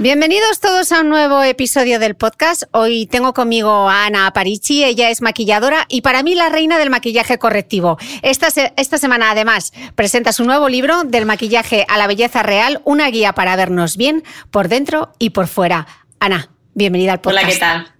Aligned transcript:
Bienvenidos 0.00 0.60
todos 0.60 0.92
a 0.92 1.00
un 1.00 1.08
nuevo 1.08 1.42
episodio 1.42 1.98
del 1.98 2.14
podcast. 2.14 2.62
Hoy 2.70 3.06
tengo 3.06 3.34
conmigo 3.34 3.90
a 3.90 4.06
Ana 4.06 4.28
Aparici, 4.28 4.84
ella 4.84 5.10
es 5.10 5.22
maquilladora 5.22 5.86
y 5.88 6.02
para 6.02 6.22
mí 6.22 6.36
la 6.36 6.50
reina 6.50 6.78
del 6.78 6.88
maquillaje 6.88 7.40
correctivo. 7.40 7.98
Esta, 8.22 8.46
esta 8.76 8.98
semana 8.98 9.32
además 9.32 9.72
presenta 9.96 10.32
su 10.32 10.44
nuevo 10.44 10.68
libro 10.68 11.02
del 11.02 11.26
maquillaje 11.26 11.84
a 11.88 11.98
la 11.98 12.06
belleza 12.06 12.44
real, 12.44 12.80
una 12.84 13.10
guía 13.10 13.32
para 13.32 13.56
vernos 13.56 13.96
bien 13.96 14.22
por 14.52 14.68
dentro 14.68 15.10
y 15.18 15.30
por 15.30 15.48
fuera. 15.48 15.88
Ana, 16.20 16.48
bienvenida 16.74 17.14
al 17.14 17.20
podcast. 17.20 17.44
Hola, 17.44 17.52
¿qué 17.52 17.58
tal? 17.58 17.97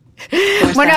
Bueno, 0.74 0.94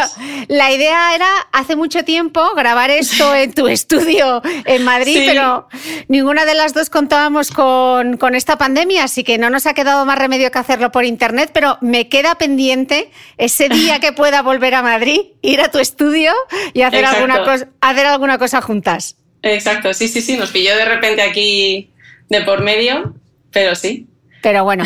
la 0.47 0.71
idea 0.71 1.15
era 1.15 1.29
hace 1.51 1.75
mucho 1.75 2.03
tiempo 2.03 2.53
grabar 2.55 2.89
esto 2.89 3.33
en 3.35 3.53
tu 3.53 3.67
estudio 3.67 4.41
en 4.65 4.83
Madrid, 4.83 5.23
pero 5.25 5.67
ninguna 6.07 6.45
de 6.45 6.55
las 6.55 6.73
dos 6.73 6.89
contábamos 6.89 7.51
con, 7.51 8.17
con, 8.17 8.35
esta 8.35 8.57
pandemia, 8.57 9.03
así 9.03 9.23
que 9.23 9.37
no 9.37 9.49
nos 9.49 9.65
ha 9.65 9.73
quedado 9.73 10.05
más 10.05 10.17
remedio 10.17 10.51
que 10.51 10.59
hacerlo 10.59 10.91
por 10.91 11.05
internet, 11.05 11.51
pero 11.53 11.77
me 11.81 12.09
queda 12.09 12.35
pendiente 12.35 13.11
ese 13.37 13.69
día 13.69 13.99
que 13.99 14.11
pueda 14.13 14.41
volver 14.41 14.75
a 14.75 14.81
Madrid, 14.81 15.19
ir 15.41 15.61
a 15.61 15.71
tu 15.71 15.79
estudio 15.79 16.33
y 16.73 16.81
hacer, 16.81 17.05
alguna 17.05 17.43
cosa, 17.43 17.67
hacer 17.81 18.05
alguna 18.05 18.37
cosa 18.37 18.61
juntas. 18.61 19.15
Exacto, 19.43 19.93
sí, 19.93 20.07
sí, 20.07 20.21
sí, 20.21 20.37
nos 20.37 20.51
pilló 20.51 20.75
de 20.75 20.85
repente 20.85 21.21
aquí 21.21 21.91
de 22.29 22.41
por 22.41 22.61
medio, 22.61 23.15
pero 23.51 23.75
sí. 23.75 24.07
Pero 24.41 24.63
bueno, 24.63 24.84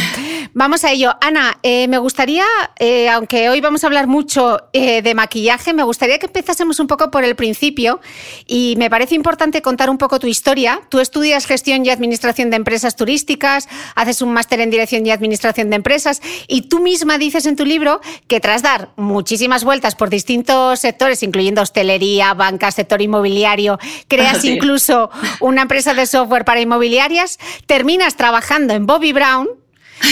vamos 0.54 0.84
a 0.84 0.92
ello. 0.92 1.16
Ana, 1.22 1.58
eh, 1.64 1.88
me 1.88 1.98
gustaría, 1.98 2.46
eh, 2.78 3.08
aunque 3.10 3.50
hoy 3.50 3.62
vamos 3.62 3.84
a 3.84 3.88
hablar 3.88 4.08
mucho 4.08 4.60
eh, 4.74 5.02
de 5.02 5.16
maquillaje, 5.16 5.74
me 5.74 5.84
gustaría 5.84 6.20
que 6.20 6.26
empezásemos 6.26 6.80
un 6.80 6.88
poco 6.88 7.10
por 7.10 7.24
el 7.24 7.36
principio 7.36 8.02
y 8.46 8.76
me 8.78 8.90
parece 8.90 9.16
importante 9.16 9.62
contar 9.62 9.90
un 9.90 9.98
poco 9.98 10.20
tu 10.20 10.28
historia. 10.28 10.82
Tú 10.90 11.00
estudias 11.00 11.46
gestión 11.46 11.86
y 11.86 11.90
administración 11.90 12.50
de 12.50 12.58
empresas 12.58 12.98
turísticas, 12.98 13.70
haces 13.96 14.22
un 14.22 14.34
máster 14.34 14.60
en 14.60 14.72
dirección 14.72 15.06
y 15.06 15.12
administración 15.12 15.70
de 15.70 15.78
empresas 15.78 16.22
y 16.48 16.64
tú 16.64 16.80
misma 16.82 17.18
dices 17.18 17.46
en 17.46 17.56
tu 17.56 17.66
libro 17.66 18.02
que 18.28 18.42
tras 18.42 18.62
dar 18.62 18.90
muchísimas 18.98 19.64
vueltas 19.64 19.96
por 19.96 20.10
distintos 20.10 20.80
sectores, 20.82 21.24
incluyendo 21.24 21.62
hostelería, 21.62 22.34
banca, 22.34 22.72
sector 22.72 23.02
inmobiliario, 23.02 23.80
creas 24.10 24.44
incluso 24.46 25.10
una 25.40 25.62
empresa 25.62 25.94
de 25.94 26.06
software 26.06 26.44
para 26.44 26.60
inmobiliarias, 26.60 27.40
terminas 27.66 28.18
trabajando 28.18 28.74
en 28.74 28.86
Bobby 28.86 29.14
Brown 29.14 29.45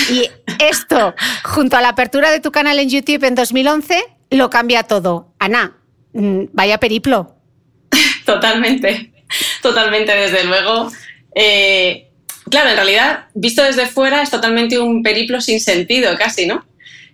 y 0.09 0.29
esto, 0.59 1.13
junto 1.44 1.77
a 1.77 1.81
la 1.81 1.89
apertura 1.89 2.31
de 2.31 2.39
tu 2.39 2.51
canal 2.51 2.79
en 2.79 2.89
YouTube 2.89 3.23
en 3.23 3.35
2011, 3.35 4.03
lo 4.31 4.49
cambia 4.49 4.83
todo. 4.83 5.33
Ana, 5.39 5.77
mm, 6.13 6.45
vaya 6.53 6.79
periplo. 6.79 7.35
Totalmente, 8.25 9.13
totalmente, 9.61 10.13
desde 10.13 10.45
luego. 10.45 10.91
Eh, 11.35 12.09
claro, 12.49 12.69
en 12.69 12.75
realidad, 12.75 13.25
visto 13.33 13.63
desde 13.63 13.85
fuera, 13.85 14.21
es 14.21 14.29
totalmente 14.29 14.79
un 14.79 15.03
periplo 15.03 15.41
sin 15.41 15.59
sentido, 15.59 16.15
casi, 16.17 16.45
¿no? 16.45 16.65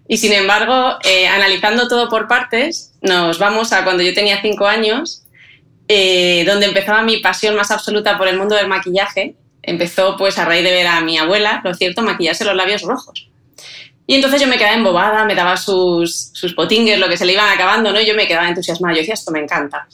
Y 0.07 0.17
sin 0.17 0.33
embargo, 0.33 0.97
eh, 1.03 1.27
analizando 1.27 1.87
todo 1.87 2.09
por 2.09 2.27
partes, 2.27 2.93
nos 3.01 3.39
vamos 3.39 3.73
a 3.73 3.83
cuando 3.83 4.03
yo 4.03 4.13
tenía 4.13 4.41
cinco 4.41 4.67
años, 4.67 5.23
eh, 5.87 6.43
donde 6.45 6.67
empezaba 6.67 7.01
mi 7.01 7.17
pasión 7.17 7.55
más 7.55 7.71
absoluta 7.71 8.17
por 8.17 8.27
el 8.27 8.37
mundo 8.37 8.55
del 8.55 8.67
maquillaje 8.67 9.35
empezó 9.63 10.17
pues 10.17 10.37
a 10.37 10.45
raíz 10.45 10.63
de 10.63 10.71
ver 10.71 10.87
a 10.87 11.01
mi 11.01 11.17
abuela, 11.17 11.61
lo 11.63 11.73
cierto, 11.73 12.01
maquillarse 12.01 12.45
los 12.45 12.55
labios 12.55 12.81
rojos. 12.83 13.29
Y 14.07 14.15
entonces 14.15 14.41
yo 14.41 14.47
me 14.47 14.57
quedaba 14.57 14.75
embobada, 14.75 15.23
me 15.25 15.35
daba 15.35 15.55
sus, 15.55 16.31
sus 16.33 16.53
potingues, 16.53 16.99
lo 16.99 17.07
que 17.07 17.17
se 17.17 17.25
le 17.25 17.33
iban 17.33 17.49
acabando, 17.49 17.91
¿no? 17.93 18.01
Y 18.01 18.07
yo 18.07 18.15
me 18.15 18.27
quedaba 18.27 18.47
entusiasmada, 18.47 18.95
yo 18.95 19.01
decía, 19.01 19.13
esto 19.13 19.31
me 19.31 19.39
encanta. 19.39 19.87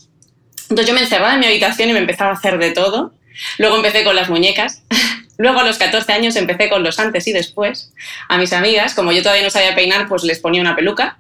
Entonces 0.70 0.88
yo 0.88 0.94
me 0.94 1.02
encerraba 1.02 1.34
en 1.34 1.42
mi 1.42 1.46
habitación 1.46 1.90
y 1.90 1.94
me 1.94 2.00
empezaba 2.00 2.32
a 2.32 2.34
hacer 2.36 2.58
de 2.58 2.72
todo. 2.72 3.14
Luego 3.58 3.76
empecé 3.76 4.04
con 4.04 4.16
las 4.16 4.30
muñecas. 4.30 4.84
Luego 5.38 5.60
a 5.60 5.64
los 5.64 5.78
14 5.78 6.14
años 6.14 6.36
empecé 6.38 6.70
con 6.70 6.84
los 6.84 6.98
antes 7.00 7.28
y 7.28 7.34
después. 7.34 7.92
A 8.30 8.38
mis 8.38 8.54
amigas, 8.54 8.94
como 8.94 9.12
yo 9.12 9.22
todavía 9.22 9.44
no 9.44 9.50
sabía 9.50 9.76
peinar, 9.76 10.08
pues 10.08 10.24
les 10.24 10.40
ponía 10.40 10.62
una 10.62 10.76
peluca. 10.76 11.18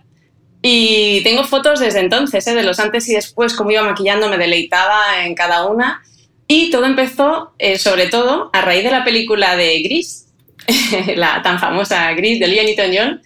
Y 0.61 1.21
tengo 1.23 1.43
fotos 1.43 1.79
desde 1.79 1.99
entonces, 1.99 2.47
¿eh? 2.47 2.55
de 2.55 2.63
los 2.63 2.79
antes 2.79 3.07
y 3.09 3.13
después, 3.13 3.53
cómo 3.53 3.71
iba 3.71 3.83
maquillando, 3.83 4.29
me 4.29 4.37
deleitaba 4.37 5.25
en 5.25 5.35
cada 5.35 5.65
una. 5.65 6.01
Y 6.47 6.69
todo 6.69 6.85
empezó, 6.85 7.53
eh, 7.57 7.77
sobre 7.77 8.07
todo, 8.07 8.49
a 8.53 8.61
raíz 8.61 8.83
de 8.83 8.91
la 8.91 9.03
película 9.03 9.55
de 9.55 9.81
Gris, 9.81 10.27
la 11.15 11.41
tan 11.41 11.59
famosa 11.59 12.11
Gris 12.13 12.39
de 12.39 12.45
Olivia 12.45 12.63
Newton-John, 12.63 13.21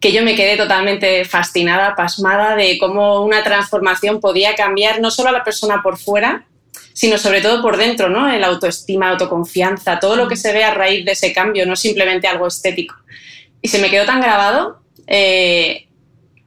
que 0.00 0.12
yo 0.12 0.22
me 0.22 0.34
quedé 0.34 0.56
totalmente 0.56 1.24
fascinada, 1.24 1.94
pasmada 1.94 2.54
de 2.54 2.78
cómo 2.78 3.22
una 3.22 3.42
transformación 3.42 4.20
podía 4.20 4.54
cambiar 4.54 5.00
no 5.00 5.10
solo 5.10 5.30
a 5.30 5.32
la 5.32 5.44
persona 5.44 5.80
por 5.82 5.98
fuera, 5.98 6.46
sino 6.92 7.18
sobre 7.18 7.40
todo 7.40 7.60
por 7.60 7.76
dentro, 7.76 8.08
¿no? 8.08 8.30
El 8.30 8.42
autoestima, 8.44 9.10
autoconfianza, 9.10 9.98
todo 9.98 10.16
lo 10.16 10.28
que 10.28 10.36
se 10.36 10.52
ve 10.52 10.64
a 10.64 10.72
raíz 10.72 11.04
de 11.04 11.12
ese 11.12 11.32
cambio, 11.32 11.66
no 11.66 11.76
simplemente 11.76 12.26
algo 12.26 12.46
estético. 12.46 12.94
Y 13.60 13.68
se 13.68 13.78
me 13.78 13.90
quedó 13.90 14.06
tan 14.06 14.20
grabado 14.20 14.80
eh, 15.06 15.88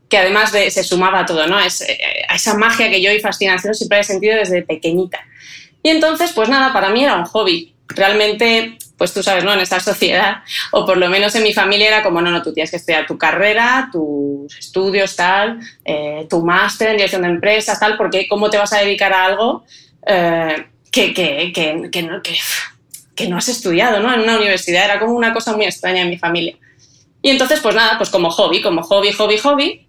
que 0.10 0.18
además 0.18 0.52
de, 0.52 0.72
se 0.72 0.84
sumaba 0.84 1.26
todo, 1.26 1.46
¿no? 1.46 1.60
Es, 1.60 1.82
eh, 1.82 2.00
a 2.28 2.36
esa 2.36 2.56
magia 2.56 2.90
que 2.90 3.02
yo 3.02 3.12
y 3.12 3.20
fascinación 3.20 3.76
siempre 3.76 4.00
he 4.00 4.04
sentido 4.04 4.38
desde 4.38 4.64
pequeñita. 4.64 5.20
Y 5.84 5.90
entonces, 5.90 6.32
pues 6.34 6.50
nada, 6.50 6.74
para 6.74 6.90
mí 6.90 7.04
era 7.04 7.16
un 7.16 7.26
hobby. 7.26 7.76
realmente, 7.88 8.78
pues 8.98 9.14
tú 9.14 9.24
sabes, 9.24 9.44
¿no? 9.44 9.52
En 9.52 9.62
esta 9.62 9.80
sociedad, 9.80 10.44
o 10.72 10.86
por 10.86 10.98
lo 10.98 11.10
menos 11.10 11.34
en 11.36 11.44
mi 11.44 11.54
familia 11.54 11.88
era 11.88 12.04
como, 12.04 12.22
no, 12.22 12.30
no, 12.30 12.44
tú 12.44 12.54
tienes 12.54 12.70
que 12.70 12.78
estudiar 12.78 13.08
tu 13.08 13.18
carrera, 13.18 13.90
tus 13.92 14.58
estudios, 14.58 15.16
tal, 15.16 15.60
eh, 15.86 16.28
tu 16.30 16.46
máster 16.46 16.90
en 16.90 16.98
dirección 16.98 17.24
de 17.24 17.30
empresas, 17.30 17.80
tal, 17.80 17.98
porque 17.98 18.28
¿cómo 18.28 18.50
te 18.50 18.58
vas 18.58 18.74
a 18.74 18.80
dedicar 18.80 19.12
a 19.14 19.26
algo 19.26 19.64
eh, 20.06 20.68
que, 20.92 21.14
que, 21.14 21.52
que, 21.54 21.90
que, 21.92 22.04
no, 22.04 22.22
que 23.16 23.28
no 23.28 23.38
has 23.38 23.50
estudiado, 23.50 24.00
¿no? 24.00 24.14
En 24.14 24.22
una 24.22 24.38
universidad 24.38 24.86
era 24.86 25.00
como 25.00 25.14
una 25.14 25.34
cosa 25.34 25.56
muy 25.56 25.66
extraña 25.66 26.02
en 26.02 26.10
mi 26.10 26.18
familia. 26.18 26.56
Y 27.22 27.30
entonces, 27.30 27.60
pues 27.60 27.76
nada, 27.76 27.98
pues 27.98 28.10
como 28.10 28.30
hobby, 28.30 28.62
como 28.62 28.82
hobby, 28.82 29.12
hobby, 29.12 29.38
hobby, 29.38 29.89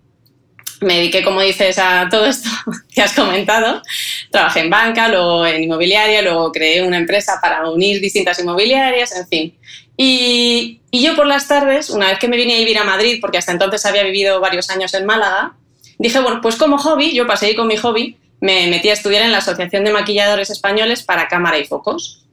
me 0.81 0.94
dediqué, 0.94 1.23
como 1.23 1.41
dices, 1.41 1.79
a 1.79 2.09
todo 2.11 2.27
esto 2.27 2.49
que 2.94 3.03
has 3.03 3.15
comentado. 3.15 3.82
Trabajé 4.31 4.61
en 4.61 4.71
banca, 4.71 5.09
luego 5.09 5.47
en 5.47 5.62
inmobiliaria, 5.65 6.23
luego 6.23 6.50
creé 6.53 6.82
una 6.82 6.97
empresa 6.97 7.38
para 7.41 7.69
unir 7.71 8.00
distintas 8.00 8.38
inmobiliarias, 8.38 9.15
en 9.17 9.29
fin. 9.29 9.59
Y, 9.97 10.81
y, 10.91 11.03
yo 11.03 11.15
por 11.15 11.27
las 11.27 11.47
tardes, 11.47 11.91
una 11.91 12.09
vez 12.09 12.19
que 12.19 12.29
me 12.29 12.37
vine 12.37 12.55
a 12.55 12.59
vivir 12.59 12.79
a 12.79 12.85
Madrid, 12.85 13.19
porque 13.21 13.38
hasta 13.38 13.53
entonces 13.53 13.85
había 13.85 14.03
vivido 14.03 14.41
varios 14.41 14.71
años 14.71 14.94
en 14.94 15.05
Málaga, 15.05 15.55
dije, 15.99 16.21
bueno, 16.21 16.41
pues 16.41 16.56
como 16.56 16.79
hobby, 16.79 17.15
yo 17.15 17.26
pasé 17.26 17.47
ahí 17.47 17.55
con 17.55 17.67
mi 17.67 17.76
hobby, 17.76 18.17
me 18.41 18.67
metí 18.69 18.88
a 18.88 18.94
estudiar 18.94 19.23
en 19.23 19.33
la 19.33 19.38
Asociación 19.38 19.85
de 19.85 19.93
Maquilladores 19.93 20.49
Españoles 20.49 21.03
para 21.03 21.29
cámara 21.29 21.59
y 21.59 21.67
focos 21.67 22.25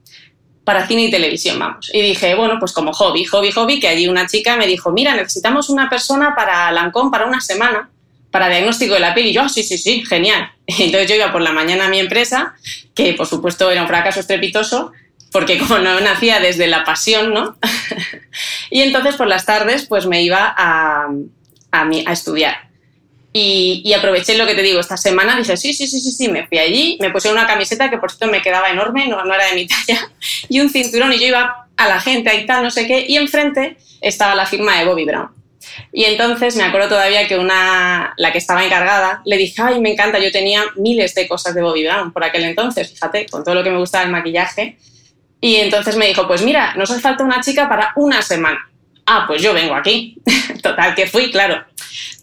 para 0.64 0.86
cine 0.86 1.04
y 1.04 1.10
televisión, 1.10 1.58
vamos. 1.58 1.90
Y 1.94 2.02
dije, 2.02 2.34
bueno, 2.34 2.56
pues 2.60 2.72
como 2.72 2.92
hobby, 2.92 3.24
hobby, 3.24 3.52
hobby, 3.52 3.80
que 3.80 3.88
allí 3.88 4.06
una 4.06 4.26
chica 4.26 4.54
me 4.56 4.66
dijo, 4.66 4.90
mira, 4.92 5.14
necesitamos 5.14 5.70
una 5.70 5.88
persona 5.88 6.34
para 6.34 6.70
Lancôme 6.72 7.10
para 7.10 7.24
una 7.24 7.40
semana 7.40 7.90
para 8.38 8.50
diagnóstico 8.50 8.94
de 8.94 9.00
la 9.00 9.14
piel. 9.14 9.26
Y 9.26 9.32
yo, 9.32 9.42
ah, 9.42 9.48
sí, 9.48 9.64
sí, 9.64 9.76
sí, 9.78 10.04
genial. 10.06 10.52
Entonces 10.66 11.08
yo 11.08 11.16
iba 11.16 11.32
por 11.32 11.42
la 11.42 11.52
mañana 11.52 11.86
a 11.86 11.88
mi 11.88 11.98
empresa, 11.98 12.54
que 12.94 13.14
por 13.14 13.26
supuesto 13.26 13.68
era 13.68 13.82
un 13.82 13.88
fracaso 13.88 14.20
estrepitoso, 14.20 14.92
porque 15.32 15.58
como 15.58 15.78
no 15.78 15.98
nacía 16.00 16.38
desde 16.38 16.68
la 16.68 16.84
pasión, 16.84 17.34
¿no? 17.34 17.58
y 18.70 18.82
entonces 18.82 19.16
por 19.16 19.26
las 19.26 19.44
tardes 19.44 19.86
pues 19.86 20.06
me 20.06 20.22
iba 20.22 20.54
a, 20.56 21.08
a, 21.72 21.82
a 21.82 22.12
estudiar. 22.12 22.68
Y, 23.32 23.82
y, 23.84 23.92
aproveché 23.92 24.38
lo 24.38 24.46
que 24.46 24.54
te 24.54 24.62
digo, 24.62 24.80
esta 24.80 24.96
semana 24.96 25.36
dije, 25.36 25.56
sí, 25.56 25.74
sí, 25.74 25.86
sí, 25.86 26.00
sí, 26.00 26.12
sí, 26.12 26.28
me 26.28 26.46
fui 26.46 26.58
allí, 26.58 26.96
me 27.00 27.10
puse 27.10 27.30
una 27.30 27.46
camiseta 27.46 27.90
que 27.90 27.98
por 27.98 28.10
cierto 28.10 28.32
me 28.32 28.40
quedaba 28.40 28.70
enorme, 28.70 29.06
no, 29.06 29.22
no 29.22 29.34
era 29.34 29.46
de 29.46 29.54
mi 29.54 29.66
talla, 29.66 30.10
y 30.48 30.60
un 30.60 30.70
cinturón 30.70 31.12
y 31.12 31.18
yo 31.18 31.26
iba 31.26 31.68
a 31.76 31.88
la 31.88 32.00
gente 32.00 32.30
ahí 32.30 32.46
tal, 32.46 32.62
no 32.62 32.70
sé 32.70 32.86
qué, 32.86 33.04
y 33.06 33.16
enfrente 33.16 33.76
estaba 34.00 34.34
la 34.34 34.46
firma 34.46 34.78
de 34.78 34.86
Bobby 34.86 35.04
Brown. 35.04 35.37
Y 35.92 36.04
entonces 36.04 36.56
me 36.56 36.64
acuerdo 36.64 36.88
todavía 36.88 37.26
que 37.26 37.38
una, 37.38 38.14
la 38.16 38.32
que 38.32 38.38
estaba 38.38 38.64
encargada, 38.64 39.22
le 39.24 39.36
dije, 39.36 39.60
ay, 39.62 39.80
me 39.80 39.92
encanta, 39.92 40.18
yo 40.18 40.30
tenía 40.30 40.64
miles 40.76 41.14
de 41.14 41.26
cosas 41.26 41.54
de 41.54 41.62
Bobby 41.62 41.84
Brown 41.84 42.12
por 42.12 42.24
aquel 42.24 42.44
entonces, 42.44 42.90
fíjate, 42.92 43.26
con 43.26 43.44
todo 43.44 43.54
lo 43.54 43.64
que 43.64 43.70
me 43.70 43.78
gustaba 43.78 44.04
el 44.04 44.10
maquillaje. 44.10 44.78
Y 45.40 45.56
entonces 45.56 45.96
me 45.96 46.06
dijo, 46.06 46.26
pues 46.26 46.42
mira, 46.42 46.74
nos 46.74 46.90
hace 46.90 47.00
falta 47.00 47.24
una 47.24 47.40
chica 47.40 47.68
para 47.68 47.92
una 47.96 48.22
semana. 48.22 48.68
Ah, 49.06 49.24
pues 49.26 49.40
yo 49.40 49.54
vengo 49.54 49.74
aquí. 49.74 50.16
Total, 50.62 50.94
que 50.94 51.06
fui, 51.06 51.30
claro. 51.30 51.64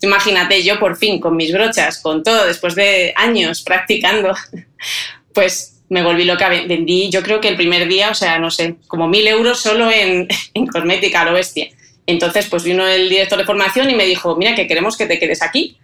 Imagínate, 0.01 0.63
yo 0.63 0.80
por 0.80 0.97
fin, 0.97 1.19
con 1.19 1.36
mis 1.36 1.51
brochas, 1.51 2.00
con 2.00 2.24
todo, 2.24 2.45
después 2.45 2.75
de 2.75 3.13
años 3.15 3.63
practicando, 3.63 4.36
pues 5.33 5.81
me 5.89 6.03
volví 6.03 6.25
loca. 6.25 6.50
Vendí, 6.50 7.09
yo 7.09 7.24
creo 7.24 7.42
que 7.42 7.47
el 7.47 7.56
primer 7.56 7.88
día, 7.88 8.12
o 8.12 8.15
sea, 8.15 8.38
no 8.38 8.51
sé, 8.51 8.75
como 8.88 9.07
mil 9.07 9.27
euros 9.27 9.59
solo 9.62 9.89
en, 9.89 10.27
en 10.53 10.68
cosmética, 10.68 11.25
lo 11.25 11.33
bestia. 11.33 11.69
Entonces, 12.07 12.48
pues 12.50 12.63
vino 12.63 12.88
el 12.88 13.10
director 13.10 13.38
de 13.38 13.46
formación 13.46 13.90
y 13.90 13.96
me 13.96 14.06
dijo, 14.06 14.36
mira, 14.36 14.56
que 14.56 14.68
queremos 14.68 14.98
que 14.98 15.07
te 15.07 15.19
quedes 15.19 15.42
aquí. 15.42 15.78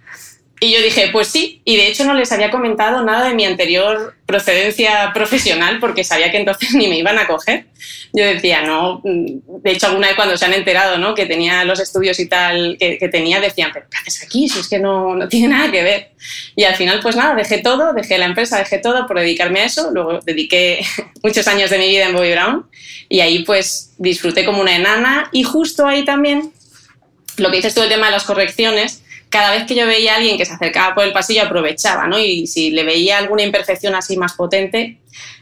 Y 0.64 0.72
yo 0.72 0.80
dije, 0.84 1.10
pues 1.12 1.28
sí, 1.28 1.60
y 1.66 1.76
de 1.76 1.88
hecho 1.88 2.06
no 2.06 2.14
les 2.14 2.32
había 2.32 2.52
comentado 2.52 3.04
nada 3.04 3.28
de 3.28 3.34
mi 3.34 3.46
anterior 3.46 4.14
procedencia 4.28 5.10
profesional 5.12 5.80
porque 5.80 6.04
sabía 6.04 6.32
que 6.32 6.38
entonces 6.38 6.72
ni 6.76 6.88
me 6.88 7.00
iban 7.00 7.18
a 7.18 7.26
coger. 7.26 7.66
Yo 8.14 8.24
decía, 8.24 8.62
no, 8.62 9.02
de 9.04 9.72
hecho 9.72 9.88
alguna 9.88 10.06
vez 10.06 10.16
cuando 10.16 10.38
se 10.38 10.46
han 10.46 10.54
enterado 10.54 11.00
¿no? 11.00 11.16
que 11.16 11.26
tenía 11.26 11.64
los 11.64 11.80
estudios 11.80 12.20
y 12.20 12.28
tal 12.28 12.78
que, 12.80 13.10
tenía, 13.12 13.40
decían, 13.40 13.72
pero 13.74 13.88
¿qué 13.90 13.98
haces 13.98 14.22
aquí? 14.22 14.48
Si 14.50 14.60
es 14.60 14.70
que 14.70 14.78
no, 14.78 15.16
no, 15.16 15.28
tiene 15.28 15.48
nada 15.48 15.72
que 15.72 15.82
ver. 15.82 16.12
Y 16.56 16.64
al 16.66 16.76
final, 16.76 17.00
pues 17.02 17.16
nada, 17.16 17.34
dejé 17.34 17.58
todo, 17.58 17.94
dejé 17.94 18.20
la 18.20 18.26
empresa, 18.26 18.60
dejé 18.60 18.78
todo 18.78 19.08
por 19.08 19.20
dedicarme 19.20 19.62
a 19.62 19.66
eso. 19.66 19.90
Luego 19.92 20.20
dediqué 20.20 20.86
muchos 21.24 21.48
años 21.48 21.72
de 21.72 21.80
mi 21.80 21.90
vida 21.90 22.06
en 22.06 22.14
Bobby 22.14 22.34
Brown 22.34 22.70
y 23.10 23.22
ahí 23.22 23.40
pues 23.46 23.96
disfruté 23.98 24.46
como 24.46 24.62
una 24.62 24.76
enana 24.76 25.28
y 25.32 25.42
justo 25.42 25.88
ahí 25.88 26.06
también, 26.06 26.54
lo 27.38 27.50
que 27.50 27.56
dices 27.56 27.74
tú, 27.74 27.82
el 27.82 27.90
tema 27.90 28.06
de 28.06 28.12
las 28.12 28.26
correcciones, 28.26 29.02
cada 29.32 29.52
vez 29.52 29.66
que 29.66 29.76
yo 29.76 29.88
veía 29.88 30.14
a 30.14 30.18
alguien 30.18 30.38
que 30.38 30.46
se 30.46 30.54
acercaba 30.54 30.94
por 30.94 31.06
el 31.06 31.14
pasillo 31.14 31.44
aprovechaba, 31.44 32.06
¿no? 32.06 32.20
Y 32.20 32.46
si 32.48 32.70
le 32.70 32.84
veía 32.84 33.18
alguna 33.18 33.44
imperfección 33.44 33.96
así 33.96 34.18
más 34.18 34.34
potente, 34.34 35.00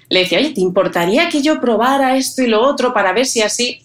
le 0.10 0.20
decía, 0.22 0.40
oye, 0.40 0.52
¿te 0.52 0.62
importaría 0.62 1.28
que 1.28 1.42
yo 1.42 1.60
probara 1.60 2.16
esto 2.16 2.44
y 2.44 2.48
lo 2.48 2.62
otro 2.62 2.94
para 2.94 3.12
ver 3.14 3.26
si 3.26 3.42
así? 3.42 3.82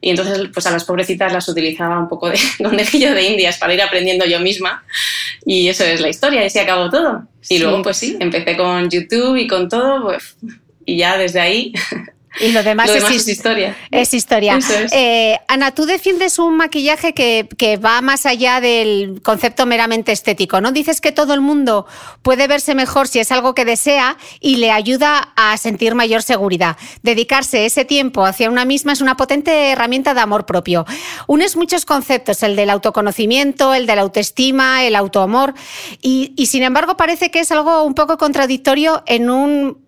Y 0.00 0.10
entonces, 0.10 0.48
pues 0.54 0.64
a 0.66 0.70
las 0.70 0.84
pobrecitas 0.84 1.32
las 1.32 1.48
utilizaba 1.48 1.98
un 1.98 2.08
poco 2.08 2.30
de 2.30 2.38
conejillo 2.62 3.12
de 3.12 3.24
indias 3.24 3.58
para 3.58 3.74
ir 3.74 3.82
aprendiendo 3.82 4.24
yo 4.24 4.38
misma. 4.38 4.84
Y 5.44 5.68
eso 5.68 5.84
es 5.84 6.00
la 6.00 6.08
historia, 6.08 6.42
y 6.42 6.46
así 6.46 6.60
acabó 6.60 6.88
todo. 6.88 7.24
Y 7.48 7.58
luego, 7.58 7.82
pues 7.82 7.96
sí, 7.96 8.16
empecé 8.20 8.56
con 8.56 8.88
YouTube 8.88 9.36
y 9.36 9.48
con 9.48 9.68
todo, 9.68 10.02
pues, 10.04 10.36
y 10.84 10.98
ya 10.98 11.18
desde 11.18 11.40
ahí 11.40 11.72
y 12.40 12.52
lo 12.52 12.62
demás, 12.62 12.90
es, 12.90 13.28
historia. 13.28 13.76
Es 13.90 14.14
historia. 14.14 14.58
Eh, 14.92 15.38
Ana, 15.48 15.74
tú 15.74 15.86
defiendes 15.86 16.38
un 16.38 16.56
maquillaje 16.56 17.14
que, 17.14 17.76
va 17.78 18.00
más 18.00 18.26
allá 18.26 18.60
del 18.60 19.20
concepto 19.22 19.66
meramente 19.66 20.12
estético, 20.12 20.60
¿no? 20.60 20.72
Dices 20.72 21.00
que 21.00 21.12
todo 21.12 21.34
el 21.34 21.40
mundo 21.40 21.86
puede 22.22 22.46
verse 22.48 22.74
mejor 22.74 23.08
si 23.08 23.18
es 23.18 23.30
algo 23.30 23.54
que 23.54 23.64
desea 23.64 24.16
y 24.40 24.56
le 24.56 24.70
ayuda 24.70 25.32
a 25.36 25.56
sentir 25.56 25.94
mayor 25.94 26.22
seguridad. 26.22 26.76
Dedicarse 27.02 27.66
ese 27.66 27.84
tiempo 27.84 28.24
hacia 28.24 28.50
una 28.50 28.64
misma 28.64 28.92
es 28.92 29.00
una 29.00 29.16
potente 29.16 29.70
herramienta 29.70 30.14
de 30.14 30.20
amor 30.20 30.46
propio. 30.46 30.86
Unes 31.26 31.56
muchos 31.56 31.84
conceptos, 31.84 32.42
el 32.42 32.56
del 32.56 32.70
autoconocimiento, 32.70 33.74
el 33.74 33.86
de 33.86 33.96
la 33.96 34.02
autoestima, 34.02 34.84
el 34.84 34.96
autoamor, 34.96 35.54
y, 36.02 36.32
y 36.36 36.46
sin 36.46 36.62
embargo 36.62 36.96
parece 36.96 37.30
que 37.30 37.40
es 37.40 37.52
algo 37.52 37.84
un 37.84 37.94
poco 37.94 38.16
contradictorio 38.16 39.02
en 39.06 39.30
un 39.30 39.87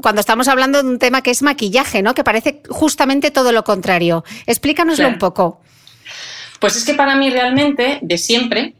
cuando 0.00 0.20
estamos 0.20 0.48
hablando 0.48 0.82
de 0.82 0.88
un 0.88 0.98
tema 0.98 1.22
que 1.22 1.30
es 1.30 1.42
maquillaje, 1.42 2.02
¿no? 2.02 2.14
Que 2.14 2.24
parece 2.24 2.62
justamente 2.68 3.30
todo 3.30 3.52
lo 3.52 3.64
contrario. 3.64 4.24
Explícanoslo 4.46 5.08
un 5.08 5.18
poco. 5.18 5.60
Pues 6.60 6.76
es 6.76 6.84
que 6.84 6.94
para 6.94 7.16
mí 7.16 7.30
realmente, 7.30 7.98
de 8.02 8.18
siempre, 8.18 8.74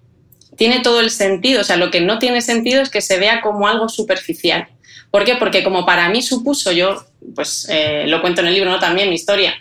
tiene 0.56 0.80
todo 0.80 1.00
el 1.00 1.10
sentido. 1.10 1.60
O 1.60 1.64
sea, 1.64 1.76
lo 1.76 1.90
que 1.90 2.00
no 2.00 2.18
tiene 2.18 2.40
sentido 2.40 2.82
es 2.82 2.90
que 2.90 3.00
se 3.00 3.18
vea 3.18 3.40
como 3.40 3.68
algo 3.68 3.88
superficial. 3.88 4.68
¿Por 5.10 5.24
qué? 5.24 5.36
Porque 5.36 5.62
como 5.62 5.86
para 5.86 6.08
mí 6.08 6.22
supuso, 6.22 6.72
yo, 6.72 7.04
pues 7.34 7.66
eh, 7.70 8.04
lo 8.06 8.20
cuento 8.20 8.40
en 8.40 8.48
el 8.48 8.54
libro, 8.54 8.70
¿no? 8.70 8.78
También 8.78 9.08
mi 9.08 9.14
historia. 9.14 9.54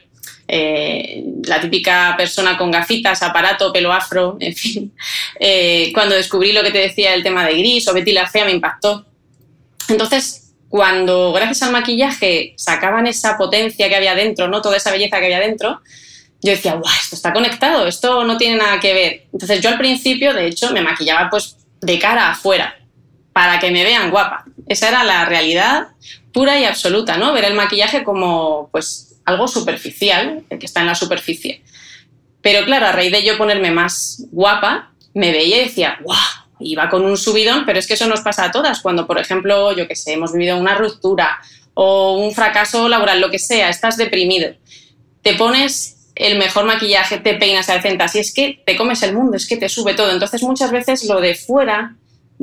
Eh, 0.47 1.23
la 1.45 1.59
típica 1.59 2.13
persona 2.17 2.57
con 2.57 2.69
gafitas, 2.69 3.23
aparato, 3.23 3.73
pelo 3.73 3.91
afro, 3.91 4.37
en 4.39 4.55
fin. 4.55 4.93
Eh, 5.39 5.91
cuando 5.93 6.15
descubrí 6.15 6.51
lo 6.51 6.63
que 6.63 6.71
te 6.71 6.79
decía 6.79 7.13
el 7.13 7.23
tema 7.23 7.45
de 7.45 7.57
gris 7.57 7.87
o 7.87 7.93
Betty 7.93 8.11
la 8.11 8.27
Fea 8.27 8.45
me 8.45 8.51
impactó. 8.51 9.05
Entonces, 9.87 10.44
cuando 10.75 11.31
gracias 11.31 11.63
al 11.63 11.71
maquillaje 11.71 12.53
sacaban 12.57 13.07
esa 13.07 13.37
potencia 13.37 13.87
que 13.87 13.95
había 13.95 14.13
dentro, 14.13 14.49
¿no? 14.49 14.61
Toda 14.61 14.75
esa 14.75 14.91
belleza 14.91 15.19
que 15.19 15.27
había 15.27 15.39
dentro, 15.39 15.79
yo 16.41 16.51
decía, 16.51 16.73
guau, 16.73 16.93
esto 17.01 17.15
está 17.15 17.31
conectado, 17.31 17.87
esto 17.87 18.25
no 18.25 18.35
tiene 18.35 18.57
nada 18.57 18.77
que 18.81 18.93
ver. 18.93 19.23
Entonces 19.31 19.61
yo 19.61 19.69
al 19.69 19.77
principio, 19.77 20.33
de 20.33 20.47
hecho, 20.47 20.73
me 20.73 20.81
maquillaba 20.81 21.29
pues 21.29 21.55
de 21.79 21.97
cara 21.97 22.29
afuera, 22.29 22.77
para 23.31 23.57
que 23.57 23.71
me 23.71 23.85
vean 23.85 24.11
guapa. 24.11 24.43
Esa 24.67 24.89
era 24.89 25.05
la 25.05 25.23
realidad 25.23 25.87
pura 26.33 26.59
y 26.59 26.65
absoluta, 26.65 27.15
¿no? 27.15 27.31
Ver 27.31 27.45
el 27.45 27.53
maquillaje 27.53 28.03
como 28.03 28.67
pues 28.73 29.15
algo 29.23 29.47
superficial, 29.47 30.43
que 30.49 30.65
está 30.65 30.81
en 30.81 30.87
la 30.87 30.95
superficie. 30.95 31.63
Pero 32.41 32.65
claro, 32.65 32.87
a 32.87 32.91
raíz 32.91 33.13
de 33.13 33.23
yo 33.23 33.37
ponerme 33.37 33.71
más 33.71 34.25
guapa, 34.29 34.91
me 35.13 35.31
veía 35.31 35.61
y 35.61 35.67
decía, 35.67 35.99
guau, 36.01 36.19
iba 36.59 36.89
con 36.89 37.03
un 37.05 37.17
subidón, 37.17 37.65
pero 37.65 37.79
es 37.79 37.87
que 37.87 37.95
eso 37.95 38.07
nos 38.07 38.21
pasa 38.21 38.45
a 38.45 38.51
todas. 38.51 38.81
Cuando, 38.81 39.07
por 39.07 39.19
ejemplo, 39.19 39.75
yo 39.75 39.87
que 39.87 39.95
sé, 39.95 40.13
hemos 40.13 40.33
vivido 40.33 40.57
una 40.57 40.75
ruptura 40.75 41.39
o 41.73 42.17
un 42.17 42.33
fracaso 42.33 42.87
laboral, 42.87 43.19
lo 43.19 43.29
que 43.29 43.39
sea, 43.39 43.69
estás 43.69 43.97
deprimido, 43.97 44.53
te 45.21 45.33
pones 45.35 46.11
el 46.15 46.37
mejor 46.37 46.65
maquillaje, 46.65 47.17
te 47.17 47.33
peinas 47.33 47.69
al 47.69 47.81
centas 47.81 48.15
y 48.15 48.19
es 48.19 48.33
que 48.33 48.61
te 48.65 48.77
comes 48.77 49.03
el 49.03 49.13
mundo, 49.13 49.35
es 49.35 49.47
que 49.47 49.57
te 49.57 49.67
sube 49.67 49.93
todo. 49.93 50.11
Entonces, 50.11 50.41
muchas 50.43 50.71
veces 50.71 51.03
lo 51.05 51.19
de 51.19 51.35
fuera 51.35 51.95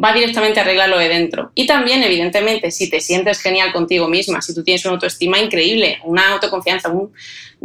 va 0.02 0.12
directamente 0.12 0.60
a 0.60 0.62
arreglar 0.62 0.90
lo 0.90 0.98
de 0.98 1.08
dentro. 1.08 1.52
Y 1.54 1.66
también, 1.66 2.02
evidentemente, 2.02 2.70
si 2.70 2.90
te 2.90 3.00
sientes 3.00 3.40
genial 3.40 3.72
contigo 3.72 4.08
misma, 4.08 4.42
si 4.42 4.54
tú 4.54 4.62
tienes 4.62 4.84
una 4.84 4.94
autoestima 4.94 5.38
increíble, 5.38 5.98
una 6.04 6.32
autoconfianza, 6.32 6.90
un, 6.90 7.12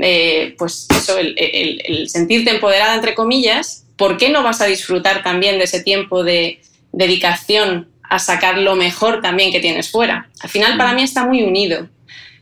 eh, 0.02 0.56
pues 0.58 0.88
eso, 0.90 1.18
el 1.18 2.08
sentirte 2.10 2.52
empoderada, 2.52 2.96
entre 2.96 3.16
comillas, 3.16 3.87
¿por 3.98 4.18
qué 4.18 4.30
no 4.30 4.44
vas 4.44 4.62
a 4.62 4.66
disfrutar 4.66 5.24
también 5.24 5.58
de 5.58 5.66
ese 5.66 5.84
tiempo 5.84 6.24
de 6.24 6.62
dedicación 6.92 7.90
a 8.04 8.20
sacar 8.20 8.58
lo 8.58 8.76
mejor 8.76 9.22
también 9.22 9.52
que 9.52 9.60
tienes 9.60 9.90
fuera? 9.90 10.30
Al 10.42 10.50
final 10.50 10.78
para 10.78 10.94
mí 10.94 11.04
está 11.04 11.26
muy 11.26 11.44
unido. 11.44 11.90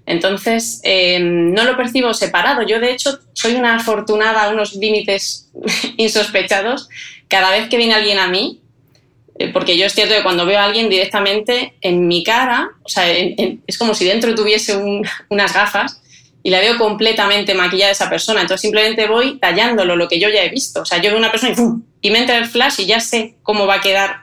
Entonces, 0.05 0.81
eh, 0.83 1.19
no 1.19 1.63
lo 1.63 1.75
percibo 1.75 2.13
separado. 2.13 2.61
Yo, 2.61 2.79
de 2.79 2.91
hecho, 2.91 3.19
soy 3.33 3.55
una 3.55 3.77
afortunada 3.77 4.43
a 4.43 4.49
unos 4.49 4.75
límites 4.75 5.49
insospechados. 5.97 6.89
Cada 7.27 7.49
vez 7.49 7.69
que 7.69 7.77
viene 7.77 7.95
alguien 7.95 8.19
a 8.19 8.27
mí, 8.27 8.61
Eh, 9.37 9.51
porque 9.51 9.77
yo 9.77 9.85
es 9.85 9.93
cierto 9.93 10.15
que 10.15 10.23
cuando 10.23 10.45
veo 10.45 10.59
a 10.59 10.63
alguien 10.63 10.89
directamente 10.89 11.73
en 11.81 12.07
mi 12.07 12.23
cara, 12.23 12.69
o 12.83 12.87
sea, 12.87 13.03
es 13.11 13.77
como 13.77 13.93
si 13.93 14.05
dentro 14.05 14.33
tuviese 14.33 14.77
unas 15.29 15.53
gafas 15.53 16.01
y 16.45 16.51
la 16.51 16.59
veo 16.59 16.77
completamente 16.77 17.55
maquillada 17.55 17.91
esa 17.91 18.07
persona. 18.07 18.41
Entonces 18.41 18.61
simplemente 18.61 19.07
voy 19.07 19.39
tallándolo, 19.39 19.95
lo 19.95 20.07
que 20.07 20.19
yo 20.19 20.29
ya 20.29 20.43
he 20.43 20.49
visto. 20.49 20.83
O 20.83 20.85
sea, 20.85 21.01
yo 21.01 21.09
veo 21.09 21.17
una 21.17 21.31
persona 21.31 21.53
y, 21.53 21.55
¡pum! 21.55 21.81
y 22.01 22.11
me 22.11 22.19
entra 22.19 22.37
el 22.37 22.45
flash 22.45 22.81
y 22.81 22.85
ya 22.85 22.99
sé 22.99 23.37
cómo 23.41 23.65
va 23.65 23.77
a 23.77 23.81
quedar 23.81 24.17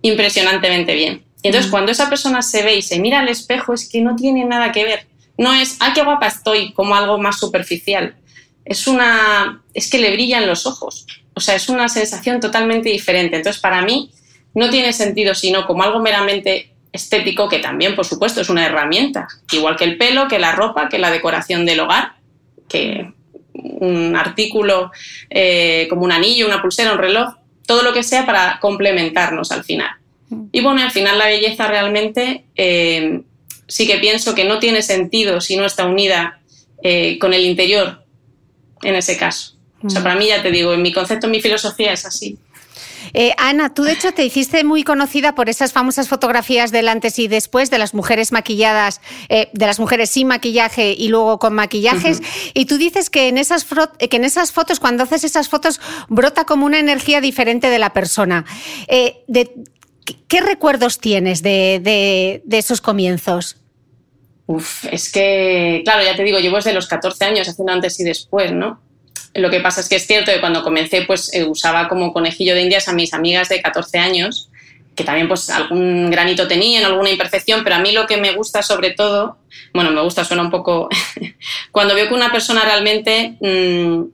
impresionantemente 0.00 0.94
bien. 0.94 1.26
Y 1.42 1.48
entonces 1.48 1.68
mm. 1.68 1.70
cuando 1.70 1.92
esa 1.92 2.08
persona 2.08 2.40
se 2.40 2.62
ve 2.62 2.76
y 2.76 2.80
se 2.80 2.98
mira 2.98 3.20
al 3.20 3.28
espejo 3.28 3.74
es 3.74 3.90
que 3.90 4.00
no 4.00 4.16
tiene 4.16 4.46
nada 4.46 4.72
que 4.72 4.84
ver. 4.84 5.06
No 5.36 5.52
es, 5.52 5.76
¡ay, 5.80 5.92
qué 5.92 6.02
guapa 6.02 6.28
estoy! 6.28 6.72
como 6.72 6.96
algo 6.96 7.18
más 7.18 7.38
superficial. 7.38 8.16
Es 8.64 8.86
una, 8.86 9.62
es 9.74 9.90
que 9.90 9.98
le 9.98 10.12
brillan 10.12 10.46
los 10.46 10.64
ojos. 10.64 11.06
O 11.34 11.40
sea, 11.40 11.56
es 11.56 11.68
una 11.68 11.90
sensación 11.90 12.40
totalmente 12.40 12.88
diferente. 12.88 13.36
Entonces, 13.36 13.60
para 13.60 13.82
mí, 13.82 14.12
no 14.54 14.70
tiene 14.70 14.94
sentido 14.94 15.34
sino 15.34 15.66
como 15.66 15.82
algo 15.82 16.00
meramente 16.00 16.72
estético, 16.96 17.48
que 17.48 17.60
también, 17.60 17.94
por 17.94 18.04
supuesto, 18.04 18.40
es 18.40 18.48
una 18.48 18.66
herramienta, 18.66 19.28
igual 19.52 19.76
que 19.76 19.84
el 19.84 19.96
pelo, 19.96 20.28
que 20.28 20.38
la 20.38 20.52
ropa, 20.52 20.88
que 20.88 20.98
la 20.98 21.10
decoración 21.10 21.64
del 21.64 21.80
hogar, 21.80 22.14
que 22.68 23.12
un 23.54 24.16
artículo 24.16 24.90
eh, 25.30 25.86
como 25.88 26.02
un 26.02 26.12
anillo, 26.12 26.46
una 26.46 26.60
pulsera, 26.60 26.92
un 26.92 26.98
reloj, 26.98 27.34
todo 27.66 27.82
lo 27.82 27.92
que 27.92 28.02
sea 28.02 28.26
para 28.26 28.58
complementarnos 28.60 29.50
al 29.52 29.64
final. 29.64 29.90
Y 30.52 30.60
bueno, 30.60 30.82
al 30.82 30.90
final 30.90 31.18
la 31.18 31.26
belleza 31.26 31.68
realmente 31.68 32.44
eh, 32.56 33.20
sí 33.68 33.86
que 33.86 33.98
pienso 33.98 34.34
que 34.34 34.44
no 34.44 34.58
tiene 34.58 34.82
sentido 34.82 35.40
si 35.40 35.56
no 35.56 35.64
está 35.64 35.86
unida 35.86 36.40
eh, 36.82 37.18
con 37.18 37.32
el 37.32 37.44
interior 37.44 38.04
en 38.82 38.94
ese 38.94 39.16
caso. 39.16 39.54
O 39.82 39.90
sea, 39.90 40.02
para 40.02 40.16
mí 40.16 40.26
ya 40.26 40.42
te 40.42 40.50
digo, 40.50 40.72
en 40.72 40.82
mi 40.82 40.92
concepto, 40.92 41.26
en 41.26 41.32
mi 41.32 41.40
filosofía 41.40 41.92
es 41.92 42.04
así. 42.04 42.38
Eh, 43.18 43.32
Ana, 43.38 43.72
tú 43.72 43.84
de 43.84 43.92
hecho 43.92 44.12
te 44.12 44.26
hiciste 44.26 44.62
muy 44.62 44.84
conocida 44.84 45.34
por 45.34 45.48
esas 45.48 45.72
famosas 45.72 46.06
fotografías 46.06 46.70
del 46.70 46.86
antes 46.86 47.18
y 47.18 47.28
después 47.28 47.70
de 47.70 47.78
las 47.78 47.94
mujeres 47.94 48.30
maquilladas, 48.30 49.00
eh, 49.30 49.48
de 49.54 49.64
las 49.66 49.80
mujeres 49.80 50.10
sin 50.10 50.26
maquillaje 50.26 50.92
y 50.92 51.08
luego 51.08 51.38
con 51.38 51.54
maquillajes. 51.54 52.20
Y 52.52 52.66
tú 52.66 52.76
dices 52.76 53.08
que 53.08 53.28
en, 53.28 53.38
esas 53.38 53.64
que 53.64 54.16
en 54.16 54.24
esas 54.24 54.52
fotos, 54.52 54.80
cuando 54.80 55.04
haces 55.04 55.24
esas 55.24 55.48
fotos, 55.48 55.80
brota 56.08 56.44
como 56.44 56.66
una 56.66 56.78
energía 56.78 57.22
diferente 57.22 57.70
de 57.70 57.78
la 57.78 57.94
persona. 57.94 58.44
Eh, 58.86 59.24
¿Qué 60.28 60.40
recuerdos 60.42 60.98
tienes 60.98 61.42
de, 61.42 62.42
esos 62.50 62.82
comienzos? 62.82 63.56
Uf, 64.44 64.84
es 64.92 65.10
que, 65.10 65.80
claro, 65.84 66.04
ya 66.04 66.14
te 66.14 66.22
digo, 66.22 66.38
llevo 66.38 66.56
desde 66.56 66.74
los 66.74 66.86
14 66.86 67.24
años 67.24 67.48
haciendo 67.48 67.72
antes 67.72 67.98
y 67.98 68.04
después, 68.04 68.52
¿no? 68.52 68.78
Lo 69.36 69.50
que 69.50 69.60
pasa 69.60 69.80
es 69.80 69.88
que 69.88 69.96
es 69.96 70.06
cierto 70.06 70.32
que 70.32 70.40
cuando 70.40 70.62
comencé, 70.62 71.02
pues 71.02 71.32
eh, 71.34 71.44
usaba 71.44 71.88
como 71.88 72.12
conejillo 72.12 72.54
de 72.54 72.62
indias 72.62 72.88
a 72.88 72.92
mis 72.92 73.12
amigas 73.12 73.48
de 73.48 73.60
14 73.60 73.98
años, 73.98 74.50
que 74.94 75.04
también 75.04 75.28
pues 75.28 75.50
algún 75.50 76.10
granito 76.10 76.48
tenían, 76.48 76.84
alguna 76.84 77.10
imperfección, 77.10 77.62
pero 77.62 77.76
a 77.76 77.78
mí 77.78 77.92
lo 77.92 78.06
que 78.06 78.16
me 78.16 78.32
gusta 78.32 78.62
sobre 78.62 78.92
todo, 78.92 79.36
bueno, 79.74 79.90
me 79.90 80.00
gusta, 80.00 80.24
suena 80.24 80.42
un 80.42 80.50
poco, 80.50 80.88
cuando 81.70 81.94
veo 81.94 82.08
que 82.08 82.14
una 82.14 82.32
persona 82.32 82.64
realmente 82.64 83.36
mm, 83.40 84.04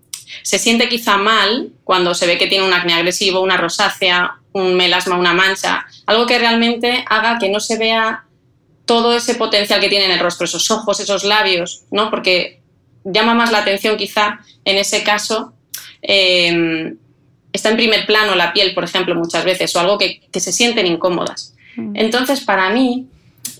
se 0.42 0.58
siente 0.58 0.88
quizá 0.88 1.16
mal 1.16 1.70
cuando 1.84 2.14
se 2.14 2.26
ve 2.26 2.38
que 2.38 2.48
tiene 2.48 2.66
un 2.66 2.72
acné 2.72 2.94
agresivo, 2.94 3.40
una 3.40 3.56
rosácea, 3.56 4.38
un 4.52 4.74
melasma, 4.74 5.16
una 5.16 5.34
mancha, 5.34 5.86
algo 6.06 6.26
que 6.26 6.38
realmente 6.38 7.04
haga 7.08 7.38
que 7.38 7.48
no 7.48 7.60
se 7.60 7.78
vea 7.78 8.24
todo 8.84 9.14
ese 9.14 9.36
potencial 9.36 9.80
que 9.80 9.88
tiene 9.88 10.06
en 10.06 10.12
el 10.12 10.18
rostro, 10.18 10.44
esos 10.44 10.70
ojos, 10.70 11.00
esos 11.00 11.22
labios, 11.22 11.84
¿no? 11.90 12.10
Porque 12.10 12.61
llama 13.04 13.34
más 13.34 13.52
la 13.52 13.58
atención 13.58 13.96
quizá 13.96 14.40
en 14.64 14.76
ese 14.76 15.02
caso. 15.02 15.52
Em, 16.00 16.96
está 17.52 17.70
en 17.70 17.76
primer 17.76 18.06
plano 18.06 18.34
la 18.34 18.52
piel, 18.52 18.74
por 18.74 18.84
ejemplo, 18.84 19.14
muchas 19.14 19.44
veces, 19.44 19.74
o 19.76 19.80
algo 19.80 19.98
que, 19.98 20.22
se 20.32 20.52
sienten 20.52 20.86
incómodas. 20.86 21.54
Mm. 21.76 21.96
Entonces, 21.96 22.40
para 22.40 22.70
mí, 22.70 23.06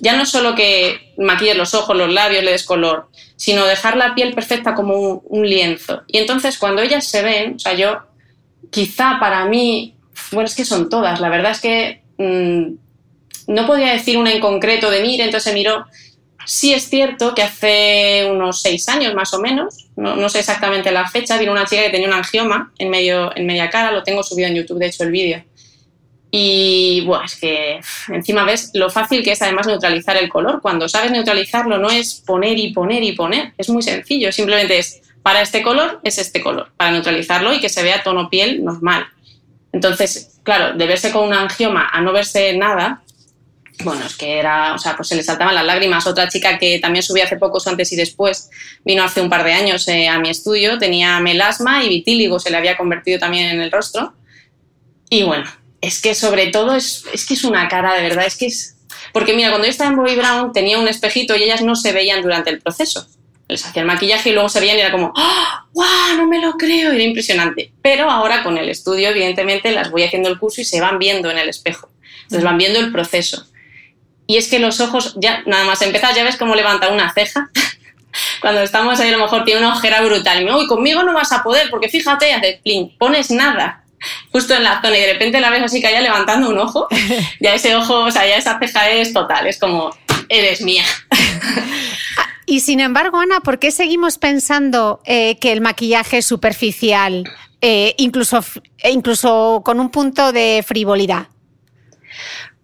ya 0.00 0.16
no 0.16 0.26
solo 0.26 0.54
que 0.54 1.14
maquilles 1.18 1.56
los 1.56 1.74
ojos, 1.74 1.96
los 1.96 2.12
labios, 2.12 2.42
le 2.42 2.52
des 2.52 2.64
color, 2.64 3.08
sino 3.36 3.66
dejar 3.66 3.96
la 3.96 4.14
piel 4.14 4.34
perfecta 4.34 4.74
como 4.74 5.22
un, 5.24 5.48
lienzo. 5.48 6.02
Y 6.06 6.18
entonces, 6.18 6.58
cuando 6.58 6.82
ellas 6.82 7.06
se 7.06 7.22
ven, 7.22 7.56
o 7.56 7.58
sea, 7.58 7.74
yo, 7.74 7.98
quizá 8.70 9.18
para 9.20 9.44
mí, 9.46 9.94
bueno, 10.32 10.46
es 10.46 10.54
que 10.54 10.64
son 10.64 10.88
todas, 10.88 11.20
la 11.20 11.28
verdad 11.28 11.52
es 11.52 11.60
que 11.60 12.02
mm, 12.18 12.74
no 13.48 13.66
podía 13.66 13.92
decir 13.92 14.16
una 14.16 14.32
en 14.32 14.40
concreto 14.40 14.90
de 14.90 15.02
mire, 15.02 15.24
entonces 15.24 15.50
se 15.50 15.58
miró, 15.58 15.86
Sí 16.44 16.72
es 16.72 16.88
cierto 16.88 17.34
que 17.34 17.42
hace 17.42 18.28
unos 18.30 18.62
seis 18.62 18.88
años 18.88 19.14
más 19.14 19.32
o 19.34 19.40
menos, 19.40 19.86
no, 19.96 20.28
sé 20.28 20.40
exactamente 20.40 20.90
la 20.90 21.08
fecha, 21.08 21.38
vino 21.38 21.52
una 21.52 21.66
chica 21.66 21.82
que 21.82 21.90
tenía 21.90 22.08
un 22.08 22.14
angioma 22.14 22.72
en, 22.78 22.90
medio, 22.90 23.34
en 23.36 23.46
media 23.46 23.70
cara, 23.70 23.92
lo 23.92 24.02
tengo 24.02 24.22
subido 24.22 24.48
en 24.48 24.56
YouTube, 24.56 24.78
de 24.78 24.86
hecho, 24.86 25.04
el 25.04 25.10
vídeo. 25.10 25.44
Y 26.30 27.02
bueno, 27.04 27.24
es 27.24 27.36
que 27.36 27.80
encima 28.08 28.44
ves 28.44 28.70
lo 28.72 28.88
fácil 28.88 29.22
que 29.22 29.32
es 29.32 29.42
además 29.42 29.66
neutralizar 29.66 30.16
el 30.16 30.30
color. 30.30 30.62
Cuando 30.62 30.88
sabes 30.88 31.10
neutralizarlo 31.10 31.76
no 31.76 31.90
es 31.90 32.22
poner 32.26 32.58
y 32.58 32.72
poner 32.72 33.02
y 33.02 33.12
poner, 33.12 33.52
es 33.58 33.68
muy 33.68 33.82
sencillo, 33.82 34.32
simplemente 34.32 34.78
es 34.78 35.02
para 35.22 35.40
este 35.40 35.62
color 35.62 36.00
es 36.02 36.18
este 36.18 36.40
color, 36.40 36.72
para 36.76 36.90
neutralizarlo 36.90 37.52
y 37.54 37.60
que 37.60 37.68
se 37.68 37.82
vea 37.82 38.02
tono 38.02 38.28
piel 38.28 38.64
normal. 38.64 39.06
Entonces, 39.72 40.40
claro, 40.42 40.76
de 40.76 40.86
verse 40.86 41.12
con 41.12 41.28
un 41.28 41.32
angioma 41.34 41.88
a 41.92 42.00
no 42.00 42.12
verse 42.12 42.56
nada, 42.56 43.02
bueno, 43.80 44.04
es 44.04 44.16
que 44.16 44.38
era, 44.38 44.74
o 44.74 44.78
sea, 44.78 44.96
pues 44.96 45.08
se 45.08 45.16
le 45.16 45.22
saltaban 45.22 45.54
las 45.54 45.64
lágrimas. 45.64 46.06
Otra 46.06 46.28
chica 46.28 46.58
que 46.58 46.78
también 46.78 47.02
subí 47.02 47.20
hace 47.20 47.36
poco, 47.36 47.58
antes 47.66 47.92
y 47.92 47.96
después, 47.96 48.50
vino 48.84 49.02
hace 49.02 49.20
un 49.20 49.30
par 49.30 49.44
de 49.44 49.52
años 49.52 49.86
eh, 49.88 50.08
a 50.08 50.18
mi 50.18 50.30
estudio, 50.30 50.78
tenía 50.78 51.18
melasma 51.20 51.84
y 51.84 51.88
vitíligo, 51.88 52.38
se 52.38 52.50
le 52.50 52.56
había 52.56 52.76
convertido 52.76 53.18
también 53.18 53.50
en 53.50 53.60
el 53.60 53.70
rostro. 53.70 54.14
Y 55.10 55.24
bueno, 55.24 55.44
es 55.80 56.00
que 56.00 56.14
sobre 56.14 56.48
todo 56.48 56.74
es, 56.74 57.04
es 57.12 57.26
que 57.26 57.34
es 57.34 57.44
una 57.44 57.68
cara, 57.68 57.94
de 57.94 58.02
verdad, 58.02 58.26
es 58.26 58.36
que 58.36 58.46
es... 58.46 58.76
Porque 59.12 59.34
mira, 59.34 59.50
cuando 59.50 59.66
yo 59.66 59.70
estaba 59.70 59.90
en 59.90 59.96
Bobby 59.96 60.14
Brown 60.14 60.52
tenía 60.52 60.78
un 60.78 60.88
espejito 60.88 61.36
y 61.36 61.42
ellas 61.42 61.62
no 61.62 61.74
se 61.76 61.92
veían 61.92 62.22
durante 62.22 62.50
el 62.50 62.60
proceso. 62.60 63.06
Les 63.48 63.66
hacía 63.66 63.82
el 63.82 63.88
maquillaje 63.88 64.30
y 64.30 64.32
luego 64.32 64.48
se 64.48 64.60
veían 64.60 64.78
y 64.78 64.80
era 64.80 64.92
como, 64.92 65.12
¡ah! 65.16 65.66
No 66.16 66.26
me 66.26 66.40
lo 66.40 66.52
creo, 66.52 66.92
era 66.92 67.02
impresionante. 67.02 67.72
Pero 67.82 68.10
ahora 68.10 68.42
con 68.42 68.56
el 68.56 68.68
estudio, 68.68 69.08
evidentemente, 69.08 69.72
las 69.72 69.90
voy 69.90 70.04
haciendo 70.04 70.28
el 70.28 70.38
curso 70.38 70.60
y 70.60 70.64
se 70.64 70.80
van 70.80 70.98
viendo 70.98 71.30
en 71.30 71.38
el 71.38 71.48
espejo. 71.48 71.90
Entonces 72.22 72.44
van 72.44 72.58
viendo 72.58 72.78
el 72.78 72.92
proceso. 72.92 73.46
Y 74.26 74.36
es 74.36 74.48
que 74.48 74.58
los 74.58 74.80
ojos, 74.80 75.14
ya 75.20 75.42
nada 75.46 75.64
más 75.64 75.82
empezar, 75.82 76.14
ya 76.14 76.24
ves 76.24 76.36
cómo 76.36 76.54
levanta 76.54 76.88
una 76.88 77.12
ceja. 77.12 77.50
Cuando 78.40 78.60
estamos 78.60 79.00
ahí, 79.00 79.08
a 79.08 79.16
lo 79.16 79.24
mejor 79.24 79.44
tiene 79.44 79.60
una 79.60 79.74
ojera 79.74 80.02
brutal. 80.02 80.40
Y 80.40 80.44
me, 80.44 80.54
uy, 80.54 80.66
conmigo 80.66 81.02
no 81.02 81.14
vas 81.14 81.32
a 81.32 81.42
poder, 81.42 81.70
porque 81.70 81.88
fíjate, 81.88 82.32
hace 82.32 82.60
plin, 82.62 82.96
pones 82.98 83.30
nada 83.30 83.82
justo 84.32 84.54
en 84.54 84.64
la 84.64 84.82
zona 84.82 84.96
y 84.96 85.00
de 85.00 85.12
repente 85.12 85.40
la 85.40 85.50
ves 85.50 85.62
así 85.62 85.80
que 85.80 85.86
haya 85.86 86.00
levantando 86.00 86.48
un 86.48 86.58
ojo. 86.58 86.88
Ya 87.40 87.54
ese 87.54 87.74
ojo, 87.74 88.04
o 88.04 88.10
sea, 88.10 88.26
ya 88.26 88.36
esa 88.36 88.58
ceja 88.58 88.90
es 88.90 89.12
total, 89.12 89.46
es 89.46 89.58
como, 89.58 89.94
eres 90.28 90.62
mía. 90.62 90.84
Y 92.44 92.60
sin 92.60 92.80
embargo, 92.80 93.20
Ana, 93.20 93.40
¿por 93.40 93.58
qué 93.58 93.70
seguimos 93.70 94.18
pensando 94.18 95.00
eh, 95.06 95.38
que 95.38 95.52
el 95.52 95.60
maquillaje 95.60 96.18
es 96.18 96.26
superficial, 96.26 97.24
eh, 97.60 97.94
incluso, 97.98 98.44
incluso 98.84 99.62
con 99.64 99.78
un 99.78 99.90
punto 99.90 100.32
de 100.32 100.64
frivolidad? 100.66 101.28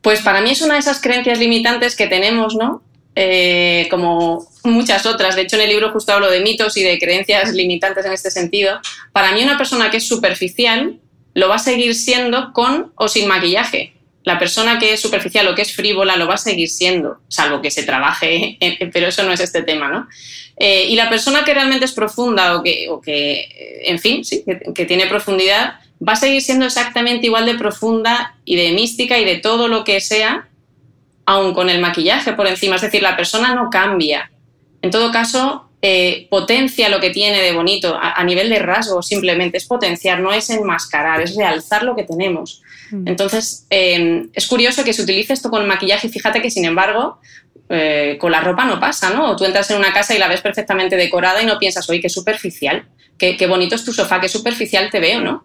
Pues 0.03 0.21
para 0.23 0.41
mí 0.41 0.51
es 0.51 0.63
una 0.63 0.75
de 0.75 0.81
esas 0.81 1.01
creencias 1.01 1.39
limitantes 1.39 1.97
que 1.97 2.07
tenemos, 2.07 2.55
¿no? 2.55 2.83
Eh, 3.21 3.89
como 3.91 4.47
muchas 4.63 5.05
otras. 5.05 5.35
De 5.35 5.43
hecho, 5.43 5.57
en 5.57 5.63
el 5.63 5.71
libro 5.71 5.91
justo 5.91 6.13
hablo 6.13 6.31
de 6.31 6.41
mitos 6.41 6.77
y 6.77 6.85
de 6.85 6.99
creencias 6.99 7.53
limitantes 7.53 8.07
en 8.07 8.13
este 8.13 8.31
sentido. 8.31 8.81
Para 9.13 9.33
mí 9.33 9.43
una 9.43 9.59
persona 9.59 9.91
que 9.91 9.97
es 9.97 10.07
superficial 10.07 11.01
lo 11.35 11.49
va 11.49 11.57
a 11.57 11.59
seguir 11.59 11.95
siendo 11.95 12.53
con 12.53 12.93
o 12.95 13.09
sin 13.09 13.27
maquillaje. 13.27 13.95
La 14.23 14.39
persona 14.39 14.79
que 14.79 14.93
es 14.93 15.01
superficial 15.01 15.49
o 15.49 15.55
que 15.55 15.63
es 15.63 15.75
frívola 15.75 16.17
lo 16.17 16.29
va 16.29 16.35
a 16.35 16.39
seguir 16.39 16.69
siendo, 16.69 17.19
salvo 17.29 17.63
que 17.63 17.71
se 17.71 17.83
trabaje, 17.83 18.59
pero 18.93 19.09
eso 19.09 19.23
no 19.23 19.33
es 19.33 19.41
este 19.41 19.63
tema, 19.63 19.89
¿no? 19.89 20.07
Eh, 20.57 20.87
y 20.89 20.97
la 20.97 21.09
persona 21.09 21.45
que 21.45 21.55
realmente 21.55 21.87
es 21.87 21.93
profunda 21.93 22.57
o 22.57 22.63
que, 22.63 22.89
que 23.03 23.83
en 23.85 23.99
fin, 23.99 24.25
sí, 24.25 24.45
que 24.75 24.85
tiene 24.85 25.07
profundidad, 25.07 25.81
va 26.07 26.13
a 26.13 26.17
seguir 26.17 26.43
siendo 26.43 26.67
exactamente 26.67 27.27
igual 27.27 27.47
de 27.47 27.55
profunda 27.55 28.37
y 28.45 28.57
de 28.57 28.73
mística 28.73 29.19
y 29.19 29.25
de 29.25 29.37
todo 29.37 29.69
lo 29.69 29.85
que 29.85 30.01
sea, 30.01 30.49
aun 31.27 31.53
con 31.53 31.71
el 31.71 31.81
maquillaje 31.81 32.33
por 32.33 32.47
encima. 32.47 32.77
Es 32.77 32.83
decir, 32.83 33.03
la 33.03 33.17
persona 33.17 33.55
no 33.55 33.69
cambia. 33.71 34.31
En 34.81 34.91
todo 34.91 35.11
caso, 35.11 35.69
eh, 35.83 36.27
potencia 36.31 36.89
lo 36.89 37.01
que 37.01 37.11
tiene 37.11 37.41
de 37.41 37.53
bonito 37.53 37.97
a, 38.01 38.23
nivel 38.25 38.49
de 38.49 38.59
rasgo, 38.59 39.03
simplemente 39.03 39.59
es 39.59 39.67
potenciar, 39.67 40.21
no 40.21 40.33
es 40.33 40.51
enmascarar, 40.51 41.21
es 41.21 41.37
realzar 41.37 41.83
lo 41.83 41.95
que 41.95 42.05
tenemos. 42.05 42.63
Mm. 42.91 43.09
Entonces, 43.09 43.67
em, 43.71 44.29
es 44.35 44.47
curioso 44.47 44.85
que 44.85 44.93
se 44.93 45.03
utilice 45.03 45.33
esto 45.33 45.51
con 45.51 45.63
el 45.63 45.69
maquillaje 45.69 46.07
y 46.07 46.11
fíjate 46.11 46.41
que, 46.41 46.51
sin 46.51 46.65
embargo, 46.65 47.19
eh, 47.69 48.17
con 48.21 48.33
la 48.33 48.41
ropa 48.41 48.65
no 48.65 48.81
pasa, 48.81 49.11
¿no? 49.11 49.31
O 49.31 49.37
tú 49.37 49.45
entras 49.45 49.71
en 49.71 49.77
una 49.77 49.93
casa 49.93 50.15
y 50.15 50.19
la 50.19 50.27
ves 50.27 50.41
perfectamente 50.41 50.97
decorada 50.97 51.43
y 51.43 51.47
no 51.47 51.59
piensas, 51.59 51.89
oye, 51.91 52.01
qué 52.01 52.09
superficial, 52.09 52.89
qué, 53.19 53.37
qué 53.37 53.47
bonito 53.47 53.75
es 53.75 53.85
tu 53.85 53.93
sofá, 53.93 54.21
qué 54.21 54.29
superficial 54.29 54.91
te 54.91 55.01
veo, 55.01 55.21
¿no? 55.21 55.45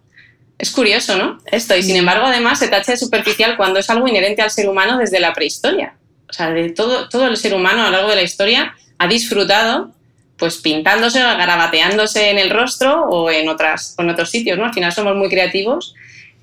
Es 0.57 0.71
curioso, 0.71 1.17
¿no? 1.17 1.39
Esto. 1.45 1.75
Y 1.75 1.83
sin 1.83 1.95
embargo, 1.95 2.25
además, 2.25 2.59
se 2.59 2.67
tacha 2.67 2.93
de 2.93 2.97
superficial 2.97 3.57
cuando 3.57 3.79
es 3.79 3.89
algo 3.89 4.07
inherente 4.07 4.41
al 4.41 4.51
ser 4.51 4.69
humano 4.69 4.97
desde 4.97 5.19
la 5.19 5.33
prehistoria. 5.33 5.95
O 6.29 6.33
sea, 6.33 6.51
de 6.51 6.69
todo, 6.69 7.27
el 7.27 7.37
ser 7.37 7.53
humano 7.53 7.81
a 7.81 7.85
lo 7.85 7.91
largo 7.91 8.09
de 8.09 8.15
la 8.15 8.21
historia 8.23 8.75
ha 8.97 9.07
disfrutado 9.07 9.91
pues 10.37 10.57
pintándose, 10.57 11.19
garabateándose 11.19 12.31
en 12.31 12.39
el 12.39 12.49
rostro 12.49 13.03
o 13.03 13.29
en, 13.29 13.47
otras, 13.49 13.95
en 13.97 14.09
otros 14.09 14.29
sitios, 14.29 14.57
¿no? 14.57 14.65
Al 14.65 14.73
final 14.73 14.91
somos 14.91 15.15
muy 15.15 15.29
creativos 15.29 15.93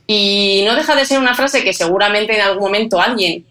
Y 0.07 0.62
no 0.64 0.76
deja 0.76 0.95
de 0.95 1.05
ser 1.05 1.19
una 1.19 1.35
frase 1.35 1.64
que 1.64 1.73
seguramente 1.73 2.35
en 2.35 2.40
algún 2.40 2.62
momento 2.62 3.00
alguien 3.00 3.45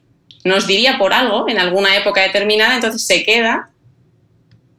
nos 0.45 0.65
diría 0.65 0.97
por 0.97 1.13
algo, 1.13 1.49
en 1.49 1.59
alguna 1.59 1.95
época 1.97 2.21
determinada, 2.21 2.75
entonces 2.75 3.05
se 3.05 3.23
queda 3.23 3.69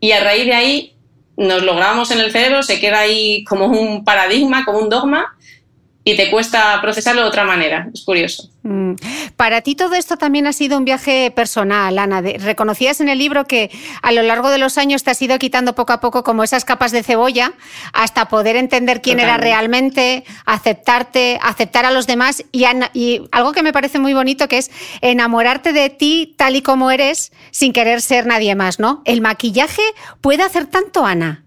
y 0.01 0.13
a 0.13 0.25
raíz 0.25 0.47
de 0.47 0.55
ahí 0.55 0.95
nos 1.37 1.63
lo 1.63 1.77
grabamos 1.77 2.11
en 2.11 2.21
el 2.21 2.33
cerebro, 2.33 2.63
se 2.63 2.81
queda 2.81 3.01
ahí 3.01 3.45
como 3.45 3.67
un 3.67 4.03
paradigma, 4.05 4.65
como 4.65 4.79
un 4.79 4.89
dogma 4.89 5.37
y 6.11 6.17
te 6.17 6.31
cuesta 6.31 6.81
procesarlo 6.81 7.23
de 7.23 7.29
otra 7.29 7.45
manera. 7.45 7.88
Es 7.95 8.02
curioso. 8.02 8.50
Mm. 8.62 8.95
Para 9.37 9.61
ti 9.61 9.75
todo 9.75 9.95
esto 9.95 10.17
también 10.17 10.47
ha 10.47 10.52
sido 10.52 10.76
un 10.76 10.85
viaje 10.85 11.31
personal, 11.31 11.99
Ana. 11.99 12.21
reconocías 12.21 13.00
en 13.00 13.09
el 13.09 13.19
libro 13.19 13.47
que 13.47 13.71
a 14.02 14.12
lo 14.12 14.23
largo 14.23 14.50
de 14.50 14.59
los 14.59 14.76
años 14.76 15.05
te 15.05 15.12
has 15.12 15.23
ido 15.23 15.38
quitando 15.38 15.75
poco 15.75 15.93
a 15.93 16.00
poco 16.00 16.25
como 16.25 16.43
esas 16.43 16.64
capas 16.64 16.90
de 16.93 17.02
cebolla 17.02 17.52
hasta 17.93 18.29
poder 18.29 18.57
entender 18.57 19.00
quién 19.02 19.21
era 19.21 19.37
realmente, 19.37 20.25
aceptarte, 20.47 21.38
aceptar 21.43 21.85
a 21.87 21.90
los 21.90 22.07
demás 22.07 22.45
y, 22.50 22.64
y 22.93 23.23
algo 23.31 23.52
que 23.52 23.62
me 23.62 23.73
parece 23.73 23.99
muy 23.99 24.12
bonito 24.12 24.49
que 24.49 24.59
es 24.59 24.71
enamorarte 25.00 25.73
de 25.73 25.90
ti 25.90 26.35
tal 26.37 26.57
y 26.57 26.62
como 26.62 26.90
eres 26.90 27.33
sin 27.52 27.73
querer 27.73 28.02
ser 28.02 28.26
nadie 28.26 28.55
más, 28.55 28.81
¿no? 28.81 29.02
¿El 29.05 29.21
maquillaje 29.21 29.83
puede 30.21 30.43
hacer 30.43 30.67
tanto, 30.67 31.07
Ana? 31.07 31.45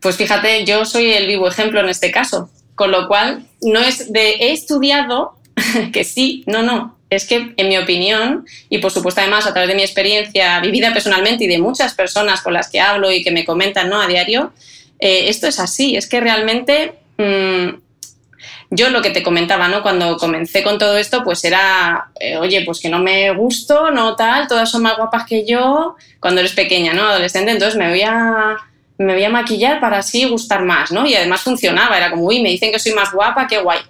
Pues 0.00 0.16
fíjate, 0.16 0.66
yo 0.66 0.84
soy 0.84 1.12
el 1.12 1.26
vivo 1.26 1.48
ejemplo 1.48 1.80
en 1.80 1.88
este 1.88 2.10
caso. 2.10 2.50
Con 2.74 2.90
lo 2.90 3.06
cual, 3.08 3.46
no 3.62 3.80
es 3.80 4.12
de 4.12 4.30
he 4.30 4.52
estudiado, 4.52 5.34
que 5.92 6.04
sí, 6.04 6.44
no, 6.46 6.62
no. 6.62 6.96
Es 7.10 7.26
que, 7.26 7.54
en 7.56 7.68
mi 7.68 7.78
opinión, 7.78 8.44
y 8.68 8.78
por 8.78 8.90
supuesto 8.90 9.20
además 9.20 9.46
a 9.46 9.52
través 9.52 9.68
de 9.68 9.76
mi 9.76 9.82
experiencia 9.82 10.58
vivida 10.60 10.92
personalmente 10.92 11.44
y 11.44 11.48
de 11.48 11.58
muchas 11.58 11.94
personas 11.94 12.42
con 12.42 12.54
las 12.54 12.68
que 12.68 12.80
hablo 12.80 13.12
y 13.12 13.22
que 13.22 13.30
me 13.30 13.44
comentan 13.44 13.88
¿no? 13.88 14.00
a 14.00 14.08
diario, 14.08 14.52
eh, 14.98 15.28
esto 15.28 15.46
es 15.46 15.60
así. 15.60 15.96
Es 15.96 16.08
que 16.08 16.20
realmente 16.20 16.94
mm, 17.18 17.68
yo 18.70 18.90
lo 18.90 19.02
que 19.02 19.10
te 19.10 19.22
comentaba, 19.22 19.68
¿no? 19.68 19.82
Cuando 19.82 20.16
comencé 20.16 20.62
con 20.62 20.78
todo 20.78 20.96
esto, 20.96 21.22
pues 21.22 21.44
era, 21.44 22.10
eh, 22.18 22.36
oye, 22.36 22.62
pues 22.64 22.80
que 22.80 22.88
no 22.88 22.98
me 22.98 23.30
gusto, 23.32 23.90
no 23.90 24.16
tal, 24.16 24.48
todas 24.48 24.70
son 24.70 24.82
más 24.82 24.96
guapas 24.96 25.24
que 25.26 25.46
yo, 25.46 25.96
cuando 26.20 26.40
eres 26.40 26.52
pequeña, 26.52 26.92
¿no? 26.92 27.04
Adolescente, 27.04 27.52
entonces 27.52 27.78
me 27.78 27.88
voy 27.88 28.02
a 28.02 28.56
me 28.98 29.14
voy 29.14 29.24
a 29.24 29.30
maquillar 29.30 29.80
para 29.80 29.98
así 29.98 30.24
gustar 30.28 30.64
más, 30.64 30.92
¿no? 30.92 31.06
Y 31.06 31.14
además 31.14 31.42
funcionaba, 31.42 31.96
era 31.96 32.10
como, 32.10 32.24
uy, 32.24 32.40
me 32.42 32.50
dicen 32.50 32.70
que 32.70 32.78
soy 32.78 32.92
más 32.92 33.12
guapa, 33.12 33.46
qué 33.46 33.58
guay. 33.58 33.80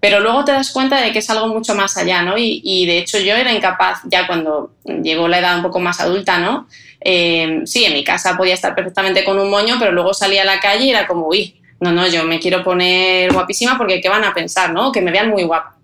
Pero 0.00 0.20
luego 0.20 0.44
te 0.44 0.52
das 0.52 0.70
cuenta 0.70 1.00
de 1.00 1.12
que 1.12 1.20
es 1.20 1.30
algo 1.30 1.48
mucho 1.48 1.74
más 1.74 1.96
allá, 1.96 2.22
¿no? 2.22 2.34
Y, 2.36 2.86
de 2.86 2.98
hecho 2.98 3.18
yo 3.18 3.34
era 3.34 3.52
incapaz, 3.52 4.00
ya 4.04 4.26
cuando 4.26 4.72
llegó 4.84 5.28
la 5.28 5.38
edad 5.38 5.56
un 5.56 5.62
poco 5.62 5.80
más 5.80 6.00
adulta, 6.00 6.38
¿no? 6.38 6.66
Eh, 7.00 7.62
sí, 7.64 7.84
en 7.84 7.94
mi 7.94 8.04
casa 8.04 8.36
podía 8.36 8.54
estar 8.54 8.74
perfectamente 8.74 9.24
con 9.24 9.38
un 9.38 9.50
moño, 9.50 9.76
pero 9.78 9.92
luego 9.92 10.14
salía 10.14 10.42
a 10.42 10.44
la 10.44 10.60
calle 10.60 10.86
y 10.86 10.90
era 10.90 11.06
como, 11.06 11.28
uy, 11.28 11.60
no, 11.80 11.90
no, 11.92 12.06
yo 12.06 12.24
me 12.24 12.38
quiero 12.38 12.62
poner 12.62 13.32
guapísima 13.32 13.76
porque 13.76 14.00
¿qué 14.00 14.08
van 14.08 14.24
a 14.24 14.34
pensar, 14.34 14.72
no? 14.72 14.92
Que 14.92 15.00
me 15.00 15.10
vean 15.10 15.30
muy 15.30 15.42
guapa. 15.42 15.76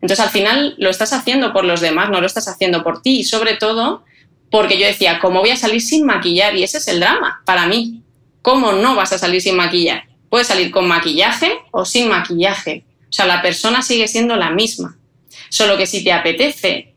Entonces 0.00 0.20
al 0.20 0.30
final 0.30 0.74
lo 0.78 0.90
estás 0.90 1.12
haciendo 1.12 1.52
por 1.52 1.64
los 1.64 1.80
demás, 1.80 2.10
no 2.10 2.20
lo 2.20 2.26
estás 2.26 2.48
haciendo 2.48 2.82
por 2.82 3.02
ti 3.02 3.20
y 3.20 3.24
sobre 3.24 3.54
todo 3.54 4.04
porque 4.50 4.78
yo 4.78 4.86
decía, 4.86 5.18
¿cómo 5.20 5.40
voy 5.40 5.50
a 5.50 5.56
salir 5.56 5.80
sin 5.80 6.04
maquillar? 6.04 6.54
Y 6.54 6.62
ese 6.62 6.78
es 6.78 6.88
el 6.88 7.00
drama 7.00 7.40
para 7.44 7.66
mí. 7.66 8.02
¿Cómo 8.42 8.72
no 8.72 8.96
vas 8.96 9.12
a 9.12 9.18
salir 9.18 9.40
sin 9.40 9.56
maquillaje? 9.56 10.08
Puedes 10.28 10.48
salir 10.48 10.70
con 10.70 10.86
maquillaje 10.86 11.58
o 11.70 11.84
sin 11.84 12.08
maquillaje. 12.08 12.84
O 13.08 13.12
sea, 13.12 13.26
la 13.26 13.40
persona 13.40 13.82
sigue 13.82 14.08
siendo 14.08 14.36
la 14.36 14.50
misma. 14.50 14.98
Solo 15.48 15.76
que 15.76 15.86
si 15.86 16.02
te 16.02 16.12
apetece, 16.12 16.92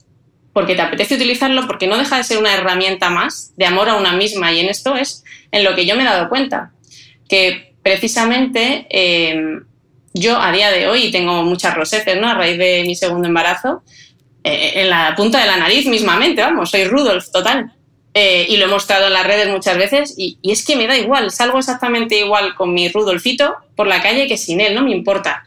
porque 0.53 0.75
te 0.75 0.81
apetece 0.81 1.15
utilizarlo, 1.15 1.67
porque 1.67 1.87
no 1.87 1.97
deja 1.97 2.17
de 2.17 2.23
ser 2.23 2.37
una 2.37 2.53
herramienta 2.53 3.09
más 3.09 3.53
de 3.57 3.65
amor 3.65 3.89
a 3.89 3.95
una 3.95 4.13
misma. 4.13 4.51
Y 4.51 4.61
en 4.61 4.69
esto 4.69 4.95
es 4.95 5.23
en 5.51 5.63
lo 5.63 5.75
que 5.75 5.85
yo 5.85 5.95
me 5.95 6.03
he 6.03 6.05
dado 6.05 6.29
cuenta. 6.29 6.71
Que 7.27 7.75
precisamente 7.83 8.87
em, 8.89 9.65
yo 10.13 10.39
a 10.39 10.51
día 10.51 10.71
de 10.71 10.87
hoy 10.87 11.11
tengo 11.11 11.43
muchas 11.43 11.75
rosetes, 11.75 12.19
¿no? 12.19 12.29
A 12.29 12.33
raíz 12.33 12.57
de 12.57 12.83
mi 12.87 12.95
segundo 12.95 13.27
embarazo, 13.27 13.83
eh, 14.43 14.81
en 14.81 14.89
la 14.89 15.13
punta 15.15 15.39
de 15.41 15.47
la 15.47 15.57
nariz 15.57 15.85
mismamente, 15.87 16.41
vamos, 16.41 16.71
soy 16.71 16.85
Rudolf 16.85 17.29
total. 17.31 17.73
Eh, 18.17 18.45
y 18.47 18.55
lo 18.55 18.65
he 18.65 18.69
mostrado 18.69 19.07
en 19.07 19.13
las 19.13 19.27
redes 19.27 19.49
muchas 19.49 19.77
veces 19.77 20.13
y, 20.15 20.39
es 20.41 20.63
que 20.63 20.77
me 20.77 20.87
da 20.87 20.97
igual, 20.97 21.31
salgo 21.31 21.59
exactamente 21.59 22.17
igual 22.17 22.55
con 22.55 22.73
mi 22.73 22.87
Rudolfito 22.87 23.57
por 23.75 23.87
la 23.87 24.01
calle 24.01 24.25
que 24.29 24.37
sin 24.37 24.61
él, 24.61 24.73
no 24.73 24.83
me 24.83 24.91
importa. 24.91 25.43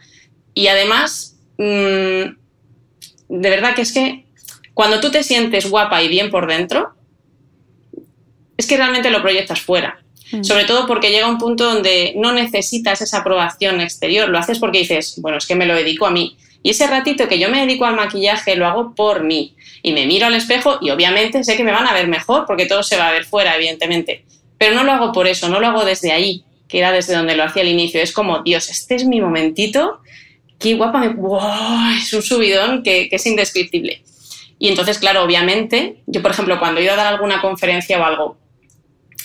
Y 0.53 0.67
además, 0.67 1.35
mm, 1.57 1.63
de 3.29 3.49
verdad 3.49 3.73
que 3.73 3.81
es 3.81 3.91
que 3.91 4.23
cuando 4.75 4.99
tú 4.99 5.09
te 5.09 5.23
sientes 5.23 5.67
guapa 5.67 6.03
y 6.03 6.09
bien 6.09 6.29
por 6.29 6.45
dentro, 6.45 6.93
es 8.55 8.67
que 8.67 8.77
realmente 8.77 9.09
lo 9.09 9.23
proyectas 9.23 9.61
fuera. 9.61 10.03
Mm. 10.31 10.43
Sobre 10.43 10.65
todo 10.65 10.85
porque 10.85 11.09
llega 11.09 11.27
un 11.27 11.39
punto 11.39 11.73
donde 11.73 12.13
no 12.17 12.33
necesitas 12.33 13.01
esa 13.01 13.17
aprobación 13.17 13.81
exterior, 13.81 14.29
lo 14.29 14.37
haces 14.37 14.59
porque 14.59 14.77
dices, 14.77 15.15
bueno, 15.21 15.39
es 15.39 15.47
que 15.47 15.55
me 15.55 15.65
lo 15.65 15.73
dedico 15.73 16.05
a 16.05 16.11
mí. 16.11 16.37
Y 16.61 16.71
ese 16.71 16.87
ratito 16.87 17.27
que 17.27 17.39
yo 17.39 17.49
me 17.49 17.61
dedico 17.61 17.85
al 17.85 17.95
maquillaje 17.95 18.55
lo 18.55 18.67
hago 18.67 18.93
por 18.93 19.23
mí 19.23 19.55
y 19.81 19.93
me 19.93 20.05
miro 20.05 20.25
al 20.25 20.33
espejo 20.33 20.77
y 20.81 20.89
obviamente 20.89 21.43
sé 21.43 21.55
que 21.55 21.63
me 21.63 21.71
van 21.71 21.87
a 21.87 21.93
ver 21.93 22.07
mejor 22.07 22.45
porque 22.45 22.65
todo 22.65 22.83
se 22.83 22.97
va 22.97 23.07
a 23.07 23.11
ver 23.11 23.25
fuera, 23.25 23.55
evidentemente. 23.55 24.25
Pero 24.57 24.75
no 24.75 24.83
lo 24.83 24.91
hago 24.91 25.13
por 25.13 25.27
eso, 25.27 25.47
no 25.47 25.59
lo 25.59 25.67
hago 25.67 25.85
desde 25.85 26.11
ahí, 26.11 26.43
que 26.67 26.79
era 26.79 26.91
desde 26.91 27.15
donde 27.15 27.35
lo 27.35 27.43
hacía 27.43 27.61
al 27.61 27.69
inicio. 27.69 28.01
Es 28.01 28.11
como, 28.11 28.43
Dios, 28.43 28.69
este 28.69 28.95
es 28.95 29.05
mi 29.05 29.21
momentito, 29.21 30.01
qué 30.59 30.75
guapa 30.75 30.99
me... 30.99 31.15
Es 31.97 32.13
un 32.13 32.21
subidón 32.21 32.83
que, 32.83 33.07
es 33.09 33.25
indescriptible. 33.25 34.03
Y 34.59 34.67
entonces, 34.67 34.99
claro, 34.99 35.23
obviamente, 35.23 36.01
yo, 36.05 36.21
por 36.21 36.31
ejemplo, 36.31 36.59
cuando 36.59 36.81
he 36.81 36.83
ido 36.83 36.93
a 36.93 36.97
dar 36.97 37.07
alguna 37.07 37.39
conferencia 37.39 37.97
o 37.99 38.03
algo, 38.03 38.37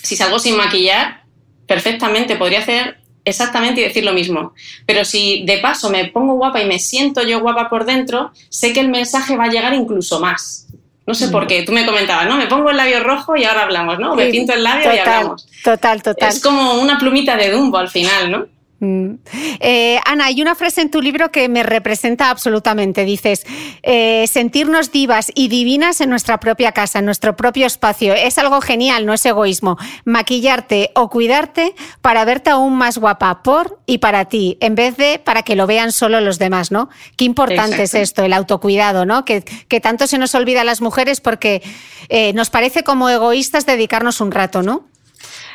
si 0.02 0.14
salgo 0.14 0.38
sin 0.38 0.56
maquillar, 0.56 1.24
perfectamente 1.66 2.36
podría 2.36 2.60
hacer 2.60 2.98
exactamente 3.24 3.80
y 3.80 3.84
decir 3.84 4.04
lo 4.04 4.12
mismo. 4.12 4.52
Pero 4.86 5.04
si 5.04 5.44
de 5.44 5.58
paso 5.58 5.90
me 5.90 6.06
pongo 6.06 6.34
guapa 6.34 6.62
y 6.62 6.66
me 6.66 6.78
siento 6.78 7.22
yo 7.22 7.40
guapa 7.40 7.68
por 7.68 7.84
dentro, 7.84 8.32
sé 8.48 8.72
que 8.72 8.80
el 8.80 8.88
mensaje 8.88 9.36
va 9.36 9.44
a 9.44 9.48
llegar 9.48 9.74
incluso 9.74 10.20
más. 10.20 10.66
No 11.06 11.14
sé 11.14 11.28
por 11.28 11.44
mm. 11.44 11.48
qué, 11.48 11.62
tú 11.62 11.72
me 11.72 11.84
comentabas, 11.84 12.26
¿no? 12.26 12.36
Me 12.36 12.46
pongo 12.46 12.70
el 12.70 12.76
labio 12.76 13.02
rojo 13.02 13.36
y 13.36 13.44
ahora 13.44 13.64
hablamos, 13.64 13.98
¿no? 13.98 14.14
Me 14.14 14.26
pinto 14.30 14.54
el 14.54 14.64
labio 14.64 14.94
y 14.94 14.98
hablamos. 14.98 15.46
Total, 15.62 16.02
total. 16.02 16.28
Es 16.28 16.40
como 16.40 16.74
una 16.74 16.98
plumita 16.98 17.36
de 17.36 17.50
Dumbo 17.50 17.76
al 17.76 17.90
final, 17.90 18.30
¿no? 18.30 18.46
Mm. 18.84 19.18
Eh, 19.60 19.98
Ana, 20.04 20.26
hay 20.26 20.42
una 20.42 20.54
frase 20.54 20.82
en 20.82 20.90
tu 20.90 21.00
libro 21.00 21.30
que 21.30 21.48
me 21.48 21.62
representa 21.62 22.30
absolutamente. 22.30 23.04
Dices, 23.04 23.46
eh, 23.82 24.26
sentirnos 24.28 24.92
divas 24.92 25.32
y 25.34 25.48
divinas 25.48 26.00
en 26.00 26.10
nuestra 26.10 26.38
propia 26.38 26.72
casa, 26.72 26.98
en 26.98 27.06
nuestro 27.06 27.34
propio 27.34 27.66
espacio. 27.66 28.14
Es 28.14 28.36
algo 28.38 28.60
genial, 28.60 29.06
no 29.06 29.14
es 29.14 29.24
egoísmo. 29.24 29.78
Maquillarte 30.04 30.90
o 30.94 31.08
cuidarte 31.08 31.74
para 32.02 32.24
verte 32.24 32.50
aún 32.50 32.76
más 32.76 32.98
guapa 32.98 33.42
por 33.42 33.80
y 33.86 33.98
para 33.98 34.26
ti, 34.26 34.58
en 34.60 34.74
vez 34.74 34.96
de 34.96 35.18
para 35.18 35.42
que 35.42 35.56
lo 35.56 35.66
vean 35.66 35.92
solo 35.92 36.20
los 36.20 36.38
demás, 36.38 36.70
¿no? 36.70 36.90
Qué 37.16 37.24
importante 37.24 37.82
es 37.84 37.94
esto, 37.94 38.22
el 38.22 38.32
autocuidado, 38.32 39.06
¿no? 39.06 39.24
Que, 39.24 39.42
tanto 39.82 40.06
se 40.06 40.18
nos 40.18 40.34
olvida 40.34 40.60
a 40.60 40.64
las 40.64 40.80
mujeres 40.80 41.20
porque 41.20 41.62
eh, 42.08 42.32
nos 42.32 42.48
parece 42.48 42.84
como 42.84 43.08
egoístas 43.10 43.66
dedicarnos 43.66 44.20
un 44.20 44.30
rato, 44.30 44.62
¿no? 44.62 44.86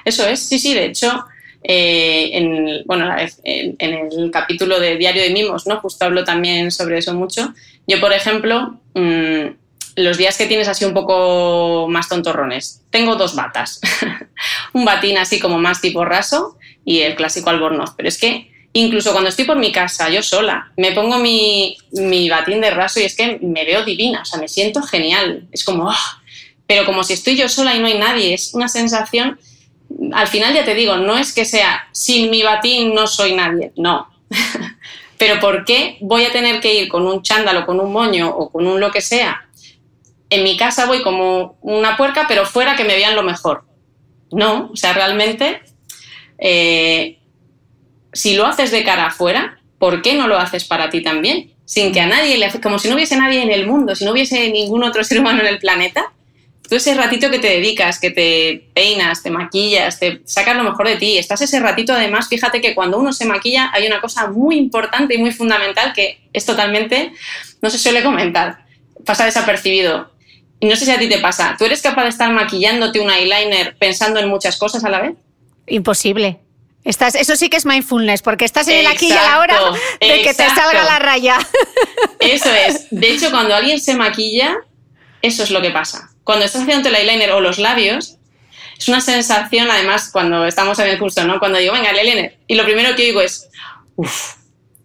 Eso 0.05 0.27
es, 0.27 0.39
sí, 0.39 0.59
sí, 0.59 0.73
de 0.73 0.85
hecho 0.85 1.25
eh, 1.63 2.29
en, 2.33 2.83
bueno, 2.85 3.13
en, 3.43 3.75
el 3.79 4.31
capítulo 4.31 4.79
de 4.79 4.97
Diario 4.97 5.21
de 5.21 5.31
Mimos, 5.31 5.67
¿no? 5.67 5.79
Justo 5.79 6.05
hablo 6.05 6.23
también 6.23 6.71
sobre 6.71 6.97
eso 6.97 7.13
mucho. 7.13 7.53
Yo, 7.87 7.99
por 7.99 8.13
ejemplo, 8.13 8.79
mm, 8.93 9.47
los 9.95 10.17
días 10.17 10.37
que 10.37 10.45
tienes 10.45 10.67
así 10.67 10.85
un 10.85 10.93
poco 10.93 11.87
más 11.89 12.07
tontorrones, 12.07 12.81
tengo 12.89 13.15
dos 13.15 13.35
batas. 13.35 13.81
un 14.73 14.85
batín 14.85 15.17
así 15.17 15.39
como 15.39 15.59
más 15.59 15.81
tipo 15.81 16.05
raso 16.05 16.57
y 16.85 16.99
el 16.99 17.15
clásico 17.15 17.49
albornoz. 17.49 17.91
Pero 17.97 18.07
es 18.07 18.17
que 18.17 18.51
incluso 18.71 19.11
cuando 19.11 19.29
estoy 19.29 19.45
por 19.45 19.57
mi 19.57 19.71
casa, 19.71 20.09
yo 20.09 20.23
sola, 20.23 20.71
me 20.77 20.93
pongo 20.93 21.19
mi, 21.19 21.77
mi 21.91 22.29
batín 22.29 22.61
de 22.61 22.69
raso 22.69 22.99
y 22.99 23.03
es 23.03 23.15
que 23.15 23.39
me 23.41 23.65
veo 23.65 23.83
divina, 23.83 24.21
o 24.21 24.25
sea, 24.25 24.39
me 24.39 24.47
siento 24.47 24.81
genial. 24.81 25.47
Es 25.51 25.65
como, 25.65 25.89
¡ah! 25.89 26.21
pero 26.67 26.85
como 26.85 27.03
si 27.03 27.13
estoy 27.13 27.35
yo 27.35 27.49
sola 27.49 27.75
y 27.75 27.79
no 27.79 27.87
hay 27.87 27.97
nadie, 27.97 28.33
es 28.33 28.53
una 28.53 28.69
sensación 28.69 29.39
al 30.13 30.27
final 30.27 30.53
ya 30.53 30.65
te 30.65 30.75
digo, 30.75 30.97
no 30.97 31.17
es 31.17 31.33
que 31.33 31.45
sea 31.45 31.87
sin 31.91 32.29
mi 32.29 32.43
batín 32.43 32.93
no 32.93 33.07
soy 33.07 33.33
nadie, 33.33 33.71
no. 33.75 34.09
Pero 35.17 35.39
¿por 35.39 35.65
qué 35.65 35.97
voy 35.99 36.23
a 36.23 36.31
tener 36.31 36.61
que 36.61 36.73
ir 36.73 36.87
con 36.87 37.05
un 37.05 37.21
chándalo, 37.21 37.65
con 37.65 37.79
un 37.79 37.91
moño 37.91 38.29
o 38.29 38.49
con 38.49 38.65
un 38.65 38.79
lo 38.79 38.91
que 38.91 39.01
sea? 39.01 39.45
En 40.29 40.43
mi 40.43 40.55
casa 40.55 40.85
voy 40.85 41.01
como 41.01 41.57
una 41.61 41.97
puerca, 41.97 42.25
pero 42.27 42.45
fuera 42.45 42.75
que 42.75 42.83
me 42.85 42.95
vean 42.95 43.15
lo 43.15 43.23
mejor. 43.23 43.65
No, 44.31 44.69
o 44.71 44.75
sea, 44.75 44.93
realmente, 44.93 45.61
eh, 46.37 47.19
si 48.13 48.35
lo 48.35 48.45
haces 48.45 48.71
de 48.71 48.83
cara 48.83 49.07
afuera, 49.07 49.59
¿por 49.79 50.01
qué 50.01 50.13
no 50.13 50.27
lo 50.27 50.37
haces 50.37 50.63
para 50.65 50.89
ti 50.89 51.01
también? 51.01 51.51
Sin 51.65 51.91
que 51.91 51.99
a 51.99 52.07
nadie 52.07 52.37
le 52.37 52.49
como 52.61 52.79
si 52.79 52.87
no 52.87 52.95
hubiese 52.95 53.17
nadie 53.17 53.41
en 53.41 53.51
el 53.51 53.67
mundo, 53.67 53.95
si 53.95 54.05
no 54.05 54.11
hubiese 54.11 54.51
ningún 54.51 54.83
otro 54.83 55.03
ser 55.03 55.19
humano 55.19 55.41
en 55.41 55.47
el 55.47 55.59
planeta, 55.59 56.13
tú 56.69 56.75
ese 56.75 56.93
ratito 56.93 57.31
que 57.31 57.39
te 57.39 57.47
dedicas, 57.47 57.99
que 57.99 58.11
te 58.11 58.69
peinas, 58.73 59.23
te 59.23 59.31
maquillas, 59.31 59.99
te 59.99 60.21
sacas 60.25 60.55
lo 60.55 60.63
mejor 60.63 60.87
de 60.87 60.97
ti, 60.97 61.17
estás 61.17 61.41
ese 61.41 61.59
ratito 61.59 61.93
además, 61.93 62.29
fíjate 62.29 62.61
que 62.61 62.75
cuando 62.75 62.99
uno 62.99 63.11
se 63.11 63.25
maquilla 63.25 63.71
hay 63.73 63.87
una 63.87 63.99
cosa 63.99 64.27
muy 64.27 64.57
importante 64.57 65.15
y 65.15 65.17
muy 65.17 65.31
fundamental 65.31 65.93
que 65.93 66.21
es 66.31 66.45
totalmente, 66.45 67.11
no 67.61 67.69
se 67.69 67.79
suele 67.79 68.03
comentar, 68.03 68.65
pasa 69.05 69.25
desapercibido. 69.25 70.11
Y 70.61 70.67
no 70.67 70.75
sé 70.75 70.85
si 70.85 70.91
a 70.91 70.99
ti 70.99 71.07
te 71.07 71.19
pasa, 71.19 71.55
¿tú 71.57 71.65
eres 71.65 71.81
capaz 71.81 72.03
de 72.03 72.09
estar 72.09 72.31
maquillándote 72.31 72.99
un 72.99 73.09
eyeliner 73.09 73.77
pensando 73.77 74.19
en 74.19 74.27
muchas 74.27 74.57
cosas 74.57 74.83
a 74.83 74.89
la 74.89 75.01
vez? 75.01 75.13
Imposible. 75.67 76.39
Estás, 76.83 77.15
eso 77.15 77.35
sí 77.35 77.49
que 77.49 77.57
es 77.57 77.65
mindfulness, 77.65 78.21
porque 78.21 78.45
estás 78.45 78.67
en 78.67 78.79
el 78.79 78.87
aquí 78.87 79.07
y 79.07 79.11
a 79.11 79.23
la 79.23 79.39
hora 79.39 79.59
de 79.99 80.21
que 80.21 80.33
te 80.33 80.49
salga 80.49 80.83
la 80.83 80.99
raya. 80.99 81.37
Eso 82.19 82.51
es. 82.51 82.87
De 82.89 83.11
hecho, 83.11 83.31
cuando 83.31 83.55
alguien 83.55 83.79
se 83.79 83.95
maquilla, 83.95 84.57
eso 85.21 85.43
es 85.43 85.51
lo 85.51 85.61
que 85.61 85.71
pasa. 85.71 86.08
Cuando 86.29 86.45
estás 86.45 86.61
haciendo 86.61 86.89
el 86.89 86.95
eyeliner 86.95 87.31
o 87.31 87.41
los 87.41 87.57
labios, 87.57 88.17
es 88.77 88.87
una 88.87 89.01
sensación, 89.01 89.71
además, 89.71 90.11
cuando 90.13 90.45
estamos 90.45 90.77
en 90.77 90.85
el 90.85 90.99
curso, 90.99 91.23
¿no? 91.25 91.39
Cuando 91.39 91.57
digo, 91.57 91.73
venga, 91.73 91.89
el 91.89 91.97
eyeliner, 91.97 92.37
y 92.45 92.53
lo 92.53 92.65
primero 92.65 92.95
que 92.95 93.01
digo 93.01 93.19
es, 93.19 93.49
uff, 93.95 94.35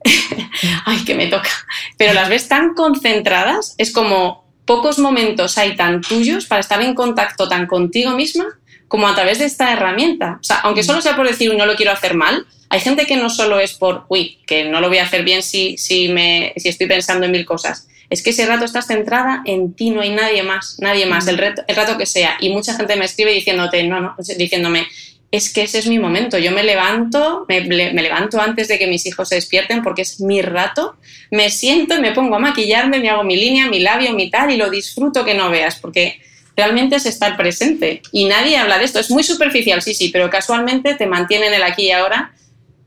ay, 0.87 1.05
que 1.05 1.15
me 1.15 1.27
toca. 1.27 1.51
Pero 1.99 2.15
las 2.15 2.31
ves 2.31 2.49
tan 2.49 2.73
concentradas, 2.73 3.75
es 3.77 3.93
como 3.93 4.51
pocos 4.65 4.99
momentos 4.99 5.59
hay 5.59 5.77
tan 5.77 6.01
tuyos 6.01 6.47
para 6.47 6.63
estar 6.63 6.81
en 6.81 6.95
contacto 6.95 7.47
tan 7.47 7.67
contigo 7.67 8.13
misma 8.13 8.47
como 8.89 9.07
a 9.07 9.15
través 9.15 9.39
de 9.39 9.45
esta 9.45 9.71
herramienta. 9.71 10.39
O 10.41 10.45
sea, 10.45 10.61
aunque 10.61 10.83
solo 10.83 11.03
sea 11.03 11.15
por 11.15 11.29
decir 11.29 11.55
no 11.55 11.67
lo 11.67 11.77
quiero 11.77 11.93
hacer 11.93 12.15
mal, 12.15 12.47
hay 12.71 12.81
gente 12.81 13.05
que 13.05 13.19
no 13.19 13.29
solo 13.29 13.61
es 13.61 13.75
por, 13.75 14.07
uy, 14.09 14.39
que 14.47 14.65
no 14.65 14.81
lo 14.81 14.89
voy 14.89 14.97
a 14.97 15.05
hacer 15.05 15.25
bien 15.25 15.43
si, 15.43 15.77
si, 15.77 16.09
me, 16.09 16.55
si 16.57 16.71
estoy 16.71 16.87
pensando 16.87 17.27
en 17.27 17.33
mil 17.33 17.45
cosas. 17.45 17.87
Es 18.11 18.23
que 18.23 18.31
ese 18.31 18.47
rato 18.47 18.65
estás 18.65 18.87
centrada 18.87 19.43
en 19.47 19.73
ti, 19.75 19.91
no 19.91 20.01
hay 20.01 20.11
nadie 20.11 20.43
más, 20.43 20.77
nadie 20.81 21.07
más, 21.07 21.27
el, 21.27 21.41
el 21.41 21.77
rato 21.77 21.97
que 21.99 22.07
sea. 22.07 22.37
Y 22.41 22.51
mucha 22.51 22.75
gente 22.75 22.97
me 22.97 23.05
escribe 23.05 23.33
diciéndote, 23.33 23.83
no, 23.85 24.01
no, 24.01 24.15
diciéndome, 24.37 24.87
es 25.37 25.53
que 25.53 25.63
ese 25.63 25.79
es 25.81 25.87
mi 25.87 25.99
momento. 25.99 26.39
Yo 26.39 26.53
me 26.53 26.63
levanto, 26.63 27.45
me, 27.49 27.63
me, 27.63 28.03
levanto 28.03 28.41
antes 28.41 28.69
de 28.69 28.79
que 28.79 28.87
mis 28.87 29.05
hijos 29.07 29.29
se 29.29 29.35
despierten 29.35 29.83
porque 29.83 30.03
es 30.03 30.21
mi 30.21 30.43
rato, 30.43 30.97
me 31.33 31.51
siento 31.51 31.97
y 31.97 32.01
me 32.01 32.13
pongo 32.13 32.37
a 32.37 32.39
maquillarme, 32.39 33.01
me 33.01 33.11
hago 33.11 33.25
mi 33.25 33.37
línea, 33.37 33.69
mi 33.69 33.81
labio, 33.81 34.13
mi 34.13 34.31
tal 34.31 34.53
y 34.53 34.57
lo 34.57 34.71
disfruto 34.71 35.25
que 35.25 35.35
no 35.35 35.51
veas 35.51 35.77
porque 35.77 36.21
realmente 36.57 36.97
es 36.97 37.07
estar 37.07 37.37
presente 37.37 38.01
y 38.13 38.27
nadie 38.27 38.57
habla 38.57 38.79
de 38.79 38.85
esto. 38.85 39.01
Es 39.01 39.11
muy 39.11 39.25
superficial, 39.25 39.83
sí, 39.83 39.93
sí, 39.93 40.11
pero 40.11 40.31
casualmente 40.31 40.95
te 40.95 41.07
mantiene 41.07 41.49
en 41.49 41.55
el 41.55 41.65
aquí 41.65 41.87
y 41.87 41.91
ahora 41.91 42.33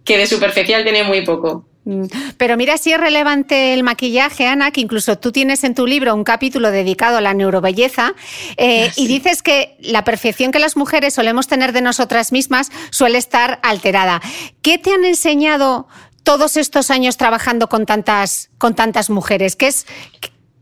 que 0.06 0.17
de 0.17 0.25
superficial 0.25 0.84
tiene 0.84 1.03
muy 1.03 1.25
poco. 1.25 1.67
Mm. 1.88 2.08
Pero 2.38 2.58
mira 2.58 2.78
si 2.78 2.91
es 2.91 3.00
relevante 3.00 3.73
el 3.73 3.82
maquillaje, 3.82 4.45
Ana, 4.45 4.71
que 4.71 4.82
incluso 4.82 5.17
tú 5.17 5.32
tienes 5.32 5.63
en 5.63 5.73
tu 5.73 5.88
libro 5.88 6.13
un 6.13 6.26
capítulo 6.26 6.69
dedicado 6.69 7.17
a 7.17 7.21
la 7.21 7.34
neurobelleza 7.34 8.13
eh, 8.58 8.89
ah, 8.89 8.93
y 8.97 9.08
dices 9.08 9.41
que 9.41 9.78
la 9.80 10.04
perfección 10.04 10.52
que 10.52 10.60
las 10.60 10.76
mujeres 10.76 11.13
solemos 11.13 11.47
tener 11.47 11.71
de 11.71 11.82
nosotras 11.82 12.34
mismas 12.34 12.71
suele 12.91 13.17
estar 13.17 13.62
alterada. 13.63 14.21
¿Qué 14.62 14.78
te 14.78 14.91
han 14.91 15.06
enseñado 15.06 15.88
todos 16.23 16.58
estos 16.58 16.91
años 16.91 17.15
trabajando 17.15 17.69
con 17.69 17.86
tantas, 17.86 18.50
con 18.58 18.76
tantas 18.76 19.10
mujeres? 19.10 19.56
¿Qué 19.56 19.67
es, 19.67 19.88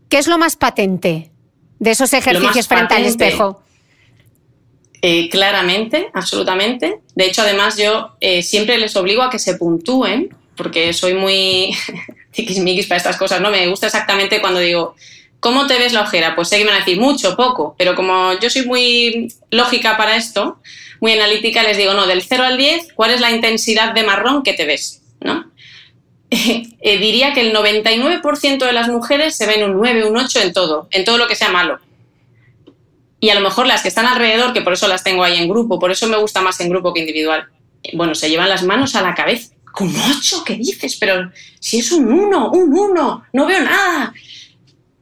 ¿Qué 0.08 0.18
es 0.18 0.28
lo 0.28 0.38
más 0.38 0.54
patente 0.54 1.32
de 1.80 1.90
esos 1.90 2.12
ejercicios 2.12 2.68
frente 2.68 2.94
al 2.94 3.04
espejo? 3.04 3.62
Eh, 5.02 5.28
claramente, 5.28 6.08
absolutamente. 6.14 7.00
De 7.16 7.26
hecho, 7.26 7.42
además, 7.42 7.76
yo 7.76 8.12
eh, 8.20 8.44
siempre 8.44 8.78
les 8.78 8.94
obligo 8.94 9.22
a 9.22 9.30
que 9.30 9.40
se 9.40 9.56
puntúen 9.56 10.30
porque 10.56 10.92
soy 10.92 11.14
muy 11.14 11.76
tiquismiquis 12.32 12.86
para 12.86 12.98
estas 12.98 13.16
cosas, 13.16 13.40
¿no? 13.40 13.50
Me 13.50 13.66
gusta 13.68 13.86
exactamente 13.86 14.40
cuando 14.40 14.60
digo, 14.60 14.94
¿cómo 15.40 15.66
te 15.66 15.78
ves 15.78 15.92
la 15.92 16.02
ojera? 16.02 16.34
Pues 16.34 16.48
sé 16.48 16.58
que 16.58 16.64
me 16.64 16.70
van 16.70 16.82
a 16.82 16.84
decir 16.84 17.00
mucho, 17.00 17.36
poco, 17.36 17.74
pero 17.78 17.94
como 17.94 18.38
yo 18.40 18.50
soy 18.50 18.66
muy 18.66 19.28
lógica 19.50 19.96
para 19.96 20.16
esto, 20.16 20.60
muy 21.00 21.12
analítica, 21.12 21.62
les 21.62 21.76
digo, 21.76 21.94
no, 21.94 22.06
del 22.06 22.22
0 22.22 22.44
al 22.44 22.56
10, 22.56 22.92
¿cuál 22.94 23.10
es 23.10 23.20
la 23.20 23.30
intensidad 23.30 23.92
de 23.92 24.02
marrón 24.02 24.42
que 24.42 24.54
te 24.54 24.64
ves? 24.64 25.02
¿no? 25.20 25.50
Eh, 26.80 26.98
diría 26.98 27.32
que 27.32 27.40
el 27.40 27.52
99% 27.52 28.64
de 28.64 28.72
las 28.72 28.88
mujeres 28.88 29.36
se 29.36 29.46
ven 29.46 29.64
un 29.64 29.76
9, 29.76 30.04
un 30.04 30.16
8 30.16 30.40
en 30.40 30.52
todo, 30.52 30.88
en 30.92 31.04
todo 31.04 31.18
lo 31.18 31.26
que 31.26 31.34
sea 31.34 31.48
malo. 31.48 31.80
Y 33.18 33.30
a 33.30 33.34
lo 33.34 33.40
mejor 33.40 33.66
las 33.66 33.82
que 33.82 33.88
están 33.88 34.06
alrededor, 34.06 34.52
que 34.52 34.60
por 34.60 34.72
eso 34.72 34.86
las 34.86 35.02
tengo 35.02 35.24
ahí 35.24 35.36
en 35.36 35.48
grupo, 35.48 35.80
por 35.80 35.90
eso 35.90 36.06
me 36.06 36.16
gusta 36.16 36.42
más 36.42 36.60
en 36.60 36.68
grupo 36.68 36.94
que 36.94 37.00
individual, 37.00 37.48
bueno, 37.94 38.14
se 38.14 38.28
llevan 38.28 38.48
las 38.48 38.62
manos 38.62 38.94
a 38.94 39.02
la 39.02 39.14
cabeza 39.14 39.55
¿Con 39.76 39.94
ocho? 39.94 40.42
¿Qué 40.42 40.54
dices? 40.54 40.96
Pero 40.96 41.30
si 41.60 41.80
es 41.80 41.92
un 41.92 42.10
uno, 42.10 42.50
un 42.50 42.72
uno, 42.72 43.26
no 43.34 43.44
veo 43.44 43.60
nada. 43.60 44.14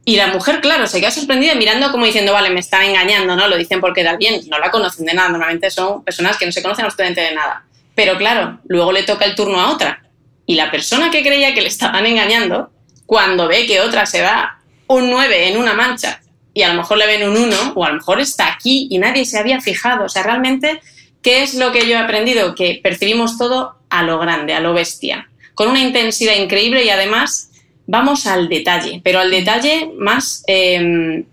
Y 0.04 0.16
la 0.16 0.26
mujer, 0.26 0.60
claro, 0.60 0.88
se 0.88 0.98
queda 0.98 1.12
sorprendida 1.12 1.54
mirando 1.54 1.92
como 1.92 2.06
diciendo, 2.06 2.32
vale, 2.32 2.50
me 2.50 2.58
están 2.58 2.82
engañando, 2.82 3.36
¿no? 3.36 3.46
Lo 3.46 3.56
dicen 3.56 3.80
porque 3.80 4.02
da 4.02 4.16
bien, 4.16 4.40
no 4.48 4.58
la 4.58 4.72
conocen 4.72 5.06
de 5.06 5.14
nada. 5.14 5.28
Normalmente 5.28 5.70
son 5.70 6.02
personas 6.02 6.36
que 6.38 6.44
no 6.44 6.50
se 6.50 6.60
conocen 6.60 6.86
absolutamente 6.86 7.20
de 7.20 7.36
nada. 7.36 7.64
Pero 7.94 8.18
claro, 8.18 8.58
luego 8.66 8.90
le 8.90 9.04
toca 9.04 9.26
el 9.26 9.36
turno 9.36 9.60
a 9.60 9.70
otra. 9.70 10.02
Y 10.44 10.56
la 10.56 10.72
persona 10.72 11.08
que 11.08 11.22
creía 11.22 11.54
que 11.54 11.62
le 11.62 11.68
estaban 11.68 12.04
engañando, 12.04 12.72
cuando 13.06 13.46
ve 13.46 13.66
que 13.66 13.80
otra 13.80 14.06
se 14.06 14.22
da 14.22 14.58
un 14.88 15.08
9 15.08 15.50
en 15.50 15.56
una 15.56 15.74
mancha 15.74 16.20
y 16.52 16.62
a 16.62 16.68
lo 16.70 16.74
mejor 16.74 16.98
le 16.98 17.06
ven 17.06 17.28
un 17.28 17.36
1 17.36 17.74
o 17.76 17.84
a 17.84 17.90
lo 17.90 17.94
mejor 17.94 18.20
está 18.20 18.52
aquí 18.52 18.88
y 18.90 18.98
nadie 18.98 19.24
se 19.24 19.38
había 19.38 19.60
fijado. 19.60 20.06
O 20.06 20.08
sea, 20.08 20.24
realmente, 20.24 20.80
¿qué 21.22 21.44
es 21.44 21.54
lo 21.54 21.70
que 21.70 21.86
yo 21.86 21.94
he 21.94 21.98
aprendido? 21.98 22.56
Que 22.56 22.80
percibimos 22.82 23.38
todo 23.38 23.83
a 23.94 24.02
lo 24.02 24.18
grande, 24.18 24.54
a 24.54 24.60
lo 24.60 24.74
bestia, 24.74 25.28
con 25.54 25.68
una 25.68 25.80
intensidad 25.80 26.34
increíble 26.34 26.84
y 26.84 26.88
además 26.88 27.50
vamos 27.86 28.26
al 28.26 28.48
detalle, 28.48 29.00
pero 29.04 29.20
al 29.20 29.30
detalle 29.30 29.90
más 29.96 30.42
em, 30.48 31.24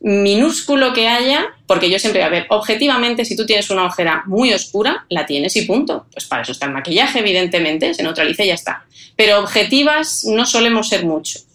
minúsculo 0.00 0.92
que 0.92 1.08
haya, 1.08 1.46
porque 1.66 1.88
yo 1.88 1.98
siempre 1.98 2.22
a 2.22 2.28
ver, 2.28 2.46
objetivamente, 2.50 3.24
si 3.24 3.34
tú 3.34 3.46
tienes 3.46 3.70
una 3.70 3.86
ojera 3.86 4.24
muy 4.26 4.52
oscura, 4.52 5.06
la 5.08 5.24
tienes 5.24 5.56
y 5.56 5.62
punto. 5.62 6.06
Pues 6.12 6.26
para 6.26 6.42
eso 6.42 6.52
está 6.52 6.66
el 6.66 6.72
maquillaje, 6.72 7.20
evidentemente, 7.20 7.94
se 7.94 8.02
neutraliza 8.02 8.44
y 8.44 8.48
ya 8.48 8.54
está. 8.54 8.84
Pero 9.16 9.40
objetivas 9.40 10.24
no 10.24 10.44
solemos 10.44 10.90
ser 10.90 11.04
mucho 11.06 11.45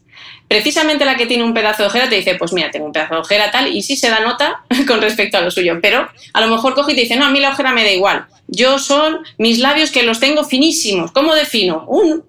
precisamente 0.51 1.05
la 1.05 1.15
que 1.15 1.27
tiene 1.27 1.45
un 1.45 1.53
pedazo 1.53 1.83
de 1.83 1.87
ojera 1.87 2.09
te 2.09 2.17
dice, 2.17 2.35
pues 2.35 2.51
mira, 2.51 2.69
tengo 2.71 2.85
un 2.85 2.91
pedazo 2.91 3.13
de 3.13 3.21
ojera 3.21 3.51
tal, 3.51 3.73
y 3.73 3.81
sí 3.83 3.95
se 3.95 4.09
da 4.09 4.19
nota 4.19 4.65
con 4.87 4.99
respecto 4.99 5.37
a 5.37 5.41
lo 5.41 5.49
suyo, 5.49 5.79
pero 5.81 6.09
a 6.33 6.41
lo 6.41 6.47
mejor 6.47 6.73
coge 6.73 6.91
y 6.91 6.95
te 6.95 7.01
dice, 7.03 7.15
no, 7.15 7.23
a 7.23 7.29
mí 7.29 7.39
la 7.39 7.51
ojera 7.51 7.71
me 7.71 7.85
da 7.85 7.91
igual, 7.91 8.25
yo 8.47 8.77
son 8.77 9.19
mis 9.37 9.59
labios 9.59 9.91
que 9.91 10.03
los 10.03 10.19
tengo 10.19 10.43
finísimos, 10.43 11.13
¿cómo 11.13 11.35
de 11.35 11.45
fino? 11.55 11.85
Un, 11.87 12.25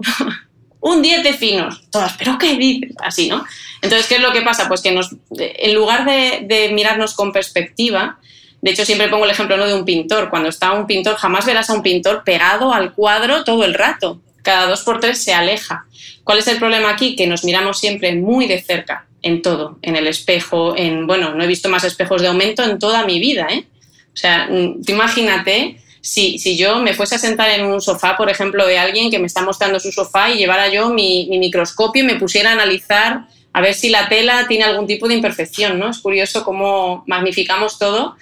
un 0.78 1.02
10 1.02 1.24
de 1.24 1.32
finos, 1.32 1.82
todas, 1.90 2.12
pero 2.16 2.38
¿qué 2.38 2.56
dices? 2.56 2.92
Así, 3.02 3.28
¿no? 3.28 3.44
Entonces, 3.82 4.06
¿qué 4.06 4.14
es 4.14 4.20
lo 4.20 4.32
que 4.32 4.42
pasa? 4.42 4.68
Pues 4.68 4.82
que 4.82 4.92
nos, 4.92 5.16
en 5.36 5.74
lugar 5.74 6.04
de, 6.04 6.44
de 6.46 6.68
mirarnos 6.72 7.14
con 7.14 7.32
perspectiva, 7.32 8.20
de 8.60 8.70
hecho, 8.70 8.84
siempre 8.84 9.08
pongo 9.08 9.24
el 9.24 9.32
ejemplo 9.32 9.56
¿no? 9.56 9.66
de 9.66 9.74
un 9.74 9.84
pintor. 9.84 10.30
Cuando 10.30 10.48
está 10.48 10.70
un 10.70 10.86
pintor, 10.86 11.16
jamás 11.16 11.44
verás 11.44 11.68
a 11.68 11.74
un 11.74 11.82
pintor 11.82 12.22
pegado 12.22 12.72
al 12.72 12.92
cuadro 12.92 13.42
todo 13.42 13.64
el 13.64 13.74
rato. 13.74 14.20
Cada 14.42 14.66
dos 14.66 14.82
por 14.82 15.00
tres 15.00 15.22
se 15.22 15.32
aleja. 15.32 15.86
¿Cuál 16.24 16.38
es 16.38 16.48
el 16.48 16.58
problema 16.58 16.90
aquí? 16.90 17.16
Que 17.16 17.26
nos 17.26 17.44
miramos 17.44 17.78
siempre 17.78 18.14
muy 18.14 18.46
de 18.46 18.60
cerca, 18.60 19.06
en 19.22 19.42
todo, 19.42 19.78
en 19.82 19.96
el 19.96 20.06
espejo, 20.06 20.76
en, 20.76 21.06
bueno, 21.06 21.34
no 21.34 21.44
he 21.44 21.46
visto 21.46 21.68
más 21.68 21.84
espejos 21.84 22.22
de 22.22 22.28
aumento 22.28 22.62
en 22.64 22.78
toda 22.78 23.04
mi 23.04 23.20
vida, 23.20 23.46
¿eh? 23.50 23.66
O 24.12 24.16
sea, 24.16 24.48
mm, 24.50 24.82
imagínate 24.88 25.80
si, 26.00 26.38
si, 26.38 26.56
yo 26.56 26.80
me 26.80 26.94
fuese 26.94 27.14
a 27.14 27.18
sentar 27.18 27.48
en 27.50 27.64
un 27.64 27.80
sofá, 27.80 28.16
por 28.16 28.28
ejemplo, 28.28 28.66
de 28.66 28.78
alguien 28.78 29.10
que 29.10 29.20
me 29.20 29.26
está 29.26 29.42
mostrando 29.42 29.78
su 29.78 29.92
sofá 29.92 30.30
y 30.30 30.38
llevara 30.38 30.68
yo 30.68 30.90
mi, 30.90 31.28
microscopio 31.30 32.02
y 32.02 32.06
me 32.06 32.16
pusiera 32.16 32.50
a 32.50 32.54
analizar 32.54 33.26
a 33.52 33.60
ver 33.60 33.74
si 33.74 33.88
la 33.88 34.08
tela 34.08 34.46
tiene 34.48 34.64
algún 34.64 34.86
tipo 34.86 35.06
de 35.06 35.14
imperfección, 35.14 35.78
¿no? 35.78 35.90
Es 35.90 35.98
curioso 35.98 36.44
cómo 36.44 37.04
magnificamos 37.06 37.78
todo, 37.78 38.16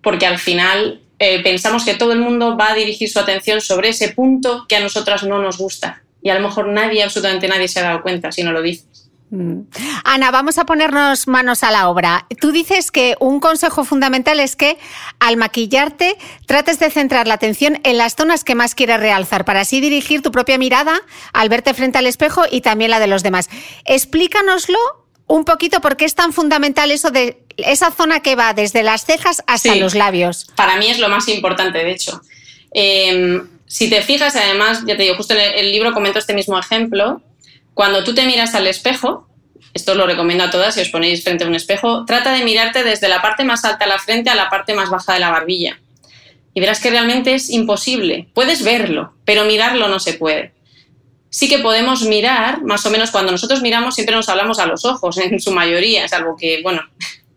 porque 0.00 0.26
al 0.26 0.38
final 0.38 1.02
eh, 1.18 1.42
pensamos 1.42 1.84
que 1.84 1.94
todo 1.94 2.12
el 2.12 2.20
mundo 2.20 2.56
va 2.56 2.72
a 2.72 2.74
dirigir 2.74 3.10
su 3.10 3.18
atención 3.18 3.60
sobre 3.60 3.90
ese 3.90 4.10
punto 4.10 4.66
que 4.68 4.76
a 4.76 4.80
nosotras 4.80 5.22
no 5.22 5.40
nos 5.40 5.58
gusta 5.58 6.02
y 6.22 6.30
a 6.30 6.34
lo 6.34 6.40
mejor 6.40 6.68
nadie, 6.68 7.02
absolutamente 7.02 7.48
nadie 7.48 7.68
se 7.68 7.80
ha 7.80 7.84
dado 7.84 8.02
cuenta 8.02 8.32
si 8.32 8.42
no 8.42 8.52
lo 8.52 8.60
dices. 8.60 9.08
Mm. 9.30 9.62
Ana, 10.04 10.30
vamos 10.30 10.58
a 10.58 10.66
ponernos 10.66 11.26
manos 11.26 11.64
a 11.64 11.70
la 11.70 11.88
obra. 11.88 12.26
Tú 12.40 12.52
dices 12.52 12.90
que 12.90 13.16
un 13.18 13.40
consejo 13.40 13.84
fundamental 13.84 14.40
es 14.40 14.56
que 14.56 14.78
al 15.18 15.36
maquillarte 15.36 16.16
trates 16.46 16.78
de 16.78 16.90
centrar 16.90 17.26
la 17.26 17.34
atención 17.34 17.80
en 17.82 17.98
las 17.98 18.14
zonas 18.14 18.44
que 18.44 18.54
más 18.54 18.74
quieres 18.74 19.00
realzar 19.00 19.44
para 19.44 19.60
así 19.60 19.80
dirigir 19.80 20.22
tu 20.22 20.30
propia 20.30 20.58
mirada 20.58 21.00
al 21.32 21.48
verte 21.48 21.74
frente 21.74 21.98
al 21.98 22.06
espejo 22.06 22.42
y 22.50 22.60
también 22.60 22.90
la 22.90 23.00
de 23.00 23.06
los 23.08 23.22
demás. 23.22 23.48
Explícanoslo 23.84 24.78
un 25.26 25.44
poquito 25.44 25.80
por 25.80 25.96
qué 25.96 26.04
es 26.04 26.14
tan 26.14 26.32
fundamental 26.32 26.90
eso 26.90 27.10
de 27.10 27.45
esa 27.56 27.90
zona 27.90 28.20
que 28.20 28.36
va 28.36 28.52
desde 28.54 28.82
las 28.82 29.04
cejas 29.04 29.42
hasta 29.46 29.74
los 29.76 29.94
labios. 29.94 30.46
Para 30.56 30.76
mí 30.76 30.88
es 30.88 30.98
lo 30.98 31.08
más 31.08 31.28
importante, 31.28 31.78
de 31.78 31.90
hecho. 31.90 32.20
Em, 32.72 33.48
si 33.66 33.90
te 33.90 34.02
fijas, 34.02 34.36
además, 34.36 34.82
ya 34.86 34.96
te 34.96 35.02
digo, 35.04 35.16
justo 35.16 35.34
en 35.34 35.40
el, 35.40 35.72
libro 35.72 35.92
comento 35.92 36.18
este 36.18 36.34
mismo 36.34 36.58
ejemplo, 36.58 37.22
cuando 37.74 38.04
tú 38.04 38.14
te 38.14 38.26
miras 38.26 38.54
al 38.54 38.66
espejo, 38.66 39.28
esto 39.74 39.94
lo 39.94 40.06
recomiendo 40.06 40.44
a 40.44 40.50
todas 40.50 40.74
si 40.74 40.80
os 40.80 40.88
ponéis 40.88 41.22
frente 41.22 41.44
a 41.44 41.48
un 41.48 41.54
espejo, 41.54 42.04
trata 42.04 42.32
de 42.32 42.44
mirarte 42.44 42.84
desde 42.84 43.08
la 43.08 43.22
parte 43.22 43.44
más 43.44 43.64
alta 43.64 43.84
de 43.84 43.90
la 43.90 43.98
frente 43.98 44.30
a 44.30 44.34
la 44.34 44.48
parte 44.48 44.74
más 44.74 44.90
baja 44.90 45.14
de 45.14 45.20
la 45.20 45.30
barbilla. 45.30 45.78
Y 46.54 46.60
verás 46.60 46.80
que 46.80 46.90
realmente 46.90 47.34
es 47.34 47.50
imposible. 47.50 48.28
Puedes 48.32 48.62
verlo, 48.62 49.12
pero 49.26 49.44
mirarlo 49.44 49.88
no 49.88 50.00
se 50.00 50.14
puede. 50.14 50.52
Sí 51.28 51.50
que 51.50 51.58
podemos 51.58 52.02
mirar, 52.04 52.62
más 52.62 52.86
o 52.86 52.90
menos 52.90 53.10
cuando 53.10 53.32
nosotros 53.32 53.60
miramos 53.60 53.94
siempre 53.94 54.14
nos 54.14 54.28
hablamos 54.30 54.58
a 54.58 54.66
los 54.66 54.86
ojos, 54.86 55.18
en 55.18 55.38
su 55.38 55.50
mayoría, 55.52 56.06
es 56.06 56.14
algo 56.14 56.34
que, 56.34 56.62
bueno, 56.62 56.80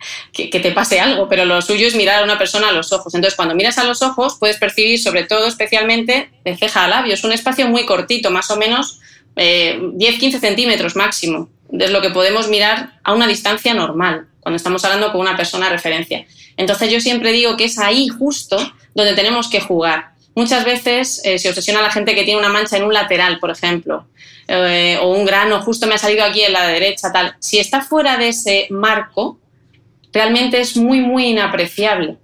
que, 0.33 0.47
te 0.47 0.71
pase 0.71 0.99
algo, 0.99 1.27
pero 1.27 1.45
lo 1.45 1.61
suyo 1.61 1.87
es 1.87 1.95
mirar 1.95 2.21
a 2.21 2.23
una 2.23 2.37
persona 2.37 2.69
a 2.69 2.71
los 2.71 2.91
ojos. 2.91 3.13
Entonces, 3.13 3.35
cuando 3.35 3.55
miras 3.55 3.77
a 3.77 3.83
los 3.83 4.01
ojos, 4.01 4.37
puedes 4.39 4.57
percibir, 4.57 4.99
sobre 5.01 5.23
todo, 5.23 5.47
especialmente, 5.47 6.31
de 6.43 6.57
ceja 6.57 6.85
a 6.85 6.87
labio. 6.87 7.13
Es 7.13 7.23
un 7.23 7.31
espacio 7.31 7.67
muy 7.67 7.85
cortito, 7.85 8.31
más 8.31 8.49
o 8.51 8.57
menos 8.57 8.99
10-15 9.35 10.35
eh, 10.35 10.39
centímetros 10.39 10.95
máximo. 10.95 11.49
Es 11.77 11.91
lo 11.91 12.01
que 12.01 12.09
podemos 12.09 12.49
mirar 12.49 12.99
a 13.03 13.13
una 13.13 13.27
distancia 13.27 13.73
normal, 13.73 14.27
cuando 14.39 14.57
estamos 14.57 14.83
hablando 14.85 15.11
con 15.11 15.21
una 15.21 15.37
persona 15.37 15.69
referencia. 15.69 16.25
Entonces, 16.57 16.91
yo 16.91 16.99
siempre 16.99 17.31
digo 17.31 17.55
que 17.57 17.65
es 17.65 17.77
ahí 17.79 18.07
justo 18.09 18.57
donde 18.93 19.13
tenemos 19.13 19.49
que 19.49 19.61
jugar. 19.61 20.11
muchas 20.35 20.63
veces 20.63 21.21
eh, 21.25 21.37
se 21.37 21.49
obsesiona 21.49 21.81
la 21.81 21.91
gente 21.91 22.15
que 22.15 22.23
tiene 22.23 22.39
una 22.39 22.49
mancha 22.49 22.77
en 22.77 22.83
un 22.83 22.93
lateral, 22.93 23.39
por 23.39 23.51
ejemplo, 23.51 24.05
eh, 24.47 24.97
o 25.01 25.11
un 25.11 25.25
grano 25.25 25.61
justo 25.61 25.85
me 25.85 25.95
ha 25.95 25.97
salido 25.97 26.23
aquí 26.23 26.41
en 26.41 26.53
la 26.53 26.65
derecha, 26.67 27.11
tal. 27.11 27.35
Si 27.39 27.59
está 27.59 27.81
fuera 27.81 28.17
de 28.17 28.29
ese 28.29 28.67
marco, 28.69 29.37
realmente 30.11 30.59
es 30.59 30.77
muy, 30.77 31.01
muy 31.01 31.27
inapreciable. 31.27 32.17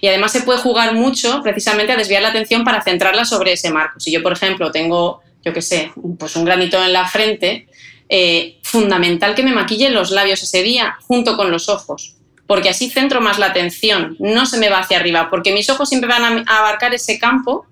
Y 0.00 0.08
además 0.08 0.32
se 0.32 0.42
puede 0.42 0.58
jugar 0.58 0.94
mucho 0.94 1.40
precisamente 1.42 1.92
a 1.92 1.96
desviar 1.96 2.22
la 2.22 2.28
atención 2.28 2.64
para 2.64 2.82
centrarla 2.82 3.24
sobre 3.24 3.52
ese 3.52 3.70
marco. 3.70 4.00
Si 4.00 4.12
yo, 4.12 4.22
por 4.22 4.32
ejemplo, 4.32 4.70
tengo, 4.70 5.22
yo 5.44 5.52
qué 5.52 5.62
sé, 5.62 5.92
pues 6.18 6.36
un 6.36 6.44
granito 6.44 6.82
en 6.84 6.92
la 6.92 7.06
frente, 7.06 7.68
eh, 8.08 8.58
fundamental 8.62 9.34
que 9.34 9.42
me 9.42 9.52
maquille 9.52 9.90
los 9.90 10.10
labios 10.10 10.42
ese 10.42 10.62
día 10.62 10.98
junto 11.02 11.36
con 11.36 11.50
los 11.50 11.68
ojos, 11.68 12.16
porque 12.46 12.68
así 12.68 12.90
centro 12.90 13.20
más 13.22 13.38
la 13.38 13.46
atención, 13.46 14.16
no 14.18 14.44
se 14.44 14.58
me 14.58 14.68
va 14.68 14.80
hacia 14.80 14.98
arriba, 14.98 15.30
porque 15.30 15.54
mis 15.54 15.70
ojos 15.70 15.88
siempre 15.88 16.10
van 16.10 16.44
a 16.46 16.58
abarcar 16.58 16.92
ese 16.92 17.18
campo 17.18 17.66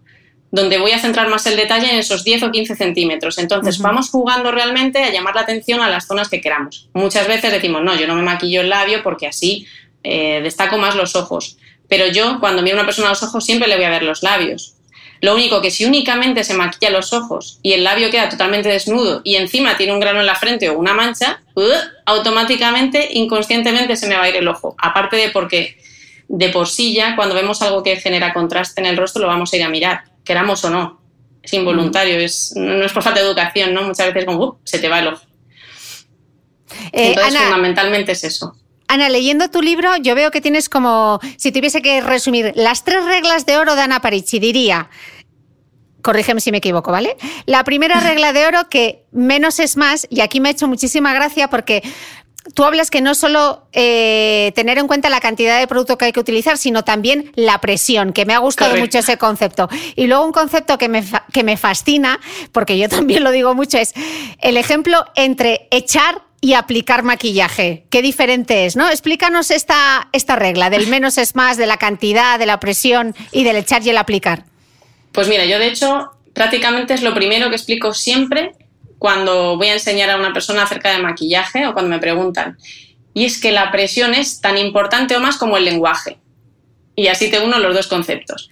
donde 0.52 0.78
voy 0.78 0.92
a 0.92 0.98
centrar 0.98 1.28
más 1.28 1.46
el 1.46 1.56
detalle 1.56 1.90
en 1.90 1.96
esos 1.96 2.24
10 2.24 2.42
o 2.44 2.52
15 2.52 2.76
centímetros. 2.76 3.38
Entonces, 3.38 3.78
vamos 3.78 4.10
jugando 4.10 4.52
realmente 4.52 5.02
a 5.02 5.10
llamar 5.10 5.34
la 5.34 5.40
atención 5.40 5.80
a 5.80 5.88
las 5.88 6.06
zonas 6.06 6.28
que 6.28 6.42
queramos. 6.42 6.90
Muchas 6.92 7.26
veces 7.26 7.50
decimos, 7.50 7.82
no, 7.82 7.98
yo 7.98 8.06
no 8.06 8.14
me 8.14 8.22
maquillo 8.22 8.60
el 8.60 8.68
labio 8.68 9.02
porque 9.02 9.26
así 9.26 9.66
eh, 10.04 10.40
destaco 10.42 10.76
más 10.76 10.94
los 10.94 11.16
ojos. 11.16 11.56
Pero 11.88 12.06
yo, 12.06 12.38
cuando 12.38 12.62
miro 12.62 12.76
a 12.76 12.80
una 12.80 12.86
persona 12.86 13.08
a 13.08 13.12
los 13.12 13.22
ojos, 13.22 13.44
siempre 13.46 13.66
le 13.66 13.76
voy 13.76 13.86
a 13.86 13.90
ver 13.90 14.02
los 14.02 14.22
labios. 14.22 14.74
Lo 15.22 15.34
único 15.34 15.62
que 15.62 15.70
si 15.70 15.86
únicamente 15.86 16.44
se 16.44 16.52
maquilla 16.52 16.90
los 16.90 17.14
ojos 17.14 17.58
y 17.62 17.72
el 17.72 17.84
labio 17.84 18.10
queda 18.10 18.28
totalmente 18.28 18.68
desnudo 18.68 19.22
y 19.24 19.36
encima 19.36 19.76
tiene 19.78 19.94
un 19.94 20.00
grano 20.00 20.20
en 20.20 20.26
la 20.26 20.34
frente 20.34 20.68
o 20.68 20.78
una 20.78 20.92
mancha, 20.92 21.40
uh, 21.54 21.62
automáticamente, 22.04 23.08
inconscientemente 23.12 23.96
se 23.96 24.06
me 24.06 24.16
va 24.16 24.24
a 24.24 24.28
ir 24.28 24.36
el 24.36 24.48
ojo. 24.48 24.74
Aparte 24.78 25.16
de 25.16 25.30
porque 25.30 25.78
de 26.28 26.48
por 26.50 26.68
sí 26.68 26.92
ya, 26.92 27.16
cuando 27.16 27.34
vemos 27.34 27.62
algo 27.62 27.82
que 27.82 27.96
genera 27.96 28.34
contraste 28.34 28.80
en 28.80 28.86
el 28.86 28.96
rostro, 28.96 29.22
lo 29.22 29.28
vamos 29.28 29.52
a 29.52 29.56
ir 29.56 29.62
a 29.62 29.68
mirar 29.68 30.11
queramos 30.24 30.64
o 30.64 30.70
no. 30.70 31.00
Es 31.42 31.52
involuntario, 31.54 32.18
es, 32.18 32.52
no 32.54 32.84
es 32.84 32.92
por 32.92 33.02
falta 33.02 33.20
de 33.20 33.26
educación, 33.26 33.74
¿no? 33.74 33.82
Muchas 33.82 34.06
veces 34.06 34.24
como, 34.24 34.60
se 34.64 34.78
te 34.78 34.88
va 34.88 35.00
el 35.00 35.08
ojo. 35.08 35.22
Eh, 36.92 37.08
Entonces, 37.08 37.40
fundamentalmente 37.40 38.12
es 38.12 38.24
eso. 38.24 38.56
Ana, 38.88 39.08
leyendo 39.08 39.50
tu 39.50 39.62
libro, 39.62 39.96
yo 39.96 40.14
veo 40.14 40.30
que 40.30 40.40
tienes 40.40 40.68
como, 40.68 41.18
si 41.36 41.50
tuviese 41.50 41.82
que 41.82 42.00
resumir, 42.00 42.52
las 42.54 42.84
tres 42.84 43.04
reglas 43.04 43.46
de 43.46 43.56
oro 43.56 43.74
de 43.74 43.82
Ana 43.82 44.00
Parici, 44.00 44.38
diría, 44.38 44.90
corrígeme 46.02 46.40
si 46.40 46.50
me 46.50 46.58
equivoco, 46.58 46.92
¿vale? 46.92 47.16
La 47.46 47.64
primera 47.64 48.00
regla 48.00 48.32
de 48.32 48.46
oro 48.46 48.68
que 48.68 49.06
menos 49.10 49.60
es 49.60 49.76
más, 49.76 50.06
y 50.10 50.20
aquí 50.20 50.40
me 50.40 50.50
ha 50.50 50.52
hecho 50.52 50.68
muchísima 50.68 51.14
gracia 51.14 51.48
porque 51.48 51.82
tú 52.54 52.64
hablas 52.64 52.90
que 52.90 53.00
no 53.00 53.14
solo 53.14 53.66
eh, 53.72 54.52
tener 54.54 54.78
en 54.78 54.86
cuenta 54.86 55.08
la 55.10 55.20
cantidad 55.20 55.58
de 55.58 55.66
producto 55.66 55.96
que 55.98 56.06
hay 56.06 56.12
que 56.12 56.20
utilizar, 56.20 56.58
sino 56.58 56.84
también 56.84 57.32
la 57.34 57.60
presión, 57.60 58.12
que 58.12 58.26
me 58.26 58.34
ha 58.34 58.38
gustado 58.38 58.76
mucho 58.76 58.98
ese 58.98 59.16
concepto. 59.16 59.68
Y 59.96 60.06
luego 60.06 60.24
un 60.24 60.32
concepto 60.32 60.78
que 60.78 60.88
me, 60.88 61.04
que 61.32 61.44
me 61.44 61.56
fascina, 61.56 62.20
porque 62.52 62.78
yo 62.78 62.88
también 62.90 63.24
lo 63.24 63.30
digo 63.30 63.54
mucho, 63.54 63.78
es 63.78 63.92
el 64.40 64.56
ejemplo 64.56 65.04
entre 65.14 65.68
echar 65.70 66.22
y 66.40 66.54
aplicar 66.54 67.04
maquillaje. 67.04 67.86
Qué 67.88 68.02
diferente 68.02 68.66
es, 68.66 68.74
¿no? 68.74 68.88
Explícanos 68.88 69.52
esta, 69.52 70.08
esta 70.12 70.34
regla 70.34 70.70
del 70.70 70.88
menos 70.88 71.16
es 71.16 71.36
más, 71.36 71.56
de 71.56 71.66
la 71.66 71.76
cantidad, 71.76 72.38
de 72.38 72.46
la 72.46 72.58
presión 72.58 73.14
y 73.30 73.44
del 73.44 73.56
echar 73.56 73.86
y 73.86 73.90
el 73.90 73.96
aplicar. 73.96 74.44
Pues 75.12 75.28
mira, 75.28 75.44
yo 75.44 75.60
de 75.60 75.68
hecho 75.68 76.10
prácticamente 76.32 76.94
es 76.94 77.02
lo 77.02 77.14
primero 77.14 77.48
que 77.48 77.56
explico 77.56 77.94
siempre 77.94 78.52
cuando 79.02 79.56
voy 79.56 79.66
a 79.66 79.72
enseñar 79.72 80.10
a 80.10 80.16
una 80.16 80.32
persona 80.32 80.62
acerca 80.62 80.92
de 80.92 81.02
maquillaje 81.02 81.66
o 81.66 81.72
cuando 81.72 81.90
me 81.90 81.98
preguntan. 81.98 82.56
Y 83.12 83.24
es 83.24 83.40
que 83.40 83.50
la 83.50 83.72
presión 83.72 84.14
es 84.14 84.40
tan 84.40 84.56
importante 84.56 85.16
o 85.16 85.20
más 85.20 85.38
como 85.38 85.56
el 85.56 85.64
lenguaje. 85.64 86.18
Y 86.94 87.08
así 87.08 87.28
te 87.28 87.40
uno 87.40 87.58
los 87.58 87.74
dos 87.74 87.88
conceptos. 87.88 88.48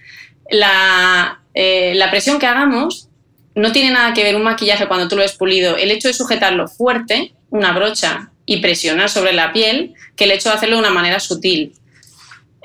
La, 0.49 1.39
eh, 1.53 1.93
la 1.95 2.11
presión 2.11 2.37
que 2.37 2.47
hagamos 2.47 3.07
no 3.55 3.71
tiene 3.71 3.91
nada 3.91 4.13
que 4.13 4.25
ver 4.25 4.35
un 4.35 4.43
maquillaje 4.43 4.89
cuando 4.89 5.07
tú 5.07 5.15
lo 5.15 5.23
has 5.23 5.37
pulido. 5.37 5.77
El 5.77 5.89
hecho 5.89 6.09
de 6.09 6.13
sujetarlo 6.13 6.67
fuerte, 6.67 7.33
una 7.49 7.71
brocha, 7.71 8.31
y 8.45 8.57
presionar 8.57 9.09
sobre 9.09 9.31
la 9.31 9.53
piel, 9.53 9.93
que 10.17 10.25
el 10.25 10.31
hecho 10.31 10.49
de 10.49 10.55
hacerlo 10.55 10.75
de 10.75 10.81
una 10.81 10.91
manera 10.91 11.21
sutil. 11.21 11.75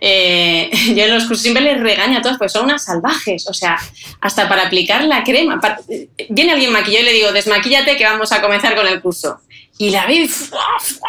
Eh, 0.01 0.71
yo 0.95 1.05
en 1.05 1.15
los 1.15 1.25
cursos 1.25 1.43
siempre 1.43 1.63
les 1.63 1.81
regaño 1.81 2.19
a 2.19 2.23
todos, 2.23 2.39
pues 2.39 2.53
son 2.53 2.65
unas 2.65 2.85
salvajes, 2.85 3.47
o 3.49 3.55
sea, 3.55 3.79
hasta 4.21 4.49
para 4.49 4.67
aplicar 4.67 5.05
la 5.05 5.23
crema. 5.25 5.61
viene 6.29 6.53
alguien 6.53 6.73
maquillado 6.73 7.05
y 7.05 7.07
le 7.07 7.13
digo, 7.13 7.33
desmaquíllate 7.33 7.97
que 7.97 8.05
vamos 8.05 8.33
a 8.33 8.41
comenzar 8.41 8.75
con 8.77 8.87
el 8.87 9.01
curso. 9.01 9.41
Y 9.79 9.91
la 9.91 10.07
veo 10.07 10.27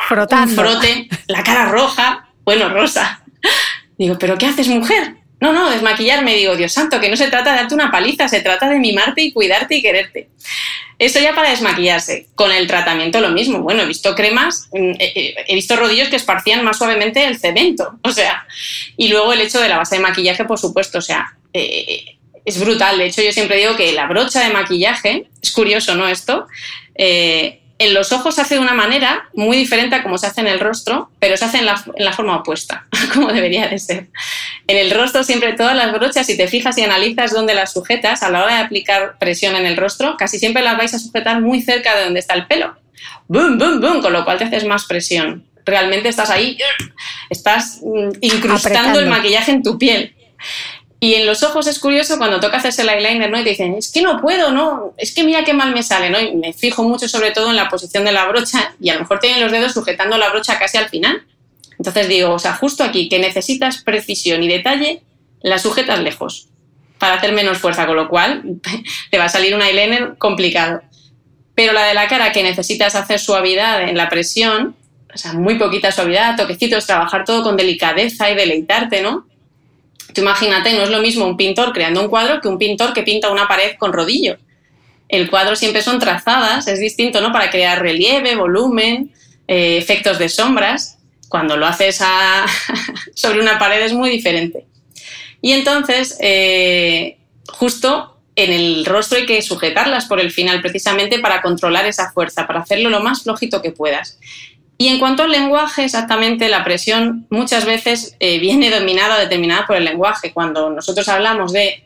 frotando. 0.07 0.55
frote, 0.55 1.07
la 1.27 1.43
cara 1.43 1.65
roja, 1.65 2.27
bueno, 2.43 2.69
rosa. 2.69 3.23
Digo, 3.97 4.17
¿pero 4.19 4.37
qué 4.37 4.45
haces, 4.45 4.67
mujer? 4.67 5.15
No, 5.39 5.53
no, 5.53 5.69
desmaquillarme. 5.69 6.35
Digo, 6.35 6.55
Dios 6.55 6.73
santo, 6.73 6.99
que 6.99 7.09
no 7.09 7.17
se 7.17 7.29
trata 7.29 7.51
de 7.51 7.57
darte 7.57 7.75
una 7.75 7.91
paliza, 7.91 8.27
se 8.27 8.41
trata 8.41 8.69
de 8.69 8.79
mimarte 8.79 9.21
y 9.21 9.31
cuidarte 9.31 9.75
y 9.75 9.81
quererte. 9.81 10.29
Eso 10.99 11.19
ya 11.19 11.35
para 11.35 11.51
desmaquillarse. 11.51 12.27
Con 12.35 12.51
el 12.51 12.65
tratamiento 12.67 13.21
lo 13.21 13.29
mismo. 13.29 13.59
Bueno, 13.59 13.83
he 13.83 13.85
visto 13.85 14.15
cremas, 14.15 14.69
mm, 14.73 14.91
he 14.99 15.55
visto 15.55 15.75
rodillos 15.75 16.09
que 16.09 16.15
esparcían 16.15 16.63
más 16.63 16.77
suavemente 16.77 17.25
el 17.25 17.37
cemento. 17.37 17.99
O 18.03 18.11
sea, 18.11 18.47
y 18.95 19.09
luego 19.09 19.33
el 19.33 19.41
hecho 19.41 19.59
de 19.59 19.69
la 19.69 19.77
base 19.77 19.95
de 19.95 20.01
maquillaje, 20.01 20.45
por 20.45 20.57
supuesto. 20.57 20.97
O 20.97 21.01
sea, 21.01 21.35
eh, 21.53 22.17
es 22.45 22.59
brutal. 22.59 22.97
De 22.97 23.05
hecho, 23.05 23.21
yo 23.21 23.31
siempre 23.31 23.57
digo 23.57 23.75
que 23.75 23.91
la 23.91 24.07
brocha 24.07 24.41
de 24.41 24.53
maquillaje, 24.53 25.27
es 25.41 25.51
curioso, 25.51 25.95
¿no? 25.95 26.07
Esto. 26.07 26.47
Eh, 26.95 27.61
en 27.79 27.93
los 27.93 28.11
ojos 28.11 28.35
se 28.35 28.41
hace 28.41 28.55
de 28.55 28.61
una 28.61 28.73
manera 28.73 29.29
muy 29.33 29.57
diferente 29.57 29.95
a 29.95 30.03
como 30.03 30.17
se 30.17 30.27
hace 30.27 30.41
en 30.41 30.47
el 30.47 30.59
rostro, 30.59 31.11
pero 31.19 31.37
se 31.37 31.45
hace 31.45 31.59
en 31.59 31.65
la, 31.65 32.13
forma 32.13 32.37
opuesta, 32.37 32.87
como 33.13 33.31
debería 33.31 33.67
de 33.67 33.77
ser. 33.77 34.07
En 34.67 34.77
el 34.77 34.91
rostro 34.91 35.23
siempre 35.23 35.53
todas 35.53 35.75
las 35.75 35.93
brochas, 35.93 36.27
si 36.27 36.35
te 36.35 36.47
fijas 36.49 36.77
y 36.77 36.83
analizas 36.83 37.31
dónde 37.31 37.55
las 37.55 37.71
sujetas, 37.71 38.21
a 38.21 38.29
la 38.29 38.43
hora 38.43 38.55
de 38.55 38.61
aplicar 38.61 39.17
presión 39.17 39.55
en 39.55 39.65
el 39.65 39.77
rostro, 39.77 40.17
casi 40.17 40.39
siempre 40.39 40.61
las 40.61 40.77
vais 40.77 40.93
a 40.93 40.99
sujetar 40.99 41.41
muy 41.41 41.61
cerca 41.61 41.95
de 41.95 42.03
donde 42.03 42.19
está 42.19 42.33
el 42.33 42.47
pelo. 42.47 42.75
¡Bum, 43.27 43.57
bum, 43.57 43.79
bum! 43.79 44.01
Con 44.01 44.11
lo 44.11 44.25
cual 44.25 44.37
te 44.37 44.43
haces 44.43 44.65
más 44.65 44.85
presión. 44.85 45.45
Realmente 45.65 46.09
estás 46.09 46.29
ahí, 46.29 46.57
estás 47.29 47.79
mm, 47.81 48.17
incrustando 48.21 48.99
el 48.99 49.07
maquillaje 49.07 49.51
en 49.51 49.63
tu 49.63 49.77
piel. 49.77 50.13
Y 50.99 51.13
en 51.13 51.25
los 51.25 51.43
ojos 51.43 51.67
es 51.67 51.77
curioso 51.79 52.17
cuando 52.17 52.39
toca 52.39 52.57
hacerse 52.57 52.81
el 52.81 52.89
eyeliner, 52.89 53.29
¿no? 53.29 53.39
Y 53.39 53.43
te 53.43 53.51
dicen, 53.51 53.75
es 53.75 53.91
que 53.91 54.01
no 54.01 54.19
puedo, 54.19 54.51
¿no? 54.51 54.93
Es 54.97 55.13
que 55.13 55.23
mira 55.23 55.43
qué 55.43 55.53
mal 55.53 55.71
me 55.73 55.83
sale, 55.83 56.09
¿no? 56.09 56.19
Y 56.19 56.35
me 56.35 56.53
fijo 56.53 56.83
mucho 56.83 57.07
sobre 57.07 57.31
todo 57.31 57.51
en 57.51 57.55
la 57.55 57.69
posición 57.69 58.03
de 58.03 58.11
la 58.11 58.25
brocha 58.25 58.73
y 58.81 58.89
a 58.89 58.95
lo 58.95 59.01
mejor 59.01 59.19
tienen 59.19 59.41
los 59.41 59.51
dedos 59.51 59.73
sujetando 59.73 60.17
la 60.17 60.29
brocha 60.29 60.57
casi 60.57 60.77
al 60.77 60.89
final. 60.89 61.23
Entonces 61.77 62.07
digo, 62.07 62.33
o 62.33 62.39
sea, 62.39 62.53
justo 62.53 62.83
aquí 62.83 63.09
que 63.09 63.19
necesitas 63.19 63.83
precisión 63.83 64.43
y 64.43 64.47
detalle, 64.47 65.01
la 65.41 65.59
sujetas 65.59 65.99
lejos 65.99 66.49
para 66.97 67.15
hacer 67.15 67.31
menos 67.31 67.59
fuerza, 67.59 67.85
con 67.85 67.95
lo 67.95 68.09
cual 68.09 68.43
te 69.11 69.17
va 69.17 69.25
a 69.25 69.29
salir 69.29 69.55
un 69.55 69.61
eyeliner 69.61 70.17
complicado. 70.17 70.81
Pero 71.55 71.73
la 71.73 71.85
de 71.85 71.93
la 71.93 72.07
cara 72.07 72.31
que 72.31 72.43
necesitas 72.43 72.95
hacer 72.95 73.19
suavidad 73.19 73.81
en 73.81 73.97
la 73.97 74.09
presión, 74.09 74.75
o 75.13 75.17
sea, 75.17 75.33
muy 75.33 75.55
poquita 75.55 75.91
suavidad, 75.91 76.35
toquecitos, 76.35 76.85
trabajar 76.85 77.25
todo 77.25 77.43
con 77.43 77.57
delicadeza 77.57 78.29
y 78.29 78.35
deleitarte, 78.35 79.01
¿no? 79.01 79.25
Tú 80.13 80.21
imagínate, 80.21 80.73
no 80.73 80.83
es 80.83 80.89
lo 80.89 80.99
mismo 80.99 81.25
un 81.25 81.37
pintor 81.37 81.73
creando 81.73 82.01
un 82.01 82.09
cuadro 82.09 82.41
que 82.41 82.47
un 82.47 82.57
pintor 82.57 82.93
que 82.93 83.03
pinta 83.03 83.31
una 83.31 83.47
pared 83.47 83.75
con 83.77 83.93
rodillo. 83.93 84.37
El 85.09 85.29
cuadro 85.29 85.55
siempre 85.55 85.81
son 85.81 85.99
trazadas, 85.99 86.67
es 86.67 86.79
distinto, 86.79 87.21
¿no? 87.21 87.31
Para 87.31 87.49
crear 87.49 87.81
relieve, 87.81 88.35
volumen, 88.35 89.11
eh, 89.47 89.77
efectos 89.77 90.19
de 90.19 90.29
sombras. 90.29 90.96
Cuando 91.29 91.57
lo 91.57 91.65
haces 91.65 92.01
sobre 93.13 93.41
una 93.41 93.59
pared 93.59 93.81
es 93.81 93.93
muy 93.93 94.09
diferente. 94.09 94.65
Y 95.41 95.51
entonces, 95.53 96.17
eh, 96.19 97.17
justo 97.47 98.17
en 98.35 98.53
el 98.53 98.85
rostro 98.85 99.17
hay 99.17 99.25
que 99.25 99.41
sujetarlas 99.41 100.05
por 100.05 100.19
el 100.19 100.31
final, 100.31 100.61
precisamente 100.61 101.19
para 101.19 101.41
controlar 101.41 101.85
esa 101.85 102.11
fuerza, 102.11 102.45
para 102.45 102.61
hacerlo 102.61 102.89
lo 102.89 102.99
más 102.99 103.23
flojito 103.23 103.61
que 103.61 103.71
puedas. 103.71 104.19
Y 104.77 104.89
en 104.89 104.99
cuanto 104.99 105.23
al 105.23 105.31
lenguaje, 105.31 105.85
exactamente 105.85 106.49
la 106.49 106.63
presión 106.63 107.25
muchas 107.31 107.65
veces 107.65 108.15
eh, 108.19 108.37
viene 108.37 108.69
dominada 108.69 109.15
o 109.15 109.19
determinada 109.19 109.65
por 109.65 109.75
el 109.75 109.85
lenguaje. 109.85 110.33
Cuando 110.33 110.69
nosotros 110.69 111.07
hablamos 111.07 111.51
de 111.51 111.83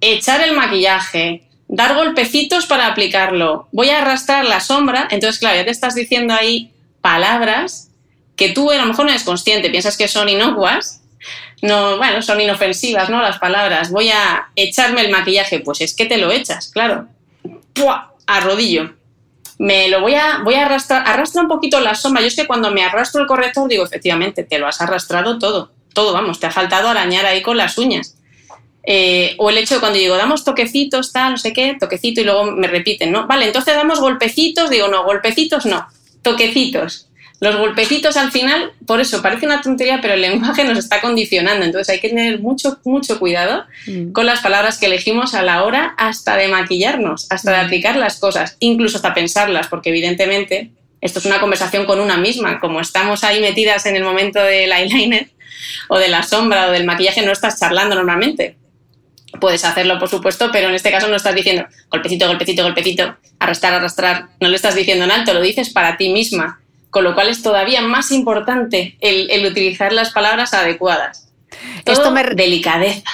echar 0.00 0.40
el 0.40 0.52
maquillaje, 0.54 1.44
dar 1.68 1.94
golpecitos 1.94 2.66
para 2.66 2.88
aplicarlo, 2.88 3.68
voy 3.70 3.90
a 3.90 4.02
arrastrar 4.02 4.44
la 4.44 4.58
sombra, 4.58 5.06
entonces 5.10 5.38
claro, 5.38 5.56
ya 5.56 5.64
te 5.64 5.70
estás 5.70 5.94
diciendo 5.94 6.34
ahí 6.34 6.72
palabras 7.00 7.89
que 8.40 8.48
tú 8.48 8.72
a 8.72 8.76
lo 8.76 8.86
mejor 8.86 9.04
no 9.04 9.12
eres 9.12 9.22
consciente, 9.22 9.70
piensas 9.70 9.96
que 9.96 10.08
son 10.08 10.28
inocuas, 10.28 11.02
no, 11.62 11.98
bueno, 11.98 12.22
son 12.22 12.40
inofensivas, 12.40 13.08
¿no? 13.08 13.22
Las 13.22 13.38
palabras, 13.38 13.92
voy 13.92 14.08
a 14.08 14.48
echarme 14.56 15.02
el 15.02 15.12
maquillaje, 15.12 15.60
pues 15.60 15.80
es 15.80 15.94
que 15.94 16.06
te 16.06 16.18
lo 16.18 16.32
echas, 16.32 16.70
claro. 16.72 17.06
¡Pua! 17.72 18.14
A 18.26 18.40
rodillo 18.40 18.94
me 19.60 19.88
lo 19.88 20.00
voy 20.00 20.14
a, 20.14 20.38
voy 20.42 20.54
a 20.54 20.64
arrastrar, 20.64 21.06
arrastra 21.06 21.42
un 21.42 21.48
poquito 21.48 21.80
la 21.80 21.94
sombra. 21.94 22.22
Yo 22.22 22.28
es 22.28 22.34
que 22.34 22.46
cuando 22.46 22.70
me 22.70 22.82
arrastro 22.82 23.20
el 23.20 23.26
corrector 23.26 23.68
digo, 23.68 23.84
efectivamente, 23.84 24.42
te 24.42 24.58
lo 24.58 24.66
has 24.66 24.80
arrastrado 24.80 25.38
todo, 25.38 25.70
todo, 25.92 26.14
vamos, 26.14 26.40
te 26.40 26.46
ha 26.46 26.50
faltado 26.50 26.88
arañar 26.88 27.26
ahí 27.26 27.42
con 27.42 27.58
las 27.58 27.76
uñas. 27.76 28.16
Eh, 28.84 29.34
o 29.36 29.50
el 29.50 29.58
hecho 29.58 29.74
de 29.74 29.80
cuando 29.80 29.98
digo, 29.98 30.16
damos 30.16 30.44
toquecitos, 30.44 31.12
tal, 31.12 31.32
no 31.32 31.36
sé 31.36 31.52
qué, 31.52 31.76
toquecito 31.78 32.22
y 32.22 32.24
luego 32.24 32.52
me 32.52 32.68
repiten, 32.68 33.12
¿no? 33.12 33.26
Vale, 33.26 33.48
entonces 33.48 33.74
damos 33.74 34.00
golpecitos, 34.00 34.70
digo, 34.70 34.88
no, 34.88 35.04
golpecitos 35.04 35.66
no, 35.66 35.86
toquecitos. 36.22 37.09
Los 37.40 37.56
golpecitos 37.56 38.18
al 38.18 38.30
final, 38.30 38.72
por 38.86 39.00
eso 39.00 39.22
parece 39.22 39.46
una 39.46 39.62
tontería, 39.62 40.00
pero 40.02 40.12
el 40.12 40.20
lenguaje 40.20 40.62
nos 40.62 40.76
está 40.76 41.00
condicionando. 41.00 41.64
Entonces 41.64 41.88
hay 41.88 42.00
que 42.00 42.10
tener 42.10 42.38
mucho, 42.38 42.78
mucho 42.84 43.18
cuidado 43.18 43.64
mm. 43.86 44.12
con 44.12 44.26
las 44.26 44.40
palabras 44.40 44.78
que 44.78 44.86
elegimos 44.86 45.34
a 45.34 45.42
la 45.42 45.64
hora 45.64 45.94
hasta 45.96 46.36
de 46.36 46.48
maquillarnos, 46.48 47.26
hasta 47.30 47.52
de 47.52 47.62
mm. 47.62 47.66
aplicar 47.66 47.96
las 47.96 48.18
cosas, 48.18 48.56
incluso 48.60 48.98
hasta 48.98 49.14
pensarlas, 49.14 49.68
porque 49.68 49.88
evidentemente 49.88 50.72
esto 51.00 51.18
es 51.18 51.24
una 51.24 51.40
conversación 51.40 51.86
con 51.86 51.98
una 51.98 52.18
misma. 52.18 52.60
Como 52.60 52.78
estamos 52.78 53.24
ahí 53.24 53.40
metidas 53.40 53.86
en 53.86 53.96
el 53.96 54.04
momento 54.04 54.42
del 54.42 54.70
eyeliner 54.70 55.30
o 55.88 55.98
de 55.98 56.08
la 56.08 56.22
sombra 56.22 56.68
o 56.68 56.72
del 56.72 56.84
maquillaje, 56.84 57.24
no 57.24 57.32
estás 57.32 57.58
charlando 57.58 57.94
normalmente. 57.94 58.56
Puedes 59.40 59.64
hacerlo, 59.64 59.98
por 59.98 60.10
supuesto, 60.10 60.50
pero 60.52 60.68
en 60.68 60.74
este 60.74 60.90
caso 60.90 61.08
no 61.08 61.16
estás 61.16 61.34
diciendo 61.34 61.64
golpecito, 61.88 62.26
golpecito, 62.26 62.62
golpecito, 62.64 63.16
arrastrar, 63.38 63.72
arrastrar. 63.74 64.28
No 64.40 64.48
lo 64.48 64.56
estás 64.56 64.74
diciendo 64.74 65.06
en 65.06 65.10
alto, 65.10 65.32
lo 65.32 65.40
dices 65.40 65.70
para 65.70 65.96
ti 65.96 66.10
misma. 66.10 66.60
Con 66.90 67.04
lo 67.04 67.14
cual 67.14 67.28
es 67.28 67.42
todavía 67.42 67.82
más 67.82 68.10
importante 68.10 68.96
el, 69.00 69.46
utilizar 69.46 69.92
las 69.92 70.10
palabras 70.10 70.54
adecuadas. 70.54 71.32
Esto 71.84 72.10
me... 72.10 72.24
Delicadeza. 72.24 73.10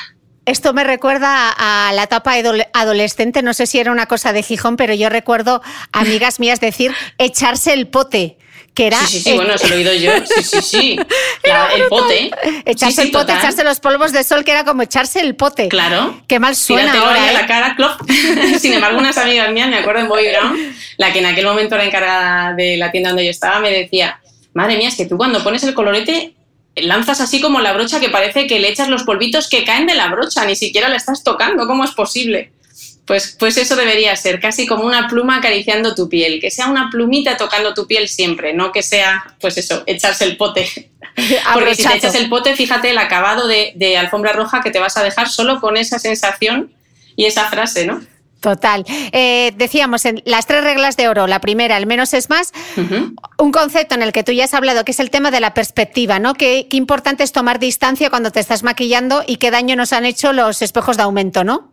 Esto 0.46 0.72
me 0.72 0.84
recuerda 0.84 1.50
a 1.50 1.92
la 1.92 2.04
etapa 2.04 2.34
adolescente, 2.72 3.42
no 3.42 3.52
sé 3.52 3.66
si 3.66 3.80
era 3.80 3.90
una 3.90 4.06
cosa 4.06 4.32
de 4.32 4.44
Gijón, 4.44 4.76
pero 4.76 4.94
yo 4.94 5.08
recuerdo 5.08 5.60
amigas 5.92 6.38
mías 6.38 6.60
decir 6.60 6.94
echarse 7.18 7.72
el 7.72 7.88
pote 7.88 8.38
que 8.76 8.88
era... 8.88 8.98
Sí, 8.98 9.06
sí, 9.06 9.20
sí, 9.20 9.32
bueno, 9.32 9.56
se 9.56 9.68
lo 9.68 9.74
he 9.74 9.78
oído 9.78 9.94
yo, 9.94 10.12
sí, 10.26 10.42
sí, 10.42 10.60
sí, 10.60 11.00
el 11.74 11.88
pote. 11.88 12.30
Echarse 12.66 13.02
el 13.04 13.10
pote, 13.10 13.32
echarse 13.32 13.64
los 13.64 13.80
polvos 13.80 14.12
de 14.12 14.22
sol, 14.22 14.44
que 14.44 14.50
era 14.50 14.64
como 14.64 14.82
echarse 14.82 15.20
el 15.20 15.34
pote. 15.34 15.68
Claro. 15.68 16.20
Qué 16.28 16.38
mal 16.38 16.54
suena 16.54 16.92
ahora, 16.92 17.30
¿eh? 17.30 17.32
la 17.32 17.46
cara, 17.46 17.74
Sin 18.60 18.74
embargo, 18.74 18.98
unas 18.98 19.16
amigas 19.16 19.50
mías, 19.50 19.68
me 19.68 19.78
acuerdo 19.78 20.02
en 20.02 20.08
Boy 20.08 20.28
Brown, 20.28 20.76
la 20.98 21.10
que 21.10 21.20
en 21.20 21.26
aquel 21.26 21.46
momento 21.46 21.74
era 21.74 21.84
encargada 21.84 22.52
de 22.52 22.76
la 22.76 22.92
tienda 22.92 23.08
donde 23.08 23.24
yo 23.24 23.30
estaba, 23.30 23.60
me 23.60 23.70
decía, 23.70 24.20
madre 24.52 24.76
mía, 24.76 24.88
es 24.88 24.96
que 24.96 25.06
tú 25.06 25.16
cuando 25.16 25.42
pones 25.42 25.64
el 25.64 25.72
colorete 25.72 26.34
lanzas 26.74 27.22
así 27.22 27.40
como 27.40 27.60
la 27.60 27.72
brocha 27.72 27.98
que 27.98 28.10
parece 28.10 28.46
que 28.46 28.60
le 28.60 28.68
echas 28.68 28.88
los 28.88 29.04
polvitos 29.04 29.48
que 29.48 29.64
caen 29.64 29.86
de 29.86 29.94
la 29.94 30.08
brocha, 30.08 30.44
ni 30.44 30.54
siquiera 30.54 30.90
la 30.90 30.96
estás 30.96 31.24
tocando, 31.24 31.66
¿cómo 31.66 31.82
es 31.82 31.92
posible? 31.92 32.52
Pues, 33.06 33.36
pues 33.38 33.56
eso 33.56 33.76
debería 33.76 34.16
ser, 34.16 34.40
casi 34.40 34.66
como 34.66 34.84
una 34.84 35.08
pluma 35.08 35.36
acariciando 35.36 35.94
tu 35.94 36.08
piel, 36.08 36.40
que 36.40 36.50
sea 36.50 36.66
una 36.66 36.90
plumita 36.90 37.36
tocando 37.36 37.72
tu 37.72 37.86
piel 37.86 38.08
siempre, 38.08 38.52
no 38.52 38.72
que 38.72 38.82
sea, 38.82 39.36
pues 39.40 39.56
eso, 39.58 39.84
echarse 39.86 40.24
el 40.24 40.36
pote. 40.36 40.90
Porque 41.54 41.74
si 41.76 41.84
te 41.84 41.96
echas 41.96 42.14
el 42.16 42.28
pote, 42.28 42.56
fíjate 42.56 42.90
el 42.90 42.98
acabado 42.98 43.46
de, 43.46 43.72
de 43.76 43.96
alfombra 43.96 44.32
roja 44.32 44.60
que 44.60 44.70
te 44.70 44.80
vas 44.80 44.96
a 44.96 45.04
dejar 45.04 45.28
solo 45.28 45.60
con 45.60 45.76
esa 45.76 45.98
sensación 45.98 46.72
y 47.14 47.26
esa 47.26 47.48
frase, 47.48 47.86
¿no? 47.86 48.02
Total. 48.40 48.84
Eh, 49.12 49.52
decíamos, 49.56 50.04
en 50.04 50.22
las 50.24 50.46
tres 50.46 50.62
reglas 50.62 50.96
de 50.96 51.08
oro, 51.08 51.26
la 51.26 51.40
primera, 51.40 51.76
el 51.76 51.86
menos 51.86 52.14
es 52.14 52.30
más, 52.30 52.52
un 53.38 53.50
concepto 53.50 53.94
en 53.94 54.02
el 54.02 54.12
que 54.12 54.22
tú 54.22 54.30
ya 54.30 54.44
has 54.44 54.54
hablado, 54.54 54.84
que 54.84 54.92
es 54.92 55.00
el 55.00 55.10
tema 55.10 55.30
de 55.30 55.40
la 55.40 55.54
perspectiva, 55.54 56.18
¿no? 56.18 56.34
Qué, 56.34 56.68
importante 56.70 57.24
es 57.24 57.32
tomar 57.32 57.58
distancia 57.58 58.10
cuando 58.10 58.30
te 58.30 58.38
estás 58.38 58.62
maquillando 58.62 59.24
y 59.26 59.38
qué 59.38 59.50
daño 59.50 59.74
nos 59.74 59.92
han 59.92 60.04
hecho 60.04 60.32
los 60.32 60.62
espejos 60.62 60.96
de 60.96 61.02
aumento, 61.02 61.42
¿no? 61.42 61.72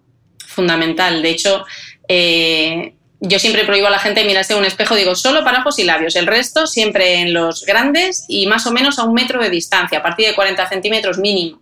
Fundamental. 0.54 1.22
De 1.22 1.30
hecho, 1.30 1.66
eh, 2.08 2.94
yo 3.26 3.40
siempre 3.40 3.64
prohíbo 3.64 3.88
a 3.88 3.90
la 3.90 4.00
gente 4.00 4.26
mirarse 4.26 4.54
un 4.54 4.66
espejo, 4.66 4.96
digo, 4.96 5.16
solo 5.16 5.44
para 5.44 5.60
ojos 5.60 5.80
y 5.80 5.84
labios. 5.84 6.16
El 6.16 6.28
resto 6.28 6.68
siempre 6.68 7.22
en 7.22 7.34
los 7.34 7.66
grandes 7.66 8.26
y 8.28 8.48
más 8.48 8.68
o 8.68 8.72
menos 8.72 9.00
a 9.00 9.04
un 9.04 9.14
metro 9.14 9.42
de 9.42 9.50
distancia, 9.50 10.00
a 10.00 10.04
partir 10.04 10.28
de 10.28 10.36
40 10.36 10.68
centímetros 10.68 11.18
mínimo. 11.18 11.60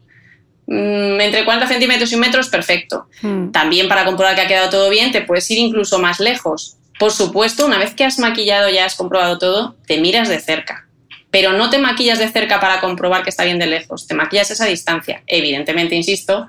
Mm, 0.65 1.19
entre 1.21 1.45
40 1.45 1.67
centímetros 1.67 2.11
y 2.11 2.15
un 2.15 2.21
metro 2.21 2.41
es 2.41 2.47
perfecto. 2.47 3.07
Hmm. 3.21 3.51
También 3.51 3.87
para 3.87 4.05
comprobar 4.05 4.35
que 4.35 4.41
ha 4.41 4.47
quedado 4.47 4.69
todo 4.69 4.89
bien, 4.89 5.11
te 5.11 5.21
puedes 5.21 5.49
ir 5.51 5.59
incluso 5.59 5.99
más 5.99 6.19
lejos. 6.19 6.77
Por 6.97 7.11
supuesto, 7.11 7.65
una 7.65 7.77
vez 7.77 7.93
que 7.93 8.05
has 8.05 8.19
maquillado 8.19 8.69
ya 8.69 8.85
has 8.85 8.95
comprobado 8.95 9.37
todo, 9.37 9.75
te 9.85 9.99
miras 9.99 10.29
de 10.29 10.39
cerca. 10.39 10.87
Pero 11.29 11.53
no 11.53 11.69
te 11.69 11.77
maquillas 11.77 12.19
de 12.19 12.29
cerca 12.29 12.59
para 12.59 12.79
comprobar 12.79 13.23
que 13.23 13.29
está 13.29 13.43
bien 13.43 13.59
de 13.59 13.67
lejos, 13.67 14.07
te 14.07 14.15
maquillas 14.15 14.51
esa 14.51 14.65
distancia. 14.65 15.23
Evidentemente, 15.27 15.95
insisto, 15.95 16.47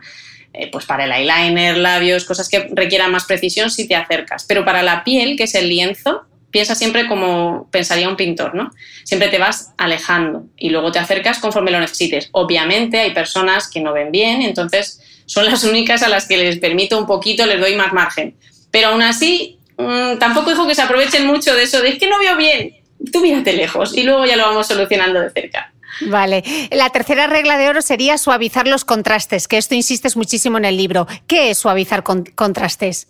eh, 0.54 0.70
pues 0.70 0.84
para 0.84 1.04
el 1.04 1.12
eyeliner, 1.12 1.76
labios, 1.76 2.24
cosas 2.24 2.48
que 2.48 2.68
requieran 2.72 3.10
más 3.10 3.24
precisión, 3.24 3.70
si 3.70 3.88
te 3.88 3.96
acercas. 3.96 4.44
Pero 4.44 4.64
para 4.64 4.82
la 4.82 5.02
piel, 5.04 5.36
que 5.36 5.44
es 5.44 5.54
el 5.54 5.68
lienzo, 5.68 6.26
piensa 6.52 6.74
siempre 6.74 7.08
como 7.08 7.68
pensaría 7.70 8.08
un 8.08 8.16
pintor, 8.16 8.54
¿no? 8.54 8.70
Siempre 9.04 9.28
te 9.28 9.38
vas 9.38 9.72
alejando 9.78 10.44
y 10.56 10.68
luego 10.68 10.92
te 10.92 10.98
acercas 10.98 11.38
conforme 11.38 11.70
lo 11.70 11.80
necesites. 11.80 12.28
Obviamente 12.32 13.00
hay 13.00 13.12
personas 13.12 13.68
que 13.68 13.80
no 13.80 13.92
ven 13.92 14.12
bien, 14.12 14.42
entonces 14.42 15.00
son 15.24 15.46
las 15.46 15.64
únicas 15.64 16.02
a 16.02 16.08
las 16.08 16.28
que 16.28 16.36
les 16.36 16.58
permito 16.58 16.98
un 16.98 17.06
poquito, 17.06 17.46
les 17.46 17.58
doy 17.58 17.74
más 17.74 17.92
margen. 17.92 18.36
Pero 18.70 18.88
aún 18.88 19.02
así, 19.02 19.58
mm, 19.78 20.18
tampoco 20.18 20.50
digo 20.50 20.66
que 20.66 20.74
se 20.74 20.82
aprovechen 20.82 21.26
mucho 21.26 21.54
de 21.54 21.62
eso, 21.62 21.80
de 21.80 21.88
es 21.88 21.98
que 21.98 22.08
no 22.08 22.18
veo 22.18 22.36
bien. 22.36 22.76
Tú 23.10 23.20
mírate 23.20 23.54
lejos 23.54 23.96
y 23.96 24.02
luego 24.02 24.26
ya 24.26 24.36
lo 24.36 24.44
vamos 24.44 24.66
solucionando 24.66 25.20
de 25.20 25.30
cerca. 25.30 25.71
Vale. 26.00 26.42
La 26.70 26.90
tercera 26.90 27.26
regla 27.26 27.58
de 27.58 27.68
oro 27.68 27.82
sería 27.82 28.18
suavizar 28.18 28.66
los 28.66 28.84
contrastes, 28.84 29.46
que 29.46 29.58
esto 29.58 29.74
insistes 29.74 30.16
muchísimo 30.16 30.58
en 30.58 30.64
el 30.64 30.76
libro. 30.76 31.06
¿Qué 31.26 31.50
es 31.50 31.58
suavizar 31.58 32.02
contrastes? 32.02 33.08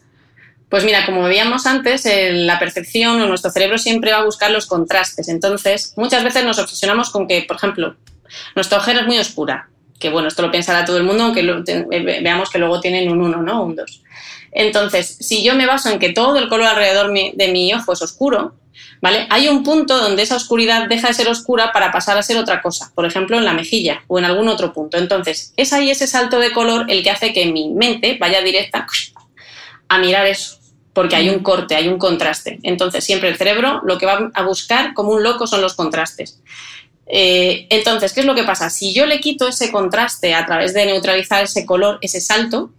Pues 0.68 0.84
mira, 0.84 1.06
como 1.06 1.22
veíamos 1.22 1.66
antes, 1.66 2.06
la 2.06 2.58
percepción 2.58 3.20
o 3.20 3.26
nuestro 3.26 3.50
cerebro 3.50 3.78
siempre 3.78 4.12
va 4.12 4.18
a 4.18 4.24
buscar 4.24 4.50
los 4.50 4.66
contrastes. 4.66 5.28
Entonces, 5.28 5.92
muchas 5.96 6.24
veces 6.24 6.44
nos 6.44 6.58
obsesionamos 6.58 7.10
con 7.10 7.28
que, 7.28 7.42
por 7.42 7.56
ejemplo, 7.56 7.96
nuestra 8.54 8.78
ojera 8.78 9.00
es 9.00 9.06
muy 9.06 9.18
oscura. 9.18 9.68
Que 10.00 10.08
bueno, 10.08 10.28
esto 10.28 10.42
lo 10.42 10.50
pensará 10.50 10.84
todo 10.84 10.96
el 10.96 11.04
mundo, 11.04 11.24
aunque 11.24 11.42
veamos 12.22 12.50
que 12.50 12.58
luego 12.58 12.80
tienen 12.80 13.10
un 13.10 13.20
1, 13.20 13.42
¿no? 13.42 13.62
Un 13.62 13.76
2. 13.76 14.02
Entonces, 14.50 15.16
si 15.20 15.44
yo 15.44 15.54
me 15.54 15.66
baso 15.66 15.90
en 15.90 15.98
que 15.98 16.12
todo 16.12 16.36
el 16.38 16.48
color 16.48 16.66
alrededor 16.66 17.12
de 17.12 17.48
mi 17.52 17.72
ojo 17.72 17.92
es 17.92 18.02
oscuro, 18.02 18.56
¿vale? 19.00 19.26
Hay 19.30 19.48
un 19.48 19.62
punto 19.62 19.98
donde 19.98 20.22
esa 20.22 20.36
oscuridad 20.36 20.88
deja 20.88 21.08
de 21.08 21.14
ser 21.14 21.28
oscura 21.28 21.72
para 21.72 21.92
pasar 21.92 22.16
a 22.16 22.22
ser 22.22 22.38
otra 22.38 22.62
cosa, 22.62 22.92
por 22.94 23.06
ejemplo, 23.06 23.36
en 23.36 23.44
la 23.44 23.54
mejilla 23.54 24.04
o 24.08 24.18
en 24.18 24.24
algún 24.24 24.48
otro 24.48 24.72
punto. 24.72 24.98
Entonces, 24.98 25.52
es 25.56 25.72
ahí 25.72 25.90
ese 25.90 26.06
salto 26.06 26.38
de 26.38 26.52
color 26.52 26.86
el 26.88 27.02
que 27.02 27.10
hace 27.10 27.32
que 27.32 27.46
mi 27.46 27.70
mente 27.70 28.16
vaya 28.20 28.42
directa 28.42 28.86
a 29.88 29.98
mirar 29.98 30.26
eso 30.26 30.62
porque 30.92 31.16
hay 31.16 31.28
un 31.28 31.42
corte, 31.42 31.74
hay 31.74 31.88
un 31.88 31.98
contraste. 31.98 32.58
Entonces, 32.62 33.04
siempre 33.04 33.28
el 33.28 33.36
cerebro 33.36 33.80
lo 33.84 33.98
que 33.98 34.06
va 34.06 34.30
a 34.34 34.42
buscar 34.42 34.94
como 34.94 35.12
un 35.12 35.22
loco 35.22 35.46
son 35.46 35.60
los 35.60 35.74
contrastes. 35.74 36.40
Eh, 37.06 37.66
entonces, 37.70 38.12
¿qué 38.12 38.20
es 38.20 38.26
lo 38.26 38.34
que 38.34 38.44
pasa? 38.44 38.70
Si 38.70 38.92
yo 38.94 39.06
le 39.06 39.20
quito 39.20 39.48
ese 39.48 39.72
contraste 39.72 40.34
a 40.34 40.46
través 40.46 40.74
de 40.74 40.86
neutralizar 40.86 41.44
ese 41.44 41.66
color, 41.66 41.98
ese 42.02 42.20
salto, 42.20 42.72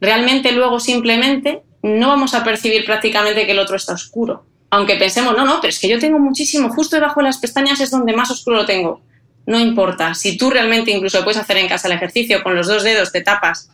realmente 0.00 0.52
luego 0.52 0.80
simplemente 0.80 1.62
no 1.82 2.08
vamos 2.08 2.34
a 2.34 2.44
percibir 2.44 2.84
prácticamente 2.84 3.46
que 3.46 3.52
el 3.52 3.58
otro 3.58 3.76
está 3.76 3.94
oscuro. 3.94 4.44
Aunque 4.74 4.96
pensemos, 4.96 5.36
no, 5.36 5.44
no, 5.44 5.60
pero 5.60 5.70
es 5.70 5.78
que 5.78 5.88
yo 5.88 6.00
tengo 6.00 6.18
muchísimo, 6.18 6.68
justo 6.68 6.96
debajo 6.96 7.20
de 7.20 7.26
las 7.26 7.38
pestañas 7.38 7.80
es 7.80 7.92
donde 7.92 8.12
más 8.12 8.32
oscuro 8.32 8.56
lo 8.56 8.66
tengo. 8.66 9.02
No 9.46 9.60
importa, 9.60 10.14
si 10.14 10.36
tú 10.36 10.50
realmente 10.50 10.90
incluso 10.90 11.22
puedes 11.22 11.40
hacer 11.40 11.58
en 11.58 11.68
casa 11.68 11.86
el 11.86 11.94
ejercicio, 11.94 12.42
con 12.42 12.56
los 12.56 12.66
dos 12.66 12.82
dedos 12.82 13.12
te 13.12 13.20
tapas 13.20 13.70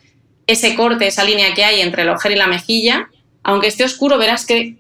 ese 0.46 0.74
corte, 0.74 1.06
esa 1.06 1.24
línea 1.24 1.54
que 1.54 1.64
hay 1.64 1.80
entre 1.80 2.02
el 2.02 2.10
ojero 2.10 2.34
y 2.34 2.36
la 2.36 2.48
mejilla, 2.48 3.08
aunque 3.42 3.68
esté 3.68 3.84
oscuro, 3.84 4.18
verás 4.18 4.44
que 4.44 4.76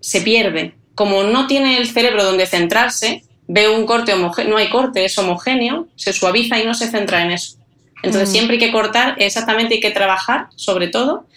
se 0.00 0.22
pierde. 0.22 0.74
Como 0.96 1.22
no 1.22 1.46
tiene 1.46 1.78
el 1.78 1.86
cerebro 1.86 2.24
donde 2.24 2.46
centrarse, 2.46 3.22
ve 3.46 3.68
un 3.68 3.86
corte 3.86 4.12
homogéneo, 4.12 4.50
no 4.50 4.56
hay 4.56 4.70
corte, 4.70 5.04
es 5.04 5.16
homogéneo, 5.18 5.86
se 5.94 6.12
suaviza 6.12 6.58
y 6.58 6.66
no 6.66 6.74
se 6.74 6.90
centra 6.90 7.22
en 7.22 7.30
eso. 7.30 7.58
Entonces 8.02 8.30
mm. 8.30 8.32
siempre 8.32 8.54
hay 8.54 8.60
que 8.60 8.72
cortar, 8.72 9.14
exactamente 9.18 9.74
hay 9.74 9.80
que 9.80 9.92
trabajar, 9.92 10.48
sobre 10.56 10.88
todo, 10.88 11.28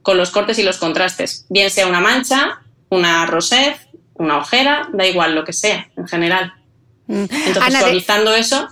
con 0.00 0.16
los 0.16 0.30
cortes 0.30 0.58
y 0.58 0.62
los 0.62 0.78
contrastes. 0.78 1.44
Bien 1.50 1.68
sea 1.68 1.86
una 1.86 2.00
mancha, 2.00 2.61
una 2.92 3.24
rosez, 3.24 3.88
una 4.14 4.36
ojera, 4.36 4.88
da 4.92 5.06
igual, 5.06 5.34
lo 5.34 5.44
que 5.44 5.54
sea, 5.54 5.90
en 5.96 6.06
general. 6.06 6.52
Mm. 7.06 7.24
Entonces, 7.46 7.78
suavizando 7.78 8.34
eso, 8.34 8.68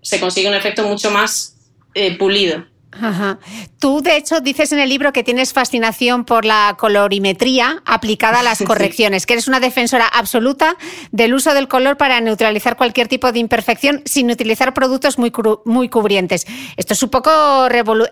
se 0.00 0.18
consigue 0.18 0.48
un 0.48 0.54
efecto 0.54 0.88
mucho 0.88 1.10
más 1.10 1.56
eh, 1.94 2.16
pulido. 2.16 2.64
Ajá. 3.00 3.38
Tú, 3.78 4.02
de 4.02 4.16
hecho, 4.16 4.40
dices 4.40 4.72
en 4.72 4.78
el 4.78 4.88
libro 4.88 5.12
que 5.12 5.22
tienes 5.22 5.52
fascinación 5.52 6.24
por 6.24 6.44
la 6.44 6.76
colorimetría 6.78 7.82
aplicada 7.84 8.40
a 8.40 8.42
las 8.42 8.62
correcciones, 8.66 9.26
que 9.26 9.34
eres 9.34 9.48
una 9.48 9.60
defensora 9.60 10.06
absoluta 10.06 10.76
del 11.10 11.34
uso 11.34 11.54
del 11.54 11.68
color 11.68 11.96
para 11.96 12.20
neutralizar 12.20 12.76
cualquier 12.76 13.08
tipo 13.08 13.32
de 13.32 13.38
imperfección 13.38 14.02
sin 14.04 14.30
utilizar 14.30 14.74
productos 14.74 15.18
muy, 15.18 15.32
muy 15.64 15.88
cubrientes. 15.88 16.46
Esto 16.76 16.94
es 16.94 17.02
un 17.02 17.10
poco 17.10 17.30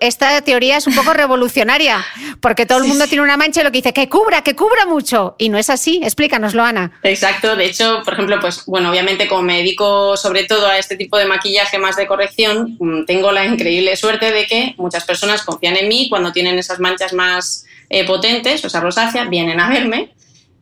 esta 0.01 0.41
teoría 0.43 0.77
es 0.77 0.87
un 0.87 0.95
poco 0.95 1.13
revolucionaria, 1.13 2.05
porque 2.41 2.67
todo 2.67 2.79
el 2.79 2.89
mundo 2.89 3.07
tiene 3.07 3.23
una 3.23 3.37
mancha 3.37 3.61
y 3.61 3.65
lo 3.65 3.71
que 3.71 3.79
dice 3.79 3.93
que 3.93 4.09
cubra, 4.09 4.43
que 4.43 4.57
cubra 4.57 4.87
mucho, 4.87 5.35
y 5.39 5.49
no 5.49 5.59
es 5.59 5.71
así. 5.71 6.01
Explícanoslo, 6.03 6.63
Ana. 6.63 6.93
Exacto. 7.03 7.57
De 7.57 7.67
hecho, 7.67 8.03
por 8.05 8.15
ejemplo, 8.15 8.41
pues 8.41 8.65
bueno, 8.67 8.91
obviamente 8.91 9.29
como 9.29 9.43
me 9.43 9.59
dedico 9.59 10.17
sobre 10.17 10.45
todo 10.45 10.67
a 10.67 10.79
este 10.79 10.97
tipo 10.97 11.19
de 11.19 11.27
maquillaje 11.27 11.79
más 11.79 11.97
de 11.97 12.07
corrección, 12.07 12.77
mm, 12.79 13.05
tengo 13.05 13.33
la 13.33 13.45
increíble 13.45 13.97
suerte 13.97 14.33
de 14.33 14.47
que 14.47 14.70
muchas 14.77 15.05
personas 15.05 15.43
confían 15.43 15.77
en 15.77 15.89
mí 15.89 16.09
cuando 16.09 16.33
tienen 16.33 16.59
esas 16.59 16.81
manchas 16.81 17.13
más 17.13 17.65
eh, 17.89 18.05
potentes, 18.05 18.63
o 18.65 18.67
esa 18.67 18.81
rosácea, 18.81 19.25
vienen 19.25 19.61
a 19.61 19.69
verme. 19.69 20.13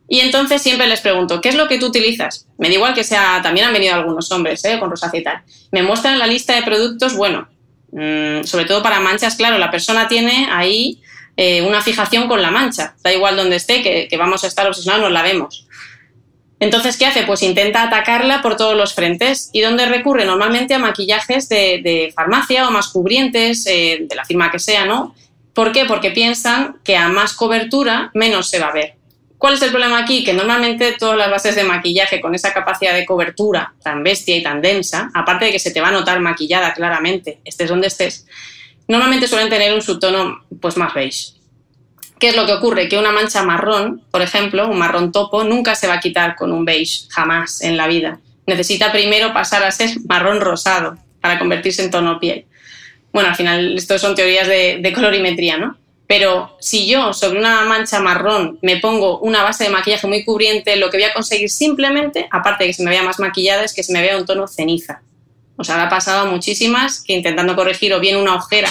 Y 0.07 0.21
entonces 0.21 0.61
siempre 0.61 0.87
les 0.87 1.01
pregunto, 1.01 1.39
¿qué 1.39 1.49
es 1.49 1.55
lo 1.55 1.67
que 1.67 1.77
tú 1.77 1.87
utilizas? 1.87 2.47
Me 2.57 2.67
da 2.67 2.73
igual 2.73 2.93
que 2.95 3.03
sea, 3.03 3.41
también 3.43 3.67
han 3.67 3.73
venido 3.73 3.93
algunos 3.93 4.31
hombres 4.31 4.65
eh, 4.65 4.79
con 4.79 4.89
rosácea 4.89 5.19
y 5.19 5.23
tal. 5.23 5.41
Me 5.71 5.83
muestran 5.83 6.17
la 6.17 6.25
lista 6.25 6.55
de 6.55 6.63
productos, 6.63 7.15
bueno, 7.15 7.47
mm, 7.91 8.43
sobre 8.43 8.65
todo 8.65 8.81
para 8.81 8.99
manchas, 8.99 9.35
claro, 9.35 9.59
la 9.59 9.69
persona 9.69 10.07
tiene 10.07 10.47
ahí 10.51 10.99
eh, 11.37 11.61
una 11.61 11.81
fijación 11.81 12.27
con 12.27 12.41
la 12.41 12.49
mancha. 12.49 12.95
Da 13.03 13.13
igual 13.13 13.35
donde 13.35 13.57
esté, 13.57 13.83
que, 13.83 14.07
que 14.09 14.17
vamos 14.17 14.43
a 14.43 14.47
estar 14.47 14.67
obsesionados, 14.67 15.03
nos 15.03 15.13
la 15.13 15.21
vemos. 15.21 15.67
Entonces, 16.59 16.97
¿qué 16.97 17.05
hace? 17.05 17.23
Pues 17.23 17.41
intenta 17.41 17.83
atacarla 17.83 18.41
por 18.41 18.57
todos 18.57 18.75
los 18.75 18.93
frentes. 18.93 19.49
¿Y 19.53 19.61
dónde 19.61 19.85
recurre? 19.85 20.25
Normalmente 20.25 20.73
a 20.73 20.79
maquillajes 20.79 21.47
de, 21.47 22.11
farmacia 22.15 22.67
o 22.67 22.71
más 22.71 22.89
cubrientes, 22.89 23.65
eh, 23.65 23.99
de 24.01 24.15
la 24.15 24.25
firma 24.25 24.51
que 24.51 24.59
sea, 24.59 24.85
¿no? 24.85 25.15
¿Por 25.53 25.71
qué? 25.71 25.85
Porque 25.85 26.11
piensan 26.11 26.77
que 26.83 26.97
a 26.97 27.07
más 27.07 27.33
cobertura 27.33 28.11
menos 28.13 28.49
se 28.49 28.59
va 28.59 28.67
a 28.67 28.73
ver. 28.73 28.95
¿Cuál 29.37 29.53
es 29.53 29.61
el 29.61 29.71
problema 29.71 29.99
aquí? 29.99 30.25
Que 30.25 30.33
normalmente 30.33 30.97
todas 30.99 31.17
las 31.17 31.31
bases 31.31 31.55
de 31.55 31.63
maquillaje 31.63 32.19
con 32.19 32.35
esa 32.35 32.53
capacidad 32.53 32.93
de 32.93 33.05
cobertura 33.05 33.73
tan 33.81 34.03
bestia 34.03 34.35
y 34.35 34.43
tan 34.43 34.61
densa, 34.61 35.09
aparte 35.13 35.45
de 35.45 35.53
que 35.53 35.59
se 35.59 35.71
te 35.71 35.79
va 35.79 35.87
a 35.87 35.91
notar 35.91 36.19
maquillada 36.19 36.73
claramente, 36.73 37.39
estés 37.45 37.69
donde 37.69 37.87
estés, 37.87 38.27
normalmente 38.89 39.29
suelen 39.29 39.49
tener 39.49 39.73
un 39.73 39.81
subtono 39.81 40.43
pues 40.59 40.75
más 40.75 40.93
beige. 40.93 41.38
¿Qué 42.19 42.29
es 42.29 42.35
lo 42.35 42.45
que 42.45 42.51
ocurre? 42.51 42.89
Que 42.89 42.97
una 42.97 43.13
mancha 43.13 43.43
marrón, 43.43 44.01
por 44.11 44.21
ejemplo, 44.21 44.67
un 44.67 44.77
marrón 44.77 45.13
topo, 45.13 45.45
nunca 45.45 45.73
se 45.75 45.87
va 45.87 45.95
a 45.95 45.99
quitar 46.01 46.35
con 46.35 46.51
un 46.51 46.65
beige, 46.65 47.05
jamás 47.09 47.61
en 47.61 47.77
la 47.77 47.87
vida. 47.87 48.19
Necesita 48.45 48.91
primero 48.91 49.33
pasar 49.33 49.63
a 49.63 49.71
ser 49.71 49.91
marrón 50.05 50.41
rosado 50.41 50.97
para 51.21 51.39
convertirse 51.39 51.81
en 51.81 51.91
tono 51.91 52.19
piel. 52.19 52.45
Bueno, 53.13 53.29
al 53.29 53.35
final 53.35 53.77
esto 53.77 53.97
son 53.97 54.15
teorías 54.15 54.47
de, 54.47 54.91
colorimetría, 54.93 55.57
¿no? 55.57 55.77
Pero 56.07 56.57
si 56.59 56.87
yo 56.87 57.13
sobre 57.13 57.39
una 57.39 57.61
mancha 57.61 58.01
marrón 58.01 58.59
me 58.61 58.77
pongo 58.77 59.19
una 59.19 59.43
base 59.43 59.63
de 59.63 59.69
maquillaje 59.69 60.07
muy 60.07 60.25
cubriente, 60.25 60.75
lo 60.75 60.89
que 60.89 60.97
voy 60.97 61.05
a 61.05 61.13
conseguir 61.13 61.49
simplemente, 61.49 62.27
aparte 62.31 62.65
de 62.65 62.71
que 62.71 62.73
se 62.73 62.83
me 62.83 62.89
vea 62.89 63.03
más 63.03 63.19
maquillada, 63.19 63.63
es 63.63 63.73
que 63.73 63.83
se 63.83 63.93
me 63.93 64.01
vea 64.01 64.17
un 64.17 64.25
tono 64.25 64.47
ceniza. 64.47 65.01
O 65.55 65.63
sea, 65.63 65.81
ha 65.83 65.89
pasado 65.89 66.25
muchísimas 66.25 67.01
que 67.01 67.13
intentando 67.13 67.55
corregir 67.55 67.93
o 67.93 67.99
bien 67.99 68.17
una 68.17 68.35
ojera 68.35 68.69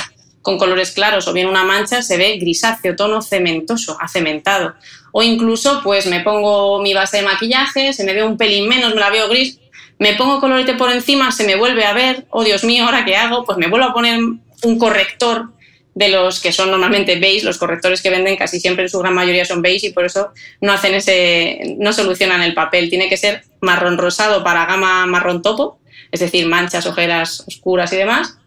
con 0.49 0.57
colores 0.57 0.92
claros 0.92 1.28
o 1.28 1.34
bien 1.34 1.46
una 1.46 1.62
mancha, 1.62 2.01
se 2.01 2.16
ve 2.16 2.38
grisáceo, 2.38 2.96
tono 2.96 3.20
cementoso, 3.20 3.99
acementado. 4.01 4.76
O 5.12 5.22
incluso, 5.22 5.82
pues 5.84 6.07
me 6.07 6.20
pongo 6.20 6.80
mi 6.80 6.94
base 6.94 7.18
de 7.18 7.22
maquillaje, 7.22 7.92
se 7.92 8.03
me 8.03 8.14
ve 8.14 8.24
un 8.24 8.38
pelín 8.38 8.66
menos, 8.66 8.94
me 8.94 9.01
la 9.01 9.11
veo 9.11 9.28
gris, 9.28 9.59
me 9.99 10.14
pongo 10.14 10.40
colorete 10.40 10.72
por 10.72 10.90
encima, 10.90 11.32
se 11.32 11.44
me 11.44 11.55
vuelve 11.55 11.84
a 11.84 11.92
ver, 11.92 12.24
oh 12.30 12.44
Dios 12.44 12.64
mío, 12.64 12.86
¿ahora 12.86 13.05
qué 13.05 13.14
hago? 13.14 13.44
Pues 13.44 13.59
me 13.59 13.68
vuelvo 13.68 13.88
a 13.88 13.92
poner 13.92 14.20
un 14.20 14.78
corrector 14.78 15.51
de 15.94 16.09
los 16.09 16.40
que 16.40 16.51
son 16.51 16.70
normalmente 16.70 17.18
beige, 17.18 17.44
los 17.44 17.59
correctores 17.59 18.01
que 18.01 18.09
venden 18.09 18.36
casi 18.36 18.59
siempre 18.59 18.84
en 18.84 18.88
su 18.88 18.99
gran 19.01 19.12
mayoría 19.12 19.44
son 19.44 19.61
beige 19.61 19.88
y 19.88 19.92
por 19.92 20.07
eso 20.07 20.30
no 20.62 20.72
hacen 20.72 20.94
ese, 20.94 21.76
no 21.78 21.92
solucionan 21.92 22.40
el 22.40 22.55
papel. 22.55 22.88
Tiene 22.88 23.11
que 23.11 23.18
ser 23.18 23.42
marrón 23.61 23.99
rosado 23.99 24.42
para 24.42 24.64
gama 24.64 25.05
marrón 25.05 25.42
topo, 25.42 25.78
es 26.11 26.20
decir, 26.20 26.46
manchas, 26.46 26.86
ojeras 26.86 27.44
oscuras 27.46 27.92
y 27.92 27.96
demás, 27.96 28.38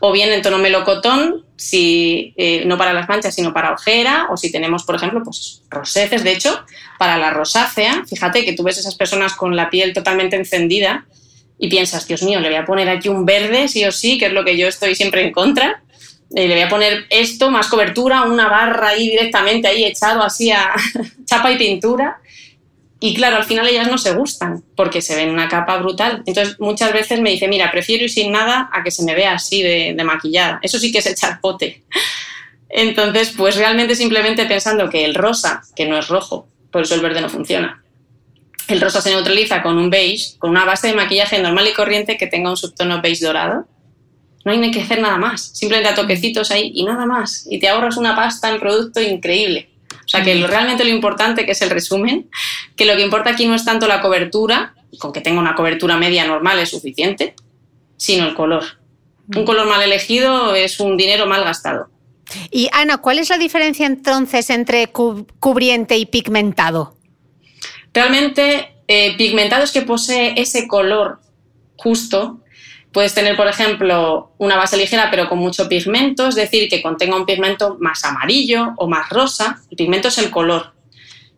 o 0.00 0.12
bien 0.12 0.30
en 0.32 0.42
tono 0.42 0.58
melocotón, 0.58 1.44
si 1.56 2.34
eh, 2.36 2.64
no 2.66 2.78
para 2.78 2.92
las 2.92 3.08
manchas, 3.08 3.34
sino 3.34 3.52
para 3.52 3.72
ojera, 3.72 4.28
o 4.30 4.36
si 4.36 4.52
tenemos, 4.52 4.84
por 4.84 4.94
ejemplo, 4.94 5.22
pues 5.24 5.62
roseces, 5.68 6.24
de 6.24 6.32
hecho, 6.32 6.64
para 6.98 7.18
la 7.18 7.30
rosácea, 7.30 8.04
fíjate 8.08 8.44
que 8.44 8.52
tú 8.52 8.62
ves 8.62 8.78
esas 8.78 8.94
personas 8.94 9.34
con 9.34 9.56
la 9.56 9.70
piel 9.70 9.92
totalmente 9.92 10.36
encendida 10.36 11.06
y 11.58 11.68
piensas, 11.68 12.06
Dios 12.06 12.22
mío, 12.22 12.40
le 12.40 12.48
voy 12.48 12.58
a 12.58 12.64
poner 12.64 12.88
aquí 12.88 13.08
un 13.08 13.24
verde, 13.24 13.68
sí 13.68 13.84
o 13.84 13.92
sí, 13.92 14.18
que 14.18 14.26
es 14.26 14.32
lo 14.32 14.44
que 14.44 14.56
yo 14.56 14.68
estoy 14.68 14.94
siempre 14.94 15.22
en 15.24 15.32
contra, 15.32 15.82
y 16.30 16.46
le 16.46 16.54
voy 16.54 16.62
a 16.62 16.68
poner 16.68 17.06
esto, 17.10 17.50
más 17.50 17.68
cobertura, 17.68 18.22
una 18.22 18.48
barra 18.48 18.88
ahí 18.88 19.10
directamente 19.10 19.66
ahí 19.66 19.84
echado 19.84 20.22
así 20.22 20.50
a 20.50 20.74
chapa 21.24 21.50
y 21.50 21.58
pintura, 21.58 22.20
y 23.00 23.14
claro, 23.14 23.36
al 23.36 23.44
final 23.44 23.66
ellas 23.68 23.88
no 23.88 23.96
se 23.96 24.12
gustan 24.12 24.64
porque 24.74 25.02
se 25.02 25.14
ven 25.14 25.30
una 25.30 25.48
capa 25.48 25.76
brutal. 25.76 26.24
Entonces 26.26 26.58
muchas 26.58 26.92
veces 26.92 27.20
me 27.20 27.30
dice, 27.30 27.46
mira, 27.46 27.70
prefiero 27.70 28.04
ir 28.04 28.10
sin 28.10 28.32
nada 28.32 28.68
a 28.72 28.82
que 28.82 28.90
se 28.90 29.04
me 29.04 29.14
vea 29.14 29.34
así 29.34 29.62
de, 29.62 29.94
maquillada. 30.04 30.58
Eso 30.62 30.78
sí 30.78 30.90
que 30.90 30.98
es 30.98 31.06
echar 31.06 31.40
pote. 31.40 31.84
Entonces, 32.68 33.32
pues 33.36 33.56
realmente 33.56 33.94
simplemente 33.94 34.46
pensando 34.46 34.90
que 34.90 35.04
el 35.04 35.14
rosa, 35.14 35.62
que 35.76 35.86
no 35.86 35.96
es 35.96 36.08
rojo, 36.08 36.48
por 36.70 36.82
eso 36.82 36.94
el 36.96 37.00
verde 37.00 37.20
no 37.20 37.30
funciona, 37.30 37.82
el 38.66 38.80
rosa 38.80 39.00
se 39.00 39.10
neutraliza 39.10 39.62
con 39.62 39.78
un 39.78 39.88
beige, 39.88 40.36
con 40.38 40.50
una 40.50 40.64
base 40.64 40.88
de 40.88 40.94
maquillaje 40.94 41.38
normal 41.38 41.66
y 41.66 41.72
corriente 41.72 42.18
que 42.18 42.26
tenga 42.26 42.50
un 42.50 42.56
subtono 42.56 43.00
beige 43.00 43.24
dorado. 43.24 43.66
No 44.44 44.52
hay 44.52 44.70
que 44.70 44.82
hacer 44.82 45.00
nada 45.00 45.16
más, 45.16 45.50
simplemente 45.54 45.88
a 45.88 45.94
toquecitos 45.94 46.50
ahí 46.50 46.72
y 46.74 46.84
nada 46.84 47.06
más. 47.06 47.46
Y 47.50 47.58
te 47.58 47.68
ahorras 47.68 47.96
una 47.96 48.14
pasta 48.14 48.50
en 48.50 48.60
producto 48.60 49.00
increíble. 49.00 49.70
O 50.08 50.10
sea 50.10 50.22
que 50.22 50.34
realmente 50.46 50.84
lo 50.84 50.90
importante, 50.90 51.44
que 51.44 51.52
es 51.52 51.60
el 51.60 51.68
resumen, 51.68 52.30
que 52.78 52.86
lo 52.86 52.96
que 52.96 53.02
importa 53.02 53.30
aquí 53.30 53.46
no 53.46 53.54
es 53.54 53.64
tanto 53.64 53.86
la 53.86 54.00
cobertura, 54.00 54.74
con 54.98 55.12
que 55.12 55.20
tenga 55.20 55.40
una 55.40 55.54
cobertura 55.54 55.98
media 55.98 56.24
normal 56.24 56.58
es 56.60 56.70
suficiente, 56.70 57.34
sino 57.98 58.26
el 58.26 58.34
color. 58.34 58.64
Un 59.36 59.44
color 59.44 59.66
mal 59.66 59.82
elegido 59.82 60.54
es 60.54 60.80
un 60.80 60.96
dinero 60.96 61.26
mal 61.26 61.44
gastado. 61.44 61.90
Y 62.50 62.70
Ana, 62.72 62.98
¿cuál 62.98 63.18
es 63.18 63.28
la 63.28 63.36
diferencia 63.36 63.86
entonces 63.86 64.48
entre 64.48 64.86
cubriente 64.86 65.98
y 65.98 66.06
pigmentado? 66.06 66.96
Realmente, 67.92 68.76
eh, 68.86 69.16
pigmentado 69.18 69.64
es 69.64 69.72
que 69.72 69.82
posee 69.82 70.34
ese 70.40 70.66
color 70.66 71.20
justo 71.76 72.40
Puedes 72.92 73.14
tener, 73.14 73.36
por 73.36 73.46
ejemplo, 73.46 74.32
una 74.38 74.56
base 74.56 74.76
ligera 74.76 75.10
pero 75.10 75.28
con 75.28 75.38
mucho 75.38 75.68
pigmento, 75.68 76.28
es 76.28 76.34
decir, 76.34 76.68
que 76.68 76.80
contenga 76.80 77.16
un 77.16 77.26
pigmento 77.26 77.76
más 77.80 78.04
amarillo 78.04 78.72
o 78.76 78.88
más 78.88 79.10
rosa. 79.10 79.60
El 79.70 79.76
pigmento 79.76 80.08
es 80.08 80.18
el 80.18 80.30
color. 80.30 80.72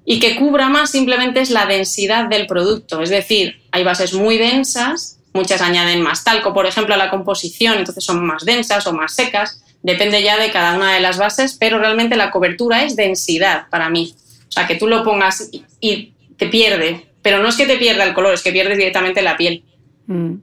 Y 0.05 0.19
que 0.19 0.37
cubra 0.37 0.69
más 0.69 0.91
simplemente 0.91 1.41
es 1.41 1.51
la 1.51 1.67
densidad 1.67 2.27
del 2.27 2.47
producto. 2.47 3.03
Es 3.03 3.11
decir, 3.11 3.63
hay 3.71 3.85
bases 3.85 4.13
muy 4.13 4.39
densas, 4.39 5.19
muchas 5.33 5.61
añaden 5.61 6.03
más 6.03 6.25
talco, 6.25 6.53
por 6.53 6.67
ejemplo, 6.67 6.95
a 6.95 6.99
la 6.99 7.11
composición, 7.11 7.79
entonces 7.79 8.05
son 8.05 8.25
más 8.25 8.45
densas 8.45 8.87
o 8.87 8.93
más 8.93 9.15
secas. 9.15 9.63
Depende 9.83 10.23
ya 10.23 10.37
de 10.39 10.51
cada 10.51 10.77
una 10.77 10.95
de 10.95 11.01
las 11.01 11.19
bases, 11.19 11.57
pero 11.59 11.79
realmente 11.79 12.17
la 12.17 12.31
cobertura 12.31 12.85
es 12.85 12.97
densidad 12.97 13.69
para 13.71 13.89
mí. 13.89 14.15
O 14.49 14.53
sea, 14.53 14.67
que 14.67 14.75
tú 14.75 14.89
lo 14.89 15.05
pongas 15.05 15.49
y, 15.81 16.15
te 16.37 16.47
pierde. 16.49 17.07
Pero 17.23 17.43
no 17.43 17.49
es 17.49 17.57
que 17.57 17.67
te 17.67 17.77
pierda 17.77 18.05
el 18.05 18.15
color, 18.15 18.33
es 18.33 18.43
que 18.43 18.53
pierdes 18.53 18.79
directamente 18.79 19.21
la 19.21 19.37
piel. 19.37 19.63
Mm. 20.07 20.37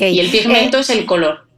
Y 0.00 0.20
el 0.20 0.30
pigmento 0.30 0.78
eh, 0.78 0.80
es 0.80 0.90
el 0.90 1.04
color. 1.06 1.49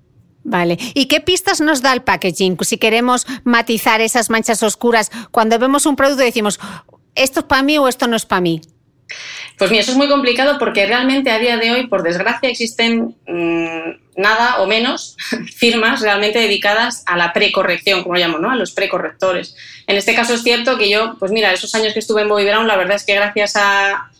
Vale. 0.44 0.76
¿Y 0.94 1.06
qué 1.06 1.20
pistas 1.20 1.60
nos 1.60 1.82
da 1.82 1.92
el 1.92 2.02
packaging? 2.02 2.56
Si 2.62 2.78
queremos 2.78 3.26
matizar 3.44 4.00
esas 4.00 4.30
manchas 4.30 4.62
oscuras, 4.62 5.10
cuando 5.30 5.58
vemos 5.58 5.86
un 5.86 5.96
producto 5.96 6.22
decimos, 6.22 6.58
¿esto 7.14 7.40
es 7.40 7.46
para 7.46 7.62
mí 7.62 7.78
o 7.78 7.88
esto 7.88 8.06
no 8.06 8.16
es 8.16 8.26
para 8.26 8.40
mí? 8.40 8.60
Pues 9.58 9.70
mira, 9.70 9.82
eso 9.82 9.92
es 9.92 9.96
muy 9.96 10.08
complicado 10.08 10.58
porque 10.58 10.86
realmente 10.86 11.30
a 11.30 11.38
día 11.38 11.56
de 11.56 11.70
hoy, 11.70 11.86
por 11.86 12.02
desgracia, 12.02 12.48
existen 12.48 13.14
mm, 13.26 14.20
nada 14.20 14.60
o 14.60 14.66
menos 14.66 15.16
firmas 15.54 16.00
realmente 16.00 16.38
dedicadas 16.38 17.04
a 17.06 17.16
la 17.16 17.32
precorrección, 17.32 18.02
como 18.02 18.14
lo 18.14 18.20
llamo, 18.20 18.38
¿no? 18.38 18.50
A 18.50 18.56
los 18.56 18.72
precorrectores. 18.72 19.54
En 19.86 19.96
este 19.96 20.14
caso 20.14 20.34
es 20.34 20.42
cierto 20.42 20.78
que 20.78 20.90
yo, 20.90 21.16
pues 21.18 21.30
mira, 21.30 21.52
esos 21.52 21.74
años 21.74 21.92
que 21.92 22.00
estuve 22.00 22.22
en 22.22 22.28
Bobby 22.28 22.44
Brown, 22.44 22.66
la 22.66 22.76
verdad 22.76 22.96
es 22.96 23.04
que 23.04 23.14
gracias 23.14 23.54
a, 23.56 24.10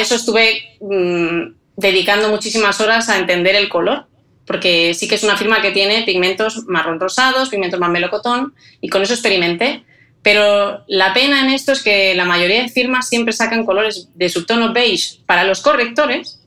eso 0.00 0.14
estuve 0.14 0.78
mm, 0.80 1.54
dedicando 1.76 2.28
muchísimas 2.28 2.80
horas 2.80 3.08
a 3.08 3.18
entender 3.18 3.54
el 3.56 3.68
color, 3.68 4.06
porque 4.46 4.94
sí 4.94 5.08
que 5.08 5.16
es 5.16 5.22
una 5.22 5.36
firma 5.36 5.60
que 5.60 5.72
tiene 5.72 6.02
pigmentos 6.02 6.64
marrón 6.66 7.00
rosados, 7.00 7.48
pigmentos 7.48 7.80
más 7.80 7.90
melocotón, 7.90 8.54
y 8.80 8.88
con 8.88 9.02
eso 9.02 9.14
experimenté. 9.14 9.84
Pero 10.22 10.84
la 10.88 11.14
pena 11.14 11.40
en 11.42 11.50
esto 11.50 11.72
es 11.72 11.82
que 11.82 12.14
la 12.14 12.24
mayoría 12.24 12.62
de 12.62 12.68
firmas 12.68 13.08
siempre 13.08 13.32
sacan 13.32 13.64
colores 13.64 14.08
de 14.14 14.28
subtono 14.28 14.72
beige 14.72 15.18
para 15.26 15.44
los 15.44 15.60
correctores, 15.60 16.40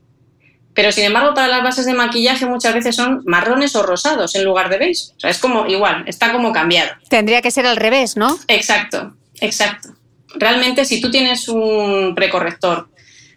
pero 0.73 0.91
sin 0.91 1.05
embargo 1.05 1.33
para 1.33 1.47
las 1.47 1.63
bases 1.63 1.85
de 1.85 1.93
maquillaje 1.93 2.45
muchas 2.45 2.73
veces 2.73 2.95
son 2.95 3.21
marrones 3.25 3.75
o 3.75 3.83
rosados 3.83 4.35
en 4.35 4.43
lugar 4.43 4.69
de 4.69 4.77
beige. 4.79 5.13
O 5.15 5.19
sea, 5.19 5.29
es 5.29 5.37
como 5.37 5.65
igual, 5.67 6.03
está 6.07 6.31
como 6.31 6.51
cambiado. 6.51 6.91
Tendría 7.09 7.41
que 7.41 7.51
ser 7.51 7.65
al 7.65 7.77
revés, 7.77 8.17
¿no? 8.17 8.37
Exacto, 8.47 9.13
exacto. 9.39 9.89
Realmente 10.35 10.85
si 10.85 11.01
tú 11.01 11.09
tienes 11.09 11.47
un 11.47 12.13
precorrector 12.15 12.89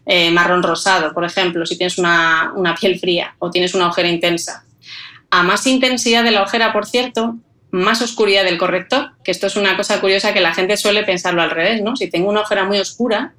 eh, 0.05 0.31
marrón 0.31 0.63
rosado, 0.63 1.13
por 1.13 1.25
ejemplo, 1.25 1.65
si 1.65 1.77
tienes 1.77 1.99
una, 1.99 2.53
piel 2.81 2.99
fría 2.99 3.35
o 3.39 3.51
tienes 3.51 3.75
una 3.75 3.89
ojera 3.89 4.09
intensa. 4.09 4.65
A 5.31 5.43
más 5.43 5.67
intensidad 5.67 6.25
de 6.25 6.33
la 6.33 6.43
ojera, 6.43 6.73
por 6.73 6.87
cierto, 6.87 7.37
más 7.71 8.03
oscuridad 8.03 8.45
del 8.45 8.59
corrector, 8.59 9.13
que 9.25 9.31
esto 9.31 9.47
es 9.47 9.57
una 9.57 9.77
cosa 9.77 10.01
curiosa 10.01 10.35
que 10.35 10.41
la 10.41 10.55
gente 10.55 10.77
suele 10.77 11.05
pensarlo 11.05 11.41
al 11.41 11.51
revés, 11.51 11.83
¿no? 11.83 11.97
Si 11.97 12.11
tengo 12.11 12.29
una 12.29 12.41
ojera 12.41 12.65
muy 12.65 12.79
oscura, 12.79 13.33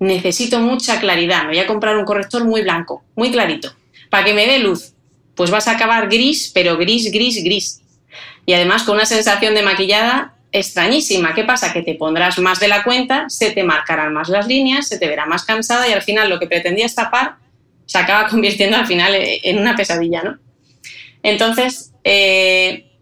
necesito 0.00 0.60
mucha 0.60 0.98
claridad, 0.98 1.42
me 1.42 1.50
voy 1.50 1.58
a 1.58 1.66
comprar 1.66 1.96
un 1.96 2.04
corrector 2.04 2.44
muy 2.44 2.62
blanco, 2.62 3.04
muy 3.14 3.30
clarito, 3.30 3.72
para 4.10 4.24
que 4.24 4.34
me 4.34 4.46
dé 4.46 4.58
luz. 4.58 4.94
Pues 5.34 5.50
vas 5.50 5.68
a 5.68 5.72
acabar 5.72 6.08
gris, 6.08 6.50
pero 6.52 6.76
gris, 6.76 7.12
gris, 7.12 7.44
gris. 7.44 7.82
Y 8.46 8.54
además 8.54 8.82
con 8.82 8.96
una 8.96 9.06
sensación 9.06 9.54
de 9.54 9.62
maquillada 9.62 10.37
extrañísima. 10.52 11.34
¿Qué 11.34 11.44
pasa? 11.44 11.72
Que 11.72 11.82
te 11.82 11.94
pondrás 11.94 12.38
más 12.38 12.60
de 12.60 12.68
la 12.68 12.82
cuenta, 12.82 13.28
se 13.28 13.50
te 13.50 13.62
marcarán 13.62 14.12
más 14.12 14.28
las 14.28 14.46
líneas, 14.46 14.88
se 14.88 14.98
te 14.98 15.06
verá 15.06 15.26
más 15.26 15.44
cansada 15.44 15.88
y 15.88 15.92
al 15.92 16.02
final 16.02 16.28
lo 16.28 16.38
que 16.38 16.46
pretendías 16.46 16.94
tapar 16.94 17.36
se 17.86 17.98
acaba 17.98 18.28
convirtiendo 18.30 18.76
al 18.76 18.86
final 18.86 19.14
en 19.16 19.58
una 19.58 19.76
pesadilla, 19.76 20.22
¿no? 20.22 20.38
Entonces, 21.22 21.92
eh, 22.04 22.92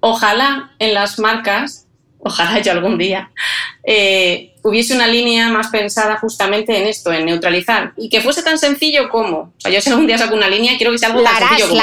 ojalá 0.00 0.74
en 0.78 0.94
las 0.94 1.18
marcas, 1.18 1.86
ojalá 2.18 2.60
yo 2.60 2.72
algún 2.72 2.96
día, 2.96 3.30
eh, 3.82 4.54
hubiese 4.62 4.94
una 4.94 5.08
línea 5.08 5.48
más 5.48 5.68
pensada 5.68 6.16
justamente 6.18 6.76
en 6.76 6.86
esto, 6.86 7.12
en 7.12 7.26
neutralizar. 7.26 7.92
Y 7.96 8.08
que 8.08 8.20
fuese 8.20 8.42
tan 8.42 8.58
sencillo 8.58 9.08
como, 9.08 9.38
o 9.38 9.54
sea, 9.58 9.72
yo 9.72 9.80
si 9.80 9.90
algún 9.90 10.06
día 10.06 10.18
saco 10.18 10.34
una 10.34 10.48
línea, 10.48 10.76
quiero 10.76 10.92
que 10.92 10.98
sea 10.98 11.08
algo 11.08 11.22
tan 11.22 11.36
sencillo 11.36 11.68
como... 11.68 11.80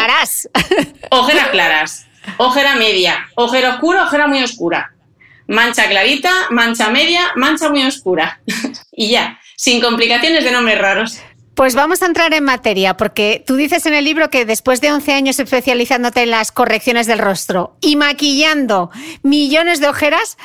Ojeras 1.09 1.47
claras, 1.49 2.07
ojera 2.38 2.76
media, 2.76 3.28
ojera 3.36 3.76
oscura, 3.76 4.03
ojera 4.03 4.28
muy 4.28 4.41
oscura 4.41 4.93
mancha 5.48 5.88
clarita, 5.89 6.32
mancha 6.50 6.89
media, 6.89 7.32
mancha 7.36 7.70
muy 7.70 7.84
oscura. 7.84 8.41
y 8.91 9.10
ya. 9.10 9.39
sin 9.56 9.82
complicaciones 9.82 10.44
de 10.44 10.52
nombres 10.52 10.80
raros. 10.80 11.20
Pues 11.56 11.76
vamos 11.76 12.02
a 12.02 12.08
entrar 12.08 12.34
en 12.34 12.44
materia, 12.44 12.98
porque 12.98 13.44
tú 13.46 13.56
dices 13.56 13.86
en 13.86 13.94
el 13.94 14.06
libro 14.06 14.32
que 14.32 14.44
después 14.44 14.82
de 14.82 14.91
11 14.91 15.14
años 15.14 15.39
especializándote 15.39 16.24
en 16.24 16.32
las 16.32 16.52
correcciones 16.52 17.06
del 17.06 17.20
rostro 17.20 17.78
y 17.80 17.96
maquillando 17.96 18.89
millones 19.22 19.80
de 19.80 19.88
ojeras, 19.88 20.39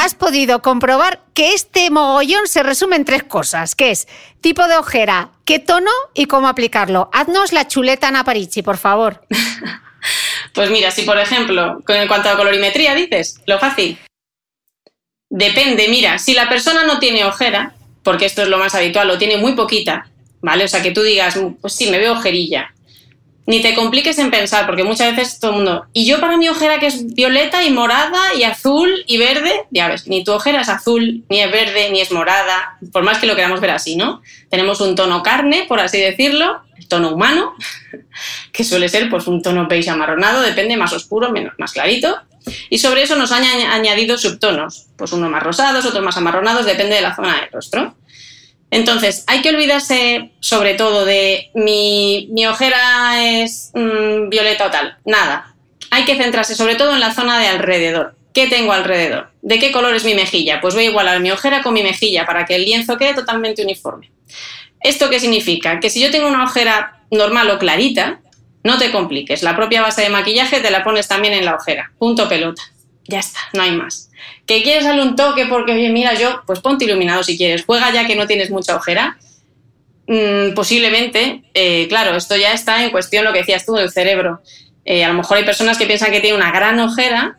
has 0.00 0.16
podido 0.16 0.60
comprobar 0.60 1.20
que 1.32 1.54
este 1.54 1.90
mogollón 1.90 2.48
se 2.48 2.64
resume 2.64 2.96
en 2.96 3.04
tres 3.04 3.22
cosas, 3.22 3.76
que 3.76 3.92
es 3.92 4.08
tipo 4.40 4.66
de 4.66 4.76
ojera, 4.76 5.30
qué 5.44 5.60
tono 5.60 5.92
y 6.12 6.24
cómo 6.24 6.48
aplicarlo. 6.48 7.08
Haznos 7.12 7.52
la 7.52 7.68
chuleta 7.68 8.08
Ana 8.08 8.24
Parici, 8.24 8.62
por 8.62 8.78
favor. 8.78 9.22
pues 10.54 10.70
mira, 10.70 10.90
si 10.90 11.02
por 11.02 11.18
ejemplo, 11.18 11.78
en 11.86 12.08
cuanto 12.08 12.30
a 12.30 12.36
colorimetría 12.36 12.96
dices, 12.96 13.40
lo 13.46 13.60
fácil. 13.60 13.96
Depende, 15.30 15.88
mira, 15.88 16.18
si 16.18 16.32
la 16.34 16.48
persona 16.48 16.84
no 16.84 16.98
tiene 16.98 17.24
ojera, 17.24 17.74
porque 18.02 18.24
esto 18.24 18.42
es 18.42 18.48
lo 18.48 18.58
más 18.58 18.74
habitual, 18.74 19.10
o 19.10 19.18
tiene 19.18 19.36
muy 19.36 19.52
poquita, 19.52 20.08
¿vale? 20.40 20.64
O 20.64 20.68
sea, 20.68 20.82
que 20.82 20.92
tú 20.92 21.02
digas, 21.02 21.38
pues 21.60 21.74
sí, 21.74 21.90
me 21.90 21.98
veo 21.98 22.14
ojerilla. 22.14 22.72
Ni 23.44 23.60
te 23.62 23.74
compliques 23.74 24.18
en 24.18 24.30
pensar, 24.30 24.66
porque 24.66 24.84
muchas 24.84 25.14
veces 25.14 25.40
todo 25.40 25.52
el 25.52 25.56
mundo, 25.58 25.86
y 25.92 26.06
yo 26.06 26.20
para 26.20 26.36
mi 26.36 26.48
ojera 26.48 26.78
que 26.78 26.86
es 26.86 27.14
violeta 27.14 27.64
y 27.64 27.70
morada 27.70 28.18
y 28.38 28.42
azul 28.42 29.04
y 29.06 29.16
verde, 29.16 29.64
ya 29.70 29.88
ves, 29.88 30.06
ni 30.06 30.22
tu 30.22 30.32
ojera 30.32 30.60
es 30.60 30.68
azul, 30.68 31.24
ni 31.28 31.40
es 31.40 31.50
verde, 31.50 31.90
ni 31.90 32.00
es 32.00 32.12
morada, 32.12 32.78
por 32.92 33.02
más 33.02 33.18
que 33.18 33.26
lo 33.26 33.36
queramos 33.36 33.60
ver 33.60 33.70
así, 33.70 33.96
¿no? 33.96 34.22
Tenemos 34.50 34.80
un 34.82 34.94
tono 34.94 35.22
carne, 35.22 35.64
por 35.66 35.80
así 35.80 35.98
decirlo, 35.98 36.62
el 36.76 36.88
tono 36.88 37.10
humano, 37.10 37.54
que 38.52 38.64
suele 38.64 38.88
ser 38.90 39.08
pues 39.08 39.26
un 39.26 39.42
tono 39.42 39.66
beige 39.66 39.90
amarronado, 39.90 40.42
depende, 40.42 40.76
más 40.76 40.92
oscuro, 40.92 41.30
menos, 41.30 41.54
más 41.58 41.72
clarito, 41.72 42.18
y 42.70 42.78
sobre 42.78 43.02
eso 43.02 43.16
nos 43.16 43.32
han 43.32 43.44
añadido 43.44 44.18
subtonos, 44.18 44.86
pues 44.96 45.12
unos 45.12 45.30
más 45.30 45.42
rosados, 45.42 45.84
otros 45.84 46.02
más 46.02 46.16
amarronados, 46.16 46.66
depende 46.66 46.96
de 46.96 47.02
la 47.02 47.14
zona 47.14 47.40
del 47.40 47.50
rostro. 47.50 47.96
Entonces, 48.70 49.24
hay 49.26 49.40
que 49.40 49.48
olvidarse 49.48 50.32
sobre 50.40 50.74
todo 50.74 51.04
de 51.04 51.50
mi, 51.54 52.28
ojera 52.46 53.24
es 53.24 53.70
mm, 53.74 54.28
violeta 54.28 54.66
o 54.66 54.70
tal. 54.70 54.98
Nada. 55.04 55.54
Hay 55.90 56.04
que 56.04 56.16
centrarse 56.16 56.54
sobre 56.54 56.74
todo 56.74 56.94
en 56.94 57.00
la 57.00 57.14
zona 57.14 57.38
de 57.38 57.46
alrededor. 57.46 58.14
¿Qué 58.34 58.46
tengo 58.46 58.72
alrededor? 58.72 59.30
¿De 59.40 59.58
qué 59.58 59.72
color 59.72 59.94
es 59.94 60.04
mi 60.04 60.14
mejilla? 60.14 60.60
Pues 60.60 60.74
voy 60.74 60.84
a 60.84 60.90
igualar 60.90 61.20
mi 61.20 61.30
ojera 61.30 61.62
con 61.62 61.72
mi 61.72 61.82
mejilla 61.82 62.26
para 62.26 62.44
que 62.44 62.56
el 62.56 62.66
lienzo 62.66 62.98
quede 62.98 63.14
totalmente 63.14 63.62
uniforme. 63.62 64.10
¿Esto 64.80 65.08
qué 65.08 65.18
significa? 65.18 65.80
Que 65.80 65.90
si 65.90 66.00
yo 66.00 66.10
tengo 66.10 66.28
una 66.28 66.44
ojera 66.44 67.00
normal 67.10 67.50
o 67.50 67.58
clarita, 67.58 68.20
no 68.68 68.76
te 68.76 68.92
compliques. 68.92 69.42
La 69.42 69.56
propia 69.56 69.80
base 69.80 70.02
de 70.02 70.10
maquillaje 70.10 70.60
te 70.60 70.70
la 70.70 70.84
pones 70.84 71.08
también 71.08 71.32
en 71.32 71.46
la 71.46 71.54
ojera. 71.54 71.90
Punto 71.98 72.28
pelota. 72.28 72.62
Ya 73.04 73.18
está, 73.18 73.40
no 73.54 73.62
hay 73.62 73.70
más. 73.70 74.10
¿Que 74.44 74.62
quieres 74.62 74.84
darle 74.84 75.02
un 75.02 75.16
toque 75.16 75.46
porque, 75.46 75.72
oye, 75.72 75.88
mira, 75.88 76.12
yo, 76.12 76.42
pues 76.46 76.60
ponte 76.60 76.84
iluminado 76.84 77.22
si 77.22 77.38
quieres. 77.38 77.64
Juega 77.64 77.90
ya 77.94 78.06
que 78.06 78.14
no 78.14 78.26
tienes 78.26 78.50
mucha 78.50 78.76
ojera. 78.76 79.16
Mm, 80.06 80.52
posiblemente, 80.54 81.44
eh, 81.54 81.86
claro, 81.88 82.14
esto 82.14 82.36
ya 82.36 82.52
está 82.52 82.84
en 82.84 82.90
cuestión 82.90 83.24
lo 83.24 83.32
que 83.32 83.38
decías 83.38 83.64
tú 83.64 83.72
del 83.72 83.90
cerebro. 83.90 84.42
Eh, 84.84 85.02
a 85.02 85.08
lo 85.08 85.14
mejor 85.14 85.38
hay 85.38 85.44
personas 85.44 85.78
que 85.78 85.86
piensan 85.86 86.10
que 86.10 86.20
tiene 86.20 86.36
una 86.36 86.52
gran 86.52 86.78
ojera 86.78 87.38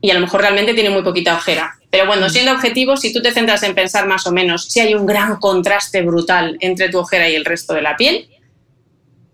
y 0.00 0.10
a 0.10 0.14
lo 0.14 0.20
mejor 0.20 0.40
realmente 0.40 0.72
tiene 0.72 0.88
muy 0.88 1.02
poquita 1.02 1.36
ojera. 1.36 1.74
Pero 1.90 2.06
bueno, 2.06 2.26
mm. 2.26 2.30
siendo 2.30 2.52
objetivo, 2.52 2.96
si 2.96 3.12
tú 3.12 3.20
te 3.20 3.32
centras 3.32 3.62
en 3.64 3.74
pensar 3.74 4.06
más 4.06 4.26
o 4.26 4.32
menos 4.32 4.64
si 4.64 4.80
hay 4.80 4.94
un 4.94 5.04
gran 5.04 5.36
contraste 5.36 6.00
brutal 6.00 6.56
entre 6.60 6.88
tu 6.88 7.00
ojera 7.00 7.28
y 7.28 7.34
el 7.34 7.44
resto 7.44 7.74
de 7.74 7.82
la 7.82 7.98
piel, 7.98 8.30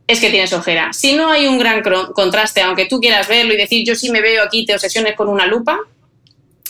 es 0.06 0.20
que 0.20 0.30
tienes 0.30 0.52
ojera. 0.52 0.92
Si 0.92 1.14
no 1.14 1.30
hay 1.30 1.46
un 1.46 1.58
gran 1.58 1.82
contraste, 2.14 2.62
aunque 2.62 2.86
tú 2.86 3.00
quieras 3.00 3.28
verlo 3.28 3.54
y 3.54 3.56
decir 3.56 3.84
yo 3.86 3.94
sí 3.94 4.10
me 4.10 4.20
veo 4.20 4.42
aquí, 4.42 4.64
te 4.66 4.74
obsesiones 4.74 5.14
con 5.16 5.28
una 5.28 5.46
lupa, 5.46 5.78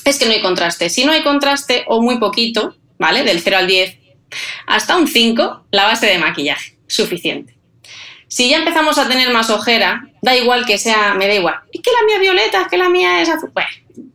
es 0.05 0.19
que 0.19 0.27
no 0.27 0.33
hay 0.33 0.41
contraste. 0.41 0.89
Si 0.89 1.05
no 1.05 1.13
hay 1.13 1.23
contraste 1.23 1.85
o 1.89 2.01
muy 2.01 2.19
poquito, 2.19 2.77
¿vale? 2.99 3.25
Del 3.25 3.41
0 3.41 3.57
al 3.57 3.67
10 3.67 3.99
hasta 4.67 4.97
un 4.97 5.07
5, 5.07 5.67
la 5.71 5.85
base 5.85 6.07
de 6.07 6.19
maquillaje, 6.19 6.77
suficiente. 6.87 7.57
Si 8.29 8.49
ya 8.49 8.59
empezamos 8.59 8.99
a 8.99 9.09
tener 9.09 9.31
más 9.31 9.51
ojera, 9.51 10.09
da 10.23 10.37
igual 10.37 10.67
que 10.67 10.79
sea, 10.79 11.15
me 11.15 11.29
da 11.29 11.35
igual. 11.35 11.55
¿Y 11.71 11.81
que 11.81 11.91
la 11.91 12.07
mía 12.07 12.19
violeta? 12.19 12.63
¿Es 12.63 12.69
que 12.69 12.77
la 12.77 12.89
mía 12.89 13.23
es 13.23 13.29
azul? 13.29 13.51
Bueno, 13.53 13.69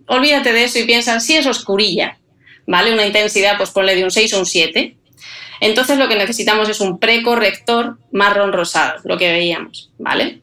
olvídate 0.07 0.51
de 0.51 0.65
eso 0.65 0.79
y 0.79 0.83
piensa, 0.83 1.19
si 1.19 1.37
es 1.37 1.45
oscurilla, 1.45 2.17
¿vale? 2.67 2.91
Una 2.93 3.05
intensidad, 3.05 3.57
pues 3.57 3.69
ponle 3.69 3.95
de 3.95 4.03
un 4.03 4.11
6 4.11 4.33
o 4.33 4.39
un 4.39 4.45
7, 4.45 4.97
entonces 5.61 5.97
lo 5.97 6.07
que 6.07 6.15
necesitamos 6.15 6.69
es 6.69 6.79
un 6.79 6.99
precorrector 6.99 7.97
marrón 8.11 8.53
rosado, 8.53 8.99
lo 9.03 9.17
que 9.17 9.31
veíamos, 9.31 9.91
¿vale? 9.97 10.41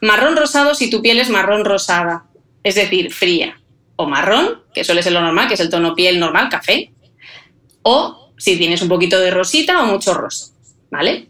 Marrón 0.00 0.36
rosado 0.36 0.74
si 0.74 0.90
tu 0.90 1.02
piel 1.02 1.20
es 1.20 1.28
marrón 1.28 1.64
rosada, 1.64 2.24
es 2.62 2.74
decir, 2.74 3.12
fría, 3.12 3.60
o 3.96 4.06
marrón, 4.06 4.62
que 4.74 4.84
suele 4.84 5.02
ser 5.02 5.12
lo 5.12 5.20
normal, 5.20 5.48
que 5.48 5.54
es 5.54 5.60
el 5.60 5.70
tono 5.70 5.94
piel 5.94 6.18
normal, 6.18 6.48
café, 6.48 6.92
o 7.82 8.32
si 8.38 8.56
tienes 8.56 8.80
un 8.82 8.88
poquito 8.88 9.20
de 9.20 9.30
rosita 9.30 9.82
o 9.82 9.86
mucho 9.86 10.14
rosa, 10.14 10.52
¿vale? 10.90 11.28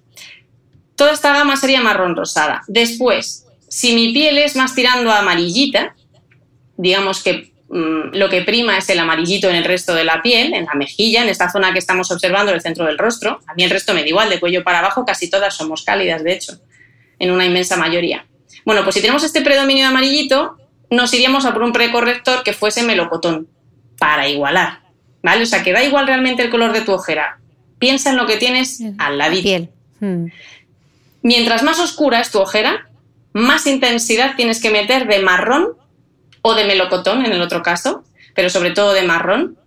Toda 0.95 1.13
esta 1.13 1.33
gama 1.33 1.57
sería 1.57 1.81
marrón 1.81 2.15
rosada. 2.15 2.63
Después, 2.69 3.47
si 3.69 3.95
mi 3.95 4.13
piel 4.13 4.39
es 4.39 4.55
más 4.55 4.75
tirando 4.75 5.11
a 5.11 5.21
amarillita, 5.21 5.95
digamos 6.77 7.23
que 7.23 7.50
Mm, 7.71 8.17
lo 8.17 8.29
que 8.29 8.43
prima 8.43 8.77
es 8.79 8.89
el 8.91 8.99
amarillito 8.99 9.49
en 9.49 9.55
el 9.55 9.65
resto 9.65 9.95
de 9.95 10.03
la 10.03 10.23
piel, 10.23 10.55
en 10.55 10.65
la 10.65 10.75
mejilla, 10.75 11.23
en 11.23 11.29
esta 11.29 11.51
zona 11.51 11.73
que 11.73 11.79
estamos 11.79 12.11
observando, 12.11 12.53
el 12.53 12.61
centro 12.61 12.85
del 12.85 12.99
rostro. 12.99 13.41
A 13.47 13.55
mí 13.55 13.63
el 13.63 13.71
resto 13.71 13.95
me 13.95 14.03
da 14.03 14.09
igual, 14.09 14.29
de 14.29 14.41
cuello 14.41 14.65
para 14.65 14.81
abajo 14.81 15.05
casi 15.05 15.31
todas 15.31 15.55
somos 15.55 15.85
cálidas, 15.85 16.25
de 16.25 16.33
hecho, 16.33 16.61
en 17.21 17.31
una 17.31 17.47
inmensa 17.47 17.77
mayoría. 17.77 18.27
Bueno, 18.65 18.83
pues 18.83 18.97
si 18.97 19.01
tenemos 19.01 19.23
este 19.23 19.41
predominio 19.43 19.85
de 19.85 19.91
amarillito, 19.91 20.57
nos 20.91 21.15
iríamos 21.15 21.47
a 21.47 21.53
por 21.53 21.63
un 21.63 21.73
precorrector 21.73 22.43
que 22.43 22.53
fuese 22.53 22.83
melocotón, 22.83 23.49
para 24.01 24.29
igualar, 24.29 24.81
¿vale? 25.23 25.45
O 25.45 25.47
sea, 25.47 25.63
que 25.63 25.73
da 25.73 25.85
igual 25.85 26.09
realmente 26.09 26.43
el 26.43 26.51
color 26.51 26.73
de 26.73 26.81
tu 26.81 26.93
ojera. 26.93 27.39
Piensa 27.79 28.11
en 28.11 28.17
lo 28.17 28.27
que 28.27 28.37
tienes 28.37 28.83
al 28.99 29.17
ladito. 29.17 29.69
Hmm. 30.01 30.27
Mientras 31.23 31.63
más 31.63 31.79
oscura 31.79 32.21
es 32.21 32.31
tu 32.31 32.41
ojera, 32.41 32.89
más 33.33 33.67
intensidad 33.67 34.35
tienes 34.37 34.61
que 34.61 34.71
meter 34.71 35.07
de 35.07 35.21
marrón 35.21 35.77
o 36.43 36.55
de 36.55 36.65
melocotón 36.65 37.25
en 37.25 37.33
el 37.33 37.43
otro 37.43 37.63
caso, 37.63 38.05
pero 38.35 38.51
sobre 38.51 38.71
todo 38.71 38.93
de 38.93 39.03
marrón, 39.03 39.59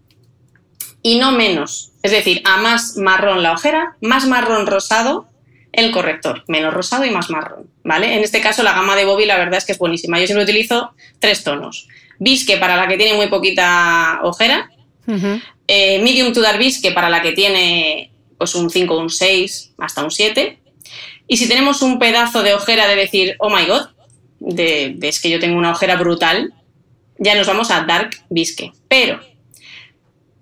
y 1.01 1.17
no 1.17 1.31
menos. 1.31 1.91
Es 2.01 2.11
decir, 2.11 2.41
a 2.45 2.57
más 2.57 2.97
marrón 2.97 3.43
la 3.43 3.51
ojera, 3.51 3.95
más 4.01 4.25
marrón 4.25 4.65
rosado 4.65 5.27
el 5.73 5.91
corrector, 5.91 6.43
menos 6.47 6.73
rosado 6.73 7.03
y 7.03 7.09
más 7.09 7.29
marrón, 7.29 7.67
¿vale? 7.83 8.15
En 8.15 8.23
este 8.23 8.41
caso 8.41 8.63
la 8.63 8.73
gama 8.73 8.95
de 8.95 9.05
Bobby 9.05 9.25
la 9.25 9.37
verdad 9.37 9.57
es 9.57 9.65
que 9.65 9.71
es 9.73 9.79
buenísima. 9.79 10.19
Yo 10.19 10.27
siempre 10.27 10.43
utilizo 10.43 10.93
tres 11.19 11.43
tonos. 11.43 11.87
Bisque 12.19 12.57
para 12.57 12.77
la 12.77 12.87
que 12.87 12.95
tiene 12.95 13.15
muy 13.15 13.27
poquita 13.27 14.19
ojera, 14.23 14.69
eh, 15.67 15.99
medium 16.01 16.31
to 16.31 16.41
dark 16.41 16.59
bisque 16.59 16.91
para 16.91 17.09
la 17.09 17.21
que 17.21 17.31
tiene 17.33 18.11
pues 18.37 18.55
un 18.55 18.69
5, 18.69 18.97
un 18.97 19.09
6, 19.09 19.73
hasta 19.79 20.03
un 20.03 20.11
7. 20.11 20.59
Y 21.27 21.37
si 21.37 21.47
tenemos 21.47 21.81
un 21.81 21.99
pedazo 21.99 22.43
de 22.43 22.53
ojera 22.53 22.87
de 22.87 22.95
decir, 22.95 23.35
oh 23.39 23.49
my 23.49 23.65
god, 23.65 23.87
de, 24.39 24.97
es 25.01 25.21
que 25.21 25.29
yo 25.29 25.39
tengo 25.39 25.57
una 25.57 25.71
ojera 25.71 25.95
brutal, 25.95 26.53
ya 27.23 27.35
nos 27.35 27.47
vamos 27.47 27.71
a 27.71 27.81
dark 27.81 28.11
bisque. 28.29 28.73
Pero 28.87 29.19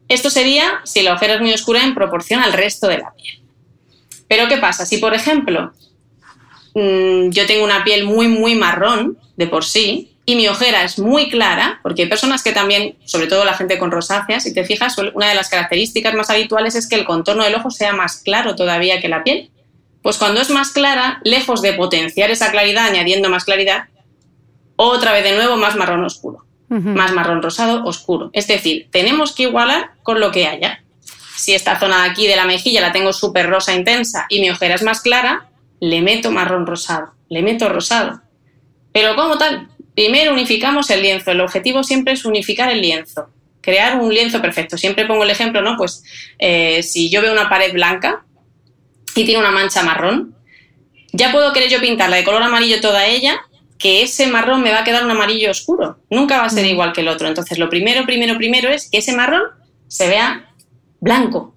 esto 0.08 0.30
sería 0.30 0.82
si 0.84 1.04
la 1.04 1.14
ojera 1.14 1.36
es 1.36 1.42
muy 1.42 1.54
oscura 1.54 1.84
en 1.84 1.96
proporción 1.96 2.42
al 2.42 2.54
resto 2.54 2.88
de 2.88 2.98
la 2.98 3.14
piel. 3.14 3.40
Pero 4.28 4.48
¿qué 4.48 4.58
pasa? 4.58 4.86
Si, 4.86 4.98
por 4.98 5.14
ejemplo, 5.14 5.72
mm, 6.74 7.30
yo 7.30 7.46
tengo 7.46 7.64
una 7.64 7.84
piel 7.84 8.04
muy, 8.06 8.28
muy 8.28 8.56
marrón 8.56 9.18
de 9.38 9.48
por 9.48 9.64
sí 9.64 10.18
y 10.26 10.36
mi 10.36 10.48
ojera 10.48 10.84
es 10.84 11.00
muy 11.00 11.30
clara, 11.30 11.80
porque 11.84 12.04
hay 12.04 12.10
personas 12.10 12.44
que 12.44 12.52
también, 12.52 12.98
sobre 13.06 13.28
todo 13.28 13.46
la 13.46 13.54
gente 13.54 13.78
con 13.78 13.92
rosáceas, 13.92 14.44
si 14.44 14.54
te 14.54 14.64
fijas, 14.64 14.96
una 15.14 15.30
de 15.30 15.36
las 15.36 15.50
características 15.50 16.14
más 16.14 16.30
habituales 16.30 16.76
es 16.76 16.88
que 16.88 16.96
el 16.96 17.06
contorno 17.06 17.44
del 17.44 17.56
ojo 17.56 17.70
sea 17.70 17.94
más 17.94 18.18
claro 18.18 18.56
todavía 18.56 19.02
que 19.02 19.08
la 19.08 19.24
piel. 19.24 19.52
Pues 20.02 20.18
cuando 20.18 20.42
es 20.42 20.50
más 20.50 20.72
clara, 20.72 21.22
lejos 21.24 21.62
de 21.62 21.74
potenciar 21.74 22.32
esa 22.32 22.52
claridad 22.52 22.88
añadiendo 22.88 23.30
más 23.30 23.46
claridad, 23.46 23.86
otra 24.76 25.12
vez 25.14 25.24
de 25.24 25.36
nuevo 25.36 25.58
más 25.58 25.76
marrón 25.76 26.04
oscuro 26.04 26.46
más 26.72 27.12
marrón 27.12 27.42
rosado 27.42 27.84
oscuro. 27.84 28.30
Es 28.34 28.48
decir, 28.48 28.88
tenemos 28.92 29.36
que 29.36 29.44
igualar 29.44 29.92
con 30.04 30.20
lo 30.20 30.32
que 30.32 30.48
haya. 30.48 30.84
Si 31.36 31.54
esta 31.54 31.78
zona 31.80 32.04
de 32.04 32.10
aquí 32.10 32.28
de 32.28 32.36
la 32.36 32.46
mejilla 32.46 32.82
la 32.82 32.94
tengo 32.94 33.12
súper 33.12 33.50
rosa 33.50 33.74
intensa 33.74 34.26
y 34.30 34.40
mi 34.40 34.50
ojera 34.50 34.76
es 34.76 34.84
más 34.84 35.02
clara, 35.02 35.50
le 35.82 36.02
meto 36.02 36.32
marrón 36.32 36.66
rosado, 36.66 37.14
le 37.30 37.42
meto 37.42 37.68
rosado. 37.68 38.22
Pero 38.94 39.16
como 39.16 39.38
tal, 39.38 39.68
primero 39.96 40.32
unificamos 40.32 40.90
el 40.92 41.02
lienzo. 41.02 41.32
El 41.32 41.42
objetivo 41.42 41.84
siempre 41.84 42.14
es 42.14 42.24
unificar 42.24 42.72
el 42.72 42.82
lienzo, 42.82 43.30
crear 43.60 44.00
un 44.00 44.14
lienzo 44.14 44.42
perfecto. 44.42 44.78
Siempre 44.78 45.06
pongo 45.06 45.24
el 45.24 45.30
ejemplo, 45.30 45.62
¿no? 45.62 45.76
Pues 45.76 46.04
eh, 46.40 46.84
si 46.84 47.10
yo 47.10 47.22
veo 47.22 47.34
una 47.34 47.50
pared 47.50 47.74
blanca 47.74 48.24
y 49.16 49.26
tiene 49.26 49.40
una 49.40 49.52
mancha 49.52 49.84
marrón, 49.84 50.36
ya 51.12 51.32
puedo 51.34 51.52
querer 51.52 51.70
yo 51.70 51.82
pintarla 51.82 52.16
de 52.16 52.24
color 52.24 52.44
amarillo 52.44 52.80
toda 52.80 53.06
ella 53.06 53.42
que 53.82 54.04
ese 54.04 54.28
marrón 54.28 54.62
me 54.62 54.72
va 54.72 54.82
a 54.82 54.84
quedar 54.84 55.04
un 55.04 55.12
amarillo 55.12 55.50
oscuro. 55.50 55.98
Nunca 56.10 56.38
va 56.38 56.46
a 56.46 56.50
ser 56.50 56.66
mm. 56.66 56.70
igual 56.70 56.94
que 56.94 57.02
el 57.02 57.08
otro. 57.08 57.28
Entonces, 57.28 57.58
lo 57.58 57.68
primero, 57.68 58.06
primero, 58.06 58.38
primero 58.38 58.70
es 58.70 58.90
que 58.90 59.00
ese 59.00 59.14
marrón 59.14 59.42
se 59.88 60.08
vea 60.08 60.54
blanco. 61.00 61.56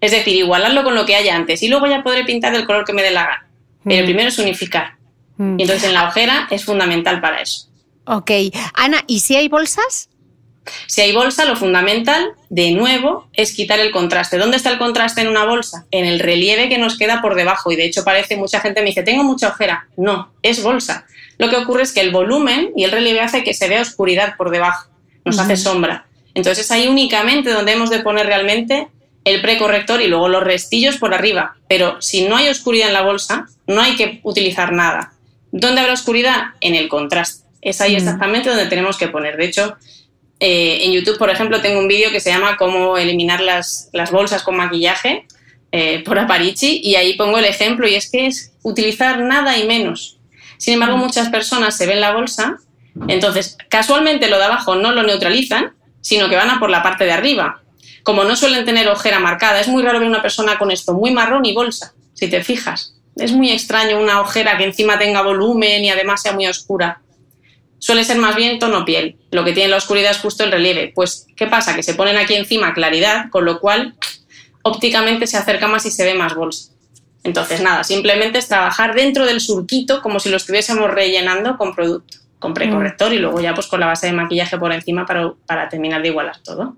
Es 0.00 0.10
decir, 0.10 0.36
igualarlo 0.36 0.84
con 0.84 0.94
lo 0.94 1.06
que 1.06 1.16
haya 1.16 1.34
antes. 1.34 1.62
Y 1.62 1.68
luego 1.68 1.86
ya 1.86 2.02
podré 2.02 2.24
pintar 2.24 2.52
del 2.52 2.66
color 2.66 2.84
que 2.84 2.92
me 2.92 3.02
dé 3.02 3.10
la 3.10 3.24
gana. 3.24 3.48
Pero 3.84 4.02
mm. 4.02 4.04
primero 4.04 4.28
es 4.28 4.38
unificar. 4.38 4.96
Mm. 5.38 5.58
Y 5.58 5.62
entonces 5.62 5.88
en 5.88 5.94
la 5.94 6.08
ojera 6.08 6.46
es 6.50 6.64
fundamental 6.64 7.22
para 7.22 7.40
eso. 7.40 7.68
Ok. 8.04 8.30
Ana, 8.74 9.02
¿y 9.06 9.20
si 9.20 9.36
hay 9.36 9.48
bolsas? 9.48 10.10
Si 10.86 11.00
hay 11.00 11.12
bolsa, 11.12 11.44
lo 11.44 11.56
fundamental, 11.56 12.32
de 12.48 12.72
nuevo, 12.72 13.28
es 13.32 13.54
quitar 13.54 13.78
el 13.78 13.90
contraste. 13.90 14.38
¿Dónde 14.38 14.56
está 14.56 14.70
el 14.70 14.78
contraste 14.78 15.20
en 15.20 15.28
una 15.28 15.44
bolsa? 15.44 15.86
En 15.90 16.04
el 16.04 16.20
relieve 16.20 16.68
que 16.68 16.78
nos 16.78 16.98
queda 16.98 17.22
por 17.22 17.34
debajo. 17.34 17.70
Y 17.72 17.76
de 17.76 17.84
hecho 17.84 18.04
parece, 18.04 18.36
mucha 18.36 18.60
gente 18.60 18.80
me 18.80 18.88
dice, 18.88 19.02
tengo 19.02 19.24
mucha 19.24 19.48
ojera. 19.48 19.88
No, 19.96 20.32
es 20.42 20.62
bolsa. 20.62 21.06
Lo 21.38 21.50
que 21.50 21.56
ocurre 21.56 21.82
es 21.82 21.92
que 21.92 22.00
el 22.00 22.10
volumen 22.10 22.70
y 22.76 22.84
el 22.84 22.92
relieve 22.92 23.20
hace 23.20 23.44
que 23.44 23.54
se 23.54 23.68
vea 23.68 23.82
oscuridad 23.82 24.36
por 24.36 24.50
debajo, 24.50 24.88
nos 25.24 25.38
hace 25.38 25.56
sombra. 25.56 26.06
Entonces 26.34 26.66
es 26.66 26.70
ahí 26.70 26.88
únicamente 26.88 27.50
donde 27.50 27.72
hemos 27.72 27.90
de 27.90 28.00
poner 28.00 28.26
realmente 28.26 28.88
el 29.24 29.40
precorrector 29.42 30.00
y 30.00 30.06
luego 30.06 30.28
los 30.28 30.44
restillos 30.44 30.98
por 30.98 31.12
arriba. 31.12 31.56
Pero 31.68 32.00
si 32.00 32.28
no 32.28 32.36
hay 32.36 32.48
oscuridad 32.48 32.88
en 32.88 32.94
la 32.94 33.02
bolsa, 33.02 33.46
no 33.66 33.80
hay 33.80 33.96
que 33.96 34.20
utilizar 34.22 34.72
nada. 34.72 35.12
¿Dónde 35.50 35.80
habrá 35.80 35.94
oscuridad? 35.94 36.54
En 36.60 36.74
el 36.74 36.88
contraste. 36.88 37.44
Es 37.60 37.80
ahí 37.80 37.96
exactamente 37.96 38.50
donde 38.50 38.66
tenemos 38.66 38.96
que 38.96 39.08
poner. 39.08 39.36
De 39.36 39.46
hecho, 39.46 39.76
eh, 40.38 40.84
en 40.84 40.92
YouTube, 40.92 41.18
por 41.18 41.30
ejemplo, 41.30 41.60
tengo 41.60 41.80
un 41.80 41.88
vídeo 41.88 42.10
que 42.10 42.20
se 42.20 42.30
llama 42.30 42.56
Cómo 42.56 42.98
eliminar 42.98 43.40
las, 43.40 43.90
bolsas 44.10 44.42
con 44.42 44.56
maquillaje 44.56 45.26
eh, 45.72 46.02
por 46.04 46.18
Aparici 46.18 46.80
y 46.82 46.96
ahí 46.96 47.14
pongo 47.14 47.38
el 47.38 47.46
ejemplo 47.46 47.88
y 47.88 47.94
es 47.94 48.10
que 48.10 48.26
es 48.26 48.52
utilizar 48.62 49.20
nada 49.20 49.56
y 49.56 49.66
menos. 49.66 50.18
Sin 50.58 50.74
embargo, 50.74 50.96
muchas 50.96 51.28
personas 51.28 51.76
se 51.76 51.86
ven 51.86 52.00
la 52.00 52.12
bolsa, 52.12 52.58
entonces 53.08 53.56
casualmente 53.68 54.28
lo 54.28 54.38
de 54.38 54.44
abajo 54.44 54.74
no 54.74 54.92
lo 54.92 55.02
neutralizan, 55.02 55.74
sino 56.00 56.28
que 56.28 56.36
van 56.36 56.50
a 56.50 56.60
por 56.60 56.70
la 56.70 56.82
parte 56.82 57.04
de 57.04 57.12
arriba. 57.12 57.62
Como 58.02 58.24
no 58.24 58.36
suelen 58.36 58.64
tener 58.64 58.88
ojera 58.88 59.18
marcada, 59.18 59.60
es 59.60 59.68
muy 59.68 59.82
raro 59.82 59.98
ver 59.98 60.08
una 60.08 60.22
persona 60.22 60.58
con 60.58 60.70
esto 60.70 60.94
muy 60.94 61.10
marrón 61.10 61.44
y 61.44 61.52
bolsa, 61.52 61.94
si 62.14 62.28
te 62.28 62.44
fijas. 62.44 62.94
Es 63.16 63.32
muy 63.32 63.50
extraño 63.50 63.98
una 63.98 64.20
ojera 64.20 64.56
que 64.58 64.64
encima 64.64 64.98
tenga 64.98 65.22
volumen 65.22 65.84
y 65.84 65.90
además 65.90 66.22
sea 66.22 66.32
muy 66.32 66.46
oscura 66.46 67.00
suele 67.78 68.04
ser 68.04 68.18
más 68.18 68.36
bien 68.36 68.58
tono 68.58 68.84
piel. 68.84 69.18
Lo 69.30 69.44
que 69.44 69.52
tiene 69.52 69.70
la 69.70 69.76
oscuridad 69.76 70.10
es 70.10 70.18
justo 70.18 70.44
el 70.44 70.52
relieve. 70.52 70.92
Pues, 70.94 71.26
¿qué 71.36 71.46
pasa? 71.46 71.74
Que 71.74 71.82
se 71.82 71.94
ponen 71.94 72.16
aquí 72.16 72.34
encima 72.34 72.74
claridad, 72.74 73.30
con 73.30 73.44
lo 73.44 73.60
cual 73.60 73.96
ópticamente 74.62 75.26
se 75.26 75.36
acerca 75.36 75.68
más 75.68 75.86
y 75.86 75.90
se 75.90 76.04
ve 76.04 76.14
más 76.14 76.34
bolsa. 76.34 76.72
Entonces, 77.22 77.60
nada, 77.60 77.82
simplemente 77.82 78.38
es 78.38 78.48
trabajar 78.48 78.94
dentro 78.94 79.26
del 79.26 79.40
surquito 79.40 80.00
como 80.00 80.20
si 80.20 80.30
lo 80.30 80.36
estuviésemos 80.36 80.88
rellenando 80.90 81.56
con 81.56 81.74
producto, 81.74 82.18
con 82.38 82.54
precorrector 82.54 83.12
y 83.12 83.18
luego 83.18 83.40
ya 83.40 83.52
pues 83.52 83.66
con 83.66 83.80
la 83.80 83.86
base 83.86 84.06
de 84.06 84.12
maquillaje 84.12 84.58
por 84.58 84.72
encima 84.72 85.04
para, 85.04 85.34
para 85.46 85.68
terminar 85.68 86.02
de 86.02 86.08
igualar 86.08 86.40
todo. 86.42 86.76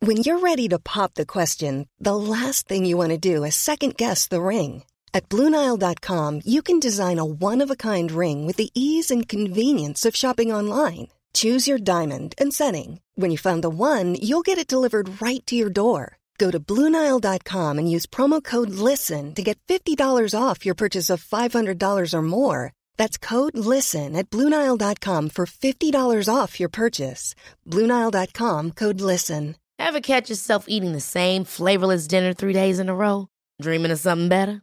When 0.00 0.16
you're 0.24 0.40
ready 0.40 0.68
to 0.68 0.80
pop 0.80 1.14
the 1.14 1.24
question, 1.24 1.86
the 2.00 2.16
last 2.16 2.66
thing 2.66 2.84
you 2.84 2.96
want 2.96 3.12
to 3.12 3.18
do 3.18 3.44
is 3.44 3.54
second 3.54 3.96
guess 3.96 4.26
the 4.26 4.40
ring. 4.40 4.82
At 5.14 5.28
Bluenile.com, 5.28 6.40
you 6.44 6.62
can 6.62 6.80
design 6.80 7.18
a 7.18 7.24
one 7.24 7.60
of 7.60 7.70
a 7.70 7.76
kind 7.76 8.10
ring 8.10 8.46
with 8.46 8.56
the 8.56 8.70
ease 8.74 9.10
and 9.10 9.28
convenience 9.28 10.04
of 10.04 10.16
shopping 10.16 10.52
online. 10.52 11.08
Choose 11.34 11.68
your 11.68 11.78
diamond 11.78 12.34
and 12.38 12.52
setting. 12.52 13.00
When 13.14 13.30
you 13.30 13.38
find 13.38 13.62
the 13.62 13.70
one, 13.70 14.16
you'll 14.16 14.42
get 14.42 14.58
it 14.58 14.66
delivered 14.66 15.22
right 15.22 15.46
to 15.46 15.54
your 15.54 15.70
door. 15.70 16.18
Go 16.38 16.50
to 16.50 16.58
Bluenile.com 16.58 17.78
and 17.78 17.90
use 17.90 18.06
promo 18.06 18.42
code 18.42 18.70
LISTEN 18.70 19.34
to 19.36 19.42
get 19.42 19.58
$50 19.68 20.34
off 20.34 20.66
your 20.66 20.74
purchase 20.74 21.08
of 21.08 21.22
$500 21.22 22.14
or 22.14 22.22
more. 22.22 22.72
That's 22.96 23.16
code 23.16 23.56
LISTEN 23.56 24.16
at 24.16 24.28
Bluenile.com 24.30 25.28
for 25.30 25.46
$50 25.46 26.34
off 26.34 26.58
your 26.58 26.68
purchase. 26.68 27.34
Bluenile.com 27.68 28.70
code 28.72 29.00
LISTEN. 29.00 29.56
Ever 29.78 30.00
catch 30.00 30.30
yourself 30.30 30.66
eating 30.68 30.92
the 30.92 31.00
same 31.00 31.44
flavorless 31.44 32.06
dinner 32.06 32.32
three 32.32 32.52
days 32.52 32.78
in 32.78 32.88
a 32.88 32.94
row? 32.94 33.28
Dreaming 33.60 33.92
of 33.92 34.00
something 34.00 34.28
better? 34.28 34.62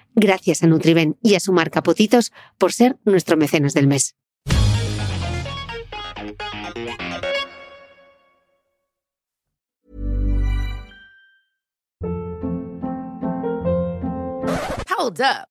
Gracias 0.15 0.63
a 0.63 0.67
Nutriben 0.67 1.17
y 1.21 1.35
a 1.35 1.39
su 1.39 1.53
marca 1.53 1.83
Potitos 1.83 2.31
por 2.57 2.73
ser 2.73 2.97
nuestro 3.05 3.37
mecenas 3.37 3.73
del 3.73 3.87
mes. 3.87 4.15
Hold 15.01 15.19
up. 15.21 15.50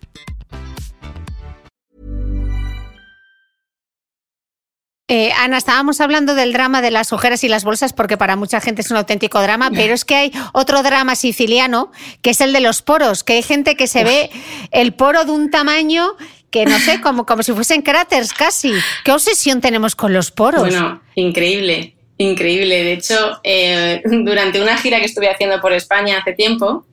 Eh, 5.13 5.33
Ana, 5.37 5.57
estábamos 5.57 5.99
hablando 5.99 6.35
del 6.35 6.53
drama 6.53 6.81
de 6.81 6.89
las 6.89 7.11
ojeras 7.11 7.43
y 7.43 7.49
las 7.49 7.65
bolsas 7.65 7.91
porque 7.91 8.15
para 8.15 8.37
mucha 8.37 8.61
gente 8.61 8.81
es 8.81 8.91
un 8.91 8.95
auténtico 8.95 9.41
drama, 9.41 9.69
pero 9.69 9.93
es 9.93 10.05
que 10.05 10.15
hay 10.15 10.31
otro 10.53 10.83
drama 10.83 11.17
siciliano 11.17 11.91
que 12.21 12.29
es 12.29 12.39
el 12.39 12.53
de 12.53 12.61
los 12.61 12.81
poros, 12.81 13.25
que 13.25 13.33
hay 13.33 13.41
gente 13.41 13.75
que 13.75 13.87
se 13.87 14.05
ve 14.05 14.29
el 14.71 14.93
poro 14.93 15.25
de 15.25 15.31
un 15.31 15.51
tamaño 15.51 16.15
que 16.49 16.65
no 16.65 16.79
sé, 16.79 17.01
como, 17.01 17.25
como 17.25 17.43
si 17.43 17.51
fuesen 17.51 17.81
cráteres 17.81 18.31
casi. 18.31 18.71
¿Qué 19.03 19.11
obsesión 19.11 19.59
tenemos 19.59 19.97
con 19.97 20.13
los 20.13 20.31
poros? 20.31 20.61
Bueno, 20.61 21.01
increíble, 21.15 21.93
increíble. 22.17 22.81
De 22.81 22.93
hecho, 22.93 23.41
eh, 23.43 24.01
durante 24.05 24.61
una 24.61 24.77
gira 24.77 24.99
que 24.99 25.07
estuve 25.07 25.29
haciendo 25.29 25.59
por 25.59 25.73
España 25.73 26.19
hace 26.19 26.31
tiempo, 26.31 26.85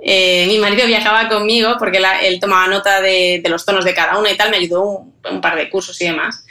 eh, 0.00 0.46
mi 0.48 0.56
marido 0.56 0.86
viajaba 0.86 1.28
conmigo 1.28 1.74
porque 1.78 2.00
él 2.22 2.40
tomaba 2.40 2.68
nota 2.68 3.02
de, 3.02 3.42
los 3.50 3.66
tonos 3.66 3.84
de 3.84 3.92
cada 3.92 4.16
una 4.18 4.30
y 4.30 4.36
tal, 4.38 4.50
me 4.50 4.56
ayudó 4.56 4.82
un, 4.82 5.14
un 5.30 5.42
par 5.42 5.56
de 5.56 5.68
cursos 5.68 6.00
y 6.00 6.06
demás. 6.06 6.46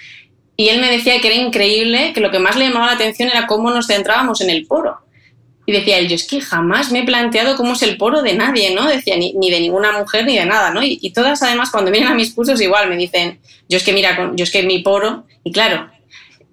Y 0.57 0.69
él 0.69 0.79
me 0.79 0.89
decía 0.89 1.19
que 1.19 1.27
era 1.27 1.35
increíble, 1.35 2.13
que 2.13 2.21
lo 2.21 2.31
que 2.31 2.39
más 2.39 2.55
le 2.55 2.65
llamaba 2.67 2.87
la 2.87 2.93
atención 2.93 3.29
era 3.29 3.47
cómo 3.47 3.71
nos 3.71 3.87
centrábamos 3.87 4.41
en 4.41 4.49
el 4.49 4.65
poro. 4.65 4.97
Y 5.65 5.71
decía 5.71 5.97
él, 5.97 6.07
yo 6.07 6.15
es 6.15 6.27
que 6.27 6.41
jamás 6.41 6.91
me 6.91 6.99
he 6.99 7.03
planteado 7.03 7.55
cómo 7.55 7.73
es 7.73 7.81
el 7.81 7.97
poro 7.97 8.21
de 8.21 8.35
nadie, 8.35 8.73
¿no? 8.73 8.87
Decía, 8.87 9.17
ni, 9.17 9.33
de 9.33 9.59
ninguna 9.59 9.91
mujer 9.91 10.25
ni 10.25 10.37
de 10.37 10.45
nada, 10.45 10.71
¿no? 10.71 10.81
Y, 10.83 11.11
todas 11.11 11.41
además 11.41 11.71
cuando 11.71 11.91
vienen 11.91 12.11
a 12.11 12.15
mis 12.15 12.33
cursos 12.33 12.61
igual 12.61 12.87
me 12.87 12.97
dicen, 12.97 13.39
yo 13.67 13.77
es 13.77 13.83
que 13.83 13.91
mira, 13.91 14.31
yo 14.35 14.43
es 14.43 14.51
que 14.51 14.63
mi 14.63 14.79
poro, 14.79 15.25
y 15.43 15.51
claro, 15.51 15.89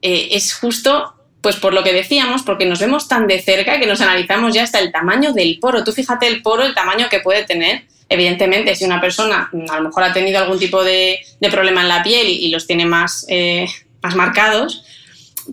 eh, 0.01 0.29
es 0.33 0.55
justo 0.55 1.15
pues 1.43 1.57
por 1.57 1.75
lo 1.75 1.83
que 1.83 1.93
decíamos, 1.93 2.43
porque 2.43 2.67
nos 2.67 2.79
vemos 2.79 3.09
tan 3.09 3.27
de 3.27 3.43
cerca 3.43 3.81
que 3.81 3.87
nos 3.87 4.01
analizamos 4.01 4.55
ya 4.55 4.63
hasta 4.63 4.79
el 4.79 4.93
tamaño 4.93 5.33
del 5.33 5.59
poro. 5.59 5.83
Tú 5.83 5.93
fíjate 5.93 6.29
el 6.29 6.41
poro, 6.41 6.63
el 6.63 6.73
tamaño 6.73 7.09
que 7.09 7.19
puede 7.19 7.43
tener, 7.45 7.83
Evidentemente, 8.13 8.77
si 8.77 8.85
una 8.85 9.01
persona 9.01 9.49
mm, 9.53 9.71
a 9.71 9.77
lo 9.79 9.89
mejor 9.89 10.03
ha 10.05 10.13
tenido 10.13 10.39
algún 10.39 10.59
tipo 10.59 10.85
de, 10.85 11.21
problema 11.51 11.81
en 11.81 11.89
la 11.89 12.03
piel 12.03 12.29
y, 12.29 12.51
los 12.51 12.67
tiene 12.67 12.85
más, 12.85 13.25
eh, 13.29 13.67
más 14.03 14.15
marcados, 14.15 14.85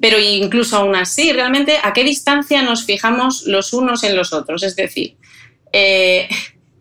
pero 0.02 0.20
incluso 0.20 0.78
aún 0.78 0.96
así, 0.96 1.32
realmente, 1.32 1.78
¿a 1.82 1.94
qué 1.94 2.04
distancia 2.04 2.62
nos 2.62 2.86
fijamos 2.86 3.44
los 3.44 3.74
unos 3.74 4.04
en 4.04 4.16
los 4.16 4.34
otros? 4.34 4.64
Es 4.64 4.76
decir, 4.76 5.16
eh, 5.74 6.28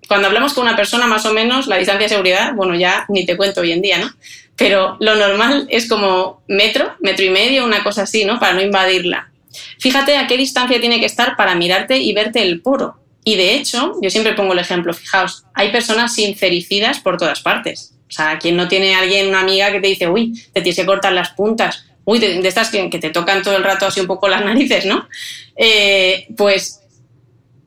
cuando 0.09 0.29
hablamos 0.29 0.55
con 0.55 0.65
una 0.65 0.77
persona, 0.77 1.07
más 1.07 1.27
o 1.27 1.33
menos, 1.33 1.67
la 1.67 1.77
distancia 1.77 2.05
de 2.05 2.09
seguridad, 2.09 2.55
bueno, 2.55 2.75
ya 2.75 3.05
ni 3.09 3.27
te 3.27 3.37
cuento 3.37 3.61
hoy 3.61 3.73
en 3.73 3.83
día, 3.83 3.99
¿no? 3.99 4.11
Pero 4.57 4.97
lo 5.01 5.15
normal 5.15 5.67
es 5.71 5.89
como 5.89 6.43
metro, 6.49 6.97
metro 7.01 7.25
y 7.25 7.31
medio, 7.31 7.65
una 7.65 7.85
cosa 7.85 8.03
así, 8.03 8.25
¿no? 8.25 8.41
Para 8.41 8.55
no 8.55 8.63
invadirla. 8.63 9.31
Fíjate 9.79 10.17
a 10.17 10.27
qué 10.27 10.37
distancia 10.37 10.81
tiene 10.81 10.99
que 11.01 11.07
estar 11.07 11.37
para 11.37 11.55
mirarte 11.55 11.99
y 11.99 12.13
verte 12.13 12.43
el 12.43 12.61
poro. 12.61 12.99
Y 13.23 13.37
de 13.37 13.55
hecho, 13.55 13.93
yo 14.01 14.11
siempre 14.11 14.33
pongo 14.33 14.55
el 14.55 14.59
ejemplo, 14.59 14.95
fijaos, 14.95 15.45
hay 15.55 15.71
personas 15.71 16.15
sincericidas 16.15 17.01
por 17.01 17.19
todas 17.19 17.41
partes. 17.41 17.95
O 18.09 18.11
sea, 18.11 18.39
quien 18.39 18.57
no 18.57 18.69
tiene 18.69 18.95
alguien, 18.95 19.29
una 19.29 19.41
amiga 19.41 19.71
que 19.71 19.81
te 19.81 19.89
dice, 19.89 20.09
uy, 20.09 20.33
te 20.53 20.63
tienes 20.63 20.77
que 20.77 20.87
cortar 20.87 21.13
las 21.13 21.31
puntas, 21.31 21.85
uy, 22.05 22.19
de, 22.19 22.47
estas 22.49 22.71
que, 22.71 22.89
te 22.89 23.11
tocan 23.11 23.43
todo 23.43 23.57
el 23.57 23.65
rato 23.65 23.87
así 23.87 24.01
un 24.01 24.07
poco 24.07 24.29
las 24.29 24.45
narices, 24.45 24.87
¿no? 24.87 25.09
Eh, 25.57 26.27
pues 26.37 26.81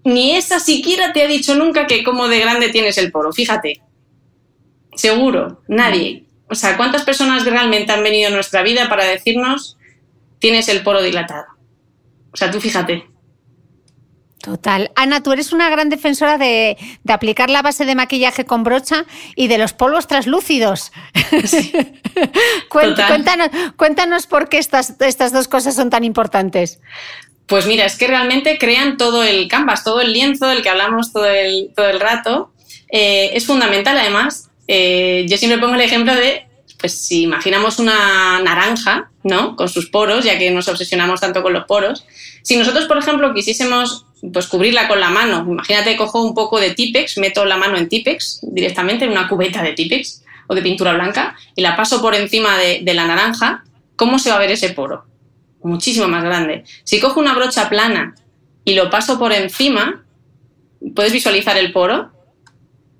ni 0.03 0.35
esa 0.35 0.59
siquiera 0.59 1.13
te 1.13 1.23
ha 1.23 1.27
dicho 1.27 1.53
nunca 1.55 1.85
que 1.85 2.03
como 2.03 2.27
de 2.27 2.39
grande 2.39 2.69
tienes 2.69 2.97
el 2.97 3.11
poro, 3.11 3.31
fíjate. 3.31 3.81
Seguro, 4.95 5.61
nadie. 5.67 6.25
O 6.49 6.55
sea, 6.55 6.75
¿cuántas 6.75 7.03
personas 7.03 7.45
realmente 7.45 7.91
han 7.91 8.03
venido 8.03 8.29
a 8.29 8.33
nuestra 8.33 8.63
vida 8.63 8.89
para 8.89 9.05
decirnos 9.05 9.77
tienes 10.39 10.67
el 10.69 10.81
poro 10.81 11.01
dilatado? 11.01 11.45
O 12.33 12.37
sea, 12.37 12.49
tú 12.49 12.59
fíjate. 12.59 13.11
Total. 14.41 14.91
Ana, 14.95 15.21
tú 15.21 15.31
eres 15.31 15.53
una 15.53 15.69
gran 15.69 15.89
defensora 15.89 16.37
de, 16.37 16.77
aplicar 17.07 17.49
la 17.49 17.61
base 17.61 17.85
de 17.85 17.93
maquillaje 17.93 18.45
con 18.45 18.63
brocha 18.63 19.05
y 19.35 19.47
de 19.47 19.59
los 19.59 19.73
polvos 19.73 20.07
translúcidos. 20.07 20.91
cuéntanos, 22.69 23.49
cuéntanos, 23.75 24.25
por 24.25 24.49
qué 24.49 24.57
estas, 24.57 24.95
estas 24.99 25.31
dos 25.31 25.47
cosas 25.47 25.75
son 25.75 25.91
tan 25.91 26.03
importantes. 26.03 26.79
Pues 27.45 27.67
mira, 27.67 27.85
es 27.85 27.97
que 27.97 28.07
realmente 28.07 28.57
crean 28.57 28.97
todo 28.97 29.23
el 29.23 29.47
canvas, 29.47 29.83
todo 29.83 30.01
el 30.01 30.13
lienzo 30.13 30.47
del 30.47 30.63
que 30.63 30.69
hablamos 30.69 31.13
todo 31.13 31.27
el, 31.27 31.71
todo 31.75 31.89
el 31.89 31.99
rato. 31.99 32.51
Eh, 32.91 33.31
es 33.33 33.45
fundamental, 33.45 33.97
además. 33.97 34.49
Eh, 34.67 35.25
yo 35.27 35.37
siempre 35.37 35.59
pongo 35.59 35.75
el 35.75 35.81
ejemplo 35.81 36.15
de, 36.15 36.47
pues 36.79 36.93
si 36.93 37.23
imaginamos 37.23 37.77
una 37.77 38.39
naranja, 38.41 39.11
¿no? 39.23 39.55
Con 39.55 39.69
sus 39.69 39.87
poros, 39.89 40.25
ya 40.25 40.39
que 40.39 40.49
nos 40.49 40.67
obsesionamos 40.67 41.19
tanto 41.19 41.43
con 41.43 41.53
los 41.53 41.65
poros. 41.65 42.05
Si 42.41 42.55
nosotros, 42.55 42.85
por 42.85 42.97
ejemplo, 42.97 43.33
quisiésemos 43.33 44.05
pues 44.34 44.47
cubrirla 44.47 44.88
con 44.88 44.99
la 44.99 45.09
mano. 45.09 45.45
Imagínate, 45.47 45.97
cojo 45.97 46.22
un 46.22 46.34
poco 46.34 46.59
de 46.59 46.72
Tipex, 46.72 47.17
meto 47.17 47.45
la 47.45 47.57
mano 47.57 47.78
en 47.78 47.89
Tipex 47.89 48.39
directamente, 48.43 49.05
en 49.05 49.11
una 49.11 49.28
cubeta 49.28 49.63
de 49.63 49.74
Tipex 49.74 50.24
o 50.47 50.55
de 50.55 50.61
pintura 50.61 50.93
blanca, 50.93 51.36
y 51.55 51.61
la 51.61 51.76
paso 51.76 52.01
por 52.01 52.13
encima 52.13 52.57
de, 52.57 52.93
la 52.93 53.05
naranja, 53.05 53.63
¿cómo 53.95 54.19
se 54.19 54.30
va 54.30 54.36
a 54.36 54.39
ver 54.39 54.51
ese 54.51 54.69
poro? 54.69 55.05
Muchísimo 55.63 56.07
más 56.07 56.24
grande. 56.24 56.65
Si 56.84 56.99
cojo 56.99 57.19
una 57.19 57.34
brocha 57.34 57.69
plana 57.69 58.15
y 58.65 58.74
lo 58.74 58.89
paso 58.89 59.17
por 59.17 59.32
encima, 59.32 60.03
¿puedes 60.95 61.13
visualizar 61.13 61.57
el 61.57 61.72
poro? 61.72 62.11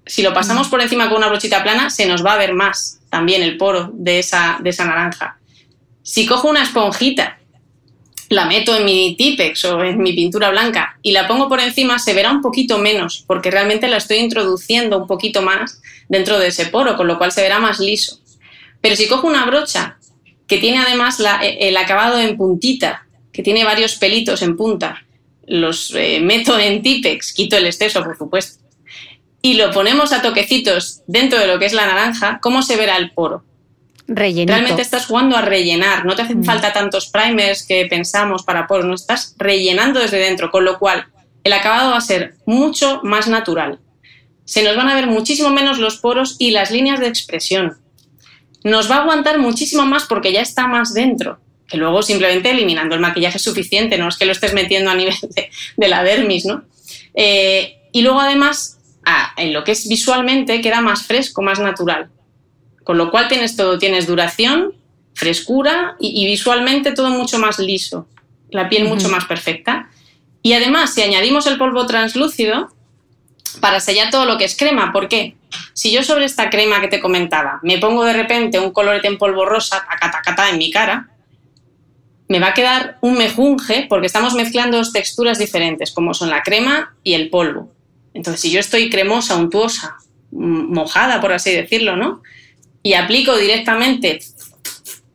Si 0.05 0.24
lo 0.24 0.34
pasamos 0.34 0.69
por 0.69 0.82
encima 0.82 1.09
con 1.09 1.17
una 1.17 1.28
brochita 1.28 1.61
plana, 1.61 1.89
se 1.89 2.07
nos 2.07 2.26
va 2.26 2.34
a 2.34 2.38
ver 2.38 2.53
más 2.53 3.01
también 3.09 3.43
el 3.43 3.57
poro 3.57 3.91
de 3.93 4.19
esa, 4.19 4.57
de 4.61 4.69
esa 4.69 4.86
naranja. 4.86 5.38
Si 6.03 6.26
cojo 6.26 6.49
una 6.49 6.63
esponjita 6.63 7.40
la 8.32 8.45
meto 8.45 8.73
en 8.73 8.86
mi 8.86 9.17
Tipex 9.17 9.65
o 9.65 9.84
en 9.84 9.97
mi 9.97 10.13
pintura 10.13 10.51
blanca 10.51 10.97
y 11.01 11.11
la 11.11 11.27
pongo 11.27 11.49
por 11.49 11.59
encima, 11.59 11.99
se 11.99 12.13
verá 12.13 12.32
un 12.32 12.41
poquito 12.41 12.77
menos, 12.77 13.25
porque 13.27 13.51
realmente 13.51 13.89
la 13.89 13.97
estoy 13.97 14.19
introduciendo 14.19 14.99
un 14.99 15.05
poquito 15.05 15.41
más 15.41 15.82
dentro 16.07 16.39
de 16.39 16.47
ese 16.47 16.67
poro, 16.67 16.95
con 16.95 17.07
lo 17.07 17.17
cual 17.17 17.34
se 17.34 17.41
verá 17.41 17.59
más 17.59 17.82
liso. 17.82 18.21
Pero 18.79 18.95
si 18.95 19.09
cojo 19.09 19.27
una 19.27 19.45
brocha 19.45 19.97
que 20.47 20.59
tiene 20.59 20.77
además 20.77 21.19
e, 21.41 21.67
el 21.67 21.75
acabado 21.75 22.21
en 22.21 22.38
puntita, 22.38 23.05
que 23.34 23.43
tiene 23.43 23.65
varios 23.65 23.95
pelitos 23.95 24.41
en 24.41 24.55
punta, 24.55 25.05
los 25.45 25.93
eh, 25.93 26.21
meto 26.21 26.57
en 26.57 26.82
Tipex, 26.82 27.34
quito 27.34 27.57
el 27.57 27.65
exceso, 27.65 28.01
por 28.01 28.17
supuesto, 28.17 28.63
y 29.41 29.55
lo 29.55 29.71
ponemos 29.71 30.13
a 30.13 30.21
toquecitos 30.21 31.01
dentro 31.05 31.38
de 31.38 31.47
lo 31.47 31.59
que 31.59 31.65
es 31.65 31.73
la 31.73 31.86
naranja, 31.86 32.39
¿cómo 32.41 32.61
se 32.61 32.77
verá 32.77 32.95
el 32.95 33.11
poro? 33.11 33.43
Realmente 34.07 34.81
estás 34.81 35.05
jugando 35.05 35.37
a 35.37 35.41
rellenar, 35.41 36.05
no 36.05 36.15
te 36.15 36.23
hacen 36.23 36.41
mm. 36.41 36.45
falta 36.45 36.73
tantos 36.73 37.07
primers 37.07 37.65
que 37.65 37.85
pensamos 37.85 38.43
para 38.43 38.67
poros, 38.67 38.85
no 38.85 38.95
estás 38.95 39.35
rellenando 39.37 39.99
desde 39.99 40.17
dentro, 40.17 40.51
con 40.51 40.65
lo 40.65 40.79
cual 40.79 41.07
el 41.43 41.53
acabado 41.53 41.91
va 41.91 41.97
a 41.97 42.01
ser 42.01 42.35
mucho 42.45 43.01
más 43.03 43.27
natural. 43.27 43.79
Se 44.45 44.63
nos 44.63 44.75
van 44.75 44.89
a 44.89 44.95
ver 44.95 45.07
muchísimo 45.07 45.49
menos 45.49 45.79
los 45.79 45.97
poros 45.97 46.35
y 46.39 46.51
las 46.51 46.71
líneas 46.71 46.99
de 46.99 47.07
expresión. 47.07 47.77
Nos 48.63 48.91
va 48.91 48.97
a 48.97 49.01
aguantar 49.01 49.39
muchísimo 49.39 49.85
más 49.85 50.05
porque 50.05 50.33
ya 50.33 50.41
está 50.41 50.67
más 50.67 50.93
dentro, 50.93 51.39
que 51.67 51.77
luego 51.77 52.03
simplemente 52.03 52.51
eliminando 52.51 52.95
el 52.95 53.01
maquillaje 53.01 53.37
es 53.37 53.43
suficiente, 53.43 53.97
no 53.97 54.07
es 54.07 54.17
que 54.17 54.25
lo 54.25 54.33
estés 54.33 54.53
metiendo 54.53 54.91
a 54.91 54.95
nivel 54.95 55.15
de, 55.77 55.87
la 55.87 56.03
dermis, 56.03 56.45
¿no? 56.45 56.63
Eh, 57.13 57.77
y 57.91 58.01
luego 58.01 58.19
además, 58.19 58.79
ah, 59.05 59.33
en 59.37 59.53
lo 59.53 59.63
que 59.63 59.71
es 59.71 59.87
visualmente, 59.87 60.61
queda 60.61 60.81
más 60.81 61.03
fresco, 61.03 61.41
más 61.41 61.59
natural. 61.59 62.09
Con 62.84 62.97
lo 62.97 63.11
cual 63.11 63.27
tienes 63.27 63.55
todo, 63.55 63.77
tienes 63.77 64.07
duración, 64.07 64.73
frescura 65.13 65.95
y, 65.99 66.25
visualmente 66.25 66.93
todo 66.93 67.09
mucho 67.09 67.38
más 67.38 67.59
liso, 67.59 68.07
la 68.49 68.69
piel 68.69 68.86
mucho 68.86 69.09
más 69.09 69.25
perfecta. 69.25 69.89
Y 70.41 70.53
además, 70.53 70.93
si 70.93 71.01
añadimos 71.01 71.45
el 71.47 71.57
polvo 71.57 71.86
translúcido, 71.86 72.71
para 73.59 73.79
sellar 73.79 74.09
todo 74.09 74.25
lo 74.25 74.38
que 74.38 74.45
es 74.45 74.55
crema, 74.55 74.91
¿por 74.93 75.07
qué? 75.07 75.36
Si 75.73 75.91
yo 75.91 76.03
sobre 76.03 76.25
esta 76.25 76.49
crema 76.49 76.79
que 76.79 76.88
te 76.88 77.01
comentaba 77.01 77.59
me 77.63 77.77
pongo 77.77 78.05
de 78.05 78.13
repente 78.13 78.59
un 78.59 78.71
colorete 78.71 79.07
en 79.07 79.17
polvo 79.17 79.45
rosa, 79.45 79.84
taca, 80.23 80.49
en 80.49 80.57
mi 80.57 80.71
cara, 80.71 81.09
me 82.29 82.39
va 82.39 82.47
a 82.47 82.53
quedar 82.53 82.97
un 83.01 83.17
mejunje 83.17 83.88
porque 83.89 84.07
estamos 84.07 84.34
mezclando 84.36 84.77
dos 84.77 84.93
texturas 84.93 85.38
diferentes, 85.38 85.91
como 85.91 86.13
son 86.13 86.29
la 86.29 86.43
crema 86.43 86.95
y 87.03 87.13
el 87.13 87.29
polvo. 87.29 87.73
Entonces, 88.13 88.41
si 88.41 88.51
yo 88.51 88.59
estoy 88.61 88.89
cremosa, 88.89 89.36
untuosa, 89.36 89.97
mojada, 90.32 91.19
por 91.19 91.34
así 91.34 91.51
decirlo, 91.51 91.97
¿no? 91.97 92.21
Y 92.84 92.93
aplico 92.93 93.38
directamente 93.38 94.19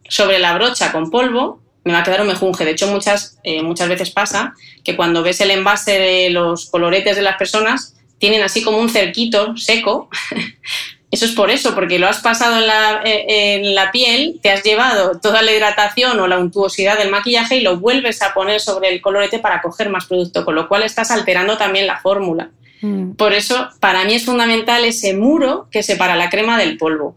sobre 0.08 0.38
la 0.38 0.54
brocha 0.54 0.92
con 0.92 1.10
polvo, 1.10 1.60
me 1.84 1.92
va 1.92 2.00
a 2.00 2.02
quedar 2.02 2.20
un 2.20 2.28
mejunje. 2.28 2.64
De 2.64 2.72
hecho, 2.72 2.88
muchas, 2.88 3.38
eh, 3.44 3.62
muchas 3.62 3.88
veces 3.88 4.10
pasa 4.10 4.54
que 4.84 4.96
cuando 4.96 5.22
ves 5.22 5.40
el 5.40 5.50
envase 5.50 5.98
de 5.98 6.30
los 6.30 6.66
coloretes 6.66 7.16
de 7.16 7.22
las 7.22 7.36
personas, 7.36 7.94
tienen 8.18 8.42
así 8.42 8.62
como 8.62 8.78
un 8.78 8.88
cerquito 8.88 9.56
seco. 9.56 10.08
Eso 11.12 11.24
es 11.24 11.32
por 11.32 11.50
eso, 11.50 11.74
porque 11.76 12.00
lo 12.00 12.08
has 12.08 12.18
pasado 12.18 12.58
en 12.58 12.66
la, 12.66 13.00
eh, 13.04 13.54
en 13.54 13.76
la, 13.76 13.92
piel, 13.92 14.40
te 14.42 14.50
has 14.50 14.64
llevado 14.64 15.20
toda 15.20 15.40
la 15.40 15.52
hidratación 15.52 16.18
o 16.18 16.26
la 16.26 16.36
untuosidad 16.36 16.98
del 16.98 17.10
maquillaje 17.10 17.56
y 17.56 17.60
lo 17.60 17.78
vuelves 17.78 18.22
a 18.22 18.34
poner 18.34 18.60
sobre 18.60 18.88
el 18.88 19.00
colorete 19.00 19.38
para 19.38 19.62
coger 19.62 19.88
más 19.88 20.06
producto, 20.06 20.44
con 20.44 20.56
lo 20.56 20.66
cual 20.66 20.82
estás 20.82 21.12
alterando 21.12 21.56
también 21.56 21.86
la 21.86 22.00
fórmula. 22.00 22.50
Mm. 22.82 23.12
Por 23.12 23.34
eso, 23.34 23.70
para 23.78 24.04
mí 24.04 24.14
es 24.14 24.24
fundamental 24.24 24.84
ese 24.84 25.14
muro 25.14 25.68
que 25.70 25.84
separa 25.84 26.16
la 26.16 26.28
crema 26.28 26.58
del 26.58 26.76
polvo. 26.76 27.16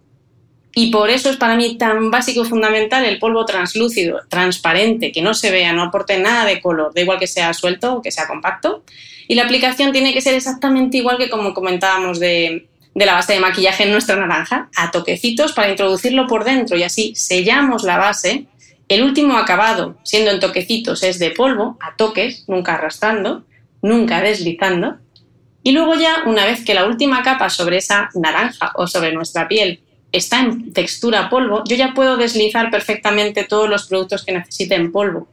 Y 0.76 0.92
por 0.92 1.10
eso 1.10 1.30
es 1.30 1.38
para 1.38 1.56
mí 1.56 1.78
tan 1.78 2.12
básico 2.12 2.44
y 2.44 2.48
fundamental 2.48 3.04
el 3.04 3.20
polvo 3.20 3.46
translúcido, 3.46 4.22
transparente, 4.30 5.12
que 5.12 5.22
no 5.22 5.34
se 5.34 5.52
vea, 5.52 5.74
no 5.74 5.84
aporte 5.84 6.20
nada 6.20 6.46
de 6.46 6.62
color, 6.62 6.94
da 6.94 7.02
igual 7.02 7.20
que 7.20 7.28
sea 7.28 7.54
suelto 7.54 7.96
o 7.96 8.02
que 8.02 8.12
sea 8.12 8.28
compacto. 8.28 8.84
Y 9.28 9.36
la 9.36 9.44
aplicación 9.44 9.92
tiene 9.92 10.14
que 10.14 10.22
ser 10.22 10.36
exactamente 10.36 10.98
igual 10.98 11.18
que 11.18 11.30
como 11.30 11.54
comentábamos 11.54 12.20
de, 12.20 12.68
la 12.94 13.14
base 13.14 13.34
de 13.34 13.40
maquillaje 13.40 13.84
en 13.84 13.92
nuestra 13.92 14.16
naranja, 14.16 14.70
a 14.76 14.92
toquecitos 14.92 15.54
para 15.54 15.70
introducirlo 15.70 16.28
por 16.28 16.44
dentro 16.44 16.78
y 16.78 16.84
así 16.84 17.14
sellamos 17.16 17.84
la 17.84 17.98
base. 17.98 18.46
El 18.88 19.04
último 19.04 19.38
acabado, 19.38 19.98
siendo 20.04 20.32
en 20.32 20.40
toquecitos, 20.40 21.04
es 21.04 21.20
de 21.20 21.32
polvo, 21.32 21.78
a 21.80 21.96
toques, 21.96 22.46
nunca 22.48 22.76
arrastrando, 22.76 23.44
nunca 23.82 24.22
deslizando. 24.22 24.98
Y 25.62 25.74
luego 25.74 25.96
ya, 25.96 26.24
una 26.26 26.46
vez 26.46 26.64
que 26.64 26.74
la 26.74 26.86
última 26.86 27.22
capa 27.22 27.50
sobre 27.50 27.78
esa 27.78 28.10
naranja 28.16 28.72
o 28.76 28.88
sobre 28.88 29.14
nuestra 29.14 29.48
piel 29.48 29.82
está 30.12 30.40
en 30.40 30.74
textura 30.74 31.30
polvo, 31.30 31.64
yo 31.68 31.76
ya 31.76 31.94
puedo 31.94 32.18
deslizar 32.18 32.72
perfectamente 32.72 33.44
todos 33.44 33.70
los 33.70 33.88
productos 33.88 34.26
que 34.26 34.34
necesiten 34.34 34.92
polvo. 34.92 35.28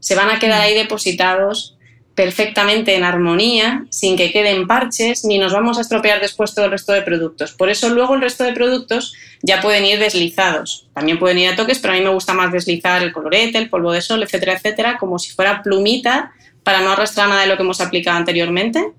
Se 0.00 0.14
van 0.14 0.30
a 0.30 0.38
quedar 0.38 0.60
ahí 0.60 0.74
depositados 0.74 1.76
perfectamente 2.14 2.94
en 2.94 3.04
armonía, 3.04 3.86
sin 3.90 4.16
que 4.16 4.32
queden 4.32 4.66
parches, 4.66 5.24
ni 5.24 5.38
nos 5.38 5.52
vamos 5.52 5.78
a 5.78 5.80
estropear 5.80 6.20
después 6.20 6.54
todo 6.54 6.66
el 6.66 6.70
resto 6.70 6.92
de 6.92 7.02
productos. 7.02 7.52
Por 7.52 7.70
eso 7.70 7.88
luego 7.88 8.14
el 8.14 8.20
resto 8.20 8.44
de 8.44 8.52
productos 8.52 9.14
ya 9.42 9.62
pueden 9.62 9.86
ir 9.86 9.98
deslizados. 9.98 10.88
También 10.92 11.18
pueden 11.18 11.38
ir 11.38 11.48
a 11.48 11.56
toques, 11.56 11.78
pero 11.78 11.94
a 11.94 11.96
mí 11.96 12.02
me 12.02 12.10
gusta 12.10 12.34
más 12.34 12.52
deslizar 12.52 13.02
el 13.02 13.12
colorete, 13.12 13.58
el 13.58 13.70
polvo 13.70 13.92
de 13.92 14.02
sol, 14.02 14.22
etcétera, 14.22 14.54
etcétera, 14.54 14.98
como 14.98 15.18
si 15.18 15.32
fuera 15.32 15.62
plumita 15.62 16.32
para 16.62 16.82
no 16.82 16.90
arrastrar 16.90 17.28
nada 17.28 17.42
de 17.42 17.46
lo 17.46 17.56
que 17.56 17.62
hemos 17.62 17.80
aplicado 17.80 18.18
anteriormente 18.18 18.92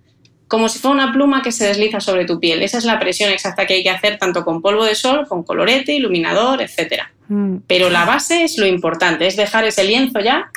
como 0.54 0.70
si 0.70 0.78
fuera 0.78 0.94
una 0.94 1.12
pluma 1.12 1.42
que 1.42 1.52
se 1.52 1.66
desliza 1.66 2.00
sobre 2.00 2.26
tu 2.26 2.40
piel. 2.40 2.62
Esa 2.62 2.78
es 2.78 2.86
la 2.86 3.00
presión 3.00 3.32
exacta 3.32 3.66
que 3.66 3.74
hay 3.74 3.82
que 3.82 3.90
hacer 3.90 4.20
tanto 4.20 4.46
con 4.46 4.62
polvo 4.62 4.86
de 4.86 4.94
sol, 4.94 5.26
con 5.28 5.42
colorete, 5.42 5.96
iluminador, 5.96 6.62
etc. 6.62 7.06
Mm. 7.28 7.56
Pero 7.66 7.90
la 7.90 8.06
base 8.06 8.44
es 8.44 8.60
lo 8.60 8.68
importante, 8.68 9.26
es 9.26 9.36
dejar 9.36 9.66
ese 9.66 9.84
lienzo 9.84 10.20
ya 10.20 10.52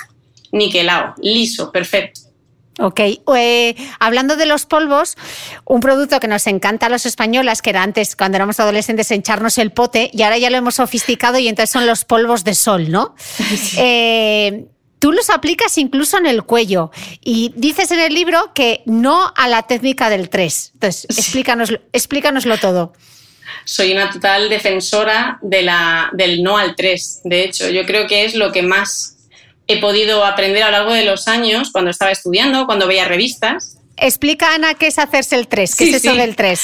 niquelado, 0.53 1.15
liso, 1.23 1.73
perfecto. 1.73 2.21
Ok, 2.79 3.01
eh, 3.37 3.75
hablando 3.99 4.37
de 4.37 4.45
los 4.45 4.67
polvos, 4.67 5.17
un 5.65 5.81
producto 5.81 6.21
que 6.21 6.29
nos 6.29 6.47
encanta 6.47 6.87
a 6.87 6.89
los 6.91 7.07
españoles, 7.07 7.63
que 7.63 7.71
era 7.71 7.83
antes, 7.83 8.17
cuando 8.17 8.37
éramos 8.37 8.61
adolescentes, 8.61 9.11
encharnos 9.11 9.57
el 9.57 9.71
pote, 9.71 10.11
y 10.13 10.21
ahora 10.25 10.37
ya 10.37 10.51
lo 10.51 10.59
hemos 10.59 10.75
sofisticado 10.75 11.39
y 11.39 11.49
entonces 11.49 11.71
son 11.71 11.87
los 11.87 12.05
polvos 12.05 12.45
de 12.45 12.55
sol, 12.55 12.91
¿no? 12.91 13.15
Eh, 13.79 14.67
tú 14.99 15.13
los 15.13 15.31
aplicas 15.31 15.77
incluso 15.79 16.19
en 16.19 16.27
el 16.27 16.45
cuello 16.45 16.91
y 17.23 17.53
dices 17.57 17.91
en 17.91 18.01
el 18.01 18.15
libro 18.15 18.53
que 18.55 18.83
no 18.87 19.33
a 19.37 19.49
la 19.49 19.63
técnica 19.63 20.11
del 20.11 20.29
3. 20.29 20.71
Entonces, 20.75 21.07
explícanoslo, 21.19 21.81
explícanoslo 21.93 22.59
todo. 22.59 22.93
Soy 23.65 23.93
una 23.93 24.11
total 24.11 24.49
defensora 24.49 25.39
de 25.43 25.63
la, 25.63 26.11
del 26.13 26.43
no 26.43 26.57
al 26.59 26.77
3. 26.77 27.23
De 27.25 27.45
hecho, 27.45 27.69
yo 27.69 27.85
creo 27.85 28.07
que 28.07 28.25
es 28.25 28.35
lo 28.35 28.53
que 28.53 28.63
más 28.63 29.17
he 29.67 29.81
podido 29.81 30.25
aprender 30.25 30.63
a 30.63 30.67
lo 30.67 30.73
largo 30.73 30.93
de 30.93 31.05
los 31.05 31.29
años, 31.29 31.71
cuando 31.73 31.91
estaba 31.91 32.13
estudiando, 32.13 32.67
cuando 32.67 32.87
veía 32.87 33.05
revistas. 33.05 33.79
Explica, 33.97 34.55
Ana, 34.55 34.75
qué 34.75 34.89
es 34.89 34.99
hacerse 34.99 35.37
el 35.37 35.49
3, 35.49 35.75
qué 35.75 35.91
es 35.91 36.05
eso 36.05 36.15
del 36.15 36.37
3. 36.37 36.61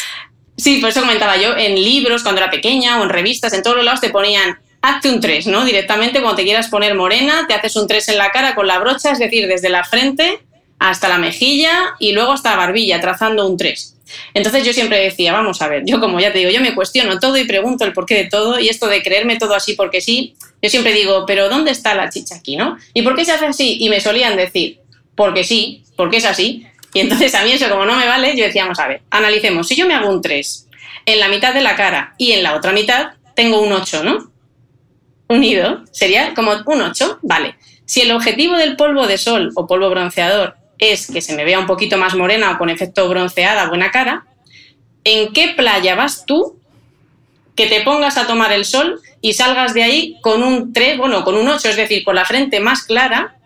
Sí, 0.57 0.79
por 0.79 0.91
eso 0.91 1.01
comentaba 1.01 1.37
yo, 1.37 1.57
en 1.57 1.75
libros, 1.75 2.23
cuando 2.23 2.41
era 2.41 2.51
pequeña, 2.51 3.01
o 3.01 3.05
en 3.05 3.09
revistas, 3.09 3.53
en 3.53 3.63
todos 3.63 3.77
los 3.77 3.85
lados 3.85 4.01
te 4.01 4.11
ponían, 4.11 4.61
hazte 4.83 5.09
un 5.09 5.21
3, 5.21 5.47
¿no? 5.47 5.65
Directamente, 5.65 6.21
cuando 6.21 6.37
te 6.37 6.45
quieras 6.45 6.69
poner 6.69 6.95
morena, 6.95 7.47
te 7.49 7.55
haces 7.55 7.77
un 7.77 7.87
3 7.87 8.09
en 8.09 8.19
la 8.19 8.31
cara 8.33 8.55
con 8.55 8.67
la 8.67 8.79
brocha, 8.79 9.13
es 9.13 9.19
decir, 9.19 9.47
desde 9.47 9.69
la 9.69 9.85
frente 9.85 10.41
hasta 10.79 11.09
la 11.09 11.19
mejilla 11.19 11.95
y 12.01 12.13
luego 12.13 12.33
hasta 12.33 12.51
la 12.51 12.57
barbilla, 12.57 13.01
trazando 13.01 13.47
un 13.47 13.57
3. 13.57 13.97
Entonces 14.35 14.65
yo 14.65 14.73
siempre 14.73 14.99
decía, 14.99 15.33
vamos 15.33 15.63
a 15.63 15.69
ver, 15.69 15.85
yo 15.87 16.01
como 16.01 16.19
ya 16.21 16.33
te 16.33 16.41
digo, 16.41 16.51
yo 16.51 16.61
me 16.61 16.75
cuestiono 16.75 17.21
todo 17.21 17.37
y 17.37 17.45
pregunto 17.45 17.85
el 17.85 17.93
porqué 17.93 18.15
de 18.15 18.25
todo 18.25 18.59
y 18.59 18.69
esto 18.69 18.89
de 18.89 19.03
creerme 19.03 19.37
todo 19.37 19.55
así 19.55 19.75
porque 19.75 20.01
sí, 20.01 20.35
yo 20.61 20.69
siempre 20.69 20.93
digo, 20.93 21.25
pero 21.25 21.49
¿dónde 21.49 21.71
está 21.71 21.95
la 21.95 22.11
chicha 22.11 22.35
aquí, 22.35 22.57
no? 22.57 22.77
¿Y 22.93 23.03
por 23.03 23.15
qué 23.15 23.25
se 23.25 23.33
hace 23.33 23.47
así? 23.47 23.77
Y 23.81 23.89
me 23.89 24.01
solían 24.01 24.37
decir, 24.37 24.81
porque 25.15 25.45
sí, 25.45 25.85
porque 25.97 26.19
es 26.19 26.25
así. 26.25 26.67
Y 26.93 27.01
entonces 27.01 27.35
a 27.35 27.45
mí 27.45 27.53
eso 27.53 27.71
como 27.71 27.87
no 27.87 27.97
me 27.97 28.07
vale, 28.07 28.37
yo 28.37 28.45
decía, 28.45 28.65
vamos 28.65 28.81
a 28.81 28.89
ver, 28.89 29.03
analicemos, 29.11 29.69
si 29.69 29.77
yo 29.77 29.87
me 29.87 29.95
hago 29.95 30.11
un 30.11 30.21
3 30.21 30.69
en 31.07 31.21
la 31.21 31.29
mitad 31.29 31.55
de 31.55 31.63
la 31.63 31.77
cara 31.77 32.15
y 32.19 32.33
en 32.33 32.43
la 32.43 32.55
otra 32.55 32.73
mitad 32.73 33.13
tengo 33.35 33.63
un 33.63 33.73
8, 33.73 34.03
¿no? 34.03 34.32
Unido, 35.29 35.83
sería 35.93 36.35
como 36.35 36.53
un 36.67 36.81
8, 36.81 37.21
vale. 37.23 37.57
Si 37.85 38.01
el 38.01 38.13
objetivo 38.13 38.57
del 38.57 38.77
polvo 38.77 39.07
de 39.07 39.19
sol 39.19 39.51
o 39.55 39.67
polvo 39.67 39.91
bronceador 39.91 40.57
es 40.79 41.07
que 41.07 41.21
se 41.21 41.35
me 41.35 41.45
vea 41.45 41.59
un 41.59 41.67
poquito 41.67 41.97
más 41.97 42.15
morena 42.15 42.53
o 42.53 42.59
con 42.59 42.71
efecto 42.71 43.09
bronceada, 43.09 43.69
buena 43.69 43.91
cara, 43.91 44.27
¿en 45.05 45.33
qué 45.33 45.55
playa 45.57 45.95
vas 45.95 46.25
tú 46.27 46.59
que 47.55 47.67
te 47.67 47.83
pongas 47.83 48.17
a 48.17 48.27
tomar 48.27 48.53
el 48.53 48.65
sol 48.65 49.01
y 49.21 49.35
salgas 49.35 49.75
de 49.75 49.83
ahí 49.83 50.17
con 50.21 50.43
un 50.43 50.73
3, 50.73 50.99
bueno, 50.99 51.25
con 51.25 51.37
un 51.37 51.49
8, 51.49 51.69
es 51.69 51.77
decir, 51.77 52.05
con 52.05 52.17
la 52.17 52.25
frente 52.25 52.61
más 52.61 52.83
clara, 52.83 53.37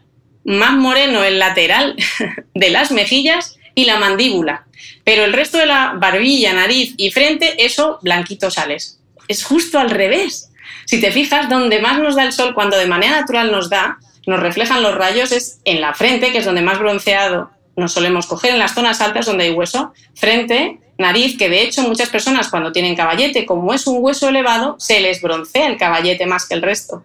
más 0.45 0.73
moreno 0.73 1.25
el 1.25 1.39
lateral 1.39 1.97
de 2.55 2.71
las 2.71 2.91
mejillas 2.91 3.57
y 3.75 3.85
la 3.85 3.99
mandíbula. 3.99 4.67
Pero 5.05 5.25
el 5.25 5.33
resto 5.33 5.59
de 5.59 5.67
la 5.67 5.95
barbilla, 5.99 6.53
nariz 6.53 6.95
y 6.97 7.11
frente, 7.11 7.65
eso 7.65 7.99
blanquito 8.03 8.51
sales. 8.51 9.01
Es 9.29 9.45
justo 9.45 9.79
al 9.79 9.91
revés. 9.91 10.46
Si 10.87 11.01
te 11.01 11.13
fijas, 11.13 11.49
donde 11.49 11.81
más 11.81 11.99
nos 11.99 12.17
da 12.17 12.25
el 12.25 12.33
sol, 12.33 12.55
cuando 12.55 12.79
de 12.79 12.87
manera 12.87 13.21
natural 13.21 13.53
nos 13.53 13.69
da, 13.69 13.99
nos 14.27 14.41
reflejan 14.41 14.83
los 14.83 14.95
rayos 14.95 15.33
es 15.33 15.61
en 15.65 15.81
la 15.81 15.95
frente, 15.95 16.33
que 16.33 16.39
es 16.39 16.45
donde 16.45 16.63
más 16.63 16.79
bronceado 16.79 17.51
nos 17.77 17.93
solemos 17.93 18.27
coger, 18.27 18.53
en 18.53 18.59
las 18.59 18.75
zonas 18.75 19.01
altas 19.01 19.27
donde 19.27 19.45
hay 19.45 19.51
hueso, 19.51 19.93
frente, 20.15 20.81
nariz, 20.97 21.37
que 21.37 21.51
de 21.51 21.63
hecho 21.63 21.83
muchas 21.83 22.09
personas 22.09 22.49
cuando 22.49 22.73
tienen 22.73 22.97
caballete, 22.97 23.45
como 23.45 23.75
es 23.75 23.87
un 23.87 23.99
hueso 24.03 24.29
elevado, 24.29 24.77
se 24.79 25.01
les 25.01 25.21
broncea 25.21 25.67
el 25.67 25.77
caballete 25.77 26.25
más 26.25 26.47
que 26.49 26.55
el 26.55 26.63
resto. 26.63 27.05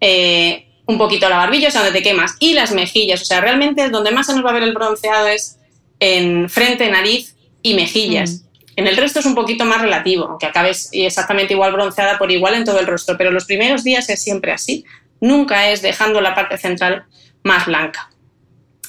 Eh, 0.00 0.66
un 0.86 0.96
poquito 0.96 1.28
la 1.28 1.36
barbilla, 1.36 1.68
o 1.68 1.70
sea, 1.70 1.82
donde 1.82 1.98
te 1.98 2.04
quemas, 2.04 2.36
y 2.38 2.54
las 2.54 2.72
mejillas, 2.72 3.22
o 3.22 3.24
sea, 3.24 3.40
realmente 3.40 3.90
donde 3.90 4.12
más 4.12 4.26
se 4.26 4.34
nos 4.34 4.44
va 4.44 4.50
a 4.50 4.54
ver 4.54 4.62
el 4.62 4.74
bronceado 4.74 5.26
es 5.26 5.58
en 5.98 6.48
frente, 6.48 6.88
nariz 6.90 7.34
y 7.62 7.74
mejillas. 7.74 8.30
Mm. 8.30 8.49
En 8.80 8.86
el 8.86 8.96
resto 8.96 9.18
es 9.18 9.26
un 9.26 9.34
poquito 9.34 9.66
más 9.66 9.82
relativo, 9.82 10.24
aunque 10.24 10.46
acabes 10.46 10.88
exactamente 10.92 11.52
igual 11.52 11.72
bronceada 11.72 12.16
por 12.16 12.32
igual 12.32 12.54
en 12.54 12.64
todo 12.64 12.80
el 12.80 12.86
rostro, 12.86 13.14
pero 13.18 13.30
los 13.30 13.44
primeros 13.44 13.84
días 13.84 14.08
es 14.08 14.22
siempre 14.22 14.52
así 14.52 14.86
nunca 15.20 15.68
es 15.68 15.82
dejando 15.82 16.22
la 16.22 16.34
parte 16.34 16.56
central 16.56 17.04
más 17.42 17.66
blanca. 17.66 18.10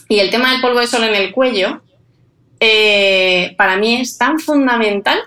Y 0.08 0.20
el 0.20 0.30
tema 0.30 0.54
del 0.54 0.62
polvo 0.62 0.80
de 0.80 0.88
sol 0.88 1.04
en 1.04 1.14
el 1.14 1.34
cuello, 1.34 1.82
eh, 2.62 3.54
para 3.58 3.76
mí 3.76 3.96
es 3.96 4.18
tan 4.18 4.40
fundamental 4.40 5.20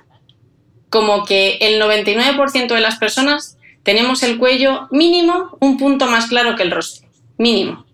como 0.89 1.27
que 1.27 1.59
el 1.61 1.79
99% 1.79 2.75
de 2.75 2.81
las 2.81 2.97
personas 2.97 3.59
tenemos 3.83 4.23
el 4.23 4.39
cuello 4.39 4.89
mínimo 4.91 5.59
un 5.61 5.77
punto 5.77 6.07
más 6.07 6.25
claro 6.29 6.57
que 6.57 6.63
el 6.63 6.71
rostro, 6.71 7.07
mínimo. 7.37 7.85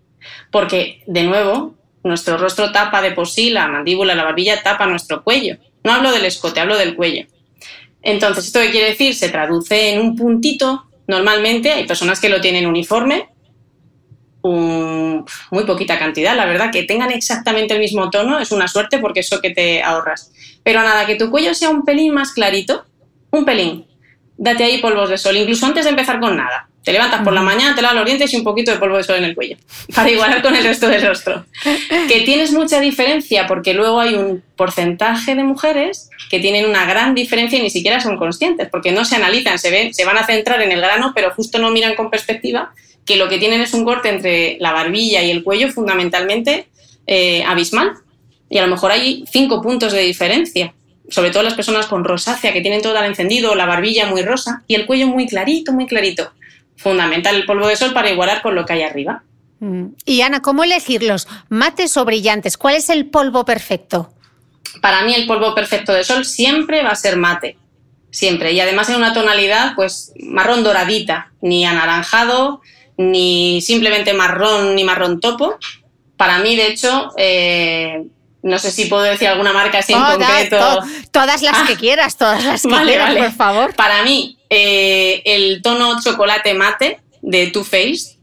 Porque, 0.51 1.03
de 1.05 1.23
nuevo, 1.23 1.75
nuestro 2.01 2.37
rostro 2.37 2.71
tapa 2.71 3.01
de 3.01 3.11
por 3.11 3.27
sí, 3.27 3.49
la 3.49 3.67
mandíbula, 3.67 4.15
la 4.15 4.23
barbilla 4.23 4.63
tapa 4.63 4.85
nuestro 4.85 5.21
cuello. 5.21 5.57
No 5.83 5.93
hablo 5.93 6.11
del 6.11 6.25
escote, 6.25 6.59
hablo 6.59 6.77
del 6.77 6.95
cuello. 6.95 7.25
Entonces, 8.01 8.45
¿esto 8.47 8.59
qué 8.59 8.71
quiere 8.71 8.89
decir? 8.89 9.15
Se 9.15 9.29
traduce 9.29 9.91
en 9.91 10.01
un 10.01 10.15
puntito 10.15 10.85
Normalmente 11.11 11.71
hay 11.73 11.85
personas 11.85 12.21
que 12.21 12.29
lo 12.29 12.39
tienen 12.39 12.65
uniforme, 12.65 13.27
muy 14.43 15.65
poquita 15.67 15.99
cantidad, 15.99 16.37
la 16.37 16.45
verdad, 16.45 16.71
que 16.71 16.83
tengan 16.83 17.11
exactamente 17.11 17.73
el 17.73 17.81
mismo 17.81 18.09
tono 18.09 18.39
es 18.39 18.53
una 18.53 18.69
suerte 18.69 18.97
porque 18.97 19.19
eso 19.19 19.41
que 19.41 19.49
te 19.49 19.83
ahorras. 19.83 20.31
Pero 20.63 20.81
nada, 20.81 21.05
que 21.05 21.15
tu 21.15 21.29
cuello 21.29 21.53
sea 21.53 21.69
un 21.69 21.83
pelín 21.83 22.13
más 22.13 22.31
clarito, 22.31 22.85
un 23.29 23.43
pelín. 23.43 23.85
Date 24.43 24.63
ahí 24.63 24.79
polvos 24.79 25.07
de 25.07 25.19
sol, 25.19 25.37
incluso 25.37 25.67
antes 25.67 25.83
de 25.83 25.91
empezar 25.91 26.19
con 26.19 26.35
nada. 26.35 26.67
Te 26.83 26.91
levantas 26.91 27.21
por 27.21 27.31
la 27.31 27.43
mañana, 27.43 27.75
te 27.75 27.83
lavas 27.83 27.97
los 27.97 28.05
dientes 28.05 28.33
y 28.33 28.37
un 28.37 28.43
poquito 28.43 28.71
de 28.71 28.79
polvo 28.79 28.97
de 28.97 29.03
sol 29.03 29.17
en 29.17 29.25
el 29.25 29.35
cuello, 29.35 29.55
para 29.95 30.09
igualar 30.09 30.41
con 30.41 30.55
el 30.55 30.63
resto 30.63 30.89
del 30.89 31.05
rostro. 31.05 31.45
Que 32.07 32.21
tienes 32.21 32.51
mucha 32.51 32.79
diferencia 32.79 33.45
porque 33.45 33.75
luego 33.75 33.99
hay 33.99 34.15
un 34.15 34.41
porcentaje 34.55 35.35
de 35.35 35.43
mujeres 35.43 36.09
que 36.31 36.39
tienen 36.39 36.65
una 36.65 36.87
gran 36.87 37.13
diferencia 37.13 37.59
y 37.59 37.61
ni 37.61 37.69
siquiera 37.69 38.01
son 38.01 38.17
conscientes, 38.17 38.67
porque 38.71 38.91
no 38.91 39.05
se 39.05 39.15
analizan, 39.15 39.59
se, 39.59 39.69
ven, 39.69 39.93
se 39.93 40.05
van 40.05 40.17
a 40.17 40.25
centrar 40.25 40.59
en 40.63 40.71
el 40.71 40.81
grano, 40.81 41.11
pero 41.13 41.29
justo 41.35 41.59
no 41.59 41.69
miran 41.69 41.93
con 41.93 42.09
perspectiva 42.09 42.73
que 43.05 43.17
lo 43.17 43.29
que 43.29 43.37
tienen 43.37 43.61
es 43.61 43.75
un 43.75 43.85
corte 43.85 44.09
entre 44.09 44.57
la 44.59 44.71
barbilla 44.71 45.21
y 45.21 45.29
el 45.29 45.43
cuello 45.43 45.71
fundamentalmente 45.71 46.67
eh, 47.05 47.43
abismal. 47.43 47.91
Y 48.49 48.57
a 48.57 48.63
lo 48.63 48.69
mejor 48.69 48.89
hay 48.89 49.23
cinco 49.31 49.61
puntos 49.61 49.93
de 49.93 50.01
diferencia 50.01 50.73
sobre 51.11 51.29
todo 51.29 51.43
las 51.43 51.53
personas 51.53 51.85
con 51.85 52.03
rosácea, 52.03 52.51
que 52.51 52.61
tienen 52.61 52.81
todo 52.81 52.97
el 52.97 53.05
encendido, 53.05 53.53
la 53.53 53.67
barbilla 53.67 54.07
muy 54.07 54.23
rosa 54.23 54.63
y 54.65 54.73
el 54.73 54.87
cuello 54.87 55.07
muy 55.07 55.27
clarito, 55.27 55.71
muy 55.71 55.85
clarito 55.85 56.31
fundamental 56.81 57.35
el 57.35 57.45
polvo 57.45 57.67
de 57.67 57.75
sol 57.75 57.93
para 57.93 58.09
igualar 58.09 58.41
con 58.41 58.55
lo 58.55 58.65
que 58.65 58.73
hay 58.73 58.81
arriba. 58.81 59.23
Mm. 59.59 59.87
Y 60.05 60.21
Ana, 60.21 60.41
¿cómo 60.41 60.63
elegirlos? 60.63 61.27
¿Mates 61.49 61.95
o 61.97 62.05
brillantes? 62.05 62.57
¿Cuál 62.57 62.75
es 62.75 62.89
el 62.89 63.05
polvo 63.05 63.45
perfecto? 63.45 64.11
Para 64.81 65.03
mí 65.03 65.13
el 65.13 65.27
polvo 65.27 65.53
perfecto 65.53 65.93
de 65.93 66.03
sol 66.03 66.25
siempre 66.25 66.81
va 66.83 66.89
a 66.89 66.95
ser 66.95 67.17
mate, 67.17 67.57
siempre. 68.09 68.53
Y 68.53 68.59
además 68.59 68.89
en 68.89 68.95
una 68.95 69.13
tonalidad 69.13 69.73
pues 69.75 70.13
marrón 70.19 70.63
doradita, 70.63 71.31
ni 71.41 71.65
anaranjado, 71.65 72.61
ni 72.97 73.61
simplemente 73.61 74.13
marrón, 74.13 74.75
ni 74.75 74.83
marrón 74.83 75.19
topo. 75.19 75.57
Para 76.17 76.39
mí, 76.39 76.55
de 76.55 76.67
hecho, 76.67 77.11
eh, 77.17 78.05
no 78.43 78.57
sé 78.57 78.71
si 78.71 78.85
puedo 78.85 79.03
decir 79.03 79.27
alguna 79.27 79.53
marca 79.53 79.79
así 79.79 79.93
en 79.93 80.01
concreto. 80.01 80.83
todas 81.11 81.41
las 81.41 81.61
que 81.63 81.73
ah. 81.73 81.77
quieras, 81.77 82.17
todas 82.17 82.43
las 82.43 82.61
que 82.63 82.69
quieras, 82.69 83.15
por 83.15 83.31
favor. 83.33 83.75
Para 83.75 84.03
mí, 84.03 84.37
eh, 84.49 85.21
el 85.25 85.61
tono 85.61 86.01
chocolate 86.01 86.53
mate 86.53 86.99
de 87.21 87.47
Too 87.47 87.63
Faced 87.63 88.17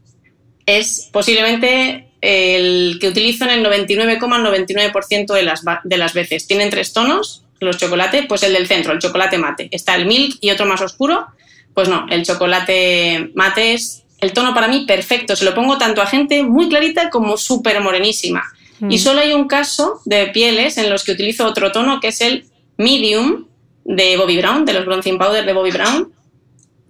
es 0.65 1.09
posiblemente 1.11 2.09
el 2.21 2.97
que 2.99 3.07
utilizo 3.07 3.45
en 3.45 3.51
el 3.51 3.65
99,99% 3.65 5.33
de, 5.33 5.43
las, 5.43 5.61
de 5.83 5.97
las 5.97 6.13
veces. 6.13 6.47
Tienen 6.47 6.69
tres 6.69 6.93
tonos, 6.93 7.43
los 7.59 7.77
chocolates, 7.77 8.25
pues 8.27 8.43
el 8.43 8.53
del 8.53 8.67
centro, 8.67 8.93
el 8.93 8.99
chocolate 8.99 9.37
mate. 9.37 9.69
Está 9.71 9.95
el 9.95 10.05
milk 10.05 10.37
y 10.41 10.51
otro 10.51 10.65
más 10.65 10.81
oscuro. 10.81 11.27
Pues 11.73 11.87
no, 11.87 12.07
el 12.09 12.25
chocolate 12.25 13.31
mate 13.35 13.73
es 13.73 14.03
el 14.19 14.33
tono 14.33 14.53
para 14.53 14.67
mí 14.67 14.85
perfecto. 14.85 15.35
Se 15.35 15.45
lo 15.45 15.55
pongo 15.55 15.77
tanto 15.77 16.01
a 16.01 16.07
gente 16.07 16.43
muy 16.43 16.67
clarita 16.67 17.09
como 17.09 17.37
súper 17.37 17.79
morenísima. 17.81 18.43
Y 18.81 18.95
mm. 18.95 18.99
solo 18.99 19.21
hay 19.21 19.33
un 19.33 19.47
caso 19.47 20.01
de 20.05 20.27
pieles 20.27 20.77
en 20.77 20.89
los 20.89 21.03
que 21.03 21.11
utilizo 21.11 21.45
otro 21.45 21.71
tono, 21.71 21.99
que 21.99 22.09
es 22.09 22.21
el 22.21 22.45
medium 22.77 23.45
de 23.83 24.17
Bobby 24.17 24.37
Brown, 24.37 24.65
de 24.65 24.73
los 24.73 24.85
bronzing 24.85 25.17
powder 25.17 25.45
de 25.45 25.53
Bobby 25.53 25.71
Brown, 25.71 26.13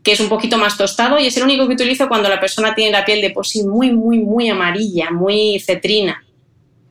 que 0.04 0.12
es 0.12 0.20
un 0.20 0.30
poquito 0.30 0.58
más 0.58 0.78
tostado 0.78 1.20
y 1.20 1.28
es 1.28 1.38
el 1.38 1.44
único 1.44 1.68
que 1.68 1.74
utilizo 1.74 2.08
cuando 2.08 2.30
la 2.30 2.40
persona 2.40 2.76
tiene 2.76 2.92
la 2.92 3.06
piel 3.06 3.22
de 3.22 3.32
por 3.32 3.48
sí 3.48 3.64
muy, 3.64 3.92
muy, 3.92 4.20
muy 4.20 4.50
amarilla, 4.50 5.10
muy 5.12 5.60
cetrina. 5.60 6.24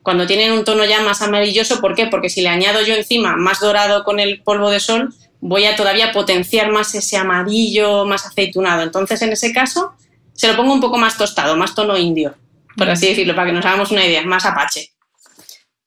Cuando 0.03 0.27
tienen 0.27 0.51
un 0.51 0.63
tono 0.63 0.85
ya 0.85 1.01
más 1.01 1.21
amarilloso, 1.21 1.79
¿por 1.81 1.95
qué? 1.95 2.07
Porque 2.07 2.29
si 2.29 2.41
le 2.41 2.49
añado 2.49 2.81
yo 2.81 2.95
encima 2.95 3.35
más 3.35 3.59
dorado 3.59 4.03
con 4.03 4.19
el 4.19 4.41
polvo 4.41 4.69
de 4.69 4.79
sol, 4.79 5.13
voy 5.39 5.65
a 5.65 5.75
todavía 5.75 6.11
potenciar 6.11 6.71
más 6.71 6.93
ese 6.95 7.17
amarillo, 7.17 8.05
más 8.05 8.25
aceitunado. 8.25 8.83
Entonces, 8.83 9.21
en 9.21 9.31
ese 9.31 9.53
caso, 9.53 9.93
se 10.33 10.47
lo 10.47 10.55
pongo 10.55 10.73
un 10.73 10.81
poco 10.81 10.97
más 10.97 11.17
tostado, 11.17 11.55
más 11.55 11.75
tono 11.75 11.97
indio 11.97 12.35
por 12.77 12.89
así 12.89 13.07
decirlo, 13.07 13.35
para 13.35 13.47
que 13.47 13.53
nos 13.53 13.65
hagamos 13.65 13.91
una 13.91 14.05
idea, 14.05 14.21
más 14.23 14.45
apache. 14.45 14.91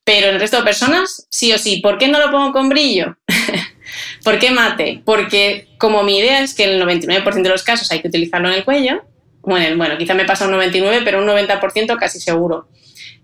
Pero 0.04 0.30
el 0.30 0.40
resto 0.40 0.58
de 0.58 0.64
personas, 0.64 1.26
sí 1.30 1.52
o 1.52 1.58
sí. 1.58 1.76
¿Por 1.76 1.98
qué 1.98 2.08
no 2.08 2.18
lo 2.18 2.30
pongo 2.30 2.52
con 2.52 2.68
brillo? 2.68 3.16
¿Por 4.24 4.38
qué 4.38 4.50
mate? 4.50 5.02
Porque 5.04 5.68
como 5.78 6.02
mi 6.02 6.18
idea 6.18 6.40
es 6.40 6.54
que 6.54 6.64
el 6.64 6.82
99% 6.82 7.42
de 7.42 7.48
los 7.48 7.62
casos 7.62 7.90
hay 7.92 8.00
que 8.00 8.08
utilizarlo 8.08 8.48
en 8.48 8.54
el 8.54 8.64
cuello, 8.64 9.04
Bueno, 9.42 9.76
bueno, 9.76 9.98
quizá 9.98 10.14
me 10.14 10.24
pasa 10.24 10.44
un 10.44 10.52
99, 10.52 11.02
pero 11.04 11.20
un 11.20 11.28
90% 11.28 11.98
casi 11.98 12.20
seguro. 12.20 12.68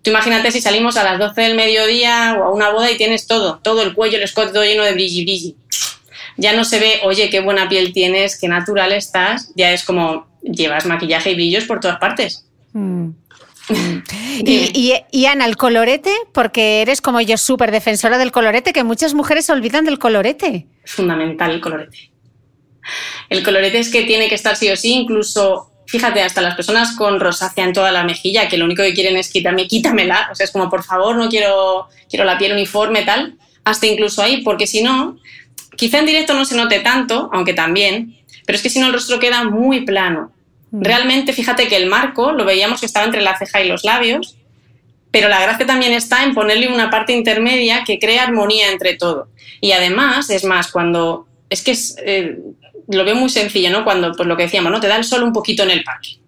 Tú 0.03 0.11
imagínate 0.11 0.53
si 0.53 0.61
salimos 0.61 0.97
a 0.97 1.05
las 1.05 1.19
12 1.19 1.41
del 1.41 1.57
mediodía 1.57 2.37
o 2.39 2.45
a 2.45 2.53
una 2.53 2.71
boda 2.71 2.91
y 2.91 2.97
tienes 2.97 3.27
todo, 3.27 3.61
todo 3.63 3.83
el 3.83 3.95
cuello, 3.95 4.17
el 4.17 4.23
escote 4.23 4.53
todo 4.53 4.65
lleno 4.65 4.85
de 4.85 4.93
brilli 4.93 5.25
brilli. 5.25 5.57
Ya 6.37 6.53
no 6.53 6.65
se 6.65 6.79
ve, 6.79 7.01
oye, 7.03 7.31
qué 7.31 7.41
buena 7.41 7.69
piel 7.69 7.93
tienes, 7.93 8.39
qué 8.39 8.47
natural 8.47 8.93
estás, 8.93 9.53
ya 9.57 9.73
es 9.73 9.85
como 9.85 10.29
llevas 10.43 10.87
maquillaje 10.87 11.33
y 11.33 11.35
brillos 11.35 11.65
por 11.65 11.81
todas 11.81 11.99
partes. 11.99 12.47
Mm. 12.73 13.11
Y, 14.41 15.27
Ana, 15.27 15.47
el 15.47 15.57
colorete, 15.57 16.13
porque 16.33 16.83
eres 16.83 17.01
como 17.01 17.21
yo 17.21 17.37
súper 17.37 17.71
defensora 17.71 18.19
del 18.19 18.33
colorete, 18.33 18.73
que 18.73 18.85
muchas 18.85 19.15
mujeres 19.15 19.51
olvidan 19.51 19.85
del 19.85 19.99
colorete. 19.99 20.67
Es 20.85 20.93
fundamental 20.93 21.51
el 21.51 21.61
colorete. 21.61 22.13
El 23.29 23.43
colorete 23.43 23.79
es 23.79 23.91
que 23.91 24.05
tiene 24.05 24.29
que 24.29 24.35
estar 24.35 24.57
sí 24.57 24.71
o 24.71 24.77
sí, 24.77 24.93
incluso, 24.93 25.73
fíjate, 25.87 26.23
hasta 26.23 26.41
las 26.41 26.55
personas 26.55 26.97
con 26.97 27.21
rosácea 27.21 27.65
en 27.65 27.73
toda 27.73 27.91
la 27.91 28.05
mejilla, 28.05 28.49
que 28.49 28.57
lo 28.57 28.65
único 28.65 28.83
que 28.83 28.95
quieren 28.95 29.17
es 29.17 29.31
quitarme, 29.31 29.67
quítamela. 29.67 30.29
O 30.31 30.35
sea, 30.35 30.45
es 30.45 30.53
como, 30.53 30.71
por 30.71 30.85
favor, 30.85 31.17
no 31.17 31.29
quiero, 31.29 31.89
quiero 32.09 32.25
la 32.25 32.39
piel 32.39 32.53
uniforme, 32.53 33.03
tal. 33.03 33.37
Hasta 33.65 33.87
incluso 33.87 34.23
ahí, 34.23 34.43
porque 34.43 34.67
si 34.67 34.83
no, 34.83 35.19
quizá 35.77 35.99
en 35.99 36.07
directo 36.07 36.33
no 36.35 36.45
se 36.45 36.57
note 36.57 36.81
tanto, 36.81 37.29
aunque 37.33 37.53
también, 37.53 38.17
pero 38.47 38.57
es 38.57 38.63
que 38.63 38.71
si 38.71 38.81
no 38.81 38.87
el 38.87 38.95
rostro 38.95 39.19
queda 39.19 39.45
muy 39.45 39.83
plano. 39.85 40.33
Mm. 40.71 40.83
Realmente, 40.83 41.33
fíjate 41.33 41.69
que 41.69 41.77
el 41.77 41.87
marco 41.87 42.33
lo 42.33 42.45
veíamos 42.45 42.81
que 42.81 42.87
estaba 42.87 43.07
entre 43.07 43.23
la 43.23 43.37
ceja 43.39 43.63
y 43.63 43.69
los 43.69 43.85
labios, 43.85 44.37
pero 45.11 45.29
la 45.29 45.41
gracia 45.41 45.67
también 45.67 45.93
está 45.93 46.25
en 46.25 46.35
ponerle 46.35 46.69
una 46.69 46.91
parte 46.91 47.13
intermedia 47.13 47.85
que 47.85 47.99
crea 47.99 48.25
armonía 48.25 48.71
entre 48.71 48.95
todo. 48.95 49.29
Y 49.61 49.73
además, 49.73 50.31
es 50.31 50.45
más, 50.45 50.71
cuando. 50.71 51.27
Es 51.49 51.63
que 51.63 51.77
eh, 52.05 52.39
lo 52.89 53.05
veo 53.05 53.15
muy 53.15 53.31
sencillo, 53.31 53.71
¿no? 53.71 53.85
Cuando, 53.85 54.13
pues 54.13 54.29
lo 54.29 54.37
que 54.37 54.45
decíamos, 54.45 54.71
¿no? 54.71 54.81
Te 54.81 54.89
da 54.89 54.97
el 54.97 55.05
sol 55.05 55.23
un 55.23 55.33
poquito 55.33 55.63
en 55.63 55.71
el 55.71 55.83
parque. 55.83 56.19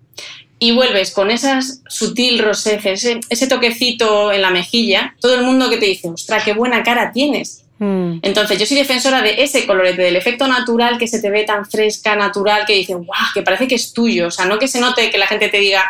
Y 0.59 0.73
vuelves 0.73 1.13
con 1.13 1.31
esas 1.31 1.83
sutil 1.89 2.39
roseces, 2.39 3.05
ese, 3.05 3.21
ese 3.31 3.47
toquecito 3.47 4.31
en 4.33 4.43
la 4.43 4.51
mejilla, 4.51 5.15
todo 5.21 5.35
el 5.35 5.43
mundo 5.43 5.71
que 5.71 5.79
te 5.79 5.87
dice, 5.87 6.09
ostras, 6.09 6.45
qué 6.45 6.53
buena 6.53 6.83
cara 6.83 7.13
tienes. 7.13 7.65
Mm. 7.81 8.19
Entonces, 8.21 8.59
yo 8.59 8.67
soy 8.67 8.77
defensora 8.77 9.23
de 9.23 9.43
ese 9.43 9.67
colorete, 9.67 10.03
del 10.03 10.17
efecto 10.17 10.47
natural 10.47 10.99
que 10.99 11.09
se 11.09 11.21
te 11.21 11.31
ve 11.31 11.45
tan 11.45 11.65
fresca, 11.65 12.15
natural, 12.15 12.65
que 12.67 12.75
dice, 12.75 12.95
guau, 12.95 13.21
que 13.33 13.41
parece 13.41 13.67
que 13.67 13.75
es 13.75 13.95
tuyo. 13.95 14.27
O 14.27 14.31
sea, 14.31 14.45
no 14.45 14.59
que 14.59 14.69
se 14.69 14.81
note 14.81 15.11
que 15.11 15.17
la 15.17 15.27
gente 15.27 15.49
te 15.49 15.57
diga, 15.59 15.83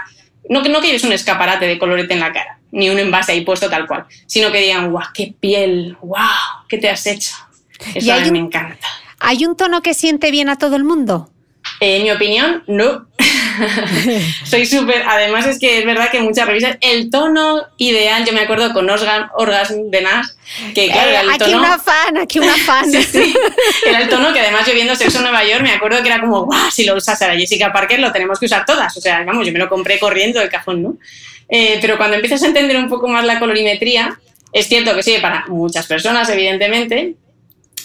no 0.49 0.63
que 0.63 0.69
no 0.69 0.81
quieres 0.81 1.03
un 1.03 1.13
escaparate 1.13 1.67
de 1.67 1.79
colorete 1.79 2.15
en 2.15 2.21
la 2.21 2.33
cara, 2.33 2.61
ni 2.71 2.89
un 2.89 2.99
envase 2.99 3.33
ahí 3.33 3.41
puesto 3.41 3.69
tal 3.69 3.89
cual, 3.89 4.07
sino 4.27 4.53
que 4.53 4.61
digan, 4.61 4.93
guau, 4.93 5.05
qué 5.13 5.35
piel, 5.39 5.97
guau, 6.01 6.65
qué 6.69 6.79
te 6.79 6.89
has 6.89 7.05
hecho. 7.07 7.35
Eso 7.93 8.13
a 8.13 8.21
mí 8.21 8.31
me 8.31 8.39
encanta. 8.39 8.87
¿Hay 9.19 9.45
un 9.45 9.57
tono 9.57 9.83
que 9.83 9.93
siente 9.93 10.31
bien 10.31 10.49
a 10.49 10.57
todo 10.57 10.77
el 10.77 10.85
mundo? 10.85 11.29
En 11.81 12.05
mi 12.05 12.11
opinión, 12.13 12.63
no. 12.69 13.07
Soy 14.45 14.67
súper. 14.67 15.03
Además, 15.07 15.47
es 15.47 15.59
que 15.59 15.79
es 15.79 15.85
verdad 15.85 16.11
que 16.11 16.21
muchas 16.21 16.47
revistas. 16.47 16.79
El 16.81 17.11
tono 17.11 17.67
ideal, 17.77 18.25
yo 18.25 18.33
me 18.33 18.41
acuerdo 18.41 18.73
con 18.73 18.89
Orgasm, 18.89 19.91
de 19.91 20.03
Nas, 20.03 20.37
que 20.75 20.87
claro, 20.87 21.11
era 21.11 21.21
el 21.21 21.31
aquí 21.31 21.39
tono. 21.39 21.59
una 21.59 21.79
fan, 21.79 22.19
aquí 22.19 22.39
una 22.39 22.57
fan. 22.57 22.91
sí, 22.93 23.35
Era 23.87 24.01
el 24.01 24.09
tono 24.09 24.33
que 24.33 24.41
además 24.41 24.67
yo 24.67 24.75
viendo 24.75 24.95
Sexo 24.95 25.19
en 25.19 25.25
Nueva 25.25 25.45
York 25.45 25.63
me 25.63 25.73
acuerdo 25.73 26.03
que 26.03 26.09
era 26.09 26.21
como, 26.21 26.45
guau, 26.45 26.71
si 26.71 26.85
lo 26.85 26.97
usas 26.97 27.21
a 27.23 27.35
Jessica 27.35 27.73
Parker 27.73 28.01
lo 28.01 28.13
tenemos 28.13 28.39
que 28.39 28.47
usar 28.47 28.65
todas. 28.65 28.97
O 28.97 29.01
sea, 29.01 29.23
vamos, 29.25 29.47
yo 29.47 29.53
me 29.53 29.59
lo 29.59 29.69
compré 29.69 29.99
corriendo 29.99 30.41
del 30.41 30.49
cajón, 30.49 30.83
¿no? 30.83 30.97
Eh, 31.49 31.79
pero 31.81 31.97
cuando 31.97 32.17
empiezas 32.17 32.43
a 32.43 32.47
entender 32.47 32.77
un 32.77 32.89
poco 32.89 33.09
más 33.09 33.25
la 33.25 33.39
colorimetría, 33.39 34.19
es 34.53 34.69
cierto 34.69 34.95
que 34.95 35.03
sirve 35.03 35.21
para 35.21 35.45
muchas 35.49 35.87
personas, 35.87 36.29
evidentemente, 36.29 37.15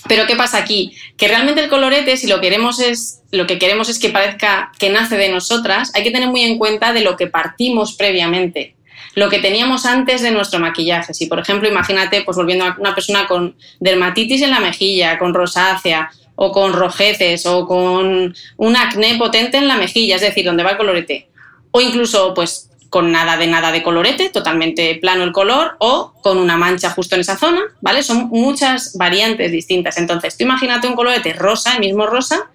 pero 0.07 0.27
¿qué 0.27 0.35
pasa 0.35 0.57
aquí? 0.57 0.95
Que 1.17 1.27
realmente 1.27 1.63
el 1.63 1.69
colorete, 1.69 2.17
si 2.17 2.27
lo 2.27 2.41
queremos 2.41 2.79
es 2.79 3.21
lo 3.31 3.47
que 3.47 3.59
queremos 3.59 3.89
es 3.89 3.99
que 3.99 4.09
parezca 4.09 4.71
que 4.79 4.89
nace 4.89 5.17
de 5.17 5.29
nosotras, 5.29 5.91
hay 5.93 6.03
que 6.03 6.11
tener 6.11 6.29
muy 6.29 6.41
en 6.41 6.57
cuenta 6.57 6.93
de 6.93 7.01
lo 7.01 7.17
que 7.17 7.27
partimos 7.27 7.93
previamente, 7.93 8.75
lo 9.15 9.29
que 9.29 9.39
teníamos 9.39 9.85
antes 9.85 10.21
de 10.21 10.31
nuestro 10.31 10.59
maquillaje. 10.59 11.13
Si, 11.13 11.25
por 11.25 11.39
ejemplo, 11.39 11.67
imagínate, 11.67 12.21
pues 12.21 12.37
volviendo 12.37 12.65
a 12.65 12.75
una 12.79 12.95
persona 12.95 13.27
con 13.27 13.55
dermatitis 13.79 14.41
en 14.41 14.51
la 14.51 14.59
mejilla, 14.59 15.17
con 15.17 15.33
rosácea, 15.33 16.11
o 16.35 16.51
con 16.51 16.73
rojeces, 16.73 17.45
o 17.45 17.65
con 17.65 18.35
un 18.57 18.75
acné 18.75 19.15
potente 19.17 19.57
en 19.57 19.67
la 19.67 19.77
mejilla, 19.77 20.15
es 20.15 20.21
decir, 20.21 20.45
donde 20.45 20.63
va 20.63 20.71
el 20.71 20.77
colorete. 20.77 21.29
O 21.71 21.81
incluso, 21.81 22.33
pues, 22.33 22.69
con 22.95 23.11
nada 23.11 23.35
de 23.35 23.47
nada 23.47 23.73
de 23.73 23.83
colorete, 23.83 24.29
totalmente 24.29 24.95
plano 24.95 25.25
el 25.25 25.33
color, 25.33 25.75
o 25.79 26.13
con 26.21 26.37
una 26.37 26.55
mancha 26.55 26.91
justo 26.91 27.15
en 27.15 27.19
esa 27.19 27.37
zona, 27.37 27.59
¿vale? 27.81 28.03
Son 28.03 28.29
muchas 28.29 28.97
variantes 28.97 29.51
distintas. 29.51 29.97
Entonces, 29.97 30.37
tú 30.37 30.45
imagínate 30.45 30.87
un 30.87 30.95
colorete 30.95 31.33
rosa, 31.33 31.73
el 31.73 31.81
mismo 31.81 32.05
rosa, 32.05 32.49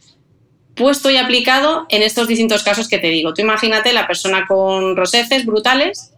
puesto 0.75 1.11
y 1.11 1.19
aplicado 1.19 1.85
en 1.91 2.01
estos 2.01 2.27
distintos 2.27 2.63
casos 2.63 2.89
que 2.89 2.97
te 2.97 3.09
digo. 3.09 3.35
Tú 3.35 3.43
imagínate 3.43 3.93
la 3.93 4.07
persona 4.07 4.47
con 4.49 4.97
roseces 4.97 5.45
brutales, 5.45 6.15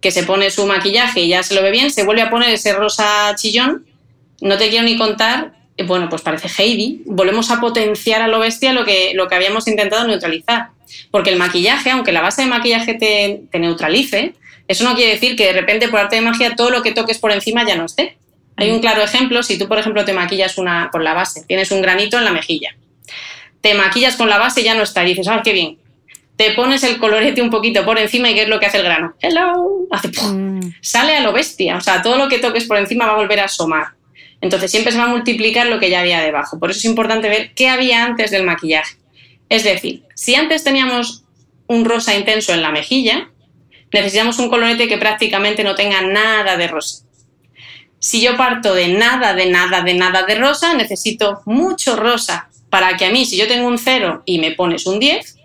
que 0.00 0.12
se 0.12 0.22
pone 0.22 0.50
su 0.50 0.66
maquillaje 0.66 1.20
y 1.20 1.28
ya 1.28 1.42
se 1.42 1.54
lo 1.54 1.62
ve 1.62 1.70
bien, 1.70 1.90
se 1.90 2.04
vuelve 2.04 2.22
a 2.22 2.30
poner 2.30 2.48
ese 2.48 2.72
rosa 2.72 3.34
chillón, 3.36 3.84
no 4.40 4.56
te 4.56 4.70
quiero 4.70 4.86
ni 4.86 4.96
contar, 4.96 5.57
bueno, 5.84 6.08
pues 6.08 6.22
parece 6.22 6.48
Heidi, 6.48 7.02
volvemos 7.06 7.50
a 7.50 7.60
potenciar 7.60 8.22
a 8.22 8.28
lo 8.28 8.40
bestia 8.40 8.72
lo 8.72 8.84
que, 8.84 9.12
lo 9.14 9.28
que 9.28 9.34
habíamos 9.34 9.68
intentado 9.68 10.06
neutralizar. 10.06 10.70
Porque 11.10 11.30
el 11.30 11.36
maquillaje, 11.36 11.90
aunque 11.90 12.12
la 12.12 12.20
base 12.20 12.42
de 12.42 12.48
maquillaje 12.48 12.94
te, 12.94 13.58
neutralice, 13.58 14.34
eso 14.66 14.84
no 14.84 14.94
quiere 14.94 15.12
decir 15.12 15.36
que 15.36 15.46
de 15.46 15.52
repente 15.52 15.88
por 15.88 16.00
arte 16.00 16.16
de 16.16 16.22
magia 16.22 16.56
todo 16.56 16.70
lo 16.70 16.82
que 16.82 16.92
toques 16.92 17.18
por 17.18 17.32
encima 17.32 17.64
ya 17.66 17.76
no 17.76 17.84
esté. 17.84 18.18
Hay 18.56 18.70
un 18.70 18.78
mm. 18.78 18.80
claro 18.80 19.02
ejemplo, 19.02 19.42
si 19.42 19.56
tú 19.56 19.68
por 19.68 19.78
ejemplo 19.78 20.04
te 20.04 20.12
maquillas 20.12 20.58
una, 20.58 20.88
con 20.90 21.04
la 21.04 21.14
base, 21.14 21.44
tienes 21.46 21.70
un 21.70 21.80
granito 21.80 22.18
en 22.18 22.24
la 22.24 22.32
mejilla, 22.32 22.74
te 23.60 23.74
maquillas 23.74 24.16
con 24.16 24.28
la 24.28 24.38
base 24.38 24.62
y 24.62 24.64
ya 24.64 24.74
no 24.74 24.82
está, 24.82 25.04
y 25.04 25.10
dices, 25.10 25.28
ah, 25.28 25.42
qué 25.44 25.52
bien. 25.52 25.78
Te 26.36 26.52
pones 26.52 26.82
el 26.84 26.98
colorete 26.98 27.42
un 27.42 27.50
poquito 27.50 27.84
por 27.84 27.98
encima 27.98 28.30
y 28.30 28.34
¿qué 28.34 28.42
es 28.42 28.48
lo 28.48 28.60
que 28.60 28.66
hace 28.66 28.78
el 28.78 28.84
grano? 28.84 29.14
Hello, 29.20 29.86
hace 29.90 30.08
mm. 30.08 30.74
sale 30.80 31.16
a 31.16 31.20
lo 31.20 31.32
bestia, 31.32 31.76
o 31.76 31.80
sea, 31.80 32.02
todo 32.02 32.16
lo 32.16 32.28
que 32.28 32.38
toques 32.38 32.64
por 32.64 32.78
encima 32.78 33.06
va 33.06 33.12
a 33.12 33.16
volver 33.16 33.40
a 33.40 33.44
asomar. 33.44 33.97
Entonces 34.40 34.70
siempre 34.70 34.92
se 34.92 34.98
va 34.98 35.04
a 35.04 35.08
multiplicar 35.08 35.66
lo 35.66 35.80
que 35.80 35.90
ya 35.90 36.00
había 36.00 36.20
debajo. 36.20 36.58
Por 36.58 36.70
eso 36.70 36.78
es 36.78 36.84
importante 36.84 37.28
ver 37.28 37.54
qué 37.54 37.68
había 37.68 38.04
antes 38.04 38.30
del 38.30 38.44
maquillaje. 38.44 38.96
Es 39.48 39.64
decir, 39.64 40.04
si 40.14 40.34
antes 40.34 40.64
teníamos 40.64 41.24
un 41.66 41.84
rosa 41.84 42.14
intenso 42.16 42.52
en 42.52 42.62
la 42.62 42.70
mejilla, 42.70 43.30
necesitamos 43.92 44.38
un 44.38 44.48
colorete 44.48 44.88
que 44.88 44.98
prácticamente 44.98 45.64
no 45.64 45.74
tenga 45.74 46.02
nada 46.02 46.56
de 46.56 46.68
rosa. 46.68 47.04
Si 47.98 48.20
yo 48.20 48.36
parto 48.36 48.74
de 48.74 48.88
nada, 48.88 49.34
de 49.34 49.46
nada, 49.46 49.82
de 49.82 49.94
nada 49.94 50.22
de 50.22 50.36
rosa, 50.36 50.74
necesito 50.74 51.42
mucho 51.46 51.96
rosa 51.96 52.48
para 52.70 52.96
que 52.96 53.06
a 53.06 53.10
mí, 53.10 53.24
si 53.26 53.36
yo 53.36 53.48
tengo 53.48 53.66
un 53.66 53.78
0 53.78 54.22
y 54.24 54.38
me 54.38 54.52
pones 54.52 54.86
un 54.86 55.00
10, 55.00 55.36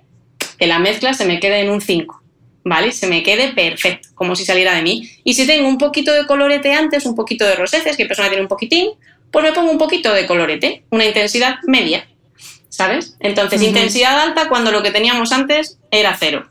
que 0.59 0.67
la 0.67 0.79
mezcla 0.79 1.13
se 1.13 1.25
me 1.25 1.39
quede 1.39 1.61
en 1.61 1.71
un 1.71 1.81
5, 1.81 2.22
¿vale? 2.63 2.91
Se 2.91 3.07
me 3.07 3.23
quede 3.23 3.53
perfecto, 3.53 4.09
como 4.15 4.35
si 4.35 4.45
saliera 4.45 4.75
de 4.75 4.81
mí. 4.81 5.09
Y 5.23 5.33
si 5.33 5.45
tengo 5.47 5.67
un 5.67 5.77
poquito 5.77 6.13
de 6.13 6.25
colorete 6.25 6.73
antes, 6.73 7.05
un 7.05 7.15
poquito 7.15 7.45
de 7.45 7.55
roseces, 7.55 7.97
que 7.97 8.05
persona 8.05 8.29
tiene 8.29 8.43
un 8.43 8.49
poquitín, 8.49 8.91
pues 9.31 9.43
me 9.43 9.51
pongo 9.51 9.71
un 9.71 9.77
poquito 9.77 10.13
de 10.13 10.25
colorete, 10.25 10.85
una 10.91 11.05
intensidad 11.05 11.55
media. 11.63 12.07
¿sabes? 12.73 13.15
Entonces, 13.19 13.61
intensidad 13.61 14.19
alta 14.19 14.49
cuando 14.49 14.71
lo 14.71 14.81
que 14.81 14.89
teníamos 14.89 15.31
antes 15.31 15.77
era 15.91 16.17
cero. 16.19 16.49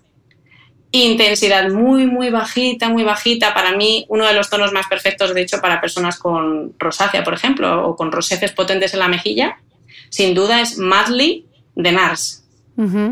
Intensidad 0.92 1.68
muy, 1.68 2.06
muy 2.06 2.30
bajita, 2.30 2.88
muy 2.88 3.02
bajita. 3.02 3.54
Para 3.54 3.72
mí, 3.72 4.06
uno 4.08 4.24
de 4.24 4.32
los 4.32 4.48
tonos 4.48 4.72
más 4.72 4.86
perfectos, 4.86 5.34
de 5.34 5.40
hecho, 5.42 5.60
para 5.60 5.80
personas 5.80 6.20
con 6.20 6.74
rosácea, 6.78 7.24
por 7.24 7.34
ejemplo, 7.34 7.88
o 7.88 7.96
con 7.96 8.12
roseces 8.12 8.52
potentes 8.52 8.92
en 8.92 9.00
la 9.00 9.08
mejilla, 9.08 9.58
sin 10.10 10.32
duda 10.32 10.60
es 10.60 10.78
Madly 10.78 11.44
de 11.74 11.90
NARS. 11.90 12.41